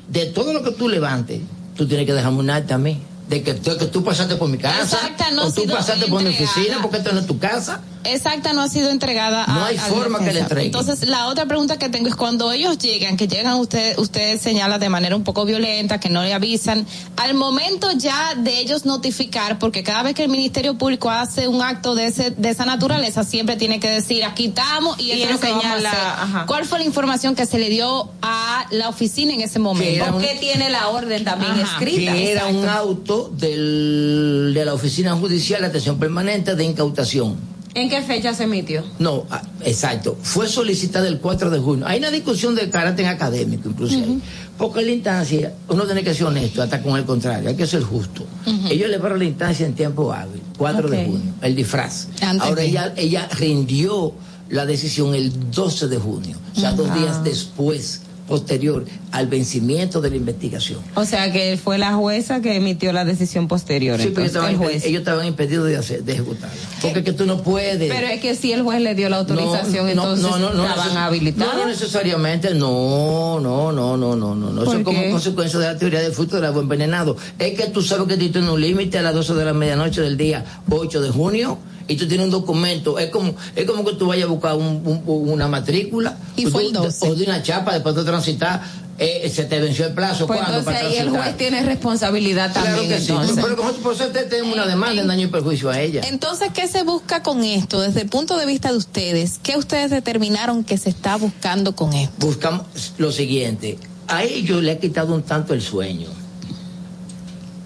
De 0.08 0.26
todo 0.26 0.52
lo 0.52 0.62
que 0.62 0.70
tú 0.70 0.88
levantes, 0.88 1.40
tú 1.76 1.88
tienes 1.88 2.06
que 2.06 2.14
dejarme 2.14 2.38
un 2.38 2.50
acta 2.50 2.76
a 2.76 2.78
mí. 2.78 3.00
De 3.28 3.42
que, 3.42 3.54
tú- 3.54 3.76
que 3.78 3.86
tú 3.86 4.04
pasaste 4.04 4.36
por 4.36 4.48
mi 4.48 4.58
casa, 4.58 4.82
Exacta, 4.82 5.30
no 5.30 5.46
o 5.46 5.52
tú 5.52 5.64
pasaste 5.66 6.06
por 6.06 6.22
mi 6.22 6.28
oficina, 6.28 6.78
porque 6.82 6.98
esto 6.98 7.12
no 7.12 7.20
es 7.20 7.26
tu 7.26 7.38
casa. 7.38 7.80
Exacta 8.04 8.52
no 8.52 8.62
ha 8.62 8.68
sido 8.68 8.90
entregada 8.90 9.44
a 9.44 9.52
No 9.54 9.64
hay 9.64 9.76
al 9.76 9.90
forma 9.90 10.18
que 10.24 10.32
le 10.32 10.40
entreguen. 10.40 10.66
Entonces, 10.66 11.08
la 11.08 11.26
otra 11.28 11.46
pregunta 11.46 11.78
que 11.78 11.88
tengo 11.88 12.08
es 12.08 12.14
cuando 12.16 12.50
ellos 12.52 12.78
llegan, 12.78 13.16
que 13.16 13.28
llegan 13.28 13.54
usted, 13.54 13.98
usted 13.98 14.40
señala 14.40 14.78
de 14.78 14.88
manera 14.88 15.14
un 15.16 15.24
poco 15.24 15.44
violenta, 15.44 16.00
que 16.00 16.08
no 16.08 16.22
le 16.22 16.32
avisan, 16.34 16.86
al 17.16 17.34
momento 17.34 17.90
ya 17.92 18.34
de 18.36 18.58
ellos 18.58 18.84
notificar, 18.84 19.58
porque 19.58 19.82
cada 19.82 20.02
vez 20.02 20.14
que 20.14 20.24
el 20.24 20.28
Ministerio 20.30 20.76
Público 20.78 21.10
hace 21.10 21.48
un 21.48 21.62
acto 21.62 21.94
de 21.94 22.06
ese, 22.06 22.30
de 22.30 22.48
esa 22.50 22.64
naturaleza, 22.64 23.24
siempre 23.24 23.56
tiene 23.56 23.78
que 23.80 23.88
decir, 23.90 24.24
aquí 24.24 24.46
estamos 24.46 24.98
y, 24.98 25.12
Y 25.12 25.22
esto 25.22 25.26
es 25.26 25.32
lo 25.34 25.40
que 25.40 25.48
vamos 25.48 25.64
a 25.64 25.68
enseñar 25.74 25.82
la- 25.82 25.90
hacer. 25.90 26.22
ajá. 26.36 26.46
¿Cuál 26.46 26.64
fue 26.64 26.78
la 26.80 26.84
información 26.84 27.34
que 27.34 27.46
se 27.46 27.58
le 27.58 27.68
dio 27.70 28.10
a 28.22 28.66
la 28.70 28.88
oficina 28.88 29.32
en 29.34 29.40
ese 29.42 29.58
momento? 29.58 30.04
¿Por 30.06 30.20
qué 30.22 30.36
tiene 30.40 30.70
la 30.70 30.88
orden 30.88 31.24
también 31.24 31.52
Ajá. 31.52 31.78
escrita? 31.78 32.12
que 32.12 32.32
era 32.32 32.46
un 32.46 32.68
auto 32.68 33.30
del, 33.34 34.52
de 34.54 34.64
la 34.64 34.74
Oficina 34.74 35.14
Judicial 35.16 35.60
de 35.60 35.68
Atención 35.68 35.98
Permanente 35.98 36.54
de 36.54 36.64
Incautación. 36.64 37.36
¿En 37.74 37.88
qué 37.88 38.02
fecha 38.02 38.34
se 38.34 38.44
emitió? 38.44 38.84
No, 38.98 39.24
ah, 39.30 39.42
exacto. 39.64 40.16
Fue 40.22 40.46
solicitada 40.48 41.08
el 41.08 41.18
4 41.18 41.50
de 41.50 41.58
junio. 41.58 41.86
Hay 41.86 41.98
una 41.98 42.10
discusión 42.10 42.54
de 42.54 42.68
carácter 42.68 43.06
académico, 43.06 43.70
incluso. 43.70 43.94
ahí. 43.94 44.20
Porque 44.58 44.80
en 44.80 44.86
la 44.86 44.92
instancia, 44.92 45.54
uno 45.68 45.84
tiene 45.84 46.04
que 46.04 46.14
ser 46.14 46.26
honesto, 46.26 46.62
hasta 46.62 46.82
con 46.82 46.96
el 46.98 47.04
contrario, 47.04 47.48
hay 47.48 47.56
que 47.56 47.66
ser 47.66 47.82
justo. 47.82 48.24
Ellos 48.68 48.86
elevaron 48.88 49.18
la 49.18 49.24
instancia 49.24 49.66
en 49.66 49.74
tiempo 49.74 50.12
hábil, 50.12 50.42
4 50.58 50.88
de 50.88 51.04
junio, 51.06 51.32
el 51.40 51.56
disfraz. 51.56 52.08
Antes 52.20 52.48
Ahora 52.48 52.62
de. 52.62 52.68
ella, 52.68 52.92
ella 52.96 53.28
rindió 53.38 54.12
la 54.50 54.66
decisión 54.66 55.14
el 55.14 55.50
12 55.50 55.88
de 55.88 55.96
junio, 55.96 56.36
o 56.54 56.60
sea, 56.60 56.72
dos 56.72 56.94
días 56.94 57.24
después, 57.24 58.02
posterior 58.26 58.84
al 59.10 59.26
vencimiento 59.26 60.00
de 60.00 60.10
la 60.10 60.16
investigación. 60.16 60.80
O 60.94 61.04
sea 61.04 61.32
que 61.32 61.58
fue 61.62 61.76
la 61.78 61.92
jueza 61.94 62.40
que 62.40 62.54
emitió 62.56 62.92
la 62.92 63.04
decisión 63.04 63.48
posterior. 63.48 64.00
Sí, 64.00 64.08
pero 64.14 64.22
ellos 64.24 64.34
entonces, 64.34 64.34
estaban, 64.36 64.50
el 64.50 64.56
impe- 64.56 64.72
juez. 64.72 64.84
ellos 64.86 64.98
estaban 65.00 65.26
impedidos 65.26 65.66
de, 65.68 65.76
hacer, 65.76 66.04
de 66.04 66.12
ejecutarla. 66.14 66.54
Porque 66.80 67.00
es 67.00 67.04
que 67.04 67.12
tú 67.12 67.26
no 67.26 67.42
puedes. 67.42 67.92
Pero 67.92 68.06
es 68.06 68.20
que 68.20 68.34
si 68.34 68.52
el 68.52 68.62
juez 68.62 68.80
le 68.80 68.94
dio 68.94 69.08
la 69.08 69.16
autorización, 69.18 69.84
No, 69.86 69.90
entonces 69.90 70.22
no, 70.24 70.38
no, 70.38 70.54
no, 70.54 70.66
estaban 70.66 70.96
habilitados. 70.96 71.54
No, 71.54 71.60
no 71.62 71.68
necesariamente, 71.68 72.54
no, 72.54 73.40
no, 73.40 73.72
no, 73.72 73.96
no, 73.96 74.16
no, 74.16 74.34
no, 74.34 74.50
no. 74.50 74.62
Eso 74.62 74.70
¿Por 74.70 74.76
es 74.80 74.84
como 74.84 75.10
consecuencia 75.10 75.58
de 75.58 75.66
la 75.66 75.76
teoría 75.78 76.00
del 76.00 76.12
fruto 76.12 76.36
del 76.36 76.46
agua 76.46 76.62
envenenado. 76.62 77.16
Es 77.38 77.58
que 77.58 77.66
tú 77.68 77.82
sabes 77.82 78.06
que 78.06 78.16
tú 78.16 78.30
tienes 78.30 78.48
un 78.50 78.60
límite 78.60 78.98
a 78.98 79.02
las 79.02 79.14
12 79.14 79.34
de 79.34 79.44
la 79.44 79.52
medianoche 79.52 80.00
del 80.00 80.16
día 80.16 80.44
8 80.70 81.00
de 81.02 81.10
junio 81.10 81.58
y 81.88 81.96
tú 81.96 82.06
tienes 82.08 82.24
un 82.26 82.30
documento. 82.30 82.98
Es 82.98 83.10
como, 83.10 83.34
es 83.56 83.64
como 83.64 83.84
que 83.84 83.92
tú 83.94 84.06
vayas 84.08 84.26
a 84.26 84.30
buscar 84.30 84.54
un- 84.54 84.82
un- 84.84 85.02
una 85.30 85.48
matrícula 85.48 86.16
Y 86.36 86.46
fue 86.46 86.62
tú- 86.62 86.68
el 86.68 86.72
12. 86.74 87.08
o 87.08 87.14
de 87.14 87.24
una 87.24 87.42
chapa 87.42 87.72
después 87.74 87.94
de 87.94 88.04
transitar. 88.04 88.82
eh, 88.98 89.28
se 89.34 89.44
te 89.46 89.58
venció 89.58 89.86
el 89.86 89.94
plazo. 89.94 90.26
Pues 90.28 90.38
¿Cuándo 90.38 90.58
entonces 90.58 90.80
para 90.80 90.92
ahí 90.94 90.98
el 90.98 91.10
juez 91.10 91.36
tiene 91.36 91.62
responsabilidad 91.64 92.52
Claro 92.52 92.76
también. 92.76 92.88
que 92.90 93.00
sí. 93.04 93.10
entonces. 93.10 93.38
Pero 93.42 93.56
como 93.56 93.72
por 93.72 93.94
eso 93.94 94.06
te- 94.08 94.24
tenemos 94.24 94.52
una 94.54 94.66
demanda 94.66 95.00
en 95.00 95.08
daño 95.08 95.24
y 95.26 95.30
perjuicio 95.30 95.70
a 95.70 95.80
ella. 95.80 96.02
Entonces, 96.08 96.50
¿qué 96.54 96.68
se 96.68 96.84
busca 96.84 97.22
con 97.22 97.42
esto? 97.42 97.80
Desde 97.80 98.02
el 98.02 98.08
punto 98.08 98.36
de 98.36 98.46
vista 98.46 98.70
de 98.70 98.76
ustedes, 98.76 99.40
¿qué 99.42 99.56
ustedes 99.56 99.90
determinaron 99.90 100.62
que 100.62 100.76
se 100.78 100.90
está 100.90 101.16
buscando 101.16 101.74
con 101.74 101.94
esto? 101.94 102.14
buscamos 102.24 102.66
lo 102.98 103.10
siguiente. 103.10 103.78
A 104.08 104.22
ellos 104.24 104.62
le 104.62 104.72
ha 104.72 104.78
quitado 104.78 105.14
un 105.14 105.22
tanto 105.22 105.54
el 105.54 105.62
sueño. 105.62 106.08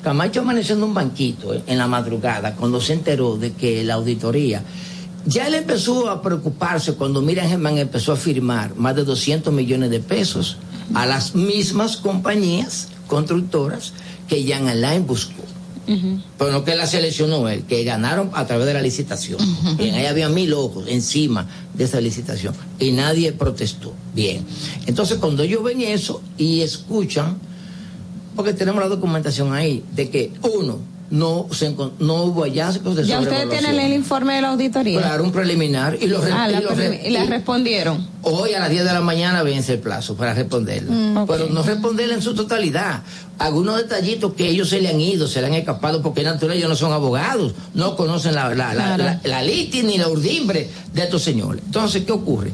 Camacho 0.07 0.43
amaneció 0.43 0.77
en 0.77 0.85
un 0.85 0.95
banquito 0.95 1.53
eh, 1.53 1.65
en 1.67 1.79
la 1.79 1.89
madrugada 1.89 2.55
cuando 2.55 2.81
se 2.81 2.93
enteró 2.93 3.37
de 3.37 3.55
que 3.55 3.83
la 3.83 3.95
auditoría. 3.95 4.63
Ya 5.25 5.49
él 5.49 5.55
empezó 5.55 6.09
a 6.09 6.23
preocuparse 6.23 6.93
cuando 6.93 7.23
Miriam 7.23 7.49
Germán 7.49 7.77
empezó 7.77 8.13
a 8.13 8.17
firmar 8.17 8.77
más 8.77 8.95
de 8.95 9.03
200 9.03 9.53
millones 9.53 9.91
de 9.91 9.99
pesos 9.99 10.59
a 10.95 11.07
las 11.07 11.35
mismas 11.35 11.97
compañías 11.97 12.87
constructoras 13.09 13.95
que 14.29 14.47
Jan 14.47 14.69
Alain 14.69 15.05
buscó. 15.05 15.43
Pero 16.39 16.53
no 16.53 16.63
que 16.63 16.77
la 16.77 16.87
seleccionó 16.87 17.49
él, 17.49 17.65
que 17.65 17.83
ganaron 17.83 18.31
a 18.35 18.47
través 18.47 18.67
de 18.67 18.75
la 18.75 18.83
licitación. 18.83 19.41
Bien, 19.77 19.97
ahí 19.97 20.07
había 20.07 20.29
mil 20.29 20.53
ojos 20.53 20.85
encima 20.87 21.49
de 21.75 21.83
esa 21.83 22.01
licitación 22.01 22.55
y 22.79 22.93
nadie 22.93 23.33
protestó. 23.33 23.93
Bien. 24.15 24.47
Entonces, 24.87 25.19
cuando 25.19 25.43
ellos 25.43 25.65
ven 25.65 25.81
eso 25.81 26.23
y 26.39 26.61
escuchan, 26.61 27.41
porque 28.37 28.53
tenemos 28.53 28.81
la 28.83 28.89
documentación 28.89 29.53
ahí, 29.55 29.83
de 29.95 30.11
que 30.11 30.31
uno, 30.43 30.79
no, 31.09 31.47
se 31.53 31.71
no 32.01 32.25
hubo 32.25 32.43
hallazgos 32.43 32.97
de 32.97 33.07
Ya 33.07 33.21
ustedes 33.21 33.49
tienen 33.49 33.79
el 33.79 33.93
informe 33.93 34.35
de 34.35 34.43
la 34.43 34.49
auditoría. 34.49 34.99
Claro, 35.01 35.23
un 35.23 35.31
preliminar 35.31 35.97
y 36.01 36.09
los 36.09 36.25
Ah, 36.25 36.49
la 36.49 36.61
los 36.61 36.73
y 36.77 37.17
respondieron. 37.29 38.09
Hoy 38.23 38.55
a 38.55 38.59
las 38.61 38.71
10 38.71 38.85
de 38.85 38.93
la 38.93 39.01
mañana 39.01 39.45
vence 39.45 39.75
el 39.75 39.79
plazo 39.79 40.17
para 40.17 40.35
responderla. 40.35 40.91
Mm, 40.93 41.17
ok. 41.19 41.31
Pero 41.31 41.49
no 41.49 41.63
responderla 41.63 42.15
en 42.15 42.23
su 42.23 42.35
totalidad. 42.35 43.03
Algunos 43.39 43.77
detallitos 43.77 44.33
que 44.35 44.49
ellos 44.49 44.69
se 44.69 44.81
le 44.81 44.89
han 44.89 45.01
ido, 45.01 45.29
se 45.29 45.41
le 45.41 45.47
han 45.47 45.55
escapado, 45.55 46.03
porque 46.03 46.25
naturalmente 46.25 46.59
ellos 46.59 46.71
no 46.71 46.75
son 46.77 46.93
abogados, 46.93 47.55
no 47.75 47.95
conocen 47.97 48.35
la, 48.35 48.49
la, 48.55 48.75
la, 48.75 48.97
Claro. 48.97 49.05
la- 49.05 49.21
la 49.23 49.43
litis 49.45 49.85
ni 49.85 49.99
la 49.99 50.09
urdimbre 50.09 50.69
de 50.93 51.03
estos 51.05 51.23
señores. 51.23 51.63
Entonces, 51.67 52.03
¿qué 52.05 52.11
ocurre? 52.13 52.51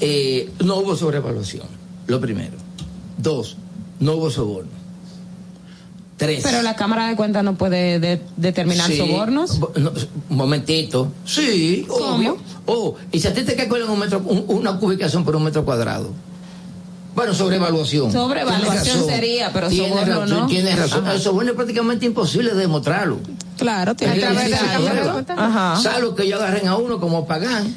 Eh, 0.00 0.50
no 0.64 0.78
hubo 0.78 0.96
sobrevaluación, 0.96 1.66
lo 2.08 2.20
primero. 2.20 2.54
Dos, 3.18 3.56
no 4.00 4.14
hubo 4.14 4.30
soborno. 4.32 4.81
Tres. 6.22 6.42
Pero 6.44 6.62
la 6.62 6.76
Cámara 6.76 7.08
de 7.08 7.16
Cuentas 7.16 7.42
no 7.44 7.54
puede 7.54 7.98
de- 7.98 8.20
determinar 8.36 8.88
Sí. 8.90 8.96
sobornos. 8.98 9.58
Bo- 9.58 9.72
no, 9.76 9.90
un 10.30 10.36
momentito. 10.36 11.12
Sí, 11.24 11.84
¿Cómo? 11.88 12.16
obvio. 12.16 12.38
Oh, 12.66 12.94
y 13.10 13.18
si 13.20 13.28
a 13.28 13.34
ti 13.34 13.42
te 13.42 13.56
calculan 13.56 13.90
un 13.90 13.98
metro, 13.98 14.20
un- 14.24 14.44
una 14.48 14.78
cubicación 14.78 15.24
por 15.24 15.34
un 15.36 15.44
metro 15.44 15.64
cuadrado. 15.64 16.10
Bueno, 17.14 17.34
sobrevaluación. 17.34 18.10
Sobrevaluación 18.10 19.04
sería, 19.04 19.52
pero 19.52 19.68
Tienes 19.68 19.90
soborno 19.90 20.20
razón, 20.22 20.40
no. 20.40 20.46
Tienes 20.46 20.78
razón. 20.78 21.06
El 21.08 21.20
soborno 21.20 21.50
es 21.50 21.56
prácticamente 21.56 22.06
imposible 22.06 22.54
de 22.54 22.60
demostrarlo. 22.60 23.18
Claro, 23.58 23.94
tiene 23.94 24.14
que. 24.18 24.24
Ajá. 25.36 25.76
Salvo 25.82 26.14
que 26.14 26.22
ellos 26.22 26.40
agarren 26.40 26.68
a 26.68 26.76
uno 26.76 26.98
como 27.00 27.26
pagan 27.26 27.76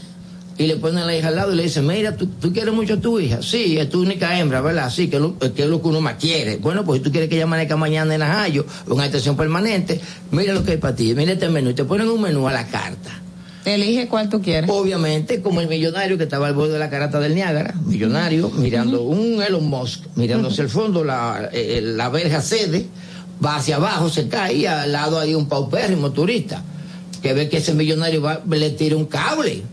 y 0.58 0.68
le 0.68 0.78
ponen 0.78 1.00
a 1.00 1.06
la 1.06 1.16
hija 1.16 1.28
al 1.28 1.36
lado 1.36 1.54
y 1.54 1.58
le 1.58 1.64
dicen, 1.64 1.86
mira, 1.86 2.16
¿tú, 2.16 2.28
tú 2.28 2.54
quieres 2.54 2.74
mucho 2.74 2.94
a 2.94 2.98
tu 2.98 3.20
hija? 3.20 3.42
Sí, 3.42 3.78
es 3.78 3.90
tu 3.90 4.02
única 4.02 4.40
hembra, 4.40 4.62
¿verdad? 4.62 4.90
Sí, 4.90 5.10
que 5.10 5.18
es 5.18 5.22
lo 5.22 5.38
que, 5.38 5.48
es 5.48 5.68
lo 5.68 5.82
que 5.82 5.88
uno 5.88 6.00
más 6.00 6.16
quiere. 6.16 6.58
Bueno, 6.58 6.86
pues 6.86 7.00
si 7.00 7.04
tú 7.04 7.12
quieres 7.12 7.30
que 7.30 7.36
ella 7.36 7.44
amanezca 7.44 7.76
mañana 7.76 8.16
en 8.16 8.22
Ajayo, 8.22 8.66
una 8.88 9.06
estación 9.06 9.36
permanente, 9.36 10.00
mira 10.32 10.54
lo 10.54 10.64
que 10.64 10.72
hay 10.72 10.78
para 10.78 10.96
ti, 10.96 11.14
mira 11.14 11.34
este 11.34 11.50
menú, 11.50 11.72
y 11.72 11.74
te 11.74 11.84
ponen 11.84 12.08
un 12.10 12.22
menú 12.22 12.48
a 12.48 12.54
la 12.54 12.66
carta. 12.68 13.22
Elige 13.66 14.08
cuál 14.08 14.30
tú 14.30 14.42
quieres. 14.42 14.70
Obviamente, 14.70 15.42
como 15.42 15.60
el 15.60 15.68
millonario 15.68 16.18
que 16.18 16.24
estaba 16.24 16.48
al 16.48 16.54
borde 16.54 16.74
de 16.74 16.80
la 16.80 16.90
carata 16.90 17.20
del 17.20 17.36
Niágara, 17.36 17.74
millonario, 17.86 18.50
mirando 18.52 19.02
un 19.02 19.42
Elon 19.42 19.66
Musk, 19.66 20.04
mirando 20.16 20.50
hacia 20.50 20.62
el 20.62 20.70
fondo, 20.70 21.04
la, 21.04 21.50
eh, 21.52 21.82
la 21.84 22.10
verja 22.10 22.42
sede, 22.42 22.86
va 23.44 23.58
hacia 23.58 23.78
abajo, 23.78 24.08
se 24.08 24.30
cae 24.30 24.54
y 24.54 24.66
al 24.68 24.92
lado 24.92 25.20
hay 25.20 25.34
un 25.34 25.50
paupérrimo 25.50 26.12
turista, 26.12 26.64
que 27.22 27.34
ve 27.34 27.50
que 27.50 27.58
ese 27.58 27.74
millonario 27.74 28.22
va, 28.22 28.42
le 28.48 28.70
tira 28.70 28.96
un 28.96 29.06
cable 29.06 29.64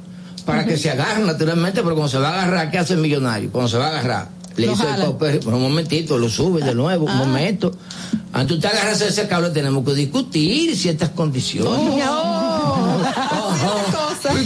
para 0.45 0.65
que 0.65 0.77
se 0.77 0.91
agarre 0.91 1.23
naturalmente, 1.25 1.83
pero 1.83 1.95
cuando 1.95 2.09
se 2.09 2.19
va 2.19 2.31
a 2.31 2.43
agarrar, 2.43 2.71
¿qué 2.71 2.79
hace 2.79 2.95
el 2.95 3.01
millonario? 3.01 3.51
Cuando 3.51 3.69
se 3.69 3.79
va 3.79 3.87
a 3.87 3.89
agarrar, 3.89 4.29
le 4.57 4.69
dice 4.69 4.85
el 4.97 5.03
paupérrimo, 5.03 5.57
un 5.57 5.63
momentito, 5.63 6.19
lo 6.19 6.29
sube 6.29 6.63
de 6.63 6.75
nuevo, 6.75 7.07
un 7.07 7.17
momento. 7.17 7.73
Antes 8.33 8.61
de 8.61 8.69
agarras 8.69 9.01
ese 9.01 9.29
cable 9.29 9.51
tenemos 9.51 9.85
que 9.85 9.95
discutir 9.95 10.77
ciertas 10.77 11.11
condiciones. 11.11 12.05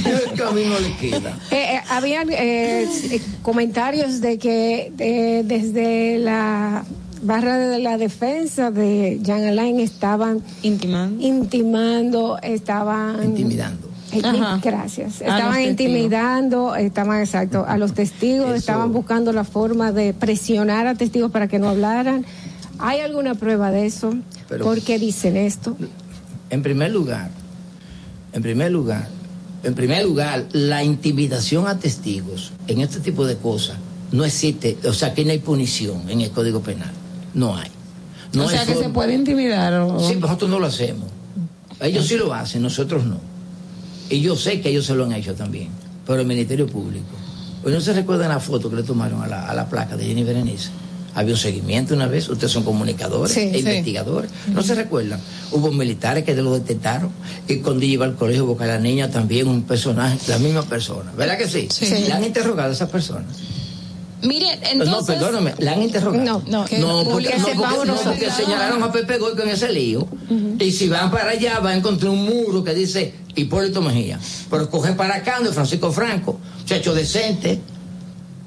¿Qué 0.02 0.32
camino 0.36 0.78
le 0.78 0.96
queda? 0.96 1.38
Eh, 1.50 1.76
eh, 1.76 1.80
habían 1.90 2.30
eh, 2.30 2.84
eh, 2.84 3.20
comentarios 3.42 4.20
de 4.20 4.38
que 4.38 4.92
eh, 4.98 5.42
desde 5.44 6.18
la 6.18 6.84
barra 7.22 7.58
de 7.58 7.78
la 7.78 7.96
defensa 7.96 8.70
de 8.70 9.18
Jean 9.22 9.44
Alain 9.44 9.80
estaban 9.80 10.42
intimando, 10.62 11.22
intimando 11.24 12.38
estaban 12.42 13.22
intimidando. 13.24 13.85
Ajá. 14.22 14.60
Gracias. 14.62 15.20
A 15.22 15.24
los 15.24 15.34
Estaban 15.34 15.62
intimidando, 15.62 16.74
estaban 16.76 17.20
exacto, 17.20 17.64
a 17.66 17.76
los 17.78 17.92
testigos, 17.94 18.46
Eso. 18.48 18.54
estaban 18.56 18.92
buscando 18.92 19.32
la 19.32 19.44
forma 19.44 19.92
de 19.92 20.14
presionar 20.14 20.86
a 20.86 20.94
testigos 20.94 21.30
para 21.30 21.48
que 21.48 21.58
no 21.58 21.68
hablaran. 21.68 22.24
¿Hay 22.78 23.00
alguna 23.00 23.34
prueba 23.34 23.70
de 23.70 23.86
eso? 23.86 24.14
Pero- 24.48 24.64
¿Por 24.64 24.80
qué 24.82 24.98
dicen 24.98 25.36
esto? 25.36 25.76
En 26.50 26.62
primer 26.62 26.92
lugar, 26.92 27.30
en 28.32 28.42
primer 28.42 28.70
lugar, 28.70 29.08
en 29.64 29.74
primer 29.74 30.04
lugar, 30.04 30.44
la 30.52 30.84
intimidación 30.84 31.66
a 31.66 31.78
testigos 31.78 32.52
en 32.68 32.80
este 32.80 33.00
tipo 33.00 33.26
de 33.26 33.36
cosas 33.36 33.76
no 34.12 34.24
existe, 34.24 34.78
o 34.88 34.92
sea, 34.92 35.12
que 35.14 35.24
no 35.24 35.32
hay 35.32 35.38
punición 35.40 36.08
en 36.08 36.20
el 36.20 36.30
Código 36.30 36.60
Penal. 36.60 36.92
No 37.34 37.56
hay. 37.56 37.70
No 38.32 38.44
o 38.44 38.48
hay 38.48 38.56
sea 38.56 38.66
que 38.66 38.74
se 38.76 38.88
puede 38.90 39.14
intimidar. 39.14 39.72
o- 39.80 39.98
Sí, 40.08 40.14
nosotros 40.16 40.48
no 40.48 40.60
lo 40.60 40.66
hacemos. 40.66 41.08
Ellos 41.80 42.06
sí 42.06 42.16
lo 42.16 42.32
hacen, 42.32 42.62
nosotros 42.62 43.04
no. 43.04 43.18
Y 44.10 44.20
yo 44.20 44.36
sé 44.36 44.60
que 44.60 44.68
ellos 44.70 44.86
se 44.86 44.94
lo 44.94 45.04
han 45.04 45.12
hecho 45.12 45.34
también, 45.34 45.68
pero 46.06 46.20
el 46.20 46.26
Ministerio 46.26 46.66
Público. 46.66 47.06
Hoy 47.64 47.72
no 47.72 47.80
se 47.80 47.92
recuerdan 47.92 48.28
la 48.28 48.38
foto 48.40 48.70
que 48.70 48.76
le 48.76 48.82
tomaron 48.82 49.22
a 49.22 49.26
la, 49.26 49.46
a 49.48 49.54
la 49.54 49.68
placa 49.68 49.96
de 49.96 50.04
Jenny 50.04 50.22
Berenice. 50.22 50.68
Había 51.14 51.32
un 51.32 51.40
seguimiento 51.40 51.94
una 51.94 52.06
vez, 52.06 52.28
ustedes 52.28 52.52
son 52.52 52.62
comunicadores 52.62 53.32
Sí, 53.32 53.40
e 53.40 53.52
sí. 53.54 53.58
investigadores. 53.60 54.30
¿No 54.52 54.62
se 54.62 54.74
recuerdan? 54.74 55.18
Hubo 55.50 55.72
militares 55.72 56.24
que 56.24 56.34
lo 56.36 56.52
detectaron 56.52 57.10
y 57.48 57.56
cuando 57.56 57.84
iba 57.86 58.04
al 58.04 58.14
colegio 58.16 58.46
porque 58.46 58.66
la 58.66 58.78
niña 58.78 59.10
también 59.10 59.48
un 59.48 59.62
personaje, 59.62 60.18
la 60.28 60.38
misma 60.38 60.62
persona. 60.62 61.10
¿Verdad 61.16 61.38
que 61.38 61.48
sí? 61.48 61.68
Sí. 61.70 61.86
¿Le 61.86 62.12
han 62.12 62.22
interrogado 62.22 62.68
a 62.68 62.72
esas 62.72 62.90
personas? 62.90 63.24
Mire, 64.26 64.58
entonces. 64.70 64.88
No, 64.96 65.04
perdóname, 65.06 65.54
¿la 65.58 65.72
han 65.72 65.82
interrogado? 65.82 66.24
No, 66.24 66.42
no, 66.46 66.64
que- 66.64 66.78
no, 66.78 66.98
que 67.04 67.10
porque, 67.10 67.38
no, 67.38 67.44
porque, 67.46 67.86
no, 67.86 67.94
porque 67.96 68.30
señalaron 68.30 68.82
a 68.82 68.92
Pepe 68.92 69.18
Goy 69.18 69.36
con 69.36 69.48
ese 69.48 69.72
lío. 69.72 70.06
Y 70.58 70.70
si 70.72 70.88
van 70.88 71.10
para 71.10 71.30
allá, 71.30 71.60
va 71.60 71.70
a 71.70 71.76
encontrar 71.76 72.10
un 72.10 72.24
muro 72.24 72.62
que 72.64 72.74
dice 72.74 73.14
Hipólito 73.34 73.80
Mejía. 73.82 74.18
Pero 74.50 74.68
cogen 74.70 74.96
para 74.96 75.16
acá, 75.16 75.36
donde 75.36 75.52
Francisco 75.52 75.92
Franco, 75.92 76.38
muchacho 76.60 76.94
decente, 76.94 77.60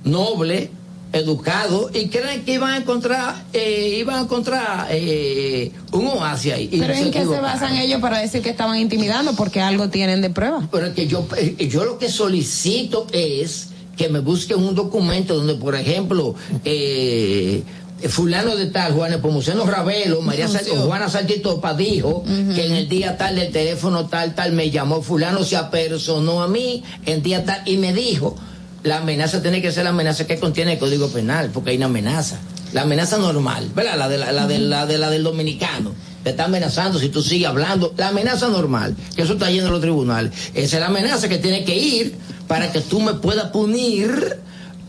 noble, 0.04 0.72
educado, 1.12 1.90
y 1.94 2.08
creen 2.10 2.44
que 2.46 2.54
iban 2.54 2.72
a 2.72 2.78
encontrar, 2.78 3.44
eh, 3.54 3.98
iban 4.00 4.16
a 4.18 4.22
encontrar 4.22 4.88
eh, 4.92 5.72
un 5.92 6.08
oasis 6.08 6.54
ahí. 6.54 6.70
Y 6.72 6.80
Pero 6.80 6.94
se 6.94 7.02
¿en 7.02 7.12
qué 7.12 7.22
se 7.26 7.40
basan 7.40 7.76
ellos 7.78 8.00
para 8.00 8.20
decir 8.20 8.42
que 8.42 8.50
estaban 8.52 8.78
intimidando? 8.78 9.34
Porque 9.34 9.60
algo 9.62 9.90
tienen 9.90 10.22
de 10.22 10.30
prueba. 10.30 10.68
Pero 10.72 10.88
es 10.88 10.94
que 10.94 11.08
yo, 11.08 11.28
eh, 11.38 11.68
yo 11.68 11.84
lo 11.86 11.98
que 11.98 12.10
solicito 12.10 13.08
es 13.12 13.70
que 14.00 14.08
me 14.08 14.20
busquen 14.20 14.60
un 14.60 14.76
documento 14.76 15.36
donde, 15.36 15.56
por 15.56 15.76
ejemplo, 15.76 16.34
eh, 16.64 17.64
fulano 18.08 18.56
de 18.56 18.68
tal, 18.68 18.94
Juan 18.94 19.12
Nepomuceno 19.12 19.66
Ravelo, 19.66 20.22
María 20.22 20.48
Juana 20.48 21.10
Salchitopa 21.10 21.74
dijo 21.74 22.24
que 22.56 22.66
en 22.66 22.76
el 22.76 22.88
día 22.88 23.18
tal 23.18 23.36
del 23.36 23.52
teléfono 23.52 24.06
tal, 24.06 24.36
tal, 24.36 24.54
me 24.54 24.72
llamó 24.72 25.02
fulano, 25.02 25.44
se 25.44 25.58
apersonó 25.58 26.42
a 26.42 26.48
mí 26.48 26.82
en 27.06 27.22
día 27.22 27.44
tal 27.44 27.62
y 27.66 27.76
me 27.76 27.92
dijo, 27.92 28.38
la 28.84 29.00
amenaza 29.00 29.42
tiene 29.42 29.62
que 29.62 29.74
ser 29.74 29.84
la 29.84 29.90
amenaza 29.90 30.26
que 30.26 30.40
contiene 30.40 30.74
el 30.74 30.80
Código 30.80 31.10
Penal, 31.10 31.50
porque 31.54 31.72
hay 31.72 31.76
una 31.76 31.88
amenaza. 31.88 32.40
La 32.72 32.84
amenaza 32.84 33.18
normal, 33.18 33.70
¿verdad? 33.76 33.98
La 33.98 34.08
de 34.08 34.18
la, 34.18 34.32
la 34.32 34.48
de 34.48 34.60
la, 34.60 34.86
de 34.86 34.98
la 34.98 35.10
del 35.10 35.24
dominicano. 35.24 35.94
Te 36.24 36.30
está 36.30 36.46
amenazando 36.46 37.00
si 37.00 37.10
tú 37.10 37.22
sigues 37.22 37.50
hablando. 37.50 37.94
La 37.98 38.10
amenaza 38.10 38.48
normal, 38.48 38.96
que 39.14 39.24
eso 39.24 39.34
está 39.34 39.52
yendo 39.52 39.68
a 39.68 39.72
los 39.72 39.82
tribunales. 39.82 40.32
Esa 40.54 40.78
es 40.78 40.80
la 40.80 40.88
amenaza 40.88 41.28
que 41.28 41.38
tiene 41.38 41.66
que 41.66 41.76
ir 41.76 42.16
para 42.50 42.72
que 42.72 42.82
tú 42.82 43.00
me 43.00 43.14
puedas 43.14 43.52
punir 43.52 44.40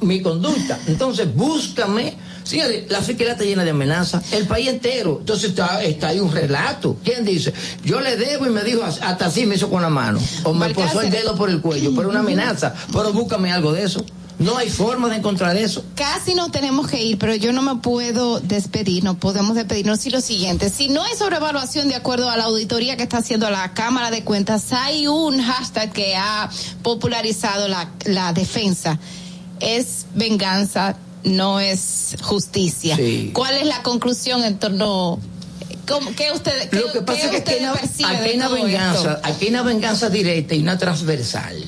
mi 0.00 0.22
conducta. 0.22 0.78
Entonces, 0.86 1.32
búscame. 1.34 2.16
Señores, 2.42 2.90
la 2.90 3.02
fiscalía 3.02 3.34
está 3.34 3.44
llena 3.44 3.64
de 3.64 3.70
amenazas, 3.70 4.32
el 4.32 4.46
país 4.46 4.68
entero. 4.68 5.18
Entonces 5.20 5.50
está, 5.50 5.84
está 5.84 6.08
ahí 6.08 6.20
un 6.20 6.32
relato. 6.32 6.96
¿Quién 7.04 7.22
dice? 7.22 7.52
Yo 7.84 8.00
le 8.00 8.16
debo 8.16 8.46
y 8.46 8.48
me 8.48 8.64
dijo, 8.64 8.82
hasta 8.82 9.26
así 9.26 9.44
me 9.44 9.56
hizo 9.56 9.68
con 9.68 9.82
la 9.82 9.90
mano. 9.90 10.18
O 10.44 10.54
me 10.54 10.70
puso 10.70 11.02
el 11.02 11.10
dedo 11.10 11.36
por 11.36 11.50
el 11.50 11.60
cuello, 11.60 11.92
pero 11.94 12.08
una 12.08 12.20
amenaza. 12.20 12.74
Pero 12.90 13.12
búscame 13.12 13.52
algo 13.52 13.74
de 13.74 13.82
eso. 13.82 14.06
No 14.40 14.56
hay 14.56 14.70
forma 14.70 15.10
de 15.10 15.16
encontrar 15.16 15.54
eso. 15.58 15.84
Casi 15.94 16.34
nos 16.34 16.50
tenemos 16.50 16.88
que 16.88 17.02
ir, 17.02 17.18
pero 17.18 17.34
yo 17.34 17.52
no 17.52 17.60
me 17.60 17.76
puedo 17.76 18.40
despedir, 18.40 19.04
no 19.04 19.18
podemos 19.18 19.54
despedirnos. 19.54 20.04
Y 20.06 20.10
lo 20.10 20.22
siguiente, 20.22 20.70
si 20.70 20.88
no 20.88 21.02
hay 21.02 21.14
sobrevaluación 21.14 21.88
de 21.88 21.94
acuerdo 21.94 22.30
a 22.30 22.38
la 22.38 22.44
auditoría 22.44 22.96
que 22.96 23.02
está 23.02 23.18
haciendo 23.18 23.50
la 23.50 23.74
Cámara 23.74 24.10
de 24.10 24.24
Cuentas, 24.24 24.72
hay 24.72 25.06
un 25.06 25.42
hashtag 25.42 25.92
que 25.92 26.16
ha 26.16 26.48
popularizado 26.82 27.68
la, 27.68 27.90
la 28.06 28.32
defensa. 28.32 28.98
Es 29.60 30.06
venganza, 30.14 30.96
no 31.22 31.60
es 31.60 32.16
justicia. 32.22 32.96
Sí. 32.96 33.32
¿Cuál 33.34 33.58
es 33.58 33.66
la 33.66 33.82
conclusión 33.82 34.42
en 34.42 34.58
torno... 34.58 35.18
¿Cómo, 35.86 36.14
¿Qué 36.16 36.32
usted, 36.32 36.70
qué, 36.70 36.76
Lo 36.80 36.92
que 36.92 37.02
pasa 37.02 37.18
qué 37.18 37.24
es 37.24 37.30
que 37.30 37.36
aquí 37.36 37.52
hay 37.52 37.60
una, 37.64 37.72
percibe 37.74 38.08
aquí 38.08 38.22
de 38.22 38.30
hay 38.30 38.36
una 38.36 38.46
todo 38.46 38.54
venganza, 38.54 39.12
esto? 39.12 39.20
aquí 39.24 39.44
hay 39.44 39.50
una 39.50 39.62
venganza 39.62 40.08
directa 40.08 40.54
y 40.54 40.60
una 40.60 40.78
transversal. 40.78 41.62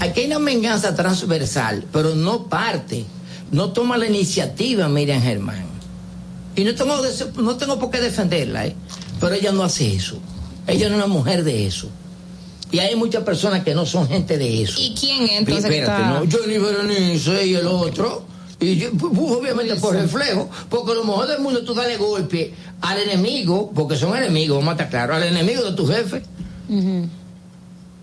Aquí 0.00 0.20
hay 0.20 0.26
una 0.26 0.38
venganza 0.38 0.94
transversal, 0.94 1.84
pero 1.92 2.14
no 2.14 2.44
parte, 2.48 3.04
no 3.50 3.70
toma 3.72 3.96
la 3.98 4.06
iniciativa 4.06 4.88
Miriam 4.88 5.20
Germán. 5.20 5.64
Y 6.54 6.64
no 6.64 6.74
tengo, 6.74 6.96
no 7.36 7.56
tengo 7.56 7.78
por 7.78 7.90
qué 7.90 8.00
defenderla, 8.00 8.66
¿eh? 8.66 8.74
pero 9.20 9.34
ella 9.34 9.52
no 9.52 9.62
hace 9.64 9.94
eso. 9.94 10.18
Ella 10.66 10.88
no 10.88 10.96
es 10.96 11.04
una 11.04 11.12
mujer 11.12 11.44
de 11.44 11.66
eso. 11.66 11.88
Y 12.70 12.80
hay 12.80 12.94
muchas 12.96 13.22
personas 13.24 13.64
que 13.64 13.74
no 13.74 13.86
son 13.86 14.06
gente 14.08 14.36
de 14.38 14.62
eso. 14.62 14.78
¿Y 14.80 14.94
quién 14.94 15.22
es 15.24 15.30
entonces 15.38 15.64
Espérate, 15.64 16.02
está- 16.02 16.20
no, 16.20 16.26
Johnny 16.30 16.58
Berenice 16.58 17.46
y 17.46 17.54
el 17.54 17.66
otro. 17.66 18.24
Y 18.60 18.76
yo, 18.76 18.90
pu- 18.92 19.10
pu- 19.12 19.38
obviamente 19.38 19.76
por 19.76 19.94
reflejo, 19.94 20.50
porque 20.68 20.92
a 20.92 20.94
lo 20.96 21.04
mejor 21.04 21.28
del 21.28 21.40
mundo 21.40 21.62
tú 21.64 21.74
dale 21.74 21.96
golpe 21.96 22.52
al 22.80 22.98
enemigo, 22.98 23.70
porque 23.74 23.96
son 23.96 24.16
enemigos, 24.16 24.58
vamos 24.58 24.70
a 24.70 24.72
estar 24.72 24.90
claros, 24.90 25.16
al 25.16 25.22
enemigo 25.24 25.62
de 25.62 25.72
tu 25.72 25.86
jefe. 25.86 26.22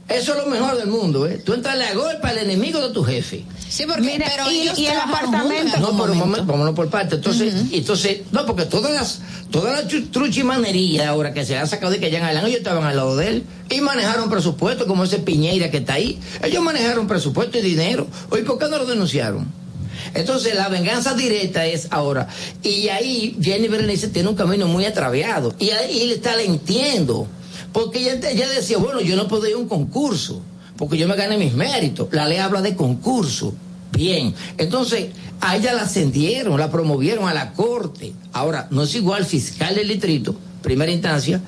Eso 0.08 0.34
es 0.34 0.38
lo 0.38 0.46
mejor 0.46 0.78
del 0.78 0.88
mundo, 0.88 1.26
¿eh? 1.26 1.42
Tú 1.44 1.54
entrale 1.54 1.84
a 1.86 1.96
golpe 1.96 2.28
al 2.28 2.38
enemigo 2.38 2.80
de 2.80 2.94
tu 2.94 3.04
jefe. 3.04 3.44
Sí, 3.68 3.86
porque 3.88 4.22
pero 4.24 4.52
y- 4.52 4.60
ellos 4.62 4.78
y 4.78 4.86
el 4.86 4.98
apartamento- 5.00 5.56
en 5.76 5.82
No, 5.82 5.88
algún 5.88 6.02
pero 6.02 6.14
momento. 6.14 6.46
vámonos 6.46 6.76
por 6.76 6.90
parte. 6.92 7.16
Entonces, 7.16 7.54
entonces, 7.72 8.20
no, 8.32 8.46
porque 8.46 8.66
todas 8.66 8.94
las, 8.94 9.20
todas 9.50 9.74
las 9.84 10.12
truchimanerías 10.12 11.08
ahora 11.08 11.34
que 11.34 11.44
se 11.44 11.54
le 11.54 11.60
han 11.60 11.68
sacado 11.68 11.92
de 11.92 12.00
que 12.00 12.12
ya 12.12 12.26
Alain, 12.28 12.46
ellos 12.46 12.60
estaban 12.60 12.84
al 12.84 12.96
lado 12.96 13.18
de 13.18 13.30
él 13.30 13.44
y 13.72 13.82
manejaron 13.82 14.30
presupuesto, 14.30 14.86
como 14.86 15.04
ese 15.06 15.18
Piñeira 15.18 15.72
que 15.72 15.78
está 15.78 15.94
ahí. 15.94 16.20
Ellos 16.44 16.62
manejaron 16.64 17.08
presupuesto 17.08 17.58
y 17.58 17.62
dinero. 17.62 18.06
Oye, 18.30 18.44
¿por 18.44 18.60
qué 18.60 18.66
no 18.70 18.78
lo 18.78 18.86
denunciaron? 18.86 19.48
Entonces, 20.14 20.54
la 20.54 20.70
venganza 20.70 21.16
directa 21.16 21.66
es 21.66 21.88
ahora. 21.90 22.28
Y 22.62 22.90
ahí 22.90 23.36
Jenny 23.42 23.68
Berenice 23.68 24.08
tiene 24.10 24.30
un 24.30 24.36
camino 24.36 24.68
muy 24.68 24.86
atraviado. 24.86 25.54
Y 25.58 25.72
ahí 25.72 26.04
él 26.04 26.12
está, 26.12 26.36
le 26.36 26.46
entiendo. 26.46 27.28
Porque 27.76 28.00
ella, 28.00 28.48
decía, 28.48 28.78
bueno, 28.78 29.02
yo 29.02 29.18
no 29.18 29.28
puedo 29.28 29.46
ir 29.50 29.56
a 29.56 29.58
un 29.58 29.68
concurso, 29.68 30.42
porque 30.78 30.98
yo 30.98 31.10
me 31.10 31.16
gané 31.18 31.38
mis 31.38 31.56
méritos. 31.56 32.08
La 32.14 32.26
ley 32.26 32.38
habla 32.38 32.62
de 32.62 32.74
concurso. 32.74 33.54
Bien. 33.92 34.34
Entonces, 34.58 35.08
a 35.42 35.58
ella 35.58 35.74
la 35.74 35.82
ascendieron, 35.82 36.58
la 36.58 36.72
promovieron 36.72 37.28
a 37.28 37.34
la 37.34 37.52
corte. 37.52 38.14
Ahora, 38.32 38.70
no 38.72 38.84
es 38.84 38.96
igual 38.96 39.26
fiscal 39.26 39.76
del 39.76 39.90
distrito, 39.90 40.38
primera 40.62 40.90
instancia, 40.90 41.42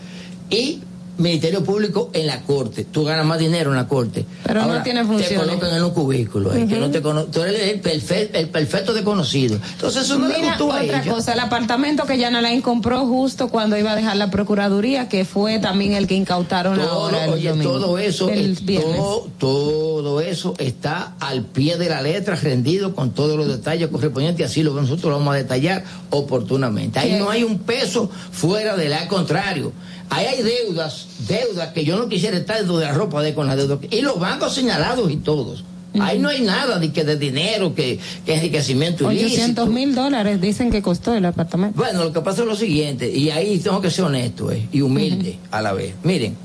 y 0.50 0.82
Ministerio 1.18 1.64
Público 1.64 2.10
en 2.14 2.28
la 2.28 2.42
corte. 2.42 2.86
Tú 2.86 3.04
ganas 3.04 3.26
más 3.26 3.40
dinero 3.40 3.72
en 3.72 3.78
la 3.78 3.88
corte. 3.88 4.26
Pero 4.44 4.66
no 4.66 4.84
tiene 4.84 5.04
funciones. 5.04 5.30
Te 5.30 5.36
colocan 5.36 5.76
en 5.76 5.84
un 5.84 5.92
cubículo. 5.92 6.54
eh, 6.54 6.66
que 6.68 6.78
no 6.80 6.90
te 6.92 7.02
cono- 7.02 7.26
tú 7.26 7.42
eres 7.42 7.62
el, 7.74 7.82
perfe- 7.82 8.30
el 8.34 8.50
perfecto 8.50 8.94
desconocido. 8.94 9.58
Entonces 9.74 10.04
eso 10.04 10.18
no 10.20 10.28
le 10.28 10.36
Mira, 10.38 10.50
gustó 10.50 10.72
a 10.72 10.82
otra 10.84 11.02
ella. 11.04 11.12
cosa, 11.14 11.34
el 11.34 11.40
apartamento 11.40 12.06
que 12.06 12.20
Jan 12.22 12.36
Alain 12.36 12.62
compró 12.62 13.06
justo 13.06 13.50
cuando 13.50 13.78
iba 13.78 13.92
a 13.92 13.96
dejar 13.96 14.16
la 14.18 14.30
Procuraduría, 14.30 15.10
que 15.10 15.26
fue 15.26 15.60
también 15.60 15.94
el 15.94 16.08
que 16.08 16.16
incautaron 16.16 16.78
Todo, 16.78 16.90
ahora 16.90 17.26
el 17.26 17.34
oye, 17.34 17.50
domingo. 17.50 17.72
todo 17.72 17.98
eso, 17.98 18.30
el 18.30 18.52
es- 18.54 18.66
viernes. 18.66 18.98
todo, 18.98 19.28
todo 19.40 20.22
eso 20.22 20.54
está 20.60 21.16
al 21.20 21.44
pie 21.44 21.78
de 21.78 21.90
la 21.90 22.02
letra, 22.02 22.36
rendido 22.36 22.94
con 22.94 23.12
todos 23.12 23.36
los 23.38 23.48
detalles 23.48 23.88
correspondientes, 23.90 24.46
así 24.46 24.62
lo 24.64 24.74
nosotros 24.78 25.06
lo 25.12 25.18
vamos 25.18 25.34
a 25.34 25.38
detallar 25.38 25.84
oportunamente. 26.12 27.00
Ahí 27.00 27.14
no 27.18 27.30
hay 27.30 27.44
un 27.44 27.60
peso 27.60 28.10
fuera 28.32 28.76
del 28.76 28.94
al 28.94 29.08
contrario. 29.08 29.72
Ahí 30.10 30.26
hay 30.26 30.42
deudas, 30.42 31.08
deudas 31.28 31.74
que 31.74 31.84
yo 31.84 31.98
no 31.98 32.08
quisiera 32.08 32.38
estar 32.38 32.66
de 32.66 32.80
la 32.80 32.94
ropa 32.94 33.22
de 33.22 33.34
con 33.34 33.48
las 33.48 33.58
deudas. 33.58 33.80
Y 33.90 34.02
los 34.02 34.20
bancos 34.20 34.54
señalados 34.54 35.12
y 35.12 35.18
todos. 35.18 35.64
Ahí 36.00 36.20
no 36.20 36.30
hay 36.30 36.42
nada 36.42 36.80
de 36.80 36.92
que 36.92 37.04
de 37.04 37.18
dinero, 37.18 37.74
que, 37.74 38.00
que 38.26 38.36
enriquecimiento 38.36 39.12
ilícito. 39.12 39.64
800 39.64 39.70
mil 39.70 39.96
dólares 39.96 40.40
dicen 40.40 40.70
que 40.70 40.82
costó 40.82 41.14
el 41.14 41.26
apartamento. 41.26 41.78
Bueno, 41.78 42.04
lo 42.04 42.14
que 42.14 42.22
pasa 42.22 42.42
es 42.42 42.48
lo 42.48 42.56
siguiente, 42.56 43.10
y 43.10 43.32
ahí 43.32 43.58
tengo 43.60 43.82
que 43.82 43.90
ser 43.90 44.06
honesto 44.06 44.52
eh, 44.52 44.68
y 44.72 44.82
humilde 44.82 45.40
a 45.50 45.62
la 45.62 45.74
vez. 45.74 45.96
Miren, 46.04 46.36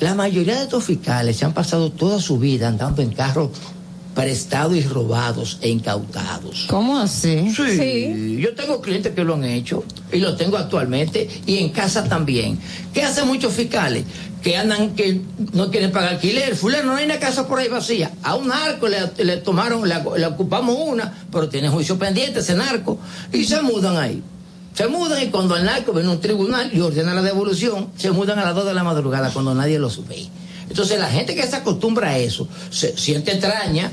la 0.00 0.14
mayoría 0.14 0.56
de 0.56 0.62
estos 0.62 0.84
fiscales 0.84 1.36
se 1.36 1.44
han 1.44 1.54
pasado 1.54 1.90
toda 1.90 2.20
su 2.20 2.38
vida 2.38 2.68
andando 2.68 3.02
en 3.02 3.10
carros 3.10 3.50
prestados 4.14 4.76
y 4.76 4.82
robados 4.82 5.58
e 5.60 5.68
incautados. 5.68 6.66
¿Cómo 6.68 6.98
así? 6.98 7.52
Sí, 7.54 8.38
yo 8.40 8.54
tengo 8.54 8.80
clientes 8.80 9.12
que 9.12 9.24
lo 9.24 9.34
han 9.34 9.44
hecho 9.44 9.84
y 10.12 10.18
lo 10.18 10.36
tengo 10.36 10.56
actualmente 10.56 11.28
y 11.46 11.58
en 11.58 11.70
casa 11.70 12.04
también. 12.04 12.58
¿Qué 12.92 13.02
hacen 13.02 13.26
muchos 13.26 13.52
fiscales? 13.52 14.04
Que 14.42 14.56
andan, 14.56 14.94
que 14.94 15.20
no 15.52 15.70
quieren 15.70 15.90
pagar 15.90 16.14
alquiler. 16.14 16.54
Fulano, 16.54 16.92
no 16.92 16.96
hay 16.96 17.06
una 17.06 17.18
casa 17.18 17.48
por 17.48 17.58
ahí 17.58 17.68
vacía. 17.68 18.10
A 18.22 18.36
un 18.36 18.48
narco 18.48 18.88
le, 18.88 18.98
le 19.24 19.38
tomaron, 19.38 19.88
le, 19.88 19.96
le 20.16 20.26
ocupamos 20.26 20.76
una, 20.78 21.26
pero 21.32 21.48
tiene 21.48 21.68
juicio 21.68 21.98
pendiente 21.98 22.40
ese 22.40 22.54
narco 22.54 22.98
y 23.32 23.44
se 23.44 23.60
mudan 23.62 23.96
ahí. 23.96 24.22
Se 24.74 24.88
mudan 24.88 25.22
y 25.22 25.26
cuando 25.26 25.56
el 25.56 25.64
narco 25.64 25.92
viene 25.92 26.08
a 26.08 26.12
un 26.12 26.20
tribunal 26.20 26.70
y 26.72 26.80
ordena 26.80 27.14
la 27.14 27.22
devolución, 27.22 27.90
se 27.96 28.10
mudan 28.10 28.38
a 28.38 28.44
las 28.44 28.54
2 28.54 28.66
de 28.66 28.74
la 28.74 28.84
madrugada 28.84 29.30
cuando 29.30 29.54
nadie 29.54 29.78
los 29.78 30.06
ve. 30.06 30.28
Entonces 30.68 30.98
la 30.98 31.08
gente 31.08 31.34
que 31.34 31.42
se 31.46 31.56
acostumbra 31.56 32.10
a 32.10 32.18
eso 32.18 32.48
se 32.70 32.96
siente 32.96 33.32
extraña 33.32 33.92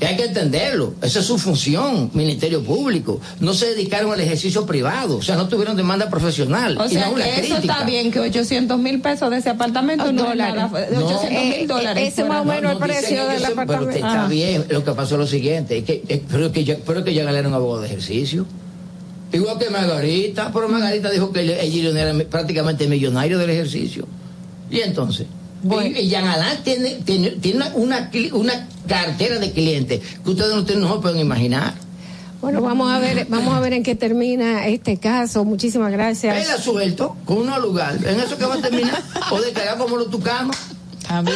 y 0.00 0.04
hay 0.04 0.16
que 0.16 0.24
entenderlo. 0.26 0.94
Esa 1.02 1.18
es 1.20 1.24
su 1.26 1.38
función, 1.38 2.10
Ministerio 2.14 2.62
Público. 2.62 3.20
No 3.40 3.52
se 3.52 3.66
dedicaron 3.70 4.12
al 4.12 4.20
ejercicio 4.20 4.64
privado, 4.64 5.16
o 5.16 5.22
sea, 5.22 5.34
no 5.36 5.48
tuvieron 5.48 5.76
demanda 5.76 6.08
profesional. 6.08 6.78
O 6.78 6.86
y 6.86 6.90
sea 6.90 7.08
no 7.08 7.16
que 7.16 7.22
eso 7.22 7.54
crítica. 7.56 7.58
está 7.58 7.84
bien, 7.84 8.10
que 8.12 8.20
800 8.20 8.78
mil 8.78 9.00
pesos 9.00 9.28
de 9.30 9.38
ese 9.38 9.50
apartamento 9.50 10.12
no 10.12 10.24
Dólares. 10.24 10.54
es 10.64 10.70
nada. 10.72 10.80
de 10.86 10.96
No. 10.96 11.06
800 11.06 11.30
mil 11.30 11.52
Eh, 11.52 11.66
dólares. 11.66 12.08
ese 12.12 12.24
más 12.24 12.42
o 12.42 12.44
menos 12.44 12.72
el 12.72 12.78
precio 12.78 13.26
del 13.26 13.38
siempre, 13.38 13.38
Pero 13.40 13.52
apartamento. 13.62 13.96
está 13.96 14.24
Ah. 14.24 14.28
bien, 14.28 14.64
lo 14.70 14.84
que 14.84 14.92
pasó 14.92 15.14
es 15.16 15.20
lo 15.20 15.26
siguiente, 15.26 15.78
es 15.78 15.84
que, 15.84 16.02
es- 16.06 16.20
pero 16.30 16.52
que 16.52 16.64
yo, 16.64 16.76
pero 16.86 17.02
que 17.02 17.12
un 17.48 17.54
abogado 17.54 17.80
de 17.82 17.88
ejercicio. 17.88 18.46
Igual 19.32 19.58
que 19.58 19.68
Margarita, 19.68 20.50
pero 20.52 20.68
Margarita 20.68 21.10
dijo 21.10 21.32
que 21.32 21.42
ella 21.42 21.60
ella 21.60 21.96
era 21.98 22.14
prácticamente 22.24 22.86
millonario 22.86 23.36
del 23.38 23.50
ejercicio. 23.50 24.06
Y 24.70 24.80
entonces, 24.80 25.26
y, 25.62 25.98
y 25.98 26.08
Jean 26.08 26.26
Alain 26.26 26.62
tiene, 26.62 26.90
tiene, 27.04 27.30
tiene 27.32 27.64
una, 27.74 28.10
una, 28.32 28.68
cartera 28.86 29.38
de 29.38 29.52
clientes 29.52 30.00
que 30.24 30.30
ustedes 30.30 30.54
no, 30.54 30.64
tienen- 30.64 30.84
no 30.84 31.00
pueden 31.00 31.18
imaginar. 31.20 31.74
Bueno, 32.40 32.62
vamos 32.62 32.90
a 32.92 33.00
ver, 33.00 33.26
vamos 33.28 33.52
a 33.54 33.60
ver 33.60 33.72
en 33.72 33.82
qué 33.82 33.96
termina 33.96 34.66
este 34.68 34.96
caso. 34.98 35.44
Muchísimas 35.44 35.90
gracias. 35.90 36.36
Él 36.36 36.50
ha 36.52 36.58
suelto 36.58 37.16
con 37.24 37.38
uno 37.38 37.58
lugar. 37.58 37.98
¿En 38.06 38.20
eso 38.20 38.38
que 38.38 38.46
va 38.46 38.54
a 38.54 38.60
terminar? 38.60 39.02
¿O 39.32 39.40
de 39.40 39.52
como 39.76 39.96
los 39.96 40.08
tucanos? 40.08 40.56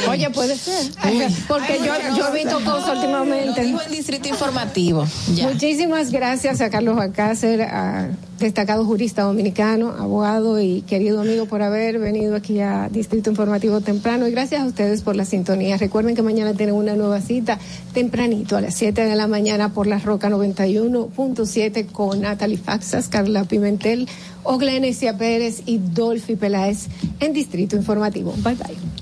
Oye, 0.09 0.31
puede 0.31 0.57
ser. 0.57 0.92
Porque 1.49 1.78
yo, 1.78 1.92
yo 2.17 2.28
he 2.28 2.44
visto 2.44 2.57
cosas 2.65 2.97
últimamente. 2.97 3.62
Digo 3.62 3.81
en 3.81 3.92
Distrito 3.92 4.28
Informativo. 4.28 5.07
Ya. 5.34 5.49
Muchísimas 5.49 6.10
gracias 6.10 6.60
a 6.60 6.70
Carlos 6.70 6.99
Alcácer, 6.99 7.62
a 7.62 8.10
destacado 8.39 8.84
jurista 8.84 9.23
dominicano, 9.23 9.94
abogado 9.99 10.60
y 10.60 10.83
querido 10.83 11.20
amigo 11.20 11.47
por 11.47 11.62
haber 11.62 11.99
venido 11.99 12.34
aquí 12.36 12.60
a 12.60 12.89
Distrito 12.91 13.31
Informativo 13.31 13.81
temprano. 13.81 14.26
Y 14.26 14.33
gracias 14.33 14.60
a 14.60 14.67
ustedes 14.67 15.02
por 15.02 15.17
la 15.17 15.25
sintonía. 15.25 15.76
Recuerden 15.78 16.15
que 16.15 16.23
mañana 16.23 16.52
tienen 16.52 16.75
una 16.75 16.94
nueva 16.94 17.20
cita 17.20 17.59
tempranito 17.94 18.57
a 18.57 18.60
las 18.60 18.75
7 18.75 19.05
de 19.05 19.17
la 19.17 19.26
mañana 19.26 19.73
por 19.73 19.86
la 19.86 19.99
Roca 19.99 20.28
91.7 20.28 21.86
con 21.86 22.20
Natalie 22.20 22.59
Faxas, 22.59 23.09
Carla 23.09 23.44
Pimentel, 23.44 24.09
Oglenesia 24.42 25.17
Pérez 25.17 25.62
y 25.65 25.78
Dolphy 25.78 26.36
Peláez 26.36 26.89
en 27.20 27.33
Distrito 27.33 27.76
Informativo. 27.76 28.34
Bye 28.42 28.55
bye. 28.57 29.02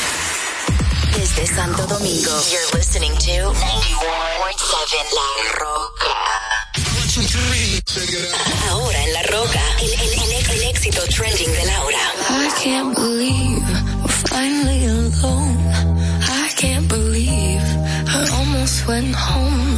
Desde 1.13 1.45
Santo 1.47 1.85
Domingo, 1.87 2.31
you're 2.51 2.71
listening 2.73 3.11
to 3.17 3.31
91.7 3.31 5.13
La 5.13 5.29
Roca. 5.59 6.11
Ahora 8.69 9.03
en 9.03 9.13
La 9.13 9.21
Roca, 9.23 9.61
el, 9.81 9.91
el, 9.93 10.13
el, 10.13 10.51
el 10.51 10.63
éxito 10.69 11.01
trending 11.09 11.51
de 11.51 11.65
Laura. 11.65 11.99
I 12.29 12.49
can't 12.63 12.95
believe 12.95 13.63
we're 14.01 14.27
finally 14.29 14.85
alone. 14.85 15.57
I 16.23 16.49
can't 16.55 16.87
believe 16.87 17.61
I 18.07 18.27
almost 18.37 18.87
went 18.87 19.13
home. 19.15 19.77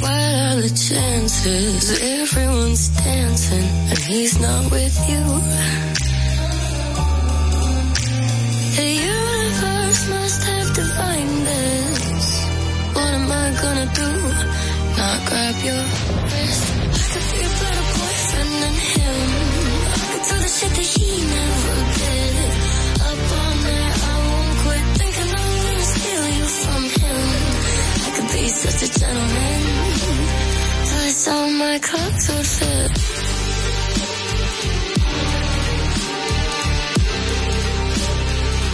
What 0.00 0.10
are 0.10 0.60
the 0.62 0.70
chances? 0.70 2.00
Everyone's 2.00 2.88
dancing 3.04 3.68
and 3.90 3.98
he's 3.98 4.38
not 4.40 4.70
with 4.70 4.96
you. 5.08 5.24
The 8.76 9.39
am 13.32 13.54
gonna 13.62 13.88
do? 14.00 14.10
Not 14.98 15.18
grab 15.28 15.56
your 15.68 15.82
wrist. 16.30 16.64
I 16.98 17.06
could 17.12 17.26
be 17.30 17.38
a 17.40 17.52
better 17.60 17.84
boyfriend 17.96 18.52
than 18.62 18.76
him. 18.92 19.18
I 19.94 20.04
could 20.10 20.24
do 20.28 20.36
the 20.44 20.50
shit 20.56 20.72
that 20.78 20.88
he 20.94 21.08
never 21.36 21.76
did. 22.00 22.34
Up 23.08 23.20
all 23.38 23.54
night, 23.66 23.94
I 24.10 24.16
won't 24.26 24.54
quit 24.62 24.84
thinking 24.98 25.30
I'm 25.38 25.52
gonna 25.64 25.86
steal 25.94 26.24
you 26.38 26.46
from 26.62 26.82
him. 26.98 27.22
I 28.06 28.10
could 28.14 28.28
be 28.34 28.44
such 28.62 28.80
a 28.86 28.90
gentleman. 29.00 29.60
Till 30.88 31.02
I 31.08 31.12
saw 31.24 31.40
my. 31.60 31.70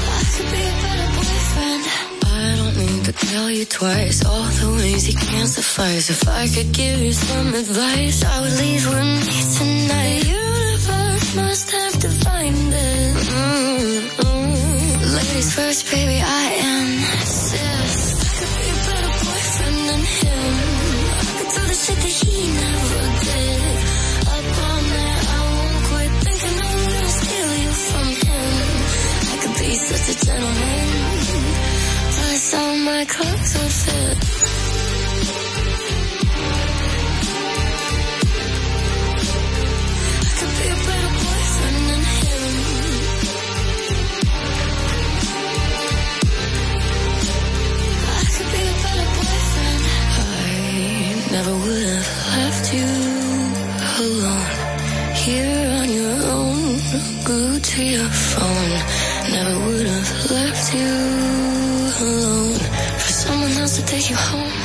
I 0.09 0.25
could 0.33 0.51
be 0.53 0.61
a 0.61 0.75
better 0.83 1.09
boyfriend. 1.17 2.16
I 2.47 2.55
don't 2.57 2.77
need 2.77 3.05
to 3.07 3.13
tell 3.13 3.51
you 3.51 3.65
twice 3.65 4.25
all 4.25 4.47
the 4.61 4.71
ways 4.79 5.05
he 5.05 5.15
can't 5.15 5.49
suffice. 5.49 6.11
If 6.11 6.29
I 6.29 6.47
could 6.55 6.71
give 6.73 7.01
you 7.01 7.13
some 7.13 7.49
advice, 7.55 8.25
I 8.25 8.41
would 8.43 8.57
leave 8.63 8.85
with 8.87 9.11
me 9.27 9.39
tonight. 9.59 10.23
The 10.23 10.31
universe 10.45 11.29
must 11.43 11.71
have 11.73 11.95
defined 12.07 12.73
it. 12.73 13.15
Mm-mm. 14.15 14.55
Ladies 15.17 15.51
first, 15.59 15.91
baby, 15.91 16.19
I 16.23 16.45
insist. 16.71 18.15
I 18.23 18.33
could 18.39 18.53
be 18.59 18.67
a 18.71 18.79
better 18.87 19.13
boyfriend 19.27 19.81
than 19.91 20.03
him. 20.21 20.53
I 21.19 21.33
could 21.39 21.51
do 21.57 21.63
the 21.71 21.77
shit 21.83 21.99
that 22.05 22.15
he 22.21 22.37
never 22.63 23.03
did. 23.27 23.63
Up 24.35 24.47
all 24.67 24.81
night, 24.95 25.23
I 25.35 25.41
won't 25.51 25.79
quit 25.89 26.13
thinking 26.25 26.57
I'm 26.69 27.09
steal 27.19 27.51
you 27.65 27.73
from 27.91 28.09
him. 28.23 28.55
I 29.33 29.37
could 29.43 29.55
be 29.59 29.71
such 29.75 30.07
a 30.15 30.17
gentleman. 30.27 31.16
Saw 32.51 32.77
my 32.77 33.05
clothes 33.07 33.53
would 33.59 33.73
fit. 33.83 34.19
I 40.23 40.31
could 40.39 40.55
be 40.59 40.67
a 40.71 40.79
better 40.87 41.13
boyfriend 41.23 41.79
than 41.89 42.03
him. 42.15 42.55
I 48.15 48.23
could 48.35 48.51
be 48.55 48.63
a 48.63 48.77
better 48.85 49.09
boyfriend. 49.17 49.83
I 50.15 50.39
never 51.35 51.55
would 51.65 51.87
have 51.95 52.11
left 52.39 52.65
you 52.77 52.91
alone. 54.05 54.51
Here 55.17 55.67
on 55.81 55.89
your 56.01 56.17
own, 56.39 56.79
to 57.61 57.81
your 57.83 58.11
phone. 58.11 58.73
Never 59.33 59.57
would 59.67 59.87
have 59.89 60.31
left 60.31 60.75
you 60.75 61.56
alone 62.01 62.59
for 63.03 63.13
someone 63.25 63.53
else 63.63 63.77
to 63.79 63.87
take 63.87 64.11
you 64.11 64.17
home. 64.17 64.59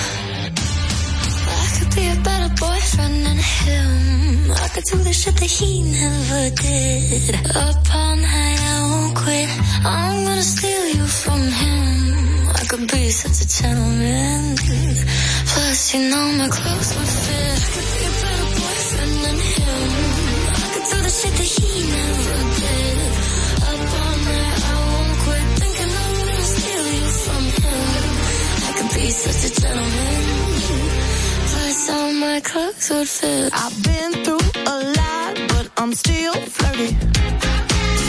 I 1.62 1.68
could 1.76 1.92
be 1.96 2.06
a 2.08 2.18
better 2.28 2.52
boyfriend 2.60 3.26
than 3.26 3.38
him. 3.38 4.52
I 4.52 4.68
could 4.74 4.84
do 4.84 4.98
the 4.98 5.14
shit 5.14 5.36
that 5.36 5.52
he 5.58 5.82
never 5.82 6.44
did. 6.56 7.36
Up 7.56 7.96
all 7.96 8.16
night, 8.16 8.60
I 8.74 8.80
won't 8.92 9.16
quit. 9.16 9.50
I'm 9.86 10.26
gonna 10.26 10.42
steal 10.56 10.86
you 10.98 11.06
from 11.06 11.42
him. 11.62 12.50
I 12.60 12.64
could 12.70 12.86
be 12.92 13.10
such 13.10 13.38
a 13.46 13.48
gentleman. 13.48 14.56
Plus, 15.52 15.94
you 15.94 16.02
know 16.12 16.26
my 16.42 16.50
clothes 16.56 16.92
would 16.96 17.12
fit. 17.26 17.60
I 17.66 17.70
could 17.74 17.90
be 17.96 18.02
a 18.10 18.14
better 18.24 18.50
boyfriend 18.60 19.16
than 19.26 19.38
him. 19.56 19.90
I 20.64 20.68
could 20.74 20.86
do 20.92 20.98
the 21.06 21.12
shit 21.20 21.34
that 21.40 21.50
he 21.56 21.70
never 21.96 22.40
did. 22.60 22.91
such 29.14 29.52
a 29.52 29.62
gentleman. 29.62 30.24
Plus 31.50 31.90
all 31.90 32.14
my 32.14 32.40
clothes 32.42 32.90
would 32.90 33.08
fit. 33.08 33.52
I've 33.54 33.84
been 33.84 34.12
through 34.24 34.48
a 34.74 34.76
lot, 35.00 35.34
but 35.50 35.70
I'm 35.78 35.94
still 35.94 36.34
flirty. 36.34 36.96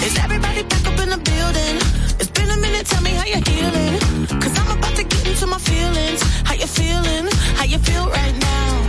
Is 0.06 0.18
everybody 0.18 0.62
back 0.62 0.86
up 0.86 0.98
in 1.00 1.08
the 1.10 1.18
building? 1.30 1.76
It's 2.20 2.30
been 2.30 2.50
a 2.50 2.56
minute, 2.56 2.86
tell 2.86 3.02
me 3.02 3.10
how 3.10 3.24
you're 3.24 3.46
healing. 3.52 3.98
Cause 4.40 4.54
I'm 4.58 4.78
about 4.78 4.94
to 4.96 5.04
get 5.04 5.26
into 5.26 5.46
my 5.46 5.58
feelings. 5.58 6.22
How 6.44 6.54
you 6.54 6.66
feeling? 6.66 7.26
How 7.58 7.64
you 7.64 7.78
feel 7.78 8.06
right 8.08 8.36
now? 8.38 8.81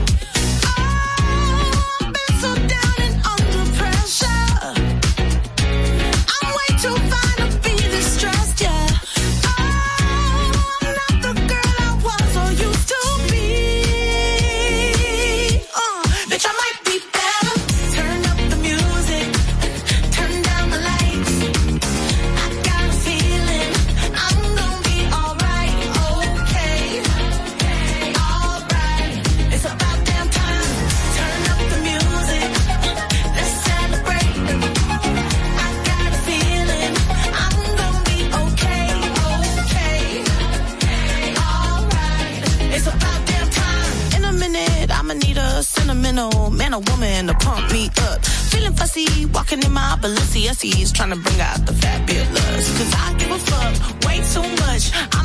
Balenciennes 50.04 50.92
trying 50.94 51.12
to 51.12 51.16
bring 51.16 51.40
out 51.40 51.66
the 51.66 51.72
fabulous. 51.72 52.78
Cause 52.78 52.94
I 52.94 53.14
give 53.18 53.32
a 53.32 53.40
fuck 53.40 54.04
way 54.06 54.20
too 54.20 54.44
much. 54.66 54.92
I 55.16 55.23